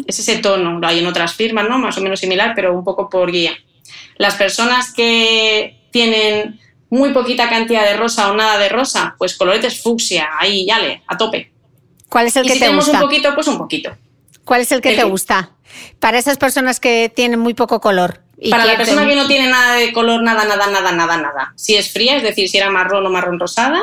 Es 0.06 0.18
ese 0.18 0.38
tono. 0.38 0.78
Lo 0.78 0.86
hay 0.86 1.00
en 1.00 1.06
otras 1.06 1.34
firmas, 1.34 1.68
¿no? 1.68 1.78
Más 1.78 1.96
o 1.98 2.00
menos 2.00 2.20
similar, 2.20 2.52
pero 2.54 2.72
un 2.72 2.84
poco 2.84 3.08
por 3.08 3.30
guía. 3.30 3.52
Las 4.16 4.36
personas 4.36 4.92
que 4.92 5.88
tienen 5.90 6.60
muy 6.88 7.12
poquita 7.12 7.48
cantidad 7.48 7.84
de 7.84 7.96
rosa 7.96 8.30
o 8.30 8.34
nada 8.34 8.58
de 8.58 8.68
rosa, 8.68 9.14
pues 9.18 9.36
coloretes 9.36 9.80
fucsia, 9.82 10.28
ahí, 10.38 10.66
yale, 10.66 11.02
a 11.06 11.16
tope. 11.16 11.52
¿Cuál 12.08 12.26
es 12.26 12.36
el 12.36 12.42
que 12.42 12.54
si 12.54 12.58
te 12.58 12.64
tenemos 12.64 12.86
gusta? 12.86 12.98
un 12.98 13.04
poquito, 13.04 13.34
pues 13.34 13.46
un 13.46 13.58
poquito. 13.58 13.96
¿Cuál 14.44 14.62
es 14.62 14.72
el 14.72 14.80
que 14.80 14.96
te 14.96 15.04
gusta? 15.04 15.50
Para 16.00 16.18
esas 16.18 16.36
personas 16.36 16.80
que 16.80 17.12
tienen 17.14 17.38
muy 17.38 17.54
poco 17.54 17.80
color. 17.80 18.20
Para 18.50 18.64
la 18.64 18.76
persona 18.76 19.06
que 19.06 19.14
no 19.14 19.28
tiene 19.28 19.48
nada 19.48 19.76
de 19.76 19.92
color, 19.92 20.22
nada, 20.22 20.44
nada, 20.44 20.66
nada, 20.66 20.92
nada, 20.92 21.16
nada. 21.18 21.52
Si 21.56 21.76
es 21.76 21.92
fría, 21.92 22.16
es 22.16 22.22
decir, 22.22 22.48
si 22.48 22.56
era 22.56 22.70
marrón 22.70 23.06
o 23.06 23.10
marrón 23.10 23.38
rosada, 23.38 23.82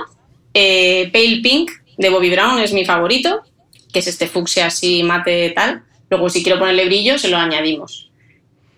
eh, 0.53 1.09
Pale 1.13 1.39
Pink 1.41 1.71
de 1.97 2.09
Bobby 2.09 2.31
Brown 2.31 2.59
es 2.59 2.73
mi 2.73 2.83
favorito, 2.83 3.43
que 3.91 3.99
es 3.99 4.07
este 4.07 4.27
fucsia 4.27 4.67
así 4.67 5.03
mate 5.03 5.51
tal. 5.51 5.83
Luego, 6.09 6.29
si 6.29 6.43
quiero 6.43 6.59
ponerle 6.59 6.85
brillo, 6.85 7.17
se 7.17 7.27
lo 7.27 7.37
añadimos. 7.37 8.09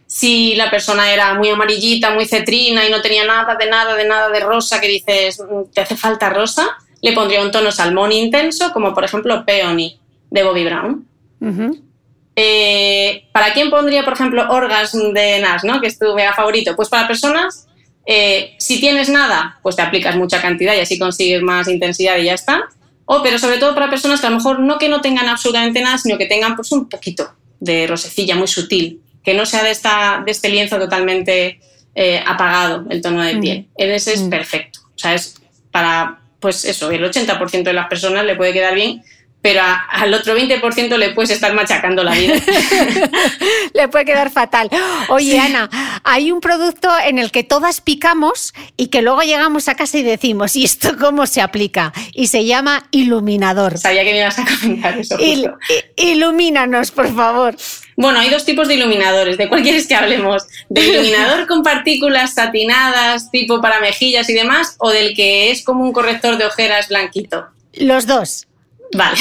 Si 0.07 0.55
la 0.55 0.71
persona 0.71 1.13
era 1.13 1.35
muy 1.35 1.49
amarillita, 1.49 2.11
muy 2.11 2.25
cetrina 2.25 2.87
y 2.87 2.91
no 2.91 3.01
tenía 3.01 3.25
nada 3.25 3.55
de 3.55 3.69
nada, 3.69 3.95
de 3.95 4.05
nada 4.05 4.29
de 4.29 4.39
rosa, 4.39 4.81
que 4.81 4.87
dices, 4.87 5.39
mm, 5.39 5.71
¿te 5.71 5.81
hace 5.81 5.95
falta 5.95 6.29
rosa? 6.29 6.77
le 7.01 7.13
pondría 7.13 7.41
un 7.41 7.51
tono 7.51 7.71
salmón 7.71 8.11
intenso, 8.11 8.71
como 8.73 8.93
por 8.93 9.03
ejemplo 9.03 9.45
Peony 9.45 9.97
de 10.29 10.43
Bobby 10.43 10.65
Brown. 10.65 11.05
Eh, 12.35 13.25
¿Para 13.31 13.53
quién 13.53 13.69
pondría, 13.69 14.03
por 14.03 14.13
ejemplo, 14.13 14.49
Orgasm 14.49 15.13
de 15.13 15.39
Nash, 15.39 15.63
¿no? 15.63 15.81
que 15.81 15.87
es 15.87 15.99
tu 15.99 16.13
mega 16.15 16.33
favorito? 16.33 16.75
Pues 16.75 16.89
para 16.89 17.07
personas, 17.07 17.67
eh, 18.05 18.55
si 18.59 18.79
tienes 18.79 19.09
nada, 19.09 19.59
pues 19.61 19.75
te 19.75 19.81
aplicas 19.81 20.15
mucha 20.15 20.41
cantidad 20.41 20.75
y 20.75 20.79
así 20.79 20.97
consigues 20.97 21.41
más 21.41 21.67
intensidad 21.67 22.17
y 22.17 22.25
ya 22.25 22.33
está. 22.33 22.69
O, 23.11 23.23
pero 23.23 23.39
sobre 23.39 23.57
todo 23.57 23.73
para 23.73 23.89
personas 23.89 24.21
que 24.21 24.27
a 24.27 24.29
lo 24.29 24.35
mejor 24.35 24.59
no 24.59 24.77
que 24.77 24.87
no 24.87 25.01
tengan 25.01 25.27
absolutamente 25.27 25.81
nada, 25.81 25.97
sino 25.97 26.15
que 26.19 26.27
tengan 26.27 26.55
pues 26.55 26.71
un 26.71 26.87
poquito 26.87 27.33
de 27.59 27.87
rosecilla 27.87 28.35
muy 28.35 28.47
sutil. 28.47 29.01
que 29.23 29.33
no 29.33 29.47
sea 29.47 29.63
de, 29.63 29.71
esta, 29.71 30.21
de 30.23 30.31
este 30.31 30.47
lienzo 30.47 30.77
totalmente 30.77 31.59
eh, 31.95 32.23
apagado 32.23 32.85
el 32.91 33.01
tono 33.01 33.23
de 33.23 33.37
piel. 33.37 33.67
En 33.77 33.89
ese 33.89 34.13
es 34.13 34.21
perfecto. 34.21 34.81
O 34.95 34.99
sea, 34.99 35.15
es 35.15 35.41
para, 35.71 36.19
pues 36.39 36.63
eso, 36.65 36.91
el 36.91 37.03
80% 37.03 37.63
de 37.63 37.73
las 37.73 37.87
personas 37.87 38.25
le 38.25 38.35
puede 38.35 38.53
quedar 38.53 38.75
bien 38.75 39.01
pero 39.41 39.61
al 39.89 40.13
otro 40.13 40.37
20% 40.37 40.97
le 40.97 41.11
puedes 41.11 41.31
estar 41.31 41.53
machacando 41.53 42.03
la 42.03 42.13
vida. 42.13 42.35
le 43.73 43.87
puede 43.87 44.05
quedar 44.05 44.29
fatal. 44.29 44.69
Oye, 45.07 45.39
Ana, 45.39 45.69
hay 46.03 46.31
un 46.31 46.41
producto 46.41 46.89
en 47.05 47.19
el 47.19 47.31
que 47.31 47.43
todas 47.43 47.79
picamos 47.79 48.53
y 48.75 48.87
que 48.87 49.01
luego 49.01 49.21
llegamos 49.21 49.69
a 49.69 49.75
casa 49.75 49.97
y 49.97 50.03
decimos, 50.03 50.55
¿y 50.55 50.65
esto 50.65 50.97
cómo 50.99 51.25
se 51.25 51.41
aplica? 51.41 51.93
Y 52.13 52.27
se 52.27 52.45
llama 52.45 52.87
iluminador. 52.91 53.77
Sabía 53.77 54.03
que 54.03 54.11
me 54.11 54.19
ibas 54.19 54.39
a 54.39 54.45
comentar 54.45 54.97
eso. 54.97 55.17
ilumínanos, 55.95 56.91
por 56.91 57.13
favor. 57.15 57.55
Bueno, 57.95 58.19
hay 58.19 58.29
dos 58.29 58.45
tipos 58.45 58.67
de 58.67 58.75
iluminadores. 58.75 59.37
¿De 59.37 59.47
cuál 59.47 59.61
quieres 59.61 59.87
que 59.87 59.95
hablemos? 59.95 60.43
¿De 60.69 60.85
iluminador 60.85 61.47
con 61.47 61.63
partículas 61.63 62.33
satinadas, 62.33 63.31
tipo 63.31 63.61
para 63.61 63.79
mejillas 63.79 64.29
y 64.29 64.33
demás? 64.33 64.75
¿O 64.79 64.89
del 64.89 65.15
que 65.15 65.51
es 65.51 65.63
como 65.63 65.83
un 65.83 65.91
corrector 65.93 66.37
de 66.37 66.45
ojeras 66.45 66.89
blanquito? 66.89 67.47
Los 67.73 68.05
dos. 68.05 68.48
Vale. 68.93 69.17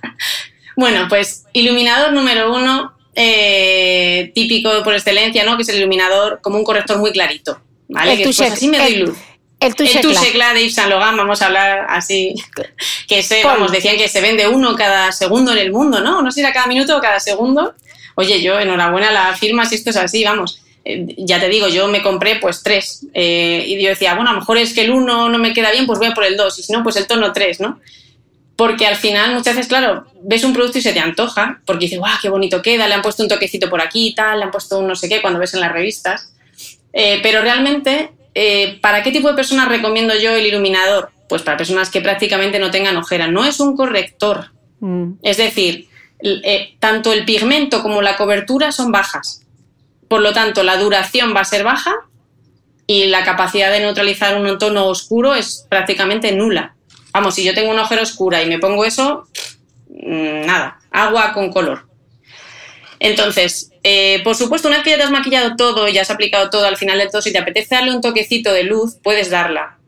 bueno, 0.76 1.06
pues 1.08 1.44
iluminador 1.52 2.12
número 2.12 2.54
uno, 2.54 2.94
eh, 3.14 4.32
típico 4.34 4.82
por 4.82 4.94
excelencia, 4.94 5.44
¿no? 5.44 5.56
Que 5.56 5.62
es 5.62 5.68
el 5.68 5.78
iluminador 5.78 6.40
como 6.42 6.58
un 6.58 6.64
corrector 6.64 6.98
muy 6.98 7.12
clarito. 7.12 7.60
¿Vale? 7.88 8.12
El 8.12 8.18
que 8.18 8.24
pues 8.24 8.40
así 8.40 8.68
me 8.68 8.78
doy 8.78 8.96
luz. 8.96 9.18
El 9.60 9.74
Touche 9.74 10.00
de 10.00 10.62
Yves 10.62 10.74
Saint 10.74 10.90
Logan, 10.90 11.16
vamos 11.16 11.42
a 11.42 11.46
hablar 11.46 11.86
así, 11.88 12.34
que 13.08 13.24
se, 13.24 13.42
vamos, 13.42 13.72
decían 13.72 13.96
que 13.96 14.06
se 14.06 14.20
vende 14.20 14.46
uno 14.46 14.76
cada 14.76 15.10
segundo 15.10 15.50
en 15.50 15.58
el 15.58 15.72
mundo, 15.72 16.00
¿no? 16.00 16.22
No 16.22 16.30
sé 16.30 16.36
si 16.36 16.40
era 16.42 16.52
cada 16.52 16.68
minuto 16.68 16.96
o 16.96 17.00
cada 17.00 17.18
segundo. 17.18 17.74
Oye, 18.14 18.40
yo, 18.40 18.60
enhorabuena 18.60 19.08
a 19.08 19.12
la 19.12 19.36
firma 19.36 19.66
si 19.66 19.74
esto 19.74 19.90
es 19.90 19.96
así, 19.96 20.22
vamos. 20.22 20.62
Eh, 20.84 21.14
ya 21.18 21.40
te 21.40 21.48
digo, 21.48 21.66
yo 21.68 21.88
me 21.88 22.02
compré 22.02 22.36
pues 22.36 22.62
tres. 22.62 23.04
Eh, 23.12 23.64
y 23.66 23.82
yo 23.82 23.88
decía, 23.88 24.14
bueno, 24.14 24.30
a 24.30 24.34
lo 24.34 24.40
mejor 24.40 24.58
es 24.58 24.72
que 24.72 24.82
el 24.82 24.92
uno 24.92 25.28
no 25.28 25.38
me 25.38 25.52
queda 25.52 25.72
bien, 25.72 25.86
pues 25.86 25.98
voy 25.98 26.08
a 26.08 26.14
por 26.14 26.24
el 26.24 26.36
dos. 26.36 26.56
Y 26.60 26.62
si 26.62 26.72
no, 26.72 26.84
pues 26.84 26.94
el 26.96 27.08
tono 27.08 27.32
tres, 27.32 27.58
¿no? 27.58 27.80
Porque 28.58 28.88
al 28.88 28.96
final 28.96 29.34
muchas 29.34 29.54
veces, 29.54 29.68
claro, 29.68 30.06
ves 30.20 30.42
un 30.42 30.52
producto 30.52 30.78
y 30.78 30.82
se 30.82 30.92
te 30.92 30.98
antoja, 30.98 31.60
porque 31.64 31.84
dices, 31.84 32.00
guau, 32.00 32.18
qué 32.20 32.28
bonito 32.28 32.60
queda, 32.60 32.88
le 32.88 32.94
han 32.94 33.02
puesto 33.02 33.22
un 33.22 33.28
toquecito 33.28 33.70
por 33.70 33.80
aquí 33.80 34.08
y 34.08 34.14
tal, 34.16 34.40
le 34.40 34.46
han 34.46 34.50
puesto 34.50 34.80
un 34.80 34.88
no 34.88 34.96
sé 34.96 35.08
qué 35.08 35.22
cuando 35.22 35.38
ves 35.38 35.54
en 35.54 35.60
las 35.60 35.70
revistas. 35.70 36.34
Eh, 36.92 37.20
pero 37.22 37.40
realmente, 37.40 38.10
eh, 38.34 38.80
¿para 38.82 39.04
qué 39.04 39.12
tipo 39.12 39.28
de 39.28 39.34
personas 39.34 39.68
recomiendo 39.68 40.12
yo 40.18 40.34
el 40.34 40.44
iluminador? 40.44 41.12
Pues 41.28 41.42
para 41.42 41.56
personas 41.56 41.88
que 41.88 42.00
prácticamente 42.00 42.58
no 42.58 42.72
tengan 42.72 42.96
ojera. 42.96 43.28
No 43.28 43.44
es 43.44 43.60
un 43.60 43.76
corrector. 43.76 44.50
Mm. 44.80 45.12
Es 45.22 45.36
decir, 45.36 45.86
eh, 46.20 46.74
tanto 46.80 47.12
el 47.12 47.24
pigmento 47.24 47.80
como 47.80 48.02
la 48.02 48.16
cobertura 48.16 48.72
son 48.72 48.90
bajas. 48.90 49.46
Por 50.08 50.20
lo 50.20 50.32
tanto, 50.32 50.64
la 50.64 50.78
duración 50.78 51.32
va 51.32 51.42
a 51.42 51.44
ser 51.44 51.62
baja 51.62 51.94
y 52.88 53.06
la 53.06 53.22
capacidad 53.22 53.70
de 53.70 53.78
neutralizar 53.78 54.36
un 54.36 54.58
tono 54.58 54.86
oscuro 54.86 55.36
es 55.36 55.64
prácticamente 55.70 56.32
nula. 56.32 56.74
Vamos, 57.12 57.34
si 57.34 57.44
yo 57.44 57.54
tengo 57.54 57.70
una 57.70 57.82
ojera 57.82 58.02
oscura 58.02 58.42
y 58.42 58.46
me 58.46 58.58
pongo 58.58 58.84
eso, 58.84 59.26
mm, 59.88 60.46
nada, 60.46 60.78
agua 60.90 61.32
con 61.32 61.50
color. 61.50 61.86
Entonces, 63.00 63.70
eh, 63.82 64.20
por 64.24 64.34
supuesto, 64.34 64.68
una 64.68 64.78
vez 64.78 64.84
que 64.84 64.90
ya 64.90 64.96
te 64.96 65.04
has 65.04 65.10
maquillado 65.10 65.56
todo 65.56 65.88
y 65.88 65.92
ya 65.92 66.02
has 66.02 66.10
aplicado 66.10 66.50
todo 66.50 66.66
al 66.66 66.76
final 66.76 66.98
de 66.98 67.08
todo, 67.08 67.22
si 67.22 67.32
te 67.32 67.38
apetece 67.38 67.74
darle 67.74 67.94
un 67.94 68.00
toquecito 68.00 68.52
de 68.52 68.64
luz, 68.64 68.96
puedes 69.02 69.30
darla. 69.30 69.78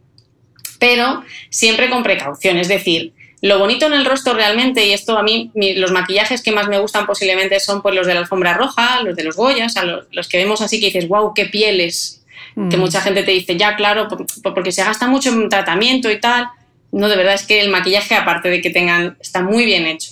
Pero 0.79 1.25
siempre 1.51 1.91
con 1.91 2.03
precaución, 2.03 2.57
es 2.57 2.69
decir, 2.69 3.13
lo 3.43 3.59
bonito 3.59 3.87
en 3.87 3.95
el 3.95 4.05
rostro 4.05 4.35
realmente, 4.35 4.87
y 4.87 4.93
esto 4.93 5.17
a 5.17 5.23
mí, 5.23 5.51
los 5.55 5.93
maquillajes 5.93 6.43
que 6.43 6.53
más 6.53 6.69
me 6.69 6.79
gustan 6.79 7.07
posiblemente 7.07 7.59
son 7.59 7.81
pues, 7.81 7.95
los 7.95 8.07
de 8.07 8.15
la 8.15 8.21
alfombra 8.21 8.55
roja, 8.55 9.03
los 9.03 9.17
de 9.17 9.25
los 9.25 9.37
Goyas, 9.37 9.75
los, 10.11 10.29
que 10.29 10.39
vemos 10.39 10.61
así 10.61 10.79
que 10.79 10.87
dices, 10.87 11.09
wow, 11.09 11.33
qué 11.35 11.47
pieles. 11.47 12.23
Que 12.55 12.77
mm. 12.77 12.81
mucha 12.81 13.01
gente 13.01 13.23
te 13.23 13.31
dice, 13.31 13.57
ya, 13.57 13.77
claro, 13.77 14.09
porque 14.43 14.73
se 14.73 14.85
gasta 14.85 15.07
mucho 15.07 15.31
en 15.31 15.49
tratamiento 15.49 16.11
y 16.11 16.21
tal. 16.21 16.49
No, 16.93 17.09
de 17.09 17.17
verdad 17.17 17.35
es 17.35 17.47
que 17.47 17.61
el 17.61 17.71
maquillaje, 17.71 18.15
aparte 18.15 18.49
de 18.49 18.61
que 18.61 18.71
tengan, 18.71 19.17
está 19.21 19.43
muy 19.43 19.65
bien 19.65 19.87
hecho. 19.87 20.11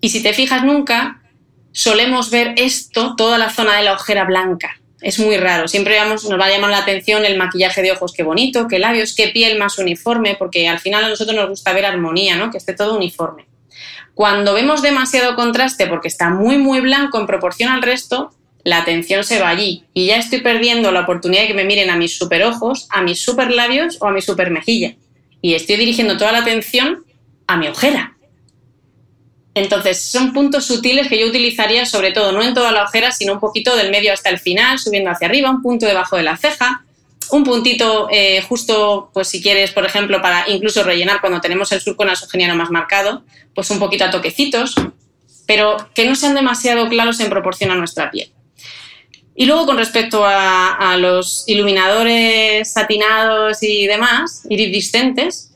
Y 0.00 0.10
si 0.10 0.22
te 0.22 0.32
fijas 0.32 0.64
nunca, 0.64 1.20
solemos 1.72 2.30
ver 2.30 2.54
esto, 2.56 3.14
toda 3.16 3.38
la 3.38 3.50
zona 3.50 3.76
de 3.76 3.84
la 3.84 3.94
ojera 3.94 4.24
blanca. 4.24 4.80
Es 5.00 5.18
muy 5.18 5.36
raro. 5.36 5.66
Siempre 5.66 5.96
vamos, 5.96 6.24
nos 6.24 6.38
va 6.38 6.46
a 6.46 6.50
llamar 6.50 6.70
la 6.70 6.78
atención 6.78 7.24
el 7.24 7.36
maquillaje 7.36 7.82
de 7.82 7.90
ojos, 7.90 8.12
qué 8.12 8.22
bonito, 8.22 8.68
qué 8.68 8.78
labios, 8.78 9.14
qué 9.16 9.28
piel 9.28 9.58
más 9.58 9.78
uniforme, 9.78 10.36
porque 10.38 10.68
al 10.68 10.78
final 10.78 11.04
a 11.04 11.08
nosotros 11.08 11.34
nos 11.34 11.48
gusta 11.48 11.72
ver 11.72 11.84
armonía, 11.84 12.36
¿no? 12.36 12.50
Que 12.50 12.58
esté 12.58 12.72
todo 12.72 12.96
uniforme. 12.96 13.46
Cuando 14.14 14.54
vemos 14.54 14.80
demasiado 14.82 15.34
contraste 15.34 15.88
porque 15.88 16.06
está 16.06 16.30
muy, 16.30 16.58
muy 16.58 16.80
blanco 16.80 17.18
en 17.18 17.26
proporción 17.26 17.70
al 17.70 17.82
resto, 17.82 18.30
la 18.62 18.78
atención 18.78 19.24
se 19.24 19.40
va 19.40 19.48
allí 19.48 19.84
y 19.92 20.06
ya 20.06 20.18
estoy 20.18 20.40
perdiendo 20.40 20.92
la 20.92 21.00
oportunidad 21.00 21.42
de 21.42 21.48
que 21.48 21.54
me 21.54 21.64
miren 21.64 21.90
a 21.90 21.96
mis 21.96 22.16
super 22.16 22.44
ojos, 22.44 22.86
a 22.90 23.02
mis 23.02 23.20
super 23.20 23.50
labios 23.50 23.96
o 24.00 24.06
a 24.06 24.12
mi 24.12 24.22
super 24.22 24.50
mejilla 24.50 24.94
y 25.42 25.54
estoy 25.54 25.76
dirigiendo 25.76 26.16
toda 26.16 26.32
la 26.32 26.38
atención 26.38 27.04
a 27.46 27.56
mi 27.56 27.68
ojera. 27.68 28.16
Entonces, 29.54 30.00
son 30.00 30.32
puntos 30.32 30.64
sutiles 30.64 31.08
que 31.08 31.18
yo 31.18 31.26
utilizaría 31.26 31.84
sobre 31.84 32.12
todo, 32.12 32.32
no 32.32 32.42
en 32.42 32.54
toda 32.54 32.72
la 32.72 32.84
ojera, 32.84 33.12
sino 33.12 33.34
un 33.34 33.40
poquito 33.40 33.76
del 33.76 33.90
medio 33.90 34.12
hasta 34.14 34.30
el 34.30 34.38
final, 34.38 34.78
subiendo 34.78 35.10
hacia 35.10 35.26
arriba, 35.26 35.50
un 35.50 35.60
punto 35.60 35.84
debajo 35.84 36.16
de 36.16 36.22
la 36.22 36.38
ceja, 36.38 36.84
un 37.30 37.44
puntito 37.44 38.08
eh, 38.10 38.42
justo, 38.48 39.10
pues 39.12 39.28
si 39.28 39.42
quieres, 39.42 39.72
por 39.72 39.84
ejemplo, 39.84 40.22
para 40.22 40.48
incluso 40.48 40.82
rellenar 40.82 41.20
cuando 41.20 41.40
tenemos 41.40 41.70
el 41.72 41.80
surco 41.80 42.04
nasogeniano 42.04 42.54
más 42.54 42.70
marcado, 42.70 43.24
pues 43.54 43.68
un 43.70 43.78
poquito 43.78 44.04
a 44.04 44.10
toquecitos, 44.10 44.74
pero 45.46 45.76
que 45.94 46.06
no 46.06 46.14
sean 46.14 46.34
demasiado 46.34 46.88
claros 46.88 47.20
en 47.20 47.28
proporción 47.28 47.70
a 47.70 47.74
nuestra 47.74 48.10
piel. 48.10 48.30
Y 49.34 49.46
luego 49.46 49.66
con 49.66 49.78
respecto 49.78 50.22
a, 50.24 50.96
los 50.98 51.44
iluminadores 51.46 52.72
satinados 52.72 53.62
y 53.62 53.86
demás, 53.86 54.46
iridiscentes, 54.48 55.54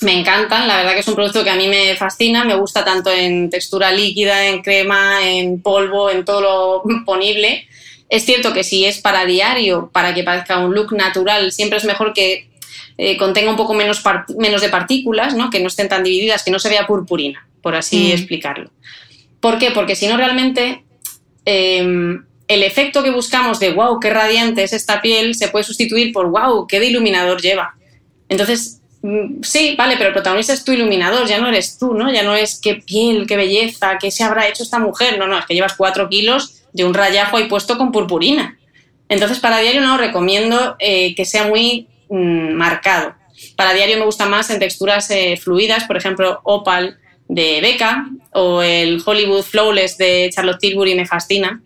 me 0.00 0.18
encantan, 0.18 0.68
la 0.68 0.76
verdad 0.76 0.92
que 0.92 1.00
es 1.00 1.08
un 1.08 1.14
producto 1.14 1.42
que 1.42 1.50
a 1.50 1.56
mí 1.56 1.66
me 1.66 1.96
fascina, 1.96 2.44
me 2.44 2.54
gusta 2.54 2.84
tanto 2.84 3.10
en 3.10 3.50
textura 3.50 3.90
líquida, 3.90 4.46
en 4.46 4.62
crema, 4.62 5.28
en 5.28 5.60
polvo, 5.60 6.10
en 6.10 6.24
todo 6.24 6.40
lo 6.40 6.82
ponible. 7.06 7.66
Es 8.08 8.24
cierto 8.24 8.52
que 8.52 8.62
si 8.62 8.84
es 8.84 9.00
para 9.00 9.24
diario, 9.24 9.90
para 9.92 10.14
que 10.14 10.22
parezca 10.22 10.58
un 10.58 10.74
look 10.74 10.92
natural, 10.92 11.50
siempre 11.50 11.78
es 11.78 11.84
mejor 11.84 12.12
que 12.12 12.48
eh, 12.96 13.16
contenga 13.16 13.50
un 13.50 13.56
poco 13.56 13.74
menos, 13.74 14.02
menos 14.38 14.60
de 14.60 14.68
partículas, 14.68 15.34
¿no? 15.34 15.50
que 15.50 15.58
no 15.58 15.66
estén 15.66 15.88
tan 15.88 16.04
divididas, 16.04 16.44
que 16.44 16.52
no 16.52 16.60
se 16.60 16.68
vea 16.68 16.86
purpurina, 16.86 17.48
por 17.60 17.74
así 17.74 18.10
mm. 18.10 18.12
explicarlo. 18.12 18.70
¿Por 19.40 19.58
qué? 19.58 19.72
Porque 19.72 19.96
si 19.96 20.06
no 20.06 20.16
realmente... 20.16 20.84
Em, 21.44 22.24
el 22.48 22.62
efecto 22.62 23.02
que 23.02 23.10
buscamos 23.10 23.58
de 23.58 23.72
wow, 23.72 23.98
qué 24.00 24.10
radiante 24.10 24.62
es 24.62 24.72
esta 24.72 25.00
piel 25.00 25.34
se 25.34 25.48
puede 25.48 25.64
sustituir 25.64 26.12
por 26.12 26.30
wow, 26.30 26.66
qué 26.66 26.80
de 26.80 26.86
iluminador 26.86 27.40
lleva. 27.40 27.74
Entonces, 28.28 28.80
mm, 29.02 29.42
sí, 29.42 29.74
vale, 29.78 29.96
pero 29.96 30.08
el 30.08 30.12
protagonista 30.12 30.52
es 30.52 30.64
tu 30.64 30.72
iluminador, 30.72 31.26
ya 31.26 31.38
no 31.38 31.48
eres 31.48 31.78
tú, 31.78 31.94
¿no? 31.94 32.12
Ya 32.12 32.22
no 32.22 32.34
es 32.34 32.60
qué 32.60 32.76
piel, 32.76 33.26
qué 33.26 33.36
belleza, 33.36 33.98
qué 33.98 34.10
se 34.10 34.24
habrá 34.24 34.48
hecho 34.48 34.62
esta 34.62 34.78
mujer. 34.78 35.18
No, 35.18 35.26
no, 35.26 35.38
es 35.38 35.46
que 35.46 35.54
llevas 35.54 35.74
cuatro 35.74 36.08
kilos 36.08 36.62
de 36.72 36.84
un 36.84 36.94
rayajo 36.94 37.36
ahí 37.36 37.48
puesto 37.48 37.78
con 37.78 37.92
purpurina. 37.92 38.58
Entonces, 39.08 39.38
para 39.38 39.58
diario 39.58 39.80
no 39.80 39.96
recomiendo 39.96 40.76
eh, 40.78 41.14
que 41.14 41.24
sea 41.24 41.44
muy 41.44 41.88
mm, 42.10 42.52
marcado. 42.52 43.14
Para 43.56 43.74
diario 43.74 43.98
me 43.98 44.04
gusta 44.04 44.26
más 44.26 44.50
en 44.50 44.58
texturas 44.58 45.10
eh, 45.10 45.36
fluidas, 45.36 45.84
por 45.84 45.96
ejemplo, 45.96 46.40
Opal 46.44 46.98
de 47.28 47.60
Becca 47.62 48.06
o 48.32 48.62
el 48.62 49.02
Hollywood 49.04 49.42
Flawless 49.42 49.96
de 49.96 50.30
Charlotte 50.34 50.60
Tilbury 50.60 50.94
me 50.94 51.06
fascina 51.06 51.62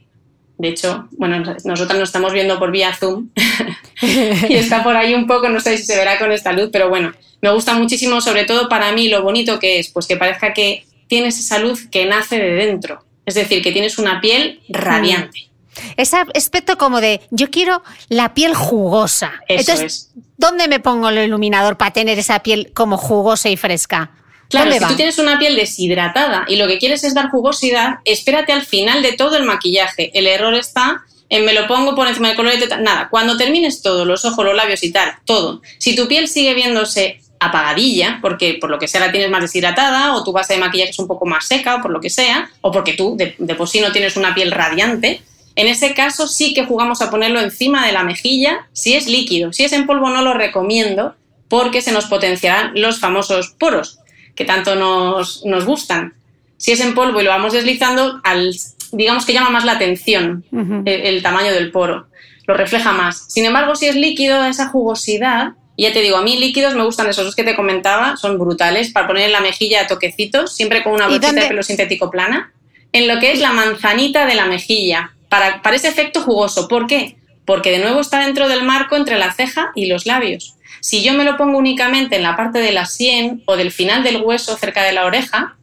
de 0.59 0.69
hecho, 0.69 1.09
bueno, 1.13 1.39
nosotras 1.65 1.99
nos 1.99 2.09
estamos 2.09 2.33
viendo 2.33 2.59
por 2.59 2.73
vía 2.73 2.95
Zoom 2.95 3.31
y 4.49 4.55
está 4.55 4.83
por 4.83 4.97
ahí 4.97 5.15
un 5.15 5.27
poco, 5.27 5.49
no 5.49 5.61
sé 5.61 5.79
si 5.79 5.85
se 5.85 5.97
verá 5.97 6.19
con 6.19 6.33
esta 6.33 6.53
luz, 6.53 6.71
pero 6.73 6.89
bueno, 6.89 7.13
me 7.41 7.51
gusta 7.53 7.75
muchísimo, 7.75 8.21
sobre 8.21 8.45
todo 8.45 8.69
para 8.69 8.93
mí, 8.93 9.09
lo 9.09 9.23
bonito 9.23 9.61
que 9.61 9.79
es, 9.79 9.89
pues 9.89 10.07
que 10.07 10.17
parezca 10.17 10.53
que 10.53 10.85
tienes 11.07 11.39
esa 11.39 11.61
luz 11.61 11.87
que 11.89 12.07
nace 12.07 12.39
de 12.39 12.51
dentro, 12.55 13.05
es 13.25 13.37
decir, 13.37 13.63
que 13.63 13.71
tienes 13.71 13.99
una 13.99 14.21
piel 14.21 14.61
radiante. 14.69 15.45
Mm. 15.45 15.49
Ese 15.97 16.17
aspecto 16.35 16.77
como 16.77 17.01
de 17.01 17.21
yo 17.31 17.51
quiero 17.51 17.85
la 18.09 18.35
piel 18.35 18.53
jugosa. 18.55 19.35
Eso 19.47 19.73
Entonces, 19.73 20.11
¿dónde 20.37 20.67
me 20.67 20.81
pongo 20.81 21.09
el 21.09 21.19
iluminador 21.19 21.77
para 21.77 21.93
tener 21.93 22.19
esa 22.19 22.41
piel 22.41 22.73
como 22.75 22.97
jugosa 22.97 23.49
y 23.49 23.57
fresca? 23.57 24.11
Claro, 24.49 24.73
si 24.73 24.79
tú 24.79 24.97
tienes 24.97 25.19
una 25.19 25.39
piel 25.39 25.57
deshidratada 25.57 26.47
y 26.49 26.57
lo 26.57 26.67
que 26.67 26.79
quieres 26.79 27.05
es 27.05 27.13
dar 27.13 27.31
jugosidad, 27.31 27.99
espérate 28.05 28.53
al 28.53 28.65
final 28.65 29.03
de 29.03 29.13
todo 29.13 29.37
el 29.37 29.45
maquillaje. 29.45 30.11
El 30.15 30.27
error 30.27 30.55
está 30.55 31.05
en 31.29 31.45
me 31.45 31.53
lo 31.53 31.67
pongo 31.67 31.95
por 31.95 32.09
encima 32.09 32.29
del 32.29 32.37
colorete. 32.37 32.69
Nada, 32.79 33.09
cuando 33.11 33.37
termines 33.37 33.83
todo, 33.83 34.05
los 34.05 34.25
ojos, 34.25 34.45
los 34.45 34.57
labios 34.57 34.83
y 34.83 34.91
tal, 34.93 35.13
todo. 35.27 35.61
Si 35.79 35.95
tu 35.95 36.09
piel 36.09 36.29
sigue 36.29 36.55
viéndose 36.55 37.21
apagadilla, 37.41 38.19
porque 38.23 38.55
por 38.55 38.71
lo 38.71 38.79
que 38.79 38.89
sea 38.89 39.01
la 39.01 39.13
tienes 39.13 39.31
más 39.31 39.43
deshidratada, 39.43 40.15
o 40.15 40.25
tu 40.25 40.33
base 40.33 40.55
de 40.55 40.61
maquillaje 40.61 40.91
es 40.91 40.99
un 40.99 41.07
poco 41.07 41.27
más 41.27 41.47
seca, 41.47 41.77
o 41.77 41.83
por 41.83 41.91
lo 41.91 42.01
que 42.01 42.11
sea, 42.11 42.51
o 42.63 42.73
porque 42.73 42.95
tú 42.95 43.17
de, 43.17 43.35
de 43.39 43.55
por 43.55 43.69
sí 43.69 43.81
no 43.81 43.93
tienes 43.93 44.17
una 44.17 44.35
piel 44.35 44.51
radiante, 44.51 45.21
en 45.55 45.69
ese 45.69 45.93
caso 45.93 46.27
sí 46.27 46.55
que 46.55 46.65
jugamos 46.65 47.03
a 47.03 47.11
ponerlo 47.11 47.41
encima 47.41 47.85
de 47.85 47.93
la 47.93 48.05
mejilla 48.05 48.67
si 48.73 48.95
es 48.95 49.07
líquido. 49.07 49.53
Si 49.53 49.65
es 49.65 49.73
en 49.73 49.87
polvo 49.87 50.09
no 50.09 50.23
lo 50.23 50.33
recomiendo 50.33 51.15
porque 51.49 51.83
se 51.83 51.93
nos 51.93 52.07
potenciarán 52.07 52.73
los 52.75 53.01
famosos 53.01 53.55
poros 53.59 53.99
que 54.39 54.45
tanto 54.45 54.77
nos, 54.77 55.43
gustan. 55.65 56.15
Si 56.59 56.71
es 56.71 56.79
en 56.79 56.95
polvo 56.95 57.21
y 57.21 57.25
lo 57.25 57.31
vamos 57.31 57.55
deslizando, 57.55 58.21
al, 58.23 58.55
digamos 58.93 59.27
que 59.27 59.33
llama 59.33 59.51
más 59.51 59.65
la 59.65 59.73
atención 59.73 60.45
el, 60.87 61.23
tamaño 61.25 61.51
del 61.51 61.73
poro, 61.73 62.07
lo 62.47 62.55
refleja 62.55 62.93
más. 62.93 63.27
Sin 63.33 63.45
embargo, 63.45 63.75
si 63.75 63.87
es 63.87 63.97
líquido, 63.97 64.45
esa 64.45 64.69
jugosidad, 64.69 65.55
y 65.75 65.83
ya 65.83 65.93
te 65.93 66.03
digo, 66.03 66.19
a 66.19 66.23
mí 66.23 66.39
líquidos 66.39 66.77
me 66.77 66.85
gustan 66.85 67.09
esos 67.09 67.35
que 67.35 67.43
te 67.43 67.57
comentaba, 67.57 68.17
son 68.17 68.39
brutales, 68.39 68.93
para 68.93 69.09
poner 69.09 69.25
en 69.25 69.33
la 69.33 69.41
mejilla 69.41 69.89
toquecitos, 69.89 70.55
siempre 70.55 70.85
con 70.85 70.93
una 70.93 71.09
brochita 71.09 71.33
de 71.33 71.49
pelo 71.49 71.65
sintético 71.65 72.09
plana, 72.09 72.53
en 72.93 73.09
lo 73.09 73.19
que 73.19 73.33
es 73.33 73.41
la 73.41 73.53
manzanita 73.53 74.25
de 74.25 74.37
la 74.37 74.47
mejilla, 74.47 75.15
para, 75.29 75.63
para 75.63 75.75
ese 75.75 75.89
efecto 75.89 76.23
jugoso. 76.23 76.69
¿Por 76.69 76.87
qué? 76.87 77.17
Porque 77.45 77.73
de 77.73 77.81
nuevo 77.81 78.01
está 78.01 78.21
dentro 78.21 78.49
del 78.49 78.63
marco 78.63 78.95
entre 78.95 79.19
la 79.19 79.33
ceja 79.33 79.73
y 79.75 79.87
los 79.87 80.07
labios. 80.07 80.55
Si 80.81 81.03
yo 81.03 81.15
me 81.15 81.25
lo 81.25 81.37
pongo 81.37 81.59
únicamente 81.59 82.17
en 82.17 82.23
la 82.23 82.37
parte 82.37 82.59
de 82.59 82.73
la 82.73 82.87
sien 82.87 83.43
o 83.47 83.57
del 83.57 83.71
final 83.71 84.03
del 84.03 84.23
hueso 84.23 84.57
cerca 84.57 84.83
de 84.83 84.93
la 84.93 85.07
oreja, 85.07 85.57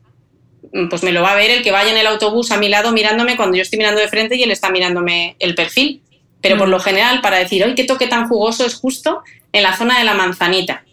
mm, 0.71 0.87
pues 0.87 1.03
me 1.03 1.11
lo 1.11 1.21
va 1.21 1.31
a 1.31 1.35
ver 1.35 1.51
el 1.51 1.63
que 1.63 1.71
vaya 1.71 1.91
en 1.91 1.97
el 1.97 2.07
autobús 2.07 2.51
a 2.51 2.57
mi 2.57 2.69
lado 2.69 2.91
mirándome 2.91 3.35
cuando 3.35 3.57
yo 3.57 3.63
estoy 3.63 3.77
mirando 3.77 4.01
de 4.01 4.07
frente 4.07 4.35
y 4.35 4.43
él 4.43 4.51
está 4.51 4.69
mirándome 4.69 5.35
el 5.39 5.55
perfil. 5.55 6.01
Pero 6.41 6.57
por 6.57 6.67
mm. 6.67 6.71
lo 6.71 6.79
general, 6.79 7.21
para 7.21 7.37
decir, 7.37 7.63
¡ay, 7.63 7.75
qué 7.75 7.83
toque 7.83 8.07
tan 8.07 8.27
jugoso! 8.27 8.65
es 8.65 8.75
justo 8.75 9.23
en 9.51 9.63
la 9.63 9.75
zona 9.75 9.97
de 9.97 10.05
la 10.05 10.13
manzanita. 10.13 10.84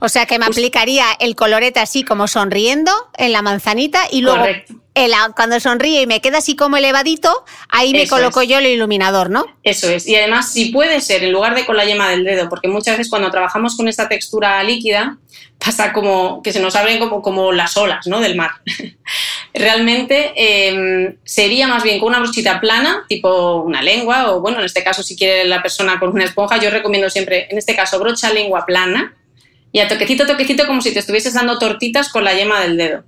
O 0.00 0.08
sea 0.08 0.26
que 0.26 0.38
me 0.38 0.46
aplicaría 0.46 1.06
el 1.20 1.36
colorete 1.36 1.80
así 1.80 2.02
como 2.02 2.28
sonriendo 2.28 2.92
en 3.16 3.32
la 3.32 3.42
manzanita 3.42 4.00
y 4.10 4.20
luego 4.20 4.44
cuando 5.34 5.58
sonríe 5.58 6.02
y 6.02 6.06
me 6.06 6.20
queda 6.20 6.38
así 6.38 6.54
como 6.54 6.76
elevadito, 6.76 7.44
ahí 7.68 7.92
me 7.92 8.06
coloco 8.06 8.42
yo 8.42 8.58
el 8.58 8.66
iluminador, 8.66 9.30
¿no? 9.30 9.46
Eso 9.62 9.88
es. 9.88 10.06
Y 10.06 10.16
además, 10.16 10.52
si 10.52 10.66
puede 10.66 11.00
ser 11.00 11.24
en 11.24 11.32
lugar 11.32 11.54
de 11.54 11.64
con 11.64 11.76
la 11.76 11.84
yema 11.84 12.10
del 12.10 12.24
dedo, 12.24 12.48
porque 12.48 12.68
muchas 12.68 12.98
veces 12.98 13.10
cuando 13.10 13.30
trabajamos 13.30 13.76
con 13.76 13.88
esta 13.88 14.08
textura 14.08 14.62
líquida, 14.62 15.18
pasa 15.58 15.92
como 15.92 16.42
que 16.42 16.52
se 16.52 16.60
nos 16.60 16.76
abren 16.76 16.98
como, 16.98 17.22
como 17.22 17.52
las 17.52 17.76
olas 17.76 18.06
¿no? 18.06 18.20
del 18.20 18.36
mar. 18.36 18.50
Realmente 19.54 20.32
em, 20.34 21.16
sería 21.24 21.68
más 21.68 21.82
bien 21.82 21.98
con 21.98 22.08
una 22.08 22.20
brochita 22.20 22.60
plana, 22.60 23.04
tipo 23.08 23.62
una 23.62 23.82
lengua, 23.82 24.32
o 24.32 24.40
bueno, 24.40 24.58
en 24.58 24.64
este 24.64 24.82
caso, 24.82 25.02
si 25.02 25.16
quiere 25.16 25.44
la 25.44 25.62
persona 25.62 25.98
con 25.98 26.10
una 26.10 26.24
esponja, 26.24 26.58
yo 26.58 26.70
recomiendo 26.70 27.08
siempre, 27.08 27.48
en 27.50 27.58
este 27.58 27.76
caso, 27.76 27.98
brocha 27.98 28.32
lengua 28.32 28.66
plana, 28.66 29.14
y 29.72 29.80
a 29.80 29.88
toquecito, 29.88 30.26
toquecito, 30.26 30.66
como 30.66 30.82
si 30.82 30.92
te 30.92 30.98
estuvieses 30.98 31.34
dando 31.34 31.58
tortitas 31.58 32.10
con 32.10 32.24
la 32.24 32.34
yema 32.34 32.60
del 32.60 32.76
dedo. 32.76 33.04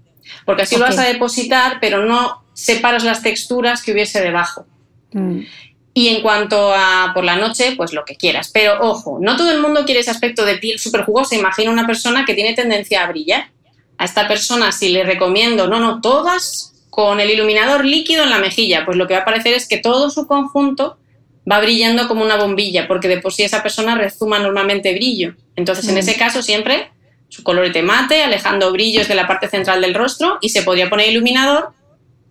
Porque 0.47 0.63
así 0.63 0.77
lo 0.77 0.83
vas 0.83 0.99
a 0.99 1.05
depositar, 1.05 1.79
pero 1.81 2.05
no 2.07 2.43
separas 2.55 3.05
las 3.05 3.23
texturas 3.23 3.83
que 3.83 3.93
hubiese 3.93 4.23
debajo. 4.23 4.67
Mm. 5.13 5.41
Y 5.93 6.09
en 6.09 6.23
cuanto 6.23 6.75
a 6.75 7.13
por 7.15 7.25
la 7.25 7.37
noche, 7.37 7.75
pues 7.77 7.93
lo 7.93 8.05
que 8.05 8.17
quieras. 8.17 8.51
Pero 8.53 8.81
ojo, 8.81 9.19
no 9.21 9.37
todo 9.37 9.53
el 9.53 9.61
mundo 9.61 9.85
quiere 9.85 10.01
ese 10.01 10.11
aspecto 10.11 10.45
de 10.45 10.57
piel 10.57 10.79
súper 10.79 11.05
jugosa. 11.05 11.37
Imagina 11.37 11.71
una 11.71 11.87
persona 11.87 12.25
que 12.25 12.35
tiene 12.35 12.55
tendencia 12.55 13.05
a 13.05 13.09
brillar. 13.09 13.51
A 13.97 14.07
esta 14.07 14.27
persona, 14.27 14.73
si 14.73 14.89
le 14.89 15.05
recomiendo, 15.05 15.69
no, 15.69 15.79
no, 15.79 16.01
todas 16.01 16.73
con 16.91 17.21
el 17.21 17.31
iluminador 17.31 17.85
líquido 17.85 18.25
en 18.25 18.31
la 18.31 18.39
mejilla, 18.39 18.85
pues 18.85 18.97
lo 18.97 19.07
que 19.07 19.15
va 19.15 19.21
a 19.21 19.25
parecer 19.25 19.53
es 19.55 19.69
que 19.69 19.79
todo 19.79 20.11
su 20.11 20.27
conjunto 20.27 20.97
va 21.51 21.61
brillando 21.61 22.09
como 22.09 22.25
una 22.25 22.37
bombilla, 22.37 22.89
porque 22.89 23.09
de 23.09 23.21
por 23.21 23.33
sí 23.33 23.43
esa 23.43 23.63
persona 23.63 23.97
rezuma 23.97 24.39
normalmente 24.39 24.95
brillo. 24.95 25.35
Entonces, 25.57 25.87
en 25.89 25.95
mm. 25.95 25.99
ese 25.99 26.17
caso, 26.17 26.43
siempre 26.43 26.91
su 27.29 27.43
colorete 27.43 27.83
mate, 27.83 28.23
alejando 28.23 28.71
brillos 28.71 29.09
de 29.09 29.17
la 29.17 29.27
parte 29.27 29.49
central 29.49 29.81
del 29.81 29.95
rostro 29.95 30.39
y 30.41 30.51
se 30.51 30.63
podría 30.63 30.89
poner 30.89 31.09
iluminador 31.09 31.73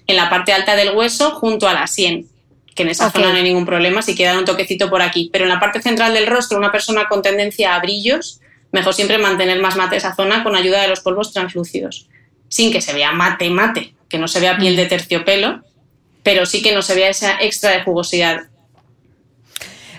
en 0.08 0.16
la 0.16 0.30
parte 0.30 0.54
alta 0.54 0.76
del 0.76 0.96
hueso 0.96 1.32
junto 1.32 1.68
a 1.68 1.74
la 1.74 1.88
sien, 1.88 2.28
que 2.74 2.84
en 2.84 2.90
esa 2.90 3.12
zona 3.12 3.30
no 3.30 3.36
hay 3.36 3.44
ningún 3.44 3.66
problema 3.66 4.02
si 4.02 4.16
queda 4.16 4.38
un 4.38 4.46
toquecito 4.46 4.90
por 4.90 5.02
aquí. 5.02 5.30
Pero 5.32 5.44
en 5.44 5.50
la 5.50 5.60
parte 5.60 5.82
central 5.82 6.14
del 6.14 6.28
rostro, 6.28 6.58
una 6.58 6.72
persona 6.72 7.08
con 7.10 7.22
tendencia 7.22 7.76
a 7.76 7.80
brillos, 7.80 8.40
mejor 8.72 8.94
siempre 8.94 9.18
mantener 9.18 9.60
más 9.60 9.76
mate 9.76 9.98
esa 9.98 10.16
zona 10.16 10.44
con 10.44 10.56
ayuda 10.56 10.82
de 10.82 10.88
los 10.88 11.02
polvos 11.02 11.34
translúcidos, 11.34 12.08
sin 12.48 12.72
que 12.72 12.82
se 12.82 12.94
vea 12.94 13.12
mate 13.12 13.50
mate, 13.50 13.94
que 14.08 14.18
no 14.18 14.28
se 14.28 14.40
vea 14.40 14.58
piel 14.58 14.76
de 14.76 14.86
terciopelo, 14.86 15.64
pero 16.24 16.46
sí 16.46 16.62
que 16.62 16.74
no 16.74 16.82
se 16.82 16.96
vea 16.96 17.10
esa 17.10 17.42
extra 17.42 17.72
de 17.72 17.84
jugosidad. 17.84 18.44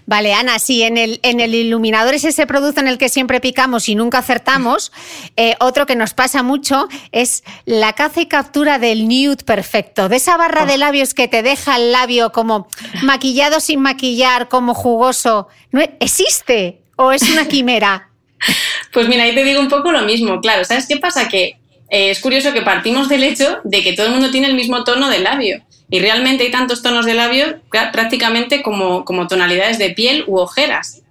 Vale, 0.06 0.34
Ana, 0.34 0.58
sí, 0.58 0.82
en 0.82 0.98
el, 0.98 1.18
en 1.22 1.40
el 1.40 1.54
iluminador 1.54 2.14
es 2.14 2.24
ese 2.24 2.46
producto 2.46 2.80
en 2.80 2.88
el 2.88 2.98
que 2.98 3.08
siempre 3.08 3.40
picamos 3.40 3.88
y 3.88 3.94
nunca 3.94 4.18
acertamos. 4.18 4.92
Eh, 5.36 5.56
otro 5.58 5.84
que 5.84 5.96
nos 5.96 6.14
pasa 6.14 6.44
mucho 6.44 6.86
es 7.10 7.42
la 7.64 7.94
caza 7.94 8.20
y 8.20 8.26
captura 8.26 8.78
del 8.78 9.08
nude 9.08 9.42
perfecto, 9.44 10.08
de 10.08 10.16
esa 10.16 10.36
barra 10.36 10.64
de 10.64 10.78
labios 10.78 11.12
que 11.12 11.26
te 11.26 11.42
deja 11.42 11.76
el 11.76 11.90
labio 11.90 12.30
como 12.30 12.68
maquillado 13.02 13.58
sin 13.58 13.80
maquillar, 13.80 14.48
como 14.48 14.74
jugoso. 14.74 15.48
¿No 15.72 15.80
e-, 15.80 15.96
¿Existe 15.98 16.82
o 16.96 17.10
es 17.10 17.22
una 17.22 17.48
quimera? 17.48 18.10
Pues 18.92 19.08
mira, 19.08 19.24
ahí 19.24 19.34
te 19.34 19.42
digo 19.42 19.60
un 19.60 19.68
poco 19.68 19.90
lo 19.90 20.02
mismo. 20.02 20.40
Claro, 20.40 20.64
¿sabes 20.64 20.86
qué 20.86 20.98
pasa? 20.98 21.28
Que 21.28 21.56
eh, 21.90 22.10
es 22.10 22.20
curioso 22.20 22.52
que 22.52 22.62
partimos 22.62 23.08
del 23.08 23.24
hecho 23.24 23.58
de 23.64 23.82
que 23.82 23.92
todo 23.92 24.06
el 24.06 24.12
mundo 24.12 24.30
tiene 24.30 24.46
el 24.46 24.54
mismo 24.54 24.84
tono 24.84 25.10
de 25.10 25.18
labio. 25.18 25.62
Y 25.94 26.00
realmente 26.00 26.42
hay 26.42 26.50
tantos 26.50 26.82
tonos 26.82 27.06
de 27.06 27.14
labio 27.14 27.60
prácticamente 27.70 28.64
como, 28.64 29.04
como 29.04 29.28
tonalidades 29.28 29.78
de 29.78 29.90
piel 29.90 30.24
u 30.26 30.38
ojeras. 30.38 31.02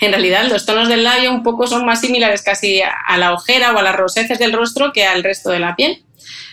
En 0.00 0.10
realidad, 0.10 0.48
los 0.48 0.66
tonos 0.66 0.88
del 0.88 1.04
labio 1.04 1.30
un 1.30 1.44
poco 1.44 1.68
son 1.68 1.86
más 1.86 2.00
similares 2.00 2.42
casi 2.42 2.82
a 2.82 3.16
la 3.16 3.32
ojera 3.32 3.72
o 3.72 3.78
a 3.78 3.82
las 3.84 3.94
roseces 3.94 4.40
del 4.40 4.52
rostro 4.52 4.92
que 4.92 5.06
al 5.06 5.22
resto 5.22 5.50
de 5.50 5.60
la 5.60 5.76
piel. 5.76 6.02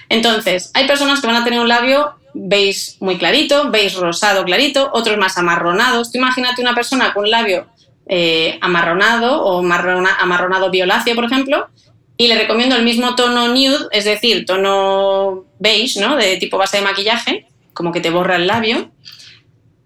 Entonces, 0.10 0.70
hay 0.76 0.86
personas 0.86 1.22
que 1.22 1.26
van 1.26 1.38
a 1.38 1.44
tener 1.44 1.60
un 1.60 1.70
labio 1.70 2.14
veis 2.36 2.98
muy 3.00 3.18
clarito, 3.18 3.72
veis 3.72 3.96
rosado 3.96 4.46
clarito, 4.46 4.92
otros 4.94 5.18
más 5.18 5.40
amarronados. 5.40 6.12
Tú 6.12 6.20
imagínate 6.20 6.62
una 6.62 6.76
persona 6.76 7.16
con 7.16 7.24
un 7.24 7.32
labio 7.32 7.66
eh, 8.06 8.60
amarronado 8.62 9.44
o 9.44 9.58
amarronado 9.62 10.70
violáceo, 10.70 11.16
por 11.16 11.26
ejemplo, 11.26 11.68
y 12.16 12.28
le 12.28 12.38
recomiendo 12.38 12.76
el 12.76 12.84
mismo 12.84 13.16
tono 13.16 13.48
nude, 13.48 13.88
es 13.90 14.06
decir, 14.06 14.46
tono 14.46 15.46
beige, 15.58 16.00
¿no? 16.00 16.16
De 16.16 16.38
tipo 16.38 16.60
base 16.60 16.78
de 16.78 16.84
maquillaje, 16.84 17.48
como 17.74 17.92
que 17.92 18.02
te 18.02 18.10
borra 18.10 18.36
el 18.36 18.48
labio, 18.48 18.92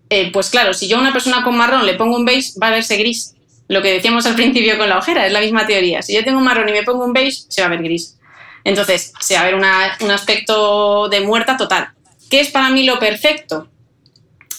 eh, 0.09 0.31
pues 0.31 0.49
claro, 0.49 0.73
si 0.73 0.87
yo 0.87 0.97
a 0.97 1.01
una 1.01 1.13
persona 1.13 1.43
con 1.43 1.57
marrón 1.57 1.85
le 1.85 1.95
pongo 1.95 2.15
un 2.15 2.25
beige, 2.25 2.51
va 2.61 2.67
a 2.67 2.71
verse 2.71 2.97
gris. 2.97 3.35
Lo 3.67 3.81
que 3.81 3.91
decíamos 3.91 4.25
al 4.25 4.35
principio 4.37 4.77
con 4.77 4.89
la 4.89 4.97
ojera, 4.97 5.25
es 5.25 5.33
la 5.33 5.41
misma 5.41 5.65
teoría. 5.65 6.01
Si 6.01 6.13
yo 6.13 6.23
tengo 6.23 6.37
un 6.37 6.45
marrón 6.45 6.69
y 6.69 6.73
me 6.73 6.83
pongo 6.83 7.05
un 7.05 7.13
beige, 7.13 7.43
se 7.49 7.61
va 7.61 7.67
a 7.67 7.69
ver 7.71 7.83
gris. 7.83 8.17
Entonces, 8.63 9.13
se 9.19 9.35
va 9.35 9.41
a 9.41 9.45
ver 9.45 9.55
un 9.55 10.11
aspecto 10.11 11.07
de 11.09 11.21
muerta 11.21 11.55
total. 11.55 11.89
¿Qué 12.29 12.39
es 12.39 12.49
para 12.49 12.69
mí 12.69 12.83
lo 12.83 12.97
perfecto? 12.97 13.69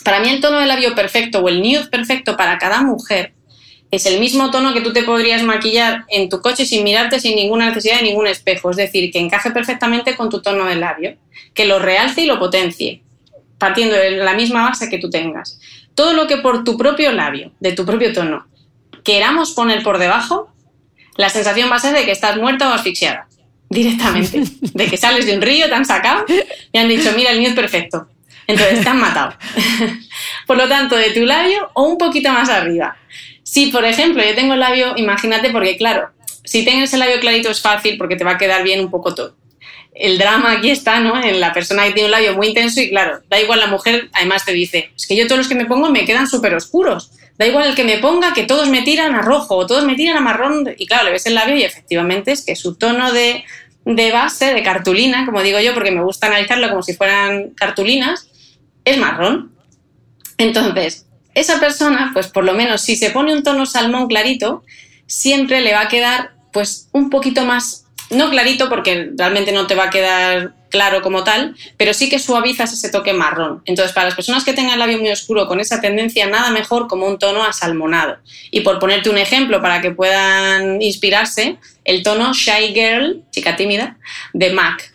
Para 0.04 0.20
mí 0.20 0.28
el 0.28 0.40
tono 0.40 0.60
de 0.60 0.66
labio 0.66 0.94
perfecto 0.94 1.40
o 1.40 1.48
el 1.48 1.60
nude 1.60 1.88
perfecto 1.90 2.36
para 2.36 2.58
cada 2.58 2.82
mujer 2.82 3.34
es 3.90 4.06
el 4.06 4.20
mismo 4.20 4.52
tono 4.52 4.72
que 4.72 4.80
tú 4.80 4.92
te 4.92 5.02
podrías 5.02 5.42
maquillar 5.42 6.04
en 6.08 6.28
tu 6.28 6.40
coche 6.40 6.66
sin 6.66 6.84
mirarte 6.84 7.18
sin 7.18 7.34
ninguna 7.34 7.68
necesidad 7.68 7.96
de 7.96 8.04
ningún 8.04 8.28
espejo. 8.28 8.70
Es 8.70 8.76
decir, 8.76 9.10
que 9.10 9.18
encaje 9.18 9.50
perfectamente 9.50 10.16
con 10.16 10.30
tu 10.30 10.40
tono 10.40 10.66
de 10.66 10.76
labio, 10.76 11.16
que 11.54 11.66
lo 11.66 11.80
realce 11.80 12.22
y 12.22 12.26
lo 12.26 12.38
potencie 12.38 13.02
partiendo 13.58 13.96
de 13.96 14.12
la 14.12 14.34
misma 14.34 14.68
base 14.68 14.88
que 14.88 14.98
tú 14.98 15.10
tengas. 15.10 15.58
Todo 15.94 16.12
lo 16.12 16.26
que 16.26 16.38
por 16.38 16.64
tu 16.64 16.76
propio 16.76 17.12
labio, 17.12 17.52
de 17.60 17.72
tu 17.72 17.86
propio 17.86 18.12
tono, 18.12 18.46
queramos 19.02 19.52
poner 19.52 19.82
por 19.82 19.98
debajo, 19.98 20.52
la 21.16 21.30
sensación 21.30 21.70
va 21.70 21.76
a 21.76 21.80
ser 21.80 21.94
de 21.94 22.04
que 22.04 22.12
estás 22.12 22.36
muerta 22.36 22.68
o 22.68 22.72
asfixiada, 22.72 23.26
directamente. 23.70 24.42
De 24.60 24.86
que 24.86 24.96
sales 24.96 25.26
de 25.26 25.34
un 25.34 25.42
río, 25.42 25.68
te 25.68 25.74
han 25.74 25.86
sacado 25.86 26.24
y 26.72 26.78
han 26.78 26.88
dicho, 26.88 27.12
mira, 27.16 27.30
el 27.30 27.38
mío 27.38 27.48
es 27.48 27.54
perfecto. 27.54 28.08
Entonces 28.46 28.82
te 28.82 28.88
han 28.88 29.00
matado. 29.00 29.34
por 30.46 30.56
lo 30.56 30.68
tanto, 30.68 30.96
de 30.96 31.10
tu 31.10 31.24
labio 31.24 31.70
o 31.74 31.84
un 31.84 31.98
poquito 31.98 32.30
más 32.30 32.48
arriba. 32.48 32.96
Si, 33.42 33.68
por 33.68 33.84
ejemplo, 33.84 34.22
yo 34.22 34.34
tengo 34.34 34.54
el 34.54 34.60
labio, 34.60 34.94
imagínate, 34.96 35.50
porque 35.50 35.76
claro, 35.76 36.10
si 36.44 36.64
tienes 36.64 36.92
el 36.92 37.00
labio 37.00 37.18
clarito 37.18 37.50
es 37.50 37.60
fácil 37.60 37.96
porque 37.96 38.16
te 38.16 38.24
va 38.24 38.32
a 38.32 38.38
quedar 38.38 38.62
bien 38.62 38.80
un 38.80 38.90
poco 38.90 39.14
todo 39.14 39.34
el 39.98 40.18
drama 40.18 40.52
aquí 40.52 40.70
está, 40.70 41.00
¿no? 41.00 41.22
En 41.22 41.40
la 41.40 41.52
persona 41.52 41.84
que 41.84 41.92
tiene 41.92 42.06
un 42.06 42.12
labio 42.12 42.34
muy 42.34 42.48
intenso 42.48 42.80
y 42.80 42.90
claro, 42.90 43.20
da 43.28 43.40
igual 43.40 43.60
la 43.60 43.66
mujer, 43.66 44.10
además 44.12 44.44
te 44.44 44.52
dice, 44.52 44.90
es 44.94 45.06
que 45.06 45.16
yo 45.16 45.26
todos 45.26 45.38
los 45.38 45.48
que 45.48 45.54
me 45.54 45.66
pongo 45.66 45.90
me 45.90 46.04
quedan 46.04 46.28
súper 46.28 46.54
oscuros. 46.54 47.10
Da 47.38 47.46
igual 47.46 47.68
el 47.68 47.74
que 47.74 47.84
me 47.84 47.98
ponga, 47.98 48.32
que 48.32 48.44
todos 48.44 48.68
me 48.68 48.82
tiran 48.82 49.14
a 49.14 49.22
rojo 49.22 49.56
o 49.56 49.66
todos 49.66 49.84
me 49.84 49.94
tiran 49.94 50.16
a 50.16 50.20
marrón. 50.20 50.74
Y 50.78 50.86
claro, 50.86 51.04
le 51.04 51.12
ves 51.12 51.26
el 51.26 51.34
labio 51.34 51.56
y 51.56 51.64
efectivamente 51.64 52.32
es 52.32 52.44
que 52.44 52.56
su 52.56 52.76
tono 52.76 53.12
de, 53.12 53.44
de 53.84 54.10
base, 54.10 54.54
de 54.54 54.62
cartulina, 54.62 55.26
como 55.26 55.42
digo 55.42 55.60
yo, 55.60 55.74
porque 55.74 55.90
me 55.90 56.02
gusta 56.02 56.28
analizarlo 56.28 56.68
como 56.70 56.82
si 56.82 56.94
fueran 56.94 57.50
cartulinas, 57.50 58.28
es 58.84 58.98
marrón. 58.98 59.52
Entonces, 60.38 61.06
esa 61.34 61.60
persona, 61.60 62.10
pues 62.12 62.28
por 62.28 62.44
lo 62.44 62.54
menos 62.54 62.82
si 62.82 62.96
se 62.96 63.10
pone 63.10 63.34
un 63.34 63.42
tono 63.42 63.66
salmón 63.66 64.08
clarito, 64.08 64.62
siempre 65.06 65.60
le 65.60 65.72
va 65.72 65.82
a 65.82 65.88
quedar 65.88 66.32
pues 66.52 66.88
un 66.92 67.10
poquito 67.10 67.44
más 67.44 67.85
no 68.10 68.30
clarito 68.30 68.68
porque 68.68 69.10
realmente 69.16 69.52
no 69.52 69.66
te 69.66 69.74
va 69.74 69.84
a 69.84 69.90
quedar 69.90 70.54
claro 70.70 71.02
como 71.02 71.24
tal, 71.24 71.56
pero 71.76 71.94
sí 71.94 72.08
que 72.08 72.18
suavizas 72.18 72.72
ese 72.72 72.90
toque 72.90 73.12
marrón. 73.12 73.62
Entonces, 73.64 73.92
para 73.92 74.06
las 74.06 74.14
personas 74.14 74.44
que 74.44 74.52
tengan 74.52 74.74
el 74.74 74.78
labio 74.78 74.98
muy 74.98 75.10
oscuro 75.10 75.46
con 75.46 75.60
esa 75.60 75.80
tendencia, 75.80 76.26
nada 76.26 76.50
mejor 76.50 76.86
como 76.86 77.06
un 77.06 77.18
tono 77.18 77.44
asalmonado. 77.44 78.18
Y 78.50 78.60
por 78.60 78.78
ponerte 78.78 79.10
un 79.10 79.18
ejemplo 79.18 79.60
para 79.62 79.80
que 79.80 79.90
puedan 79.90 80.80
inspirarse, 80.82 81.56
el 81.84 82.02
tono 82.02 82.32
Shy 82.32 82.74
Girl, 82.74 83.22
chica 83.30 83.56
tímida, 83.56 83.98
de 84.32 84.50
MAC, 84.50 84.94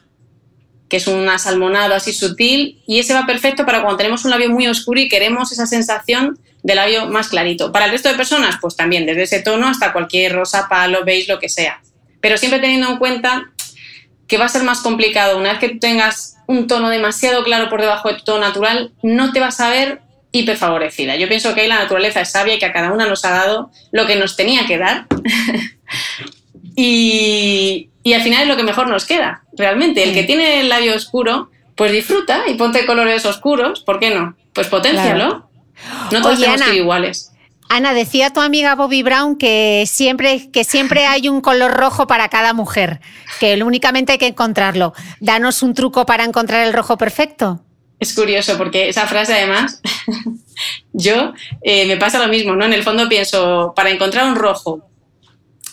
que 0.87 0.97
es 0.97 1.07
un 1.07 1.27
asalmonado 1.29 1.95
así 1.95 2.13
sutil 2.13 2.81
y 2.85 2.99
ese 2.99 3.13
va 3.13 3.25
perfecto 3.25 3.65
para 3.65 3.81
cuando 3.81 3.97
tenemos 3.97 4.25
un 4.25 4.31
labio 4.31 4.49
muy 4.49 4.67
oscuro 4.67 4.99
y 4.99 5.07
queremos 5.07 5.51
esa 5.51 5.65
sensación 5.65 6.37
de 6.63 6.75
labio 6.75 7.07
más 7.07 7.29
clarito. 7.29 7.71
Para 7.71 7.85
el 7.85 7.91
resto 7.91 8.09
de 8.09 8.15
personas, 8.15 8.57
pues 8.61 8.75
también, 8.75 9.05
desde 9.05 9.23
ese 9.23 9.41
tono 9.41 9.67
hasta 9.67 9.93
cualquier 9.93 10.33
rosa, 10.33 10.67
palo, 10.69 11.03
beige, 11.03 11.31
lo 11.31 11.39
que 11.39 11.49
sea 11.49 11.81
pero 12.21 12.37
siempre 12.37 12.59
teniendo 12.59 12.89
en 12.89 12.97
cuenta 12.97 13.51
que 14.27 14.37
va 14.37 14.45
a 14.45 14.49
ser 14.49 14.63
más 14.63 14.79
complicado. 14.79 15.37
Una 15.37 15.51
vez 15.51 15.59
que 15.59 15.69
tú 15.69 15.79
tengas 15.79 16.37
un 16.47 16.67
tono 16.67 16.89
demasiado 16.89 17.43
claro 17.43 17.69
por 17.69 17.81
debajo 17.81 18.09
de 18.09 18.15
tu 18.15 18.23
tono 18.23 18.39
natural, 18.39 18.93
no 19.03 19.33
te 19.33 19.39
vas 19.39 19.59
a 19.59 19.69
ver 19.69 20.01
hiperfavorecida. 20.31 21.17
Yo 21.17 21.27
pienso 21.27 21.53
que 21.53 21.61
ahí 21.61 21.67
la 21.67 21.79
naturaleza 21.79 22.21
es 22.21 22.31
sabia 22.31 22.55
y 22.55 22.59
que 22.59 22.65
a 22.65 22.71
cada 22.71 22.93
una 22.93 23.05
nos 23.05 23.25
ha 23.25 23.31
dado 23.31 23.71
lo 23.91 24.07
que 24.07 24.15
nos 24.15 24.37
tenía 24.37 24.65
que 24.65 24.77
dar. 24.77 25.07
y, 26.75 27.89
al 28.13 28.21
final 28.21 28.43
es 28.43 28.47
lo 28.47 28.55
que 28.55 28.63
mejor 28.63 28.87
nos 28.87 29.05
queda, 29.05 29.43
realmente. 29.57 30.03
El 30.03 30.13
que 30.13 30.23
tiene 30.23 30.61
el 30.61 30.69
labio 30.69 30.95
oscuro, 30.95 31.49
pues 31.75 31.91
disfruta 31.91 32.43
y 32.47 32.53
ponte 32.53 32.85
colores 32.85 33.25
oscuros, 33.25 33.81
¿por 33.81 33.99
qué 33.99 34.11
no? 34.11 34.35
Pues 34.53 34.67
potencialo. 34.67 35.49
No 36.11 36.21
todos 36.21 36.39
tenemos 36.39 36.61
que 36.61 36.75
iguales. 36.75 37.30
Ana, 37.73 37.93
decía 37.93 38.31
tu 38.31 38.41
amiga 38.41 38.75
Bobby 38.75 39.01
Brown 39.01 39.37
que 39.37 39.85
siempre, 39.87 40.51
que 40.51 40.65
siempre 40.65 41.05
hay 41.05 41.29
un 41.29 41.39
color 41.39 41.71
rojo 41.71 42.05
para 42.05 42.27
cada 42.27 42.53
mujer, 42.53 42.99
que 43.39 43.63
únicamente 43.63 44.11
hay 44.11 44.17
que 44.17 44.27
encontrarlo. 44.27 44.91
Danos 45.21 45.63
un 45.63 45.73
truco 45.73 46.05
para 46.05 46.25
encontrar 46.25 46.67
el 46.67 46.73
rojo 46.73 46.97
perfecto. 46.97 47.61
Es 47.97 48.13
curioso 48.13 48.57
porque 48.57 48.89
esa 48.89 49.07
frase 49.07 49.35
además, 49.35 49.81
yo 50.91 51.31
eh, 51.61 51.85
me 51.85 51.95
pasa 51.95 52.19
lo 52.19 52.27
mismo, 52.27 52.57
¿no? 52.57 52.65
En 52.65 52.73
el 52.73 52.83
fondo 52.83 53.07
pienso, 53.07 53.71
para 53.73 53.89
encontrar 53.89 54.25
un 54.25 54.35
rojo, 54.35 54.89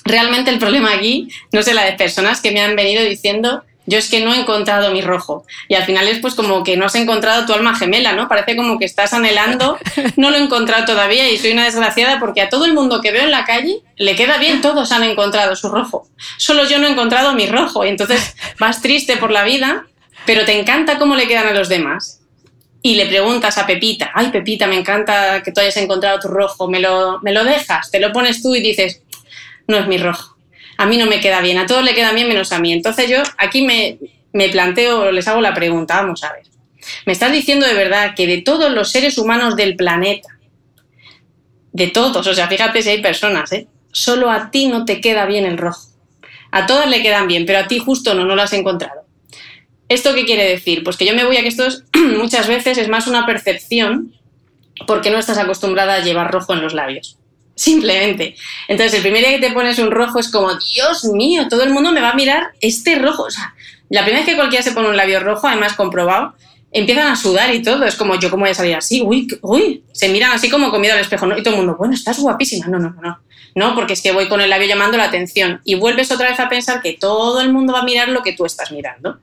realmente 0.04 0.52
el 0.52 0.60
problema 0.60 0.94
aquí, 0.94 1.28
no 1.50 1.64
sé, 1.64 1.74
la 1.74 1.84
de 1.84 1.94
personas 1.94 2.40
que 2.40 2.52
me 2.52 2.60
han 2.60 2.76
venido 2.76 3.02
diciendo 3.02 3.64
yo 3.89 3.97
es 3.97 4.10
que 4.10 4.20
no 4.20 4.35
he 4.35 4.40
encontrado 4.40 4.93
mi 4.93 5.01
rojo. 5.01 5.47
Y 5.66 5.74
al 5.74 5.85
final 5.85 6.06
es 6.09 6.19
pues 6.19 6.35
como 6.35 6.62
que 6.62 6.77
no 6.77 6.85
has 6.85 6.94
encontrado 6.94 7.47
tu 7.47 7.55
alma 7.55 7.74
gemela, 7.74 8.12
¿no? 8.12 8.28
Parece 8.28 8.55
como 8.55 8.78
que 8.78 8.85
estás 8.85 9.15
anhelando, 9.15 9.78
no 10.16 10.31
lo 10.31 10.36
he 10.36 10.43
encontrado 10.43 10.85
todavía 10.85 11.31
y 11.31 11.39
soy 11.39 11.52
una 11.52 11.65
desgraciada 11.65 12.20
porque 12.20 12.43
a 12.43 12.51
todo 12.51 12.66
el 12.66 12.74
mundo 12.74 13.01
que 13.01 13.12
veo 13.12 13.23
en 13.23 13.31
la 13.31 13.47
calle 13.47 13.81
le 13.97 14.15
queda 14.15 14.36
bien, 14.36 14.60
todos 14.60 14.93
han 14.93 15.05
encontrado 15.05 15.56
su 15.56 15.70
rojo. 15.70 16.06
Solo 16.36 16.69
yo 16.69 16.78
no 16.78 16.86
he 16.86 16.90
encontrado 16.90 17.32
mi 17.32 17.47
rojo 17.47 17.82
y 17.86 17.89
entonces 17.89 18.36
vas 18.60 18.82
triste 18.82 19.16
por 19.16 19.31
la 19.31 19.44
vida, 19.44 19.86
pero 20.27 20.44
te 20.44 20.60
encanta 20.60 20.98
cómo 20.98 21.16
le 21.16 21.27
quedan 21.27 21.47
a 21.47 21.52
los 21.52 21.70
demás. 21.70 22.20
Y 22.82 22.94
le 22.94 23.06
preguntas 23.06 23.56
a 23.56 23.66
Pepita, 23.66 24.10
ay 24.15 24.28
Pepita, 24.28 24.66
me 24.66 24.78
encanta 24.78 25.43
que 25.43 25.51
tú 25.51 25.60
hayas 25.60 25.78
encontrado 25.78 26.20
tu 26.20 26.28
rojo, 26.28 26.69
me 26.69 26.78
lo, 26.78 27.20
me 27.23 27.32
lo 27.32 27.43
dejas, 27.43 27.90
te 27.90 28.01
lo 28.01 28.12
pones 28.12 28.43
tú 28.43 28.55
y 28.55 28.60
dices, 28.60 29.02
no 29.66 29.78
es 29.78 29.86
mi 29.86 29.97
rojo 29.97 30.38
a 30.78 30.86
mí 30.86 30.96
no 30.96 31.06
me 31.06 31.20
queda 31.20 31.40
bien, 31.40 31.59
a 31.59 31.66
todos 31.66 31.84
le 31.84 31.94
queda 31.94 32.12
bien 32.12 32.28
menos 32.28 32.52
a 32.52 32.60
mí. 32.60 32.72
Entonces 32.72 33.10
yo 33.10 33.22
aquí 33.36 33.62
me, 33.62 33.98
me 34.32 34.48
planteo, 34.48 35.10
les 35.10 35.26
hago 35.26 35.40
la 35.40 35.52
pregunta, 35.52 36.00
vamos 36.00 36.22
a 36.22 36.32
ver. 36.32 36.44
Me 37.05 37.12
estás 37.12 37.32
diciendo 37.32 37.66
de 37.66 37.74
verdad 37.74 38.14
que 38.14 38.26
de 38.26 38.42
todos 38.42 38.72
los 38.72 38.90
seres 38.90 39.18
humanos 39.18 39.56
del 39.56 39.74
planeta, 39.74 40.28
de 41.72 41.88
todos, 41.88 42.26
o 42.26 42.34
sea, 42.34 42.48
fíjate 42.48 42.80
si 42.82 42.90
hay 42.90 43.02
personas, 43.02 43.52
¿eh? 43.52 43.66
solo 43.90 44.30
a 44.30 44.50
ti 44.52 44.68
no 44.68 44.84
te 44.84 45.00
queda 45.00 45.26
bien 45.26 45.44
el 45.44 45.59
rojo. 45.59 45.88
A 46.52 46.66
todas 46.66 46.88
le 46.88 47.02
quedan 47.02 47.26
bien, 47.26 47.44
pero 47.44 47.59
a 47.59 47.66
ti 47.66 47.80
justo 47.80 48.14
no, 48.14 48.24
no 48.24 48.36
lo 48.36 48.42
has 48.42 48.52
encontrado. 48.52 49.02
¿Esto 49.88 50.14
qué 50.14 50.24
quiere 50.24 50.48
decir? 50.48 50.84
Pues 50.84 50.96
que 50.96 51.06
yo 51.06 51.14
me 51.14 51.24
voy 51.24 51.38
a 51.38 51.42
que 51.42 51.48
esto 51.48 51.66
muchas 52.16 52.46
veces 52.46 52.78
es 52.78 52.88
más 52.88 53.09
una 53.09 53.26
percepción 53.26 54.14
porque 54.86 55.10
no 55.10 55.18
estás 55.18 55.38
acostumbrada 55.38 55.96
a 55.96 56.05
llevar 56.05 56.30
rojo 56.30 56.55
en 56.55 56.62
los 56.62 56.72
labios 56.72 57.18
simplemente. 57.59 58.36
Entonces, 58.68 58.94
el 58.94 59.02
primer 59.02 59.20
día 59.20 59.39
que 59.39 59.47
te 59.48 59.52
pones 59.52 59.78
un 59.78 59.90
rojo 59.90 60.18
es 60.18 60.30
como, 60.30 60.51
Dios 60.55 61.05
mío, 61.05 61.48
todo 61.48 61.64
el 61.64 61.70
mundo 61.70 61.93
me 61.93 62.01
va 62.01 62.10
a 62.10 62.14
mirar 62.14 62.52
este 62.60 62.98
rojo. 62.98 63.24
O 63.24 63.30
sea, 63.30 63.55
la 63.90 64.02
primera 64.02 64.24
vez 64.24 64.30
que 64.30 64.36
cualquiera 64.36 64.62
se 64.62 64.72
pone 64.72 64.89
un 64.89 64.97
labio 64.97 65.20
rojo, 65.20 65.48
además 65.48 65.74
comprobado, 65.74 66.35
empiezan 66.70 67.09
a 67.09 67.16
sudar 67.16 67.52
y 67.55 67.62
todo. 67.62 67.85
Es 67.85 67.97
como, 67.97 68.18
yo 68.18 68.30
cómo 68.30 68.43
voy 68.43 68.51
a 68.51 68.55
salir 68.55 68.76
así, 68.76 69.02
uy, 69.02 69.26
uy. 69.43 69.85
Se 69.93 70.09
miran 70.09 70.32
así 70.32 70.48
como 70.48 70.70
comido 70.70 70.94
al 70.94 71.01
espejo, 71.01 71.26
¿no? 71.26 71.36
Y 71.36 71.43
todo 71.43 71.55
el 71.55 71.60
mundo, 71.60 71.76
bueno, 71.76 71.94
estás 71.94 72.18
guapísima. 72.20 72.66
No, 72.66 72.78
no, 72.78 72.90
no, 72.90 73.02
no. 73.02 73.18
No, 73.55 73.74
porque 73.74 73.94
es 73.94 74.02
que 74.02 74.12
voy 74.12 74.28
con 74.28 74.40
el 74.40 74.51
labio 74.51 74.68
llamando 74.68 74.97
la 74.97 75.05
atención. 75.05 75.60
Y 75.64 75.74
vuelves 75.74 76.12
otra 76.12 76.30
vez 76.30 76.39
a 76.39 76.48
pensar 76.48 76.80
que 76.80 76.93
todo 76.93 77.40
el 77.40 77.52
mundo 77.52 77.72
va 77.72 77.80
a 77.80 77.85
mirar 77.85 78.09
lo 78.09 78.22
que 78.22 78.32
tú 78.32 78.47
estás 78.47 78.70
mirando. 78.70 79.18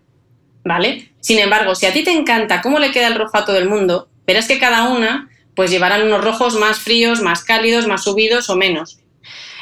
¿Vale? 0.65 1.11
Sin 1.21 1.39
embargo, 1.39 1.75
si 1.75 1.85
a 1.85 1.93
ti 1.93 2.03
te 2.03 2.11
encanta 2.11 2.61
cómo 2.61 2.79
le 2.79 2.91
queda 2.91 3.07
el 3.07 3.15
rojo 3.15 3.37
a 3.37 3.45
todo 3.45 3.57
el 3.57 3.69
mundo, 3.69 4.09
verás 4.25 4.47
que 4.47 4.59
cada 4.59 4.89
una 4.89 5.29
pues 5.55 5.71
llevarán 5.71 6.03
unos 6.03 6.23
rojos 6.23 6.55
más 6.55 6.79
fríos, 6.79 7.21
más 7.21 7.43
cálidos, 7.43 7.87
más 7.87 8.03
subidos 8.03 8.49
o 8.49 8.55
menos. 8.55 8.99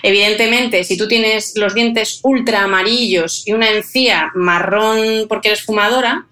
Evidentemente, 0.03 0.83
si 0.83 0.97
tú 0.97 1.07
tienes 1.07 1.53
los 1.55 1.73
dientes 1.73 2.19
ultra 2.23 2.63
amarillos 2.63 3.47
y 3.47 3.53
una 3.53 3.69
encía 3.69 4.31
marrón 4.35 5.27
porque 5.29 5.47
eres 5.47 5.63
fumadora, 5.63 6.25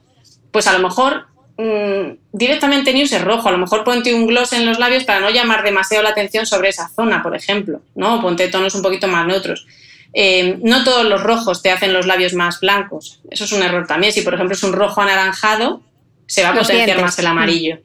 pues 0.52 0.68
a 0.68 0.74
lo 0.74 0.80
mejor 0.80 1.28
mm, 1.58 2.18
directamente 2.34 2.94
ni 2.94 3.04
uses 3.04 3.24
rojo, 3.24 3.48
a 3.48 3.52
lo 3.54 3.58
mejor 3.58 3.86
ponte 3.86 4.14
un 4.14 4.28
gloss 4.28 4.52
en 4.52 4.66
los 4.66 4.78
labios 4.78 5.06
para 5.06 5.22
no 5.22 5.30
llamar 5.30 5.64
demasiado 5.64 6.04
la 6.04 6.10
atención 6.10 6.46
sobre 6.46 6.68
esa 6.68 6.90
zona, 6.90 7.24
por 7.24 7.34
ejemplo, 7.34 7.82
¿no? 7.96 8.22
ponte 8.22 8.50
tonos 8.50 8.76
un 8.76 8.82
poquito 8.82 9.08
más 9.08 9.26
neutros. 9.26 9.66
Eh, 10.14 10.60
no 10.62 10.84
todos 10.84 11.06
los 11.06 11.24
rojos 11.24 11.62
te 11.62 11.72
hacen 11.72 11.94
los 11.94 12.06
labios 12.06 12.34
más 12.34 12.60
blancos, 12.60 13.22
eso 13.32 13.46
es 13.46 13.54
un 13.54 13.64
error 13.64 13.88
también. 13.88 14.12
Si 14.12 14.22
por 14.22 14.34
ejemplo 14.34 14.54
es 14.54 14.64
un 14.64 14.74
rojo 14.74 15.02
anaranjado, 15.02 15.82
se 16.26 16.44
va 16.44 16.50
a 16.50 16.60
potenciar 16.60 17.02
más 17.02 17.18
el 17.20 17.28
amarillo. 17.28 17.80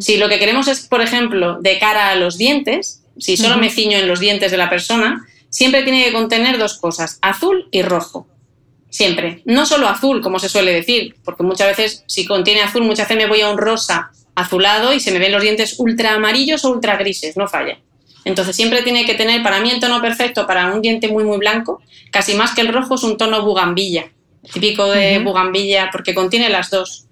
Si 0.00 0.16
lo 0.16 0.28
que 0.28 0.38
queremos 0.38 0.66
es, 0.68 0.86
por 0.86 1.02
ejemplo, 1.02 1.60
de 1.60 1.78
cara 1.78 2.10
a 2.10 2.14
los 2.14 2.38
dientes, 2.38 3.04
si 3.18 3.36
solo 3.36 3.58
me 3.58 3.70
ciño 3.70 3.98
en 3.98 4.08
los 4.08 4.20
dientes 4.20 4.50
de 4.50 4.56
la 4.56 4.70
persona, 4.70 5.26
siempre 5.50 5.82
tiene 5.82 6.04
que 6.04 6.12
contener 6.12 6.58
dos 6.58 6.78
cosas, 6.78 7.18
azul 7.20 7.68
y 7.70 7.82
rojo. 7.82 8.26
Siempre. 8.90 9.42
No 9.44 9.66
solo 9.66 9.88
azul, 9.88 10.22
como 10.22 10.38
se 10.38 10.48
suele 10.48 10.72
decir, 10.72 11.16
porque 11.24 11.42
muchas 11.42 11.76
veces 11.76 12.04
si 12.06 12.24
contiene 12.24 12.62
azul, 12.62 12.82
muchas 12.82 13.08
veces 13.08 13.22
me 13.22 13.28
voy 13.28 13.42
a 13.42 13.50
un 13.50 13.58
rosa 13.58 14.10
azulado 14.34 14.94
y 14.94 15.00
se 15.00 15.10
me 15.10 15.18
ven 15.18 15.32
los 15.32 15.42
dientes 15.42 15.74
ultra 15.78 16.14
amarillos 16.14 16.64
o 16.64 16.70
ultra 16.70 16.96
grises, 16.96 17.36
no 17.36 17.48
falla. 17.48 17.78
Entonces 18.24 18.56
siempre 18.56 18.82
tiene 18.82 19.04
que 19.04 19.14
tener, 19.14 19.42
para 19.42 19.60
mí 19.60 19.70
el 19.70 19.80
tono 19.80 20.00
perfecto 20.00 20.46
para 20.46 20.72
un 20.72 20.80
diente 20.80 21.08
muy 21.08 21.24
muy 21.24 21.38
blanco, 21.38 21.82
casi 22.10 22.34
más 22.34 22.54
que 22.54 22.60
el 22.60 22.72
rojo 22.72 22.94
es 22.94 23.02
un 23.02 23.16
tono 23.16 23.44
bugambilla, 23.44 24.10
típico 24.52 24.90
de 24.90 25.18
bugambilla, 25.18 25.90
porque 25.90 26.14
contiene 26.14 26.48
las 26.48 26.70
dos. 26.70 27.07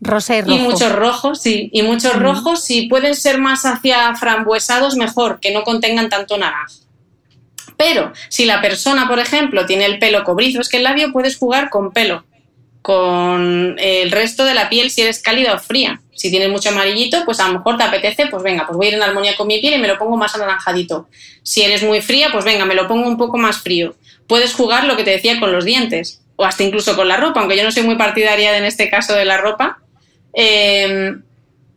Rosa 0.00 0.36
y 0.36 0.40
rojo. 0.42 0.54
Y 0.54 0.58
muchos 0.58 0.92
rojos, 0.92 1.42
sí. 1.42 1.70
Y 1.72 1.82
muchos 1.82 2.14
rojos, 2.16 2.64
si 2.64 2.82
pueden 2.82 3.14
ser 3.14 3.38
más 3.38 3.64
hacia 3.64 4.14
frambuesados, 4.14 4.96
mejor, 4.96 5.40
que 5.40 5.52
no 5.52 5.64
contengan 5.64 6.08
tanto 6.08 6.36
naranja. 6.36 6.74
Pero 7.76 8.12
si 8.28 8.44
la 8.44 8.60
persona, 8.62 9.08
por 9.08 9.18
ejemplo, 9.18 9.66
tiene 9.66 9.84
el 9.86 9.98
pelo 9.98 10.24
cobrizo, 10.24 10.60
es 10.60 10.68
que 10.68 10.78
el 10.78 10.84
labio 10.84 11.12
puedes 11.12 11.36
jugar 11.36 11.68
con 11.70 11.92
pelo, 11.92 12.24
con 12.82 13.76
el 13.78 14.10
resto 14.10 14.44
de 14.44 14.54
la 14.54 14.68
piel 14.68 14.90
si 14.90 15.02
eres 15.02 15.20
cálida 15.20 15.54
o 15.54 15.58
fría. 15.58 16.00
Si 16.14 16.30
tienes 16.30 16.48
mucho 16.48 16.70
amarillito, 16.70 17.24
pues 17.26 17.40
a 17.40 17.48
lo 17.48 17.58
mejor 17.58 17.76
te 17.76 17.82
apetece, 17.82 18.26
pues 18.26 18.42
venga, 18.42 18.66
pues 18.66 18.76
voy 18.76 18.86
a 18.86 18.88
ir 18.90 18.94
en 18.94 19.02
armonía 19.02 19.36
con 19.36 19.46
mi 19.46 19.60
piel 19.60 19.74
y 19.74 19.78
me 19.78 19.88
lo 19.88 19.98
pongo 19.98 20.16
más 20.16 20.34
anaranjadito. 20.34 21.08
Si 21.42 21.62
eres 21.62 21.82
muy 21.82 22.00
fría, 22.00 22.30
pues 22.32 22.44
venga, 22.44 22.64
me 22.64 22.74
lo 22.74 22.88
pongo 22.88 23.06
un 23.06 23.18
poco 23.18 23.36
más 23.36 23.58
frío. 23.58 23.94
Puedes 24.26 24.54
jugar 24.54 24.84
lo 24.84 24.96
que 24.96 25.04
te 25.04 25.10
decía 25.10 25.38
con 25.38 25.52
los 25.52 25.66
dientes, 25.66 26.22
o 26.36 26.44
hasta 26.44 26.62
incluso 26.62 26.96
con 26.96 27.08
la 27.08 27.18
ropa, 27.18 27.40
aunque 27.40 27.56
yo 27.56 27.64
no 27.64 27.72
soy 27.72 27.82
muy 27.82 27.96
partidaria 27.96 28.56
en 28.56 28.64
este 28.64 28.88
caso 28.88 29.14
de 29.14 29.26
la 29.26 29.36
ropa, 29.36 29.80
Em, 30.38 31.22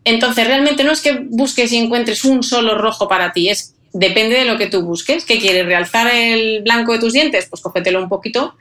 entonces, 0.03 0.45
realmente 0.45 0.83
no 0.83 0.91
es 0.91 1.01
que 1.01 1.13
busques 1.29 1.71
y 1.71 1.77
encuentres 1.77 2.25
un 2.25 2.43
solo 2.43 2.77
rojo 2.77 3.07
para 3.07 3.31
ti, 3.31 3.49
es 3.49 3.75
depende 3.93 4.35
de 4.35 4.45
lo 4.45 4.57
que 4.57 4.67
tú 4.67 4.81
busques. 4.81 5.25
¿Qué 5.25 5.39
quieres? 5.39 5.65
¿Realzar 5.65 6.13
el 6.13 6.61
blanco 6.61 6.93
de 6.93 6.99
tus 6.99 7.13
dientes? 7.13 7.47
Pues 7.49 7.61
cógetelo 7.61 8.01
un 8.01 8.09
poquito 8.09 8.55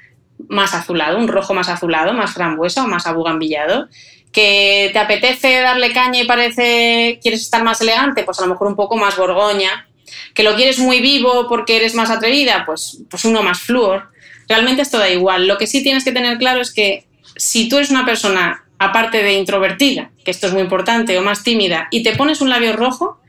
más 0.48 0.72
azulado, 0.72 1.18
un 1.18 1.28
rojo 1.28 1.52
más 1.52 1.68
azulado, 1.68 2.12
más 2.12 2.32
frambuesa 2.32 2.84
o 2.84 2.86
más 2.86 3.06
abugambillado. 3.06 3.88
¿Que 4.32 4.90
te 4.92 4.98
apetece 4.98 5.60
darle 5.60 5.92
caña 5.92 6.20
y 6.20 6.26
parece 6.26 7.18
quieres 7.20 7.42
estar 7.42 7.64
más 7.64 7.80
elegante? 7.80 8.22
Pues 8.22 8.38
a 8.38 8.42
lo 8.42 8.48
mejor 8.48 8.68
un 8.68 8.76
poco 8.76 8.96
más 8.96 9.16
borgoña. 9.16 9.88
¿Que 10.32 10.42
lo 10.42 10.54
quieres 10.54 10.78
muy 10.78 11.00
vivo 11.00 11.46
porque 11.48 11.76
eres 11.76 11.94
más 11.94 12.10
atrevida? 12.10 12.64
Pues, 12.64 13.02
pues 13.10 13.24
uno 13.24 13.42
más 13.42 13.58
flúor. 13.58 14.10
Realmente 14.48 14.82
esto 14.82 14.98
da 14.98 15.10
igual. 15.10 15.46
Lo 15.46 15.58
que 15.58 15.66
sí 15.66 15.82
tienes 15.82 16.04
que 16.04 16.12
tener 16.12 16.38
claro 16.38 16.60
es 16.60 16.72
que 16.72 17.06
si 17.36 17.68
tú 17.68 17.76
eres 17.76 17.90
una 17.90 18.06
persona 18.06 18.64
aparte 18.78 19.22
de 19.22 19.34
introvertida, 19.34 20.10
que 20.24 20.30
esto 20.30 20.46
es 20.46 20.52
muy 20.52 20.62
importante, 20.62 21.18
o 21.18 21.22
más 21.22 21.42
tímida, 21.42 21.88
y 21.90 22.02
te 22.02 22.14
pones 22.16 22.40
un 22.40 22.50
labio 22.50 22.74
rojo, 22.74 23.20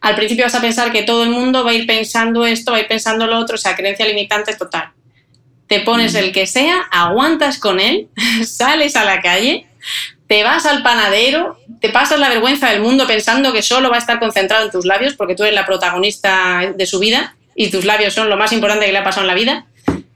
al 0.00 0.16
principio 0.16 0.44
vas 0.44 0.54
a 0.54 0.60
pensar 0.60 0.92
que 0.92 1.02
todo 1.02 1.24
el 1.24 1.30
mundo 1.30 1.64
va 1.64 1.70
a 1.70 1.74
ir 1.74 1.86
pensando 1.86 2.44
esto, 2.44 2.72
va 2.72 2.78
a 2.78 2.80
ir 2.80 2.88
pensando 2.88 3.26
lo 3.26 3.38
otro, 3.38 3.54
o 3.54 3.58
sea, 3.58 3.74
creencia 3.74 4.06
limitante 4.06 4.54
total. 4.54 4.92
Te 5.66 5.80
pones 5.80 6.14
el 6.14 6.30
que 6.30 6.46
sea, 6.46 6.82
aguantas 6.90 7.58
con 7.58 7.80
él, 7.80 8.08
sales 8.46 8.96
a 8.96 9.04
la 9.04 9.22
calle, 9.22 9.66
te 10.26 10.42
vas 10.42 10.66
al 10.66 10.82
panadero, 10.82 11.58
te 11.80 11.90
pasas 11.90 12.18
la 12.18 12.28
vergüenza 12.28 12.70
del 12.70 12.80
mundo 12.80 13.06
pensando 13.06 13.52
que 13.52 13.62
solo 13.62 13.90
va 13.90 13.96
a 13.96 13.98
estar 13.98 14.18
concentrado 14.18 14.64
en 14.64 14.70
tus 14.70 14.84
labios 14.84 15.14
porque 15.14 15.34
tú 15.34 15.42
eres 15.42 15.54
la 15.54 15.66
protagonista 15.66 16.72
de 16.74 16.86
su 16.86 16.98
vida 16.98 17.36
y 17.54 17.70
tus 17.70 17.84
labios 17.84 18.14
son 18.14 18.28
lo 18.28 18.36
más 18.36 18.52
importante 18.52 18.86
que 18.86 18.92
le 18.92 18.98
ha 18.98 19.04
pasado 19.04 19.22
en 19.22 19.28
la 19.28 19.34
vida. 19.34 19.66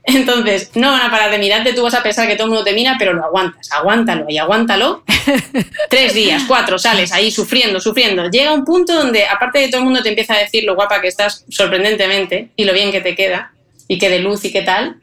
Entonces, 0.03 0.71
no 0.75 0.91
van 0.91 1.01
a 1.01 1.11
parar 1.11 1.29
de 1.29 1.37
mirarte, 1.37 1.73
tú 1.73 1.83
vas 1.83 1.93
a 1.93 2.01
pensar 2.01 2.27
que 2.27 2.35
todo 2.35 2.45
el 2.45 2.51
mundo 2.51 2.63
te 2.63 2.73
mira, 2.73 2.95
pero 2.97 3.13
lo 3.13 3.23
aguantas, 3.23 3.71
aguántalo 3.71 4.25
y 4.29 4.37
aguántalo. 4.37 5.03
Tres 5.89 6.13
días, 6.13 6.43
cuatro, 6.47 6.79
sales 6.79 7.11
ahí 7.11 7.31
sufriendo, 7.31 7.79
sufriendo. 7.79 8.29
Llega 8.29 8.53
un 8.53 8.65
punto 8.65 8.93
donde, 8.93 9.25
aparte 9.25 9.59
de 9.59 9.67
todo 9.67 9.79
el 9.79 9.85
mundo 9.85 10.01
te 10.01 10.09
empieza 10.09 10.33
a 10.33 10.39
decir 10.39 10.63
lo 10.63 10.75
guapa 10.75 11.01
que 11.01 11.07
estás 11.07 11.45
sorprendentemente 11.49 12.49
y 12.55 12.63
lo 12.63 12.73
bien 12.73 12.91
que 12.91 13.01
te 13.01 13.15
queda 13.15 13.51
y 13.87 13.97
que 13.97 14.09
de 14.09 14.19
luz 14.19 14.45
y 14.45 14.51
qué 14.51 14.61
tal, 14.61 14.97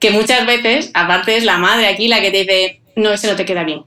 que 0.00 0.10
muchas 0.10 0.46
veces, 0.46 0.90
aparte 0.94 1.36
es 1.36 1.44
la 1.44 1.58
madre 1.58 1.86
aquí 1.86 2.08
la 2.08 2.20
que 2.20 2.30
te 2.30 2.38
dice, 2.38 2.80
no, 2.96 3.12
ese 3.12 3.28
no 3.28 3.36
te 3.36 3.44
queda 3.44 3.64
bien 3.64 3.84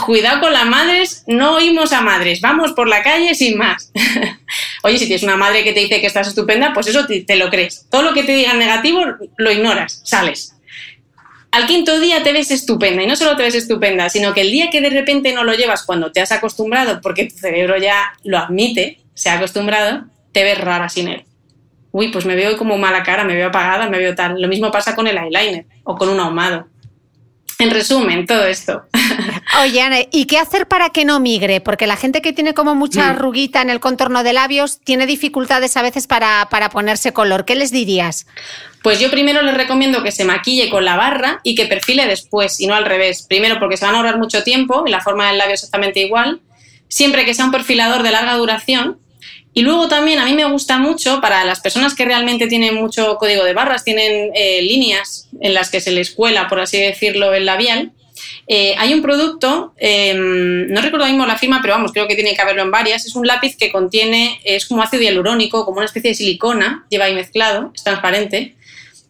cuidado 0.00 0.40
con 0.40 0.52
las 0.52 0.66
madres, 0.66 1.24
no 1.26 1.56
oímos 1.56 1.92
a 1.92 2.00
madres, 2.00 2.40
vamos 2.40 2.72
por 2.72 2.88
la 2.88 3.02
calle 3.02 3.34
sin 3.34 3.58
más. 3.58 3.92
Oye, 4.82 4.98
si 4.98 5.06
tienes 5.06 5.22
una 5.22 5.36
madre 5.36 5.62
que 5.62 5.72
te 5.72 5.80
dice 5.80 6.00
que 6.00 6.06
estás 6.06 6.28
estupenda, 6.28 6.72
pues 6.74 6.88
eso 6.88 7.06
te, 7.06 7.36
lo 7.36 7.50
crees. 7.50 7.86
Todo 7.90 8.02
lo 8.02 8.12
que 8.12 8.24
te 8.24 8.34
digan 8.34 8.58
negativo 8.58 9.02
lo 9.36 9.52
ignoras, 9.52 10.00
sales. 10.04 10.56
al 11.52 11.66
quinto 11.66 12.00
día 12.00 12.22
te 12.22 12.32
ves 12.32 12.50
estupenda 12.50 13.02
y 13.02 13.06
no 13.06 13.14
solo 13.14 13.36
te 13.36 13.44
ves 13.44 13.54
estupenda, 13.54 14.08
sino 14.08 14.34
que 14.34 14.40
el 14.40 14.50
día 14.50 14.70
que 14.70 14.80
de 14.80 14.90
repente 14.90 15.32
no 15.32 15.44
lo 15.44 15.54
llevas 15.54 15.84
cuando 15.84 16.10
te 16.10 16.20
has 16.20 16.32
acostumbrado, 16.32 17.00
porque 17.00 17.26
tu 17.26 17.36
cerebro 17.36 17.76
ya 17.78 18.14
lo 18.24 18.38
admite, 18.38 18.98
se 19.14 19.30
ha 19.30 19.34
acostumbrado, 19.34 20.04
te 20.32 20.42
ves 20.42 20.58
rara 20.58 20.88
sin 20.88 21.08
él. 21.08 21.24
Uy, 21.92 22.08
pues 22.08 22.24
me 22.24 22.34
veo 22.34 22.56
como 22.56 22.78
mala 22.78 23.02
cara, 23.02 23.22
me 23.22 23.34
veo 23.34 23.48
apagada, 23.48 23.88
me 23.88 23.98
veo 23.98 24.14
tal. 24.14 24.40
Lo 24.40 24.48
mismo 24.48 24.72
pasa 24.72 24.96
con 24.96 25.06
el 25.06 25.18
eyeliner 25.18 25.66
o 25.84 25.94
con 25.96 26.08
un 26.08 26.18
ahumado. 26.18 26.66
En 27.58 27.70
resumen, 27.70 28.26
todo 28.26 28.44
esto. 28.44 28.82
Oye, 29.62 29.80
Ana, 29.82 29.98
¿y 30.10 30.24
qué 30.26 30.38
hacer 30.38 30.66
para 30.66 30.90
que 30.90 31.04
no 31.04 31.20
migre? 31.20 31.60
Porque 31.60 31.86
la 31.86 31.96
gente 31.96 32.20
que 32.22 32.32
tiene 32.32 32.54
como 32.54 32.74
mucha 32.74 33.02
Mm. 33.06 33.10
arruguita 33.10 33.62
en 33.62 33.70
el 33.70 33.78
contorno 33.80 34.24
de 34.24 34.32
labios 34.32 34.80
tiene 34.80 35.06
dificultades 35.06 35.76
a 35.76 35.82
veces 35.82 36.06
para, 36.06 36.48
para 36.50 36.70
ponerse 36.70 37.12
color. 37.12 37.44
¿Qué 37.44 37.54
les 37.54 37.70
dirías? 37.70 38.26
Pues 38.82 38.98
yo 38.98 39.10
primero 39.10 39.42
les 39.42 39.54
recomiendo 39.56 40.02
que 40.02 40.10
se 40.10 40.24
maquille 40.24 40.68
con 40.70 40.84
la 40.84 40.96
barra 40.96 41.40
y 41.44 41.54
que 41.54 41.66
perfile 41.66 42.06
después 42.06 42.58
y 42.60 42.66
no 42.66 42.74
al 42.74 42.84
revés. 42.84 43.24
Primero 43.28 43.58
porque 43.60 43.76
se 43.76 43.84
van 43.84 43.94
a 43.94 43.98
ahorrar 43.98 44.18
mucho 44.18 44.42
tiempo 44.42 44.84
y 44.86 44.90
la 44.90 45.00
forma 45.00 45.28
del 45.28 45.38
labio 45.38 45.54
es 45.54 45.60
exactamente 45.60 46.00
igual. 46.00 46.40
Siempre 46.88 47.24
que 47.24 47.32
sea 47.34 47.44
un 47.44 47.52
perfilador 47.52 48.02
de 48.02 48.10
larga 48.10 48.34
duración. 48.34 48.98
Y 49.54 49.60
luego 49.62 49.86
también 49.86 50.18
a 50.18 50.24
mí 50.24 50.32
me 50.32 50.46
gusta 50.46 50.78
mucho 50.78 51.20
para 51.20 51.44
las 51.44 51.60
personas 51.60 51.94
que 51.94 52.06
realmente 52.06 52.46
tienen 52.46 52.74
mucho 52.74 53.16
código 53.18 53.44
de 53.44 53.52
barras, 53.52 53.84
tienen 53.84 54.30
eh, 54.34 54.62
líneas 54.62 55.28
en 55.42 55.54
las 55.54 55.70
que 55.70 55.80
se 55.80 55.90
les 55.90 56.10
cuela, 56.12 56.48
por 56.48 56.60
así 56.60 56.78
decirlo, 56.80 57.34
el 57.34 57.44
labial. 57.46 57.90
Eh, 58.46 58.74
hay 58.78 58.92
un 58.94 59.02
producto, 59.02 59.72
eh, 59.78 60.14
no 60.14 60.80
recuerdo 60.80 61.04
ahora 61.04 61.12
mismo 61.12 61.26
la 61.26 61.38
firma, 61.38 61.60
pero 61.62 61.74
vamos, 61.74 61.92
creo 61.92 62.06
que 62.08 62.14
tiene 62.14 62.34
que 62.34 62.42
haberlo 62.42 62.62
en 62.62 62.70
varias. 62.70 63.06
Es 63.06 63.14
un 63.16 63.26
lápiz 63.26 63.56
que 63.56 63.72
contiene, 63.72 64.40
es 64.44 64.66
como 64.66 64.82
ácido 64.82 65.02
hialurónico, 65.02 65.64
como 65.64 65.78
una 65.78 65.86
especie 65.86 66.10
de 66.10 66.14
silicona, 66.16 66.84
lleva 66.90 67.06
ahí 67.06 67.14
mezclado, 67.14 67.72
es 67.74 67.82
transparente. 67.84 68.54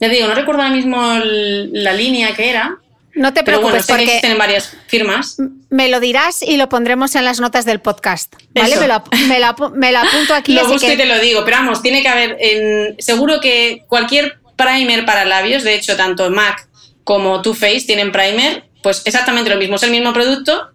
Ya 0.00 0.08
te 0.08 0.14
digo, 0.16 0.28
no 0.28 0.34
recuerdo 0.34 0.62
ahora 0.62 0.74
mismo 0.74 1.00
la 1.24 1.92
línea 1.92 2.34
que 2.34 2.50
era, 2.50 2.76
No 3.14 3.32
te 3.32 3.42
pero 3.44 3.58
bueno, 3.60 3.72
preocupes 3.76 3.86
sé 3.86 3.92
que 3.92 3.96
porque 3.98 4.04
existen 4.04 4.32
en 4.32 4.38
varias 4.38 4.76
firmas. 4.86 5.36
me 5.70 5.88
lo 5.88 6.00
dirás 6.00 6.42
y 6.42 6.56
lo 6.56 6.68
pondremos 6.68 7.14
en 7.14 7.24
las 7.24 7.40
notas 7.40 7.64
del 7.64 7.80
podcast. 7.80 8.34
¿Vale? 8.54 8.76
Me 8.76 8.88
lo, 8.88 9.02
me 9.28 9.38
lo 9.40 9.70
me 9.70 9.92
lo 9.92 9.98
apunto 9.98 10.34
aquí. 10.34 10.54
Lo 10.56 10.66
busco 10.66 10.86
que- 10.86 10.94
y 10.94 10.96
te 10.96 11.06
lo 11.06 11.18
digo, 11.20 11.44
pero 11.44 11.58
vamos, 11.58 11.82
tiene 11.82 12.02
que 12.02 12.08
haber, 12.08 12.36
en- 12.40 12.96
seguro 12.98 13.40
que 13.40 13.84
cualquier 13.88 14.38
primer 14.56 15.04
para 15.04 15.24
labios, 15.24 15.62
de 15.64 15.74
hecho, 15.74 15.96
tanto 15.96 16.30
MAC 16.30 16.68
como 17.04 17.42
Too 17.42 17.54
Faced 17.54 17.86
tienen 17.86 18.12
primer, 18.12 18.64
pues 18.82 19.02
exactamente 19.04 19.50
lo 19.50 19.56
mismo, 19.56 19.76
es 19.76 19.82
el 19.82 19.90
mismo 19.90 20.12
producto 20.12 20.68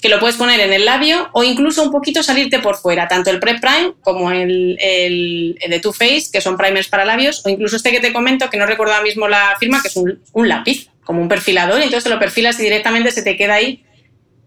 que 0.00 0.08
lo 0.08 0.18
puedes 0.18 0.36
poner 0.36 0.60
en 0.60 0.72
el 0.72 0.86
labio 0.86 1.28
o 1.32 1.44
incluso 1.44 1.82
un 1.82 1.90
poquito 1.90 2.22
salirte 2.22 2.58
por 2.60 2.76
fuera, 2.76 3.06
tanto 3.06 3.28
el 3.30 3.38
Prep 3.38 3.60
Prime 3.60 3.92
como 4.00 4.30
el, 4.32 4.78
el- 4.80 5.58
el 5.60 5.70
de 5.70 5.80
Too 5.80 5.92
Faced, 5.92 6.30
que 6.32 6.40
son 6.40 6.56
primers 6.56 6.88
para 6.88 7.04
labios, 7.04 7.44
o 7.44 7.50
incluso 7.50 7.76
este 7.76 7.90
que 7.90 8.00
te 8.00 8.10
comento, 8.12 8.48
que 8.48 8.56
no 8.56 8.64
recuerdo 8.64 8.94
ahora 8.94 9.04
mismo 9.04 9.28
la 9.28 9.54
firma, 9.60 9.82
que 9.82 9.88
es 9.88 9.96
un, 9.96 10.22
un 10.32 10.48
lápiz, 10.48 10.88
como 11.04 11.20
un 11.20 11.28
perfilador, 11.28 11.80
y 11.80 11.84
entonces 11.84 12.04
te 12.04 12.10
lo 12.10 12.18
perfilas 12.18 12.58
y 12.60 12.62
directamente 12.62 13.10
se 13.10 13.22
te 13.22 13.36
queda 13.36 13.54
ahí 13.54 13.84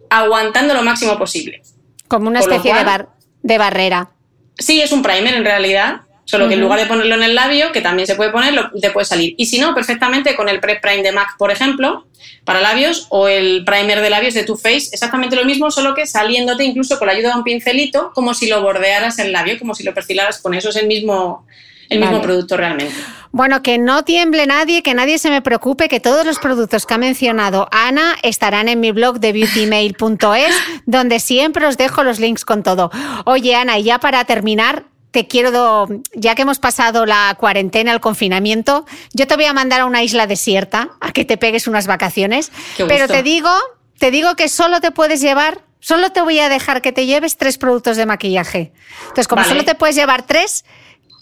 aguantando 0.10 0.74
lo 0.74 0.82
máximo 0.84 1.18
posible. 1.20 1.62
como 2.08 2.28
una 2.30 2.40
especie 2.40 2.72
de, 2.74 2.84
bar- 2.86 3.10
de 3.44 3.58
barrera. 3.58 4.10
Sí, 4.58 4.82
es 4.82 4.92
un 4.92 5.02
primer 5.04 5.34
en 5.36 5.46
realidad, 5.46 6.02
solo 6.26 6.48
que 6.48 6.54
en 6.54 6.62
lugar 6.62 6.80
de 6.80 6.86
ponerlo 6.86 7.16
en 7.16 7.24
el 7.24 7.36
labio, 7.36 7.72
que 7.72 7.82
también 7.82 8.08
se 8.08 8.16
puede 8.16 8.32
poner, 8.32 8.54
lo- 8.54 8.72
te 8.72 8.92
puede 8.92 9.06
salir. 9.06 9.36
Y 9.38 9.46
si 9.48 9.60
no, 9.60 9.74
perfectamente 9.76 10.36
con 10.36 10.48
el 10.50 10.60
Prep 10.60 10.82
Prime 10.82 11.04
de 11.04 11.12
MAC, 11.12 11.38
por 11.38 11.52
ejemplo, 11.52 12.08
para 12.46 12.62
labios, 12.62 13.08
o 13.10 13.28
el 13.28 13.64
primer 13.66 14.00
de 14.02 14.10
labios 14.10 14.34
de 14.34 14.44
Too 14.44 14.56
Faced, 14.58 14.94
exactamente 14.94 15.36
lo 15.36 15.46
mismo, 15.46 15.70
solo 15.72 15.94
que 15.94 16.06
saliéndote 16.08 16.64
incluso 16.64 16.98
con 16.98 17.08
la 17.08 17.14
ayuda 17.14 17.30
de 17.32 17.38
un 17.38 17.44
pincelito, 17.44 18.12
como 18.16 18.34
si 18.34 18.48
lo 18.48 18.62
bordearas 18.62 19.20
el 19.20 19.32
labio, 19.32 19.60
como 19.60 19.76
si 19.76 19.84
lo 19.84 19.94
perfilaras 19.94 20.42
con 20.42 20.54
eso, 20.54 20.70
es 20.70 20.76
el 20.78 20.88
mismo, 20.88 21.46
el 21.90 22.00
mismo 22.00 22.22
producto 22.22 22.56
realmente. 22.58 22.94
Bueno, 23.32 23.62
que 23.64 23.78
no 23.80 24.04
tiemble 24.04 24.46
nadie, 24.46 24.84
que 24.84 24.94
nadie 24.94 25.18
se 25.18 25.30
me 25.30 25.42
preocupe, 25.42 25.90
que 25.90 26.00
todos 26.00 26.26
los 26.26 26.38
productos 26.40 26.86
que 26.86 26.94
ha 26.94 26.98
mencionado 27.00 27.68
Ana 27.72 28.16
estarán 28.22 28.70
en 28.70 28.80
mi 28.80 28.92
blog 28.92 29.20
de 29.20 29.34
beautymail.es, 29.34 30.56
donde 30.86 31.20
siempre 31.20 31.66
os 31.66 31.78
dejo 31.78 32.04
los 32.04 32.20
links 32.20 32.46
con 32.46 32.64
todo. 32.64 32.92
Oye, 33.26 33.56
Ana, 33.56 33.80
y 33.80 33.84
ya 33.84 34.00
para 34.00 34.24
terminar, 34.26 34.84
te 35.14 35.28
quiero, 35.28 35.88
ya 36.16 36.34
que 36.34 36.42
hemos 36.42 36.58
pasado 36.58 37.06
la 37.06 37.38
cuarentena, 37.40 37.94
el 37.94 38.00
confinamiento, 38.02 38.86
yo 39.14 39.28
te 39.28 39.36
voy 39.36 39.46
a 39.46 39.54
mandar 39.54 39.82
a 39.82 39.86
una 39.86 40.02
isla 40.04 40.26
desierta 40.26 40.90
a 41.00 41.12
que 41.12 41.24
te 41.24 41.38
pegues 41.38 41.68
unas 41.68 41.86
vacaciones. 41.86 42.52
Qué 42.76 42.86
Pero 42.86 43.04
gusto. 43.06 43.14
te 43.14 43.22
digo, 43.24 43.52
te 44.00 44.10
digo 44.10 44.36
que 44.36 44.50
solo 44.50 44.82
te 44.82 44.90
puedes 44.90 45.22
llevar, 45.22 45.62
solo 45.80 46.12
te 46.12 46.22
voy 46.24 46.40
a 46.40 46.50
dejar 46.50 46.82
que 46.82 46.92
te 46.92 47.06
lleves 47.06 47.38
tres 47.38 47.60
productos 47.60 47.96
de 47.96 48.08
maquillaje. 48.08 48.74
Entonces, 49.04 49.28
como 49.28 49.44
Vale. 49.44 49.54
solo 49.54 49.64
te 49.64 49.76
puedes 49.76 49.96
llevar 49.96 50.26
tres, 50.26 50.66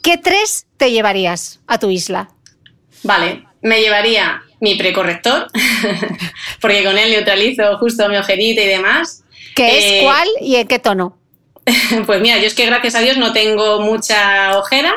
¿qué 0.01 0.18
tres 0.18 0.68
te 0.77 0.89
llevarías 0.91 1.59
a 1.68 1.77
tu 1.77 1.89
isla? 1.89 2.30
Vale, 3.03 3.43
me 3.61 3.81
llevaría 3.81 4.41
mi 4.61 4.76
precorrector, 4.76 5.47
porque 6.61 6.84
con 6.85 6.97
él 6.97 7.11
neutralizo 7.11 7.77
justo 7.77 8.07
mi 8.07 8.15
ojerita 8.15 8.61
y 8.61 8.68
demás. 8.68 9.23
¿Qué 9.53 9.68
Eh, 9.68 9.97
es 9.99 10.03
cuál 10.05 10.30
y 10.39 10.55
en 10.55 10.68
qué 10.68 10.80
tono? 10.80 11.18
Pues 12.05 12.21
mira, 12.21 12.38
yo 12.38 12.47
es 12.47 12.53
que 12.53 12.65
gracias 12.65 12.95
a 12.95 13.01
Dios 13.01 13.17
no 13.17 13.33
tengo 13.33 13.81
mucha 13.81 14.57
ojera 14.57 14.93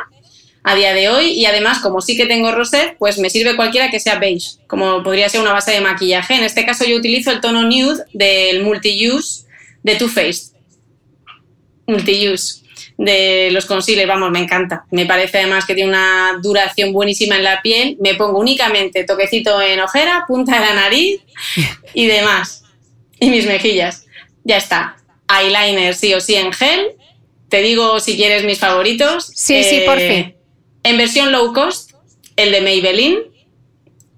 a 0.63 0.75
día 0.75 0.95
de 0.95 1.09
hoy 1.09 1.33
y 1.33 1.45
además 1.45 1.81
como 1.81 2.01
sí 2.01 2.17
que 2.17 2.27
tengo 2.27 2.51
rosé, 2.51 2.97
pues 2.99 3.19
me 3.19 3.29
sirve 3.29 3.55
cualquiera 3.55 3.91
que 3.91 4.01
sea 4.01 4.19
beige, 4.19 4.57
como 4.67 5.03
podría 5.03 5.29
ser 5.29 5.43
una 5.43 5.53
base 5.53 5.73
de 5.73 5.81
maquillaje. 5.83 6.35
En 6.35 6.45
este 6.45 6.65
caso 6.65 6.85
yo 6.85 6.97
utilizo 6.97 7.31
el 7.31 7.41
tono 7.41 7.63
nude 7.65 8.05
del 8.15 8.63
Multi-Use 8.63 9.45
de 9.83 9.97
Too 9.97 10.09
Faced. 10.09 10.55
Multi-Use 11.87 12.65
de 12.97 13.51
los 13.51 13.67
concealers, 13.67 14.09
vamos, 14.09 14.31
me 14.31 14.39
encanta. 14.39 14.87
Me 14.91 15.05
parece 15.05 15.39
además 15.39 15.67
que 15.67 15.75
tiene 15.75 15.91
una 15.91 16.39
duración 16.43 16.93
buenísima 16.93 17.37
en 17.37 17.45
la 17.45 17.61
piel. 17.61 17.99
Me 18.01 18.15
pongo 18.15 18.39
únicamente 18.39 19.05
toquecito 19.05 19.61
en 19.61 19.81
ojera, 19.81 20.25
punta 20.27 20.55
de 20.55 20.61
la 20.61 20.75
nariz 20.75 21.21
y 21.93 22.07
demás. 22.07 22.65
Y 23.21 23.31
mis 23.31 23.47
mejillas. 23.47 24.07
Ya 24.45 24.57
está. 24.57 24.97
Eyeliner 25.29 25.95
sí 25.95 26.15
o 26.15 26.21
sí 26.21 26.35
en 26.35 26.53
gel. 26.53 26.93
Te 27.49 27.63
digo 27.63 28.01
si 28.01 28.17
quieres 28.17 28.45
mis 28.45 28.59
favoritos. 28.59 29.31
Sí, 29.35 29.63
sí, 29.65 29.83
por 29.87 29.99
fin. 29.99 30.35
En 30.83 30.99
versión 30.99 31.33
low 31.33 31.53
cost, 31.53 31.93
el 32.37 32.53
de 32.53 32.61
Maybelline. 32.61 33.19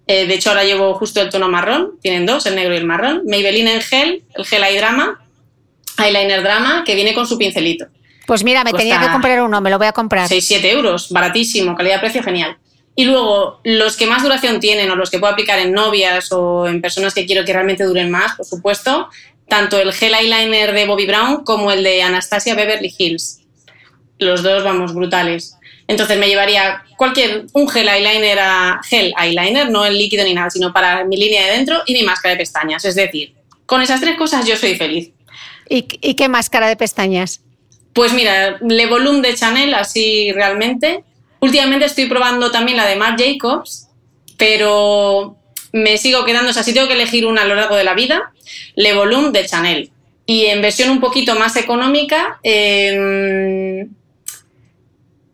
Eh, 0.08 0.26
de 0.26 0.34
hecho, 0.34 0.50
ahora 0.50 0.64
llevo 0.64 0.94
justo 0.94 1.20
el 1.20 1.30
tono 1.30 1.48
marrón. 1.48 1.98
Tienen 2.00 2.26
dos, 2.26 2.46
el 2.46 2.54
negro 2.54 2.74
y 2.74 2.78
el 2.78 2.84
marrón. 2.84 3.22
Maybelline 3.26 3.68
en 3.68 3.80
gel, 3.80 4.24
el 4.34 4.44
gel 4.44 4.64
eye 4.64 4.78
drama, 4.78 5.20
eyeliner 5.98 6.42
drama, 6.42 6.84
que 6.84 6.94
viene 6.94 7.14
con 7.14 7.26
su 7.26 7.36
pincelito. 7.38 7.86
Pues 8.26 8.42
mira, 8.42 8.64
me 8.64 8.72
tenía 8.72 9.00
que 9.00 9.08
comprar 9.08 9.40
uno, 9.42 9.60
me 9.60 9.70
lo 9.70 9.78
voy 9.78 9.86
a 9.86 9.92
comprar. 9.92 10.28
6-7 10.28 10.64
euros, 10.72 11.10
baratísimo, 11.10 11.76
calidad-precio 11.76 12.22
genial. 12.22 12.56
Y 12.96 13.04
luego, 13.04 13.60
los 13.62 13.96
que 13.96 14.06
más 14.06 14.22
duración 14.22 14.58
tienen 14.58 14.90
o 14.90 14.96
los 14.96 15.10
que 15.10 15.18
puedo 15.18 15.32
aplicar 15.32 15.58
en 15.58 15.72
novias 15.72 16.32
o 16.32 16.66
en 16.66 16.80
personas 16.80 17.14
que 17.14 17.26
quiero 17.26 17.44
que 17.44 17.52
realmente 17.52 17.84
duren 17.84 18.10
más, 18.10 18.34
por 18.36 18.46
supuesto, 18.46 19.08
tanto 19.48 19.78
el 19.78 19.92
gel 19.92 20.14
eyeliner 20.14 20.72
de 20.72 20.86
Bobby 20.86 21.06
Brown 21.06 21.44
como 21.44 21.70
el 21.70 21.82
de 21.82 22.02
Anastasia 22.02 22.54
Beverly 22.54 22.92
Hills. 22.96 23.40
Los 24.18 24.42
dos, 24.42 24.64
vamos, 24.64 24.94
brutales. 24.94 25.56
Entonces 25.88 26.18
me 26.18 26.26
llevaría 26.26 26.82
cualquier, 26.96 27.46
un 27.52 27.68
gel 27.68 27.88
eyeliner 27.88 28.38
a 28.40 28.80
gel 28.88 29.14
eyeliner, 29.20 29.70
no 29.70 29.84
el 29.84 29.96
líquido 29.96 30.24
ni 30.24 30.34
nada, 30.34 30.50
sino 30.50 30.72
para 30.72 31.04
mi 31.04 31.16
línea 31.16 31.46
de 31.46 31.52
dentro 31.52 31.82
y 31.86 31.94
mi 31.94 32.02
máscara 32.02 32.34
de 32.34 32.38
pestañas. 32.38 32.84
Es 32.84 32.94
decir, 32.96 33.34
con 33.66 33.82
esas 33.82 34.00
tres 34.00 34.16
cosas 34.16 34.46
yo 34.46 34.56
soy 34.56 34.76
feliz. 34.76 35.10
¿Y, 35.68 35.86
y 36.00 36.14
qué 36.14 36.28
máscara 36.28 36.68
de 36.68 36.76
pestañas? 36.76 37.40
Pues 37.92 38.12
mira, 38.12 38.58
Le 38.60 38.86
Volume 38.86 39.26
de 39.26 39.34
Chanel, 39.34 39.74
así 39.74 40.32
realmente. 40.32 41.04
Últimamente 41.40 41.86
estoy 41.86 42.06
probando 42.06 42.50
también 42.50 42.76
la 42.76 42.86
de 42.86 42.96
Marc 42.96 43.20
Jacobs, 43.20 43.88
pero 44.36 45.36
me 45.76 45.98
sigo 45.98 46.24
quedando, 46.24 46.50
o 46.50 46.54
sea, 46.54 46.62
si 46.62 46.72
tengo 46.72 46.88
que 46.88 46.94
elegir 46.94 47.26
una 47.26 47.42
a 47.42 47.44
lo 47.44 47.54
largo 47.54 47.76
de 47.76 47.84
la 47.84 47.92
vida, 47.92 48.32
Le 48.76 48.94
Volume 48.94 49.30
de 49.30 49.44
Chanel. 49.44 49.90
Y 50.24 50.46
en 50.46 50.62
versión 50.62 50.88
un 50.90 51.00
poquito 51.00 51.34
más 51.34 51.54
económica, 51.56 52.40
eh, 52.42 53.86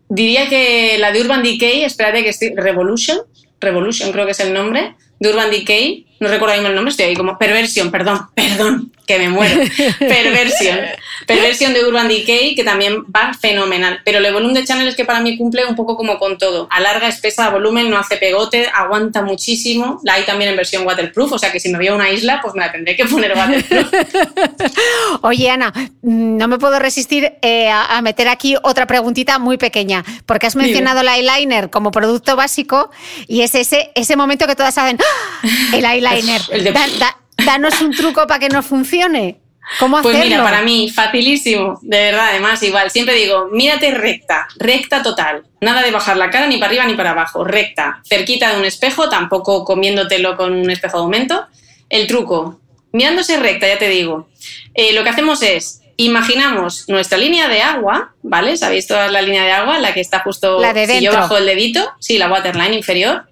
diría 0.09 0.49
que 0.49 0.97
la 0.99 1.11
de 1.11 1.21
Urban 1.21 1.41
Decay, 1.41 1.83
espérate 1.83 2.23
que 2.23 2.29
estoy, 2.29 2.53
Revolution, 2.55 3.19
Revolution 3.61 4.11
creo 4.11 4.25
que 4.25 4.33
es 4.33 4.39
el 4.41 4.53
nombre, 4.53 4.95
de 5.19 5.29
Urban 5.29 5.49
Decay, 5.49 6.07
no 6.19 6.27
recuerdo 6.27 6.55
bien 6.55 6.65
el 6.65 6.75
nombre, 6.75 6.91
estoy 6.91 7.05
ahí 7.05 7.15
como 7.15 7.37
Perversion, 7.37 7.89
perdón, 7.89 8.27
perdón, 8.35 8.91
que 9.07 9.17
me 9.17 9.29
muero. 9.29 9.61
Perversion. 9.99 10.79
Perversion 11.27 11.73
de 11.73 11.85
Urban 11.85 12.07
Decay, 12.07 12.55
que 12.55 12.63
también 12.63 13.03
va 13.05 13.33
fenomenal. 13.33 14.01
Pero 14.05 14.19
el 14.19 14.33
volumen 14.33 14.55
de 14.55 14.65
Chanel 14.65 14.87
es 14.87 14.95
que 14.95 15.05
para 15.05 15.19
mí 15.21 15.37
cumple 15.37 15.65
un 15.65 15.75
poco 15.75 15.95
como 15.97 16.17
con 16.19 16.37
todo. 16.37 16.67
Alarga, 16.71 17.07
espesa, 17.07 17.49
volumen, 17.49 17.89
no 17.89 17.97
hace 17.97 18.17
pegote, 18.17 18.67
aguanta 18.73 19.21
muchísimo. 19.21 19.99
La 20.03 20.13
hay 20.15 20.23
también 20.23 20.51
en 20.51 20.55
versión 20.57 20.85
waterproof, 20.85 21.33
o 21.33 21.39
sea 21.39 21.51
que 21.51 21.59
si 21.59 21.69
me 21.69 21.77
voy 21.77 21.87
a 21.87 21.93
una 21.95 22.09
isla, 22.09 22.39
pues 22.41 22.53
me 22.55 22.61
la 22.61 22.71
tendré 22.71 22.95
que 22.95 23.05
poner 23.05 23.33
waterproof. 23.35 23.91
Oye, 25.21 25.49
Ana, 25.49 25.73
no 26.01 26.47
me 26.47 26.57
puedo 26.57 26.79
resistir 26.79 27.33
eh, 27.41 27.69
a, 27.69 27.97
a 27.97 28.01
meter 28.01 28.27
aquí 28.27 28.55
otra 28.63 28.87
preguntita 28.87 29.39
muy 29.39 29.57
pequeña, 29.57 30.03
porque 30.25 30.47
has 30.47 30.53
Dime. 30.53 30.65
mencionado 30.65 31.01
el 31.01 31.07
eyeliner 31.07 31.69
como 31.69 31.91
producto 31.91 32.35
básico 32.35 32.91
y 33.27 33.41
es 33.41 33.55
ese, 33.55 33.91
ese 33.95 34.15
momento 34.15 34.47
que 34.47 34.55
todas 34.55 34.77
hacen 34.77 34.97
¡Ah! 35.01 35.47
el 35.75 35.85
eyeliner. 35.85 36.41
El 36.51 36.63
de- 36.65 36.71
Da- 36.71 36.87
da- 36.99 37.17
danos 37.45 37.79
un 37.81 37.91
truco 37.91 38.27
para 38.27 38.39
que 38.39 38.49
no 38.49 38.61
funcione. 38.63 39.39
¿Cómo 39.79 39.97
hacerlo? 39.97 40.17
Pues 40.17 40.29
mira, 40.29 40.43
para 40.43 40.61
mí, 40.61 40.89
facilísimo, 40.89 41.79
de 41.81 41.97
verdad, 41.97 42.29
además, 42.29 42.61
igual. 42.63 42.91
Siempre 42.91 43.15
digo, 43.15 43.47
mírate 43.51 43.91
recta, 43.91 44.47
recta 44.57 45.01
total. 45.01 45.43
Nada 45.61 45.81
de 45.81 45.91
bajar 45.91 46.17
la 46.17 46.29
cara 46.29 46.47
ni 46.47 46.57
para 46.57 46.67
arriba 46.67 46.85
ni 46.85 46.95
para 46.95 47.11
abajo, 47.11 47.43
recta. 47.43 48.01
Cerquita 48.07 48.51
de 48.51 48.59
un 48.59 48.65
espejo, 48.65 49.09
tampoco 49.09 49.63
comiéndotelo 49.63 50.35
con 50.37 50.53
un 50.53 50.69
espejo 50.69 50.97
de 50.97 51.03
aumento. 51.03 51.47
El 51.89 52.07
truco, 52.07 52.59
mirándose 52.91 53.39
recta, 53.39 53.67
ya 53.67 53.77
te 53.77 53.89
digo. 53.89 54.27
Eh, 54.73 54.93
lo 54.93 55.03
que 55.03 55.09
hacemos 55.09 55.41
es, 55.41 55.81
imaginamos 55.97 56.85
nuestra 56.89 57.17
línea 57.17 57.47
de 57.47 57.61
agua, 57.61 58.13
¿vale? 58.21 58.57
¿Sabéis 58.57 58.87
toda 58.87 59.09
la 59.09 59.21
línea 59.21 59.43
de 59.43 59.51
agua? 59.51 59.79
La 59.79 59.93
que 59.93 60.01
está 60.01 60.19
justo... 60.19 60.59
La 60.59 60.73
de 60.73 60.87
si 60.87 61.01
yo 61.01 61.13
bajo 61.13 61.37
el 61.37 61.45
dedito, 61.45 61.91
sí, 61.99 62.17
la 62.17 62.29
waterline 62.29 62.73
inferior. 62.73 63.27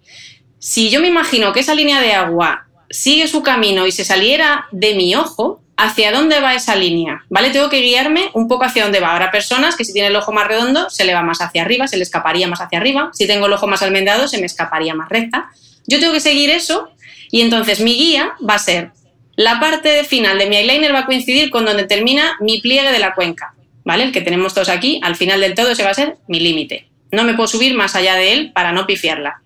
Si 0.59 0.89
yo 0.89 1.01
me 1.01 1.07
imagino 1.07 1.53
que 1.53 1.59
esa 1.59 1.75
línea 1.75 2.01
de 2.01 2.13
agua 2.13 2.67
sigue 2.89 3.27
su 3.27 3.41
camino 3.41 3.87
y 3.87 3.91
se 3.91 4.05
saliera 4.05 4.67
de 4.71 4.93
mi 4.95 5.15
ojo, 5.15 5.61
¿hacia 5.83 6.11
dónde 6.11 6.39
va 6.39 6.55
esa 6.55 6.75
línea? 6.75 7.23
¿Vale? 7.29 7.49
Tengo 7.49 7.69
que 7.69 7.81
guiarme 7.81 8.29
un 8.33 8.47
poco 8.47 8.65
hacia 8.65 8.83
dónde 8.83 8.99
va. 8.99 9.11
Habrá 9.11 9.31
personas 9.31 9.75
que 9.75 9.85
si 9.85 9.93
tiene 9.93 10.09
el 10.09 10.15
ojo 10.15 10.31
más 10.31 10.47
redondo 10.47 10.89
se 10.89 11.05
le 11.05 11.13
va 11.13 11.21
más 11.21 11.41
hacia 11.41 11.63
arriba, 11.63 11.87
se 11.87 11.97
le 11.97 12.03
escaparía 12.03 12.47
más 12.47 12.61
hacia 12.61 12.79
arriba. 12.79 13.09
Si 13.13 13.27
tengo 13.27 13.47
el 13.47 13.53
ojo 13.53 13.67
más 13.67 13.81
almendrado 13.81 14.27
se 14.27 14.37
me 14.37 14.45
escaparía 14.45 14.93
más 14.93 15.09
recta. 15.09 15.49
Yo 15.87 15.99
tengo 15.99 16.13
que 16.13 16.19
seguir 16.19 16.49
eso 16.49 16.91
y 17.31 17.41
entonces 17.41 17.79
mi 17.79 17.95
guía 17.95 18.33
va 18.47 18.55
a 18.55 18.59
ser 18.59 18.91
la 19.35 19.59
parte 19.59 20.03
final 20.03 20.37
de 20.37 20.47
mi 20.47 20.57
eyeliner 20.57 20.93
va 20.93 20.99
a 20.99 21.05
coincidir 21.05 21.49
con 21.49 21.65
donde 21.65 21.85
termina 21.85 22.37
mi 22.39 22.61
pliegue 22.61 22.91
de 22.91 22.99
la 22.99 23.15
cuenca, 23.15 23.55
¿vale? 23.83 24.03
El 24.03 24.11
que 24.11 24.21
tenemos 24.21 24.53
todos 24.53 24.69
aquí, 24.69 24.99
al 25.03 25.15
final 25.15 25.41
del 25.41 25.55
todo 25.55 25.71
ese 25.71 25.83
va 25.83 25.89
a 25.89 25.95
ser 25.95 26.17
mi 26.27 26.39
límite. 26.39 26.89
No 27.11 27.23
me 27.23 27.33
puedo 27.33 27.47
subir 27.47 27.73
más 27.73 27.95
allá 27.95 28.15
de 28.15 28.33
él 28.33 28.51
para 28.53 28.71
no 28.71 28.85
pifiarla. 28.85 29.41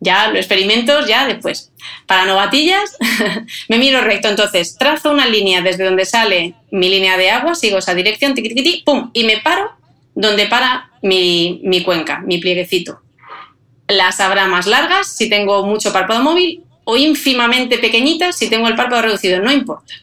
Ya 0.00 0.28
los 0.28 0.38
experimentos, 0.38 1.08
ya 1.08 1.26
después. 1.26 1.72
Para 2.06 2.24
novatillas, 2.24 2.96
me 3.68 3.78
miro 3.78 4.00
recto. 4.00 4.28
Entonces, 4.28 4.76
trazo 4.78 5.10
una 5.10 5.26
línea 5.26 5.60
desde 5.60 5.84
donde 5.84 6.04
sale 6.04 6.54
mi 6.70 6.88
línea 6.88 7.16
de 7.16 7.30
agua, 7.30 7.54
sigo 7.54 7.78
esa 7.78 7.94
dirección, 7.94 8.34
tiqui, 8.34 8.54
tiqui, 8.54 8.82
pum, 8.84 9.10
y 9.12 9.24
me 9.24 9.38
paro 9.38 9.72
donde 10.14 10.46
para 10.46 10.90
mi, 11.02 11.60
mi 11.64 11.82
cuenca, 11.82 12.20
mi 12.20 12.38
plieguecito. 12.38 13.00
Las 13.88 14.20
habrá 14.20 14.46
más 14.46 14.66
largas 14.66 15.16
si 15.16 15.28
tengo 15.28 15.64
mucho 15.64 15.92
párpado 15.92 16.22
móvil 16.22 16.62
o 16.84 16.96
ínfimamente 16.96 17.78
pequeñitas 17.78 18.36
si 18.36 18.48
tengo 18.50 18.68
el 18.68 18.74
párpado 18.74 19.02
reducido, 19.02 19.40
no 19.40 19.52
importa. 19.52 19.94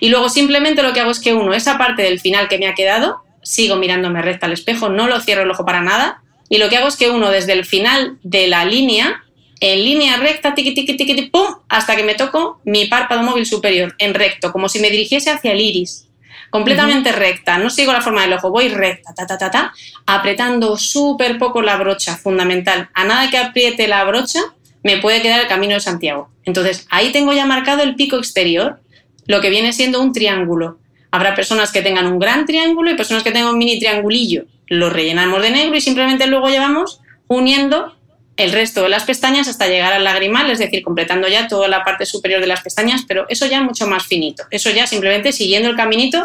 Y 0.00 0.08
luego 0.08 0.28
simplemente 0.28 0.82
lo 0.82 0.92
que 0.92 1.00
hago 1.00 1.10
es 1.10 1.20
que 1.20 1.34
uno, 1.34 1.54
esa 1.54 1.78
parte 1.78 2.02
del 2.02 2.20
final 2.20 2.48
que 2.48 2.58
me 2.58 2.66
ha 2.66 2.74
quedado, 2.74 3.22
sigo 3.42 3.76
mirándome 3.76 4.22
recta 4.22 4.46
al 4.46 4.52
espejo, 4.52 4.88
no 4.88 5.06
lo 5.06 5.20
cierro 5.20 5.42
el 5.42 5.50
ojo 5.50 5.64
para 5.64 5.80
nada, 5.80 6.22
y 6.48 6.58
lo 6.58 6.68
que 6.68 6.76
hago 6.76 6.88
es 6.88 6.96
que 6.96 7.10
uno 7.10 7.30
desde 7.30 7.52
el 7.52 7.64
final 7.64 8.18
de 8.22 8.48
la 8.48 8.64
línea, 8.64 9.23
en 9.60 9.84
línea 9.84 10.16
recta, 10.16 10.54
tiqui, 10.54 10.74
tiqui, 10.74 10.96
tiqui, 10.96 11.22
pum, 11.30 11.46
hasta 11.68 11.96
que 11.96 12.02
me 12.02 12.14
toco 12.14 12.60
mi 12.64 12.86
párpado 12.86 13.22
móvil 13.22 13.46
superior, 13.46 13.94
en 13.98 14.14
recto, 14.14 14.52
como 14.52 14.68
si 14.68 14.80
me 14.80 14.90
dirigiese 14.90 15.30
hacia 15.30 15.52
el 15.52 15.60
iris. 15.60 16.08
Completamente 16.50 17.10
recta, 17.10 17.58
no 17.58 17.68
sigo 17.68 17.92
la 17.92 18.00
forma 18.00 18.22
del 18.22 18.34
ojo, 18.34 18.50
voy 18.50 18.68
recta, 18.68 19.12
ta, 19.12 19.26
ta, 19.26 19.36
ta, 19.38 19.50
ta, 19.50 19.74
apretando 20.06 20.76
súper 20.76 21.36
poco 21.38 21.62
la 21.62 21.76
brocha, 21.76 22.16
fundamental. 22.16 22.90
A 22.94 23.04
nada 23.04 23.28
que 23.28 23.38
apriete 23.38 23.88
la 23.88 24.04
brocha, 24.04 24.40
me 24.84 24.98
puede 24.98 25.20
quedar 25.20 25.40
el 25.40 25.48
camino 25.48 25.74
de 25.74 25.80
Santiago. 25.80 26.30
Entonces, 26.44 26.86
ahí 26.90 27.10
tengo 27.10 27.32
ya 27.32 27.46
marcado 27.46 27.82
el 27.82 27.96
pico 27.96 28.16
exterior, 28.18 28.80
lo 29.26 29.40
que 29.40 29.50
viene 29.50 29.72
siendo 29.72 30.00
un 30.00 30.12
triángulo. 30.12 30.78
Habrá 31.10 31.34
personas 31.34 31.72
que 31.72 31.82
tengan 31.82 32.06
un 32.06 32.18
gran 32.18 32.44
triángulo 32.46 32.90
y 32.90 32.94
personas 32.94 33.22
que 33.22 33.32
tengan 33.32 33.50
un 33.50 33.58
mini 33.58 33.78
triangulillo. 33.78 34.44
Lo 34.66 34.90
rellenamos 34.90 35.42
de 35.42 35.50
negro 35.50 35.76
y 35.76 35.80
simplemente 35.80 36.26
luego 36.26 36.48
llevamos 36.48 37.00
uniendo 37.28 37.96
el 38.36 38.52
resto 38.52 38.82
de 38.82 38.88
las 38.88 39.04
pestañas 39.04 39.46
hasta 39.48 39.68
llegar 39.68 39.92
al 39.92 40.04
lagrimal, 40.04 40.50
es 40.50 40.58
decir, 40.58 40.82
completando 40.82 41.28
ya 41.28 41.46
toda 41.46 41.68
la 41.68 41.84
parte 41.84 42.04
superior 42.04 42.40
de 42.40 42.48
las 42.48 42.62
pestañas, 42.62 43.04
pero 43.06 43.26
eso 43.28 43.46
ya 43.46 43.62
mucho 43.62 43.86
más 43.86 44.04
finito. 44.04 44.44
Eso 44.50 44.70
ya 44.70 44.86
simplemente 44.86 45.32
siguiendo 45.32 45.68
el 45.68 45.76
caminito, 45.76 46.22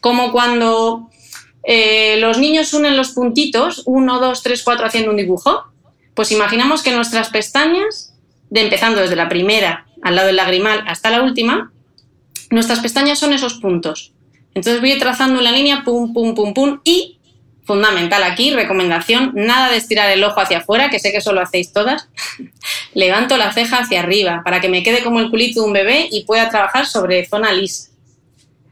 como 0.00 0.32
cuando 0.32 1.10
eh, 1.64 2.16
los 2.18 2.38
niños 2.38 2.72
unen 2.72 2.96
los 2.96 3.10
puntitos, 3.10 3.82
1, 3.84 4.18
2, 4.18 4.42
3, 4.42 4.62
4, 4.62 4.86
haciendo 4.86 5.10
un 5.10 5.16
dibujo. 5.16 5.64
Pues 6.14 6.32
imaginamos 6.32 6.82
que 6.82 6.92
nuestras 6.92 7.28
pestañas, 7.28 8.14
de 8.48 8.62
empezando 8.62 9.00
desde 9.00 9.16
la 9.16 9.28
primera 9.28 9.86
al 10.02 10.16
lado 10.16 10.28
del 10.28 10.36
lagrimal 10.36 10.82
hasta 10.86 11.10
la 11.10 11.22
última, 11.22 11.72
nuestras 12.50 12.80
pestañas 12.80 13.18
son 13.18 13.32
esos 13.32 13.54
puntos. 13.54 14.12
Entonces 14.54 14.80
voy 14.80 14.98
trazando 14.98 15.38
una 15.38 15.52
línea, 15.52 15.82
pum, 15.84 16.12
pum, 16.12 16.34
pum, 16.34 16.54
pum, 16.54 16.80
y 16.84 17.19
fundamental 17.70 18.24
aquí, 18.24 18.52
recomendación, 18.52 19.30
nada 19.34 19.70
de 19.70 19.76
estirar 19.76 20.10
el 20.10 20.24
ojo 20.24 20.40
hacia 20.40 20.58
afuera, 20.58 20.90
que 20.90 20.98
sé 20.98 21.12
que 21.12 21.18
eso 21.18 21.32
lo 21.32 21.40
hacéis 21.40 21.72
todas. 21.72 22.08
Levanto 22.94 23.36
la 23.36 23.52
ceja 23.52 23.78
hacia 23.78 24.00
arriba 24.00 24.42
para 24.44 24.60
que 24.60 24.68
me 24.68 24.82
quede 24.82 25.04
como 25.04 25.20
el 25.20 25.30
culito 25.30 25.60
de 25.60 25.66
un 25.68 25.72
bebé 25.72 26.08
y 26.10 26.24
pueda 26.24 26.48
trabajar 26.50 26.86
sobre 26.86 27.24
zona 27.26 27.52
lisa. 27.52 27.90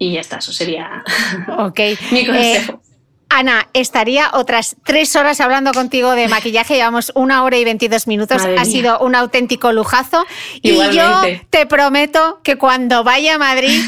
Y 0.00 0.14
ya 0.14 0.20
está, 0.20 0.38
eso 0.38 0.52
sería 0.52 1.04
Ok. 1.58 1.78
mi 2.10 2.20
Eh, 2.20 2.26
consejo. 2.26 2.82
Ana, 3.28 3.68
estaría 3.72 4.30
otras 4.32 4.74
tres 4.84 5.14
horas 5.14 5.40
hablando 5.40 5.72
contigo 5.72 6.10
de 6.12 6.26
maquillaje. 6.26 6.74
Llevamos 6.74 7.12
una 7.14 7.44
hora 7.44 7.56
y 7.56 7.64
22 7.64 8.08
minutos. 8.08 8.38
Madre 8.38 8.56
ha 8.58 8.62
mía. 8.64 8.72
sido 8.72 8.98
un 9.00 9.14
auténtico 9.14 9.70
lujazo. 9.70 10.26
Y 10.60 10.74
yo 10.92 11.22
te 11.50 11.66
prometo 11.66 12.40
que 12.42 12.56
cuando 12.56 13.04
vaya 13.04 13.36
a 13.36 13.38
Madrid 13.38 13.80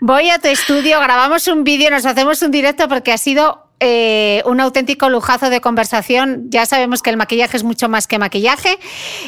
voy 0.00 0.28
a 0.28 0.38
tu 0.40 0.48
estudio, 0.48 1.00
grabamos 1.00 1.46
un 1.48 1.64
vídeo, 1.64 1.90
nos 1.90 2.04
hacemos 2.04 2.42
un 2.42 2.50
directo 2.50 2.86
porque 2.88 3.12
ha 3.12 3.18
sido 3.18 3.67
eh, 3.80 4.42
un 4.44 4.60
auténtico 4.60 5.08
lujazo 5.08 5.50
de 5.50 5.60
conversación. 5.60 6.46
Ya 6.48 6.66
sabemos 6.66 7.02
que 7.02 7.10
el 7.10 7.16
maquillaje 7.16 7.56
es 7.56 7.62
mucho 7.62 7.88
más 7.88 8.06
que 8.06 8.18
maquillaje. 8.18 8.78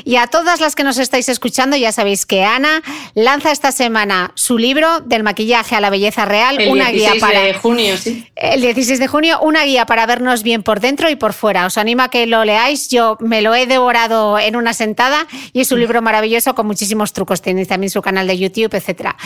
Y 0.04 0.16
a 0.16 0.26
todas 0.26 0.60
las 0.60 0.74
que 0.74 0.84
nos 0.84 0.98
estáis 0.98 1.28
escuchando, 1.28 1.76
ya 1.76 1.92
sabéis 1.92 2.26
que 2.26 2.44
Ana 2.44 2.82
lanza 3.14 3.52
esta 3.52 3.72
semana 3.72 4.32
su 4.34 4.58
libro 4.58 5.00
del 5.00 5.22
maquillaje 5.22 5.76
a 5.76 5.80
la 5.80 5.90
belleza 5.90 6.24
real, 6.24 6.60
El 6.60 6.70
una 6.70 6.90
16 6.90 7.12
guía 7.12 7.20
para 7.20 7.40
de 7.42 7.54
junio, 7.54 7.96
sí. 7.96 8.26
el 8.34 8.60
16 8.60 8.98
de 8.98 9.06
junio, 9.06 9.38
una 9.40 9.64
guía 9.64 9.86
para 9.86 10.04
vernos 10.06 10.42
bien 10.42 10.62
por 10.62 10.80
dentro 10.80 11.08
y 11.10 11.16
por 11.16 11.32
fuera. 11.32 11.66
Os 11.66 11.78
animo 11.78 12.02
a 12.02 12.08
que 12.08 12.26
lo 12.26 12.44
leáis. 12.44 12.88
Yo 12.88 13.16
me 13.20 13.42
lo 13.42 13.54
he 13.54 13.66
devorado 13.66 14.38
en 14.38 14.56
una 14.56 14.74
sentada 14.74 15.26
y 15.52 15.60
es 15.60 15.70
un 15.72 15.80
libro 15.80 16.02
maravilloso 16.02 16.54
con 16.54 16.66
muchísimos 16.66 17.12
trucos. 17.12 17.42
Tenéis 17.42 17.68
también 17.68 17.90
su 17.90 18.02
canal 18.02 18.26
de 18.26 18.38
YouTube, 18.38 18.74
etcétera. 18.74 19.16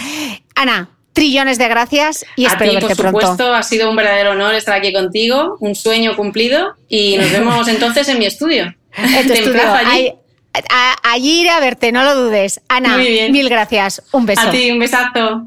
Ana, 0.55 0.91
trillones 1.15 1.57
de 1.57 1.69
gracias 1.69 2.27
y 2.37 2.45
a 2.45 2.49
espero 2.49 2.71
ti, 2.73 2.77
verte 2.77 2.97
por 2.97 3.05
pronto. 3.07 3.21
supuesto, 3.21 3.55
ha 3.55 3.63
sido 3.63 3.89
un 3.89 3.97
verdadero 3.97 4.33
honor 4.33 4.55
estar 4.55 4.75
aquí 4.75 4.93
contigo, 4.93 5.57
un 5.61 5.75
sueño 5.75 6.15
cumplido 6.17 6.75
y 6.89 7.17
nos 7.17 7.31
vemos 7.33 7.67
entonces 7.69 8.07
en 8.09 8.19
mi 8.19 8.27
estudio. 8.27 8.75
En 8.97 9.27
Te 9.27 9.33
estudio. 9.35 9.63
allí. 9.73 10.13
A- 10.71 10.97
allí 11.03 11.41
iré 11.41 11.51
a 11.51 11.59
verte, 11.61 11.91
no 11.91 12.05
lo 12.05 12.15
dudes. 12.15 12.61
Ana, 12.69 12.97
Muy 12.99 13.09
bien. 13.09 13.33
mil 13.33 13.49
gracias. 13.49 14.03
Un 14.13 14.27
beso. 14.27 14.41
A 14.43 14.51
ti, 14.51 14.71
un 14.71 14.79
besazo. 14.79 15.47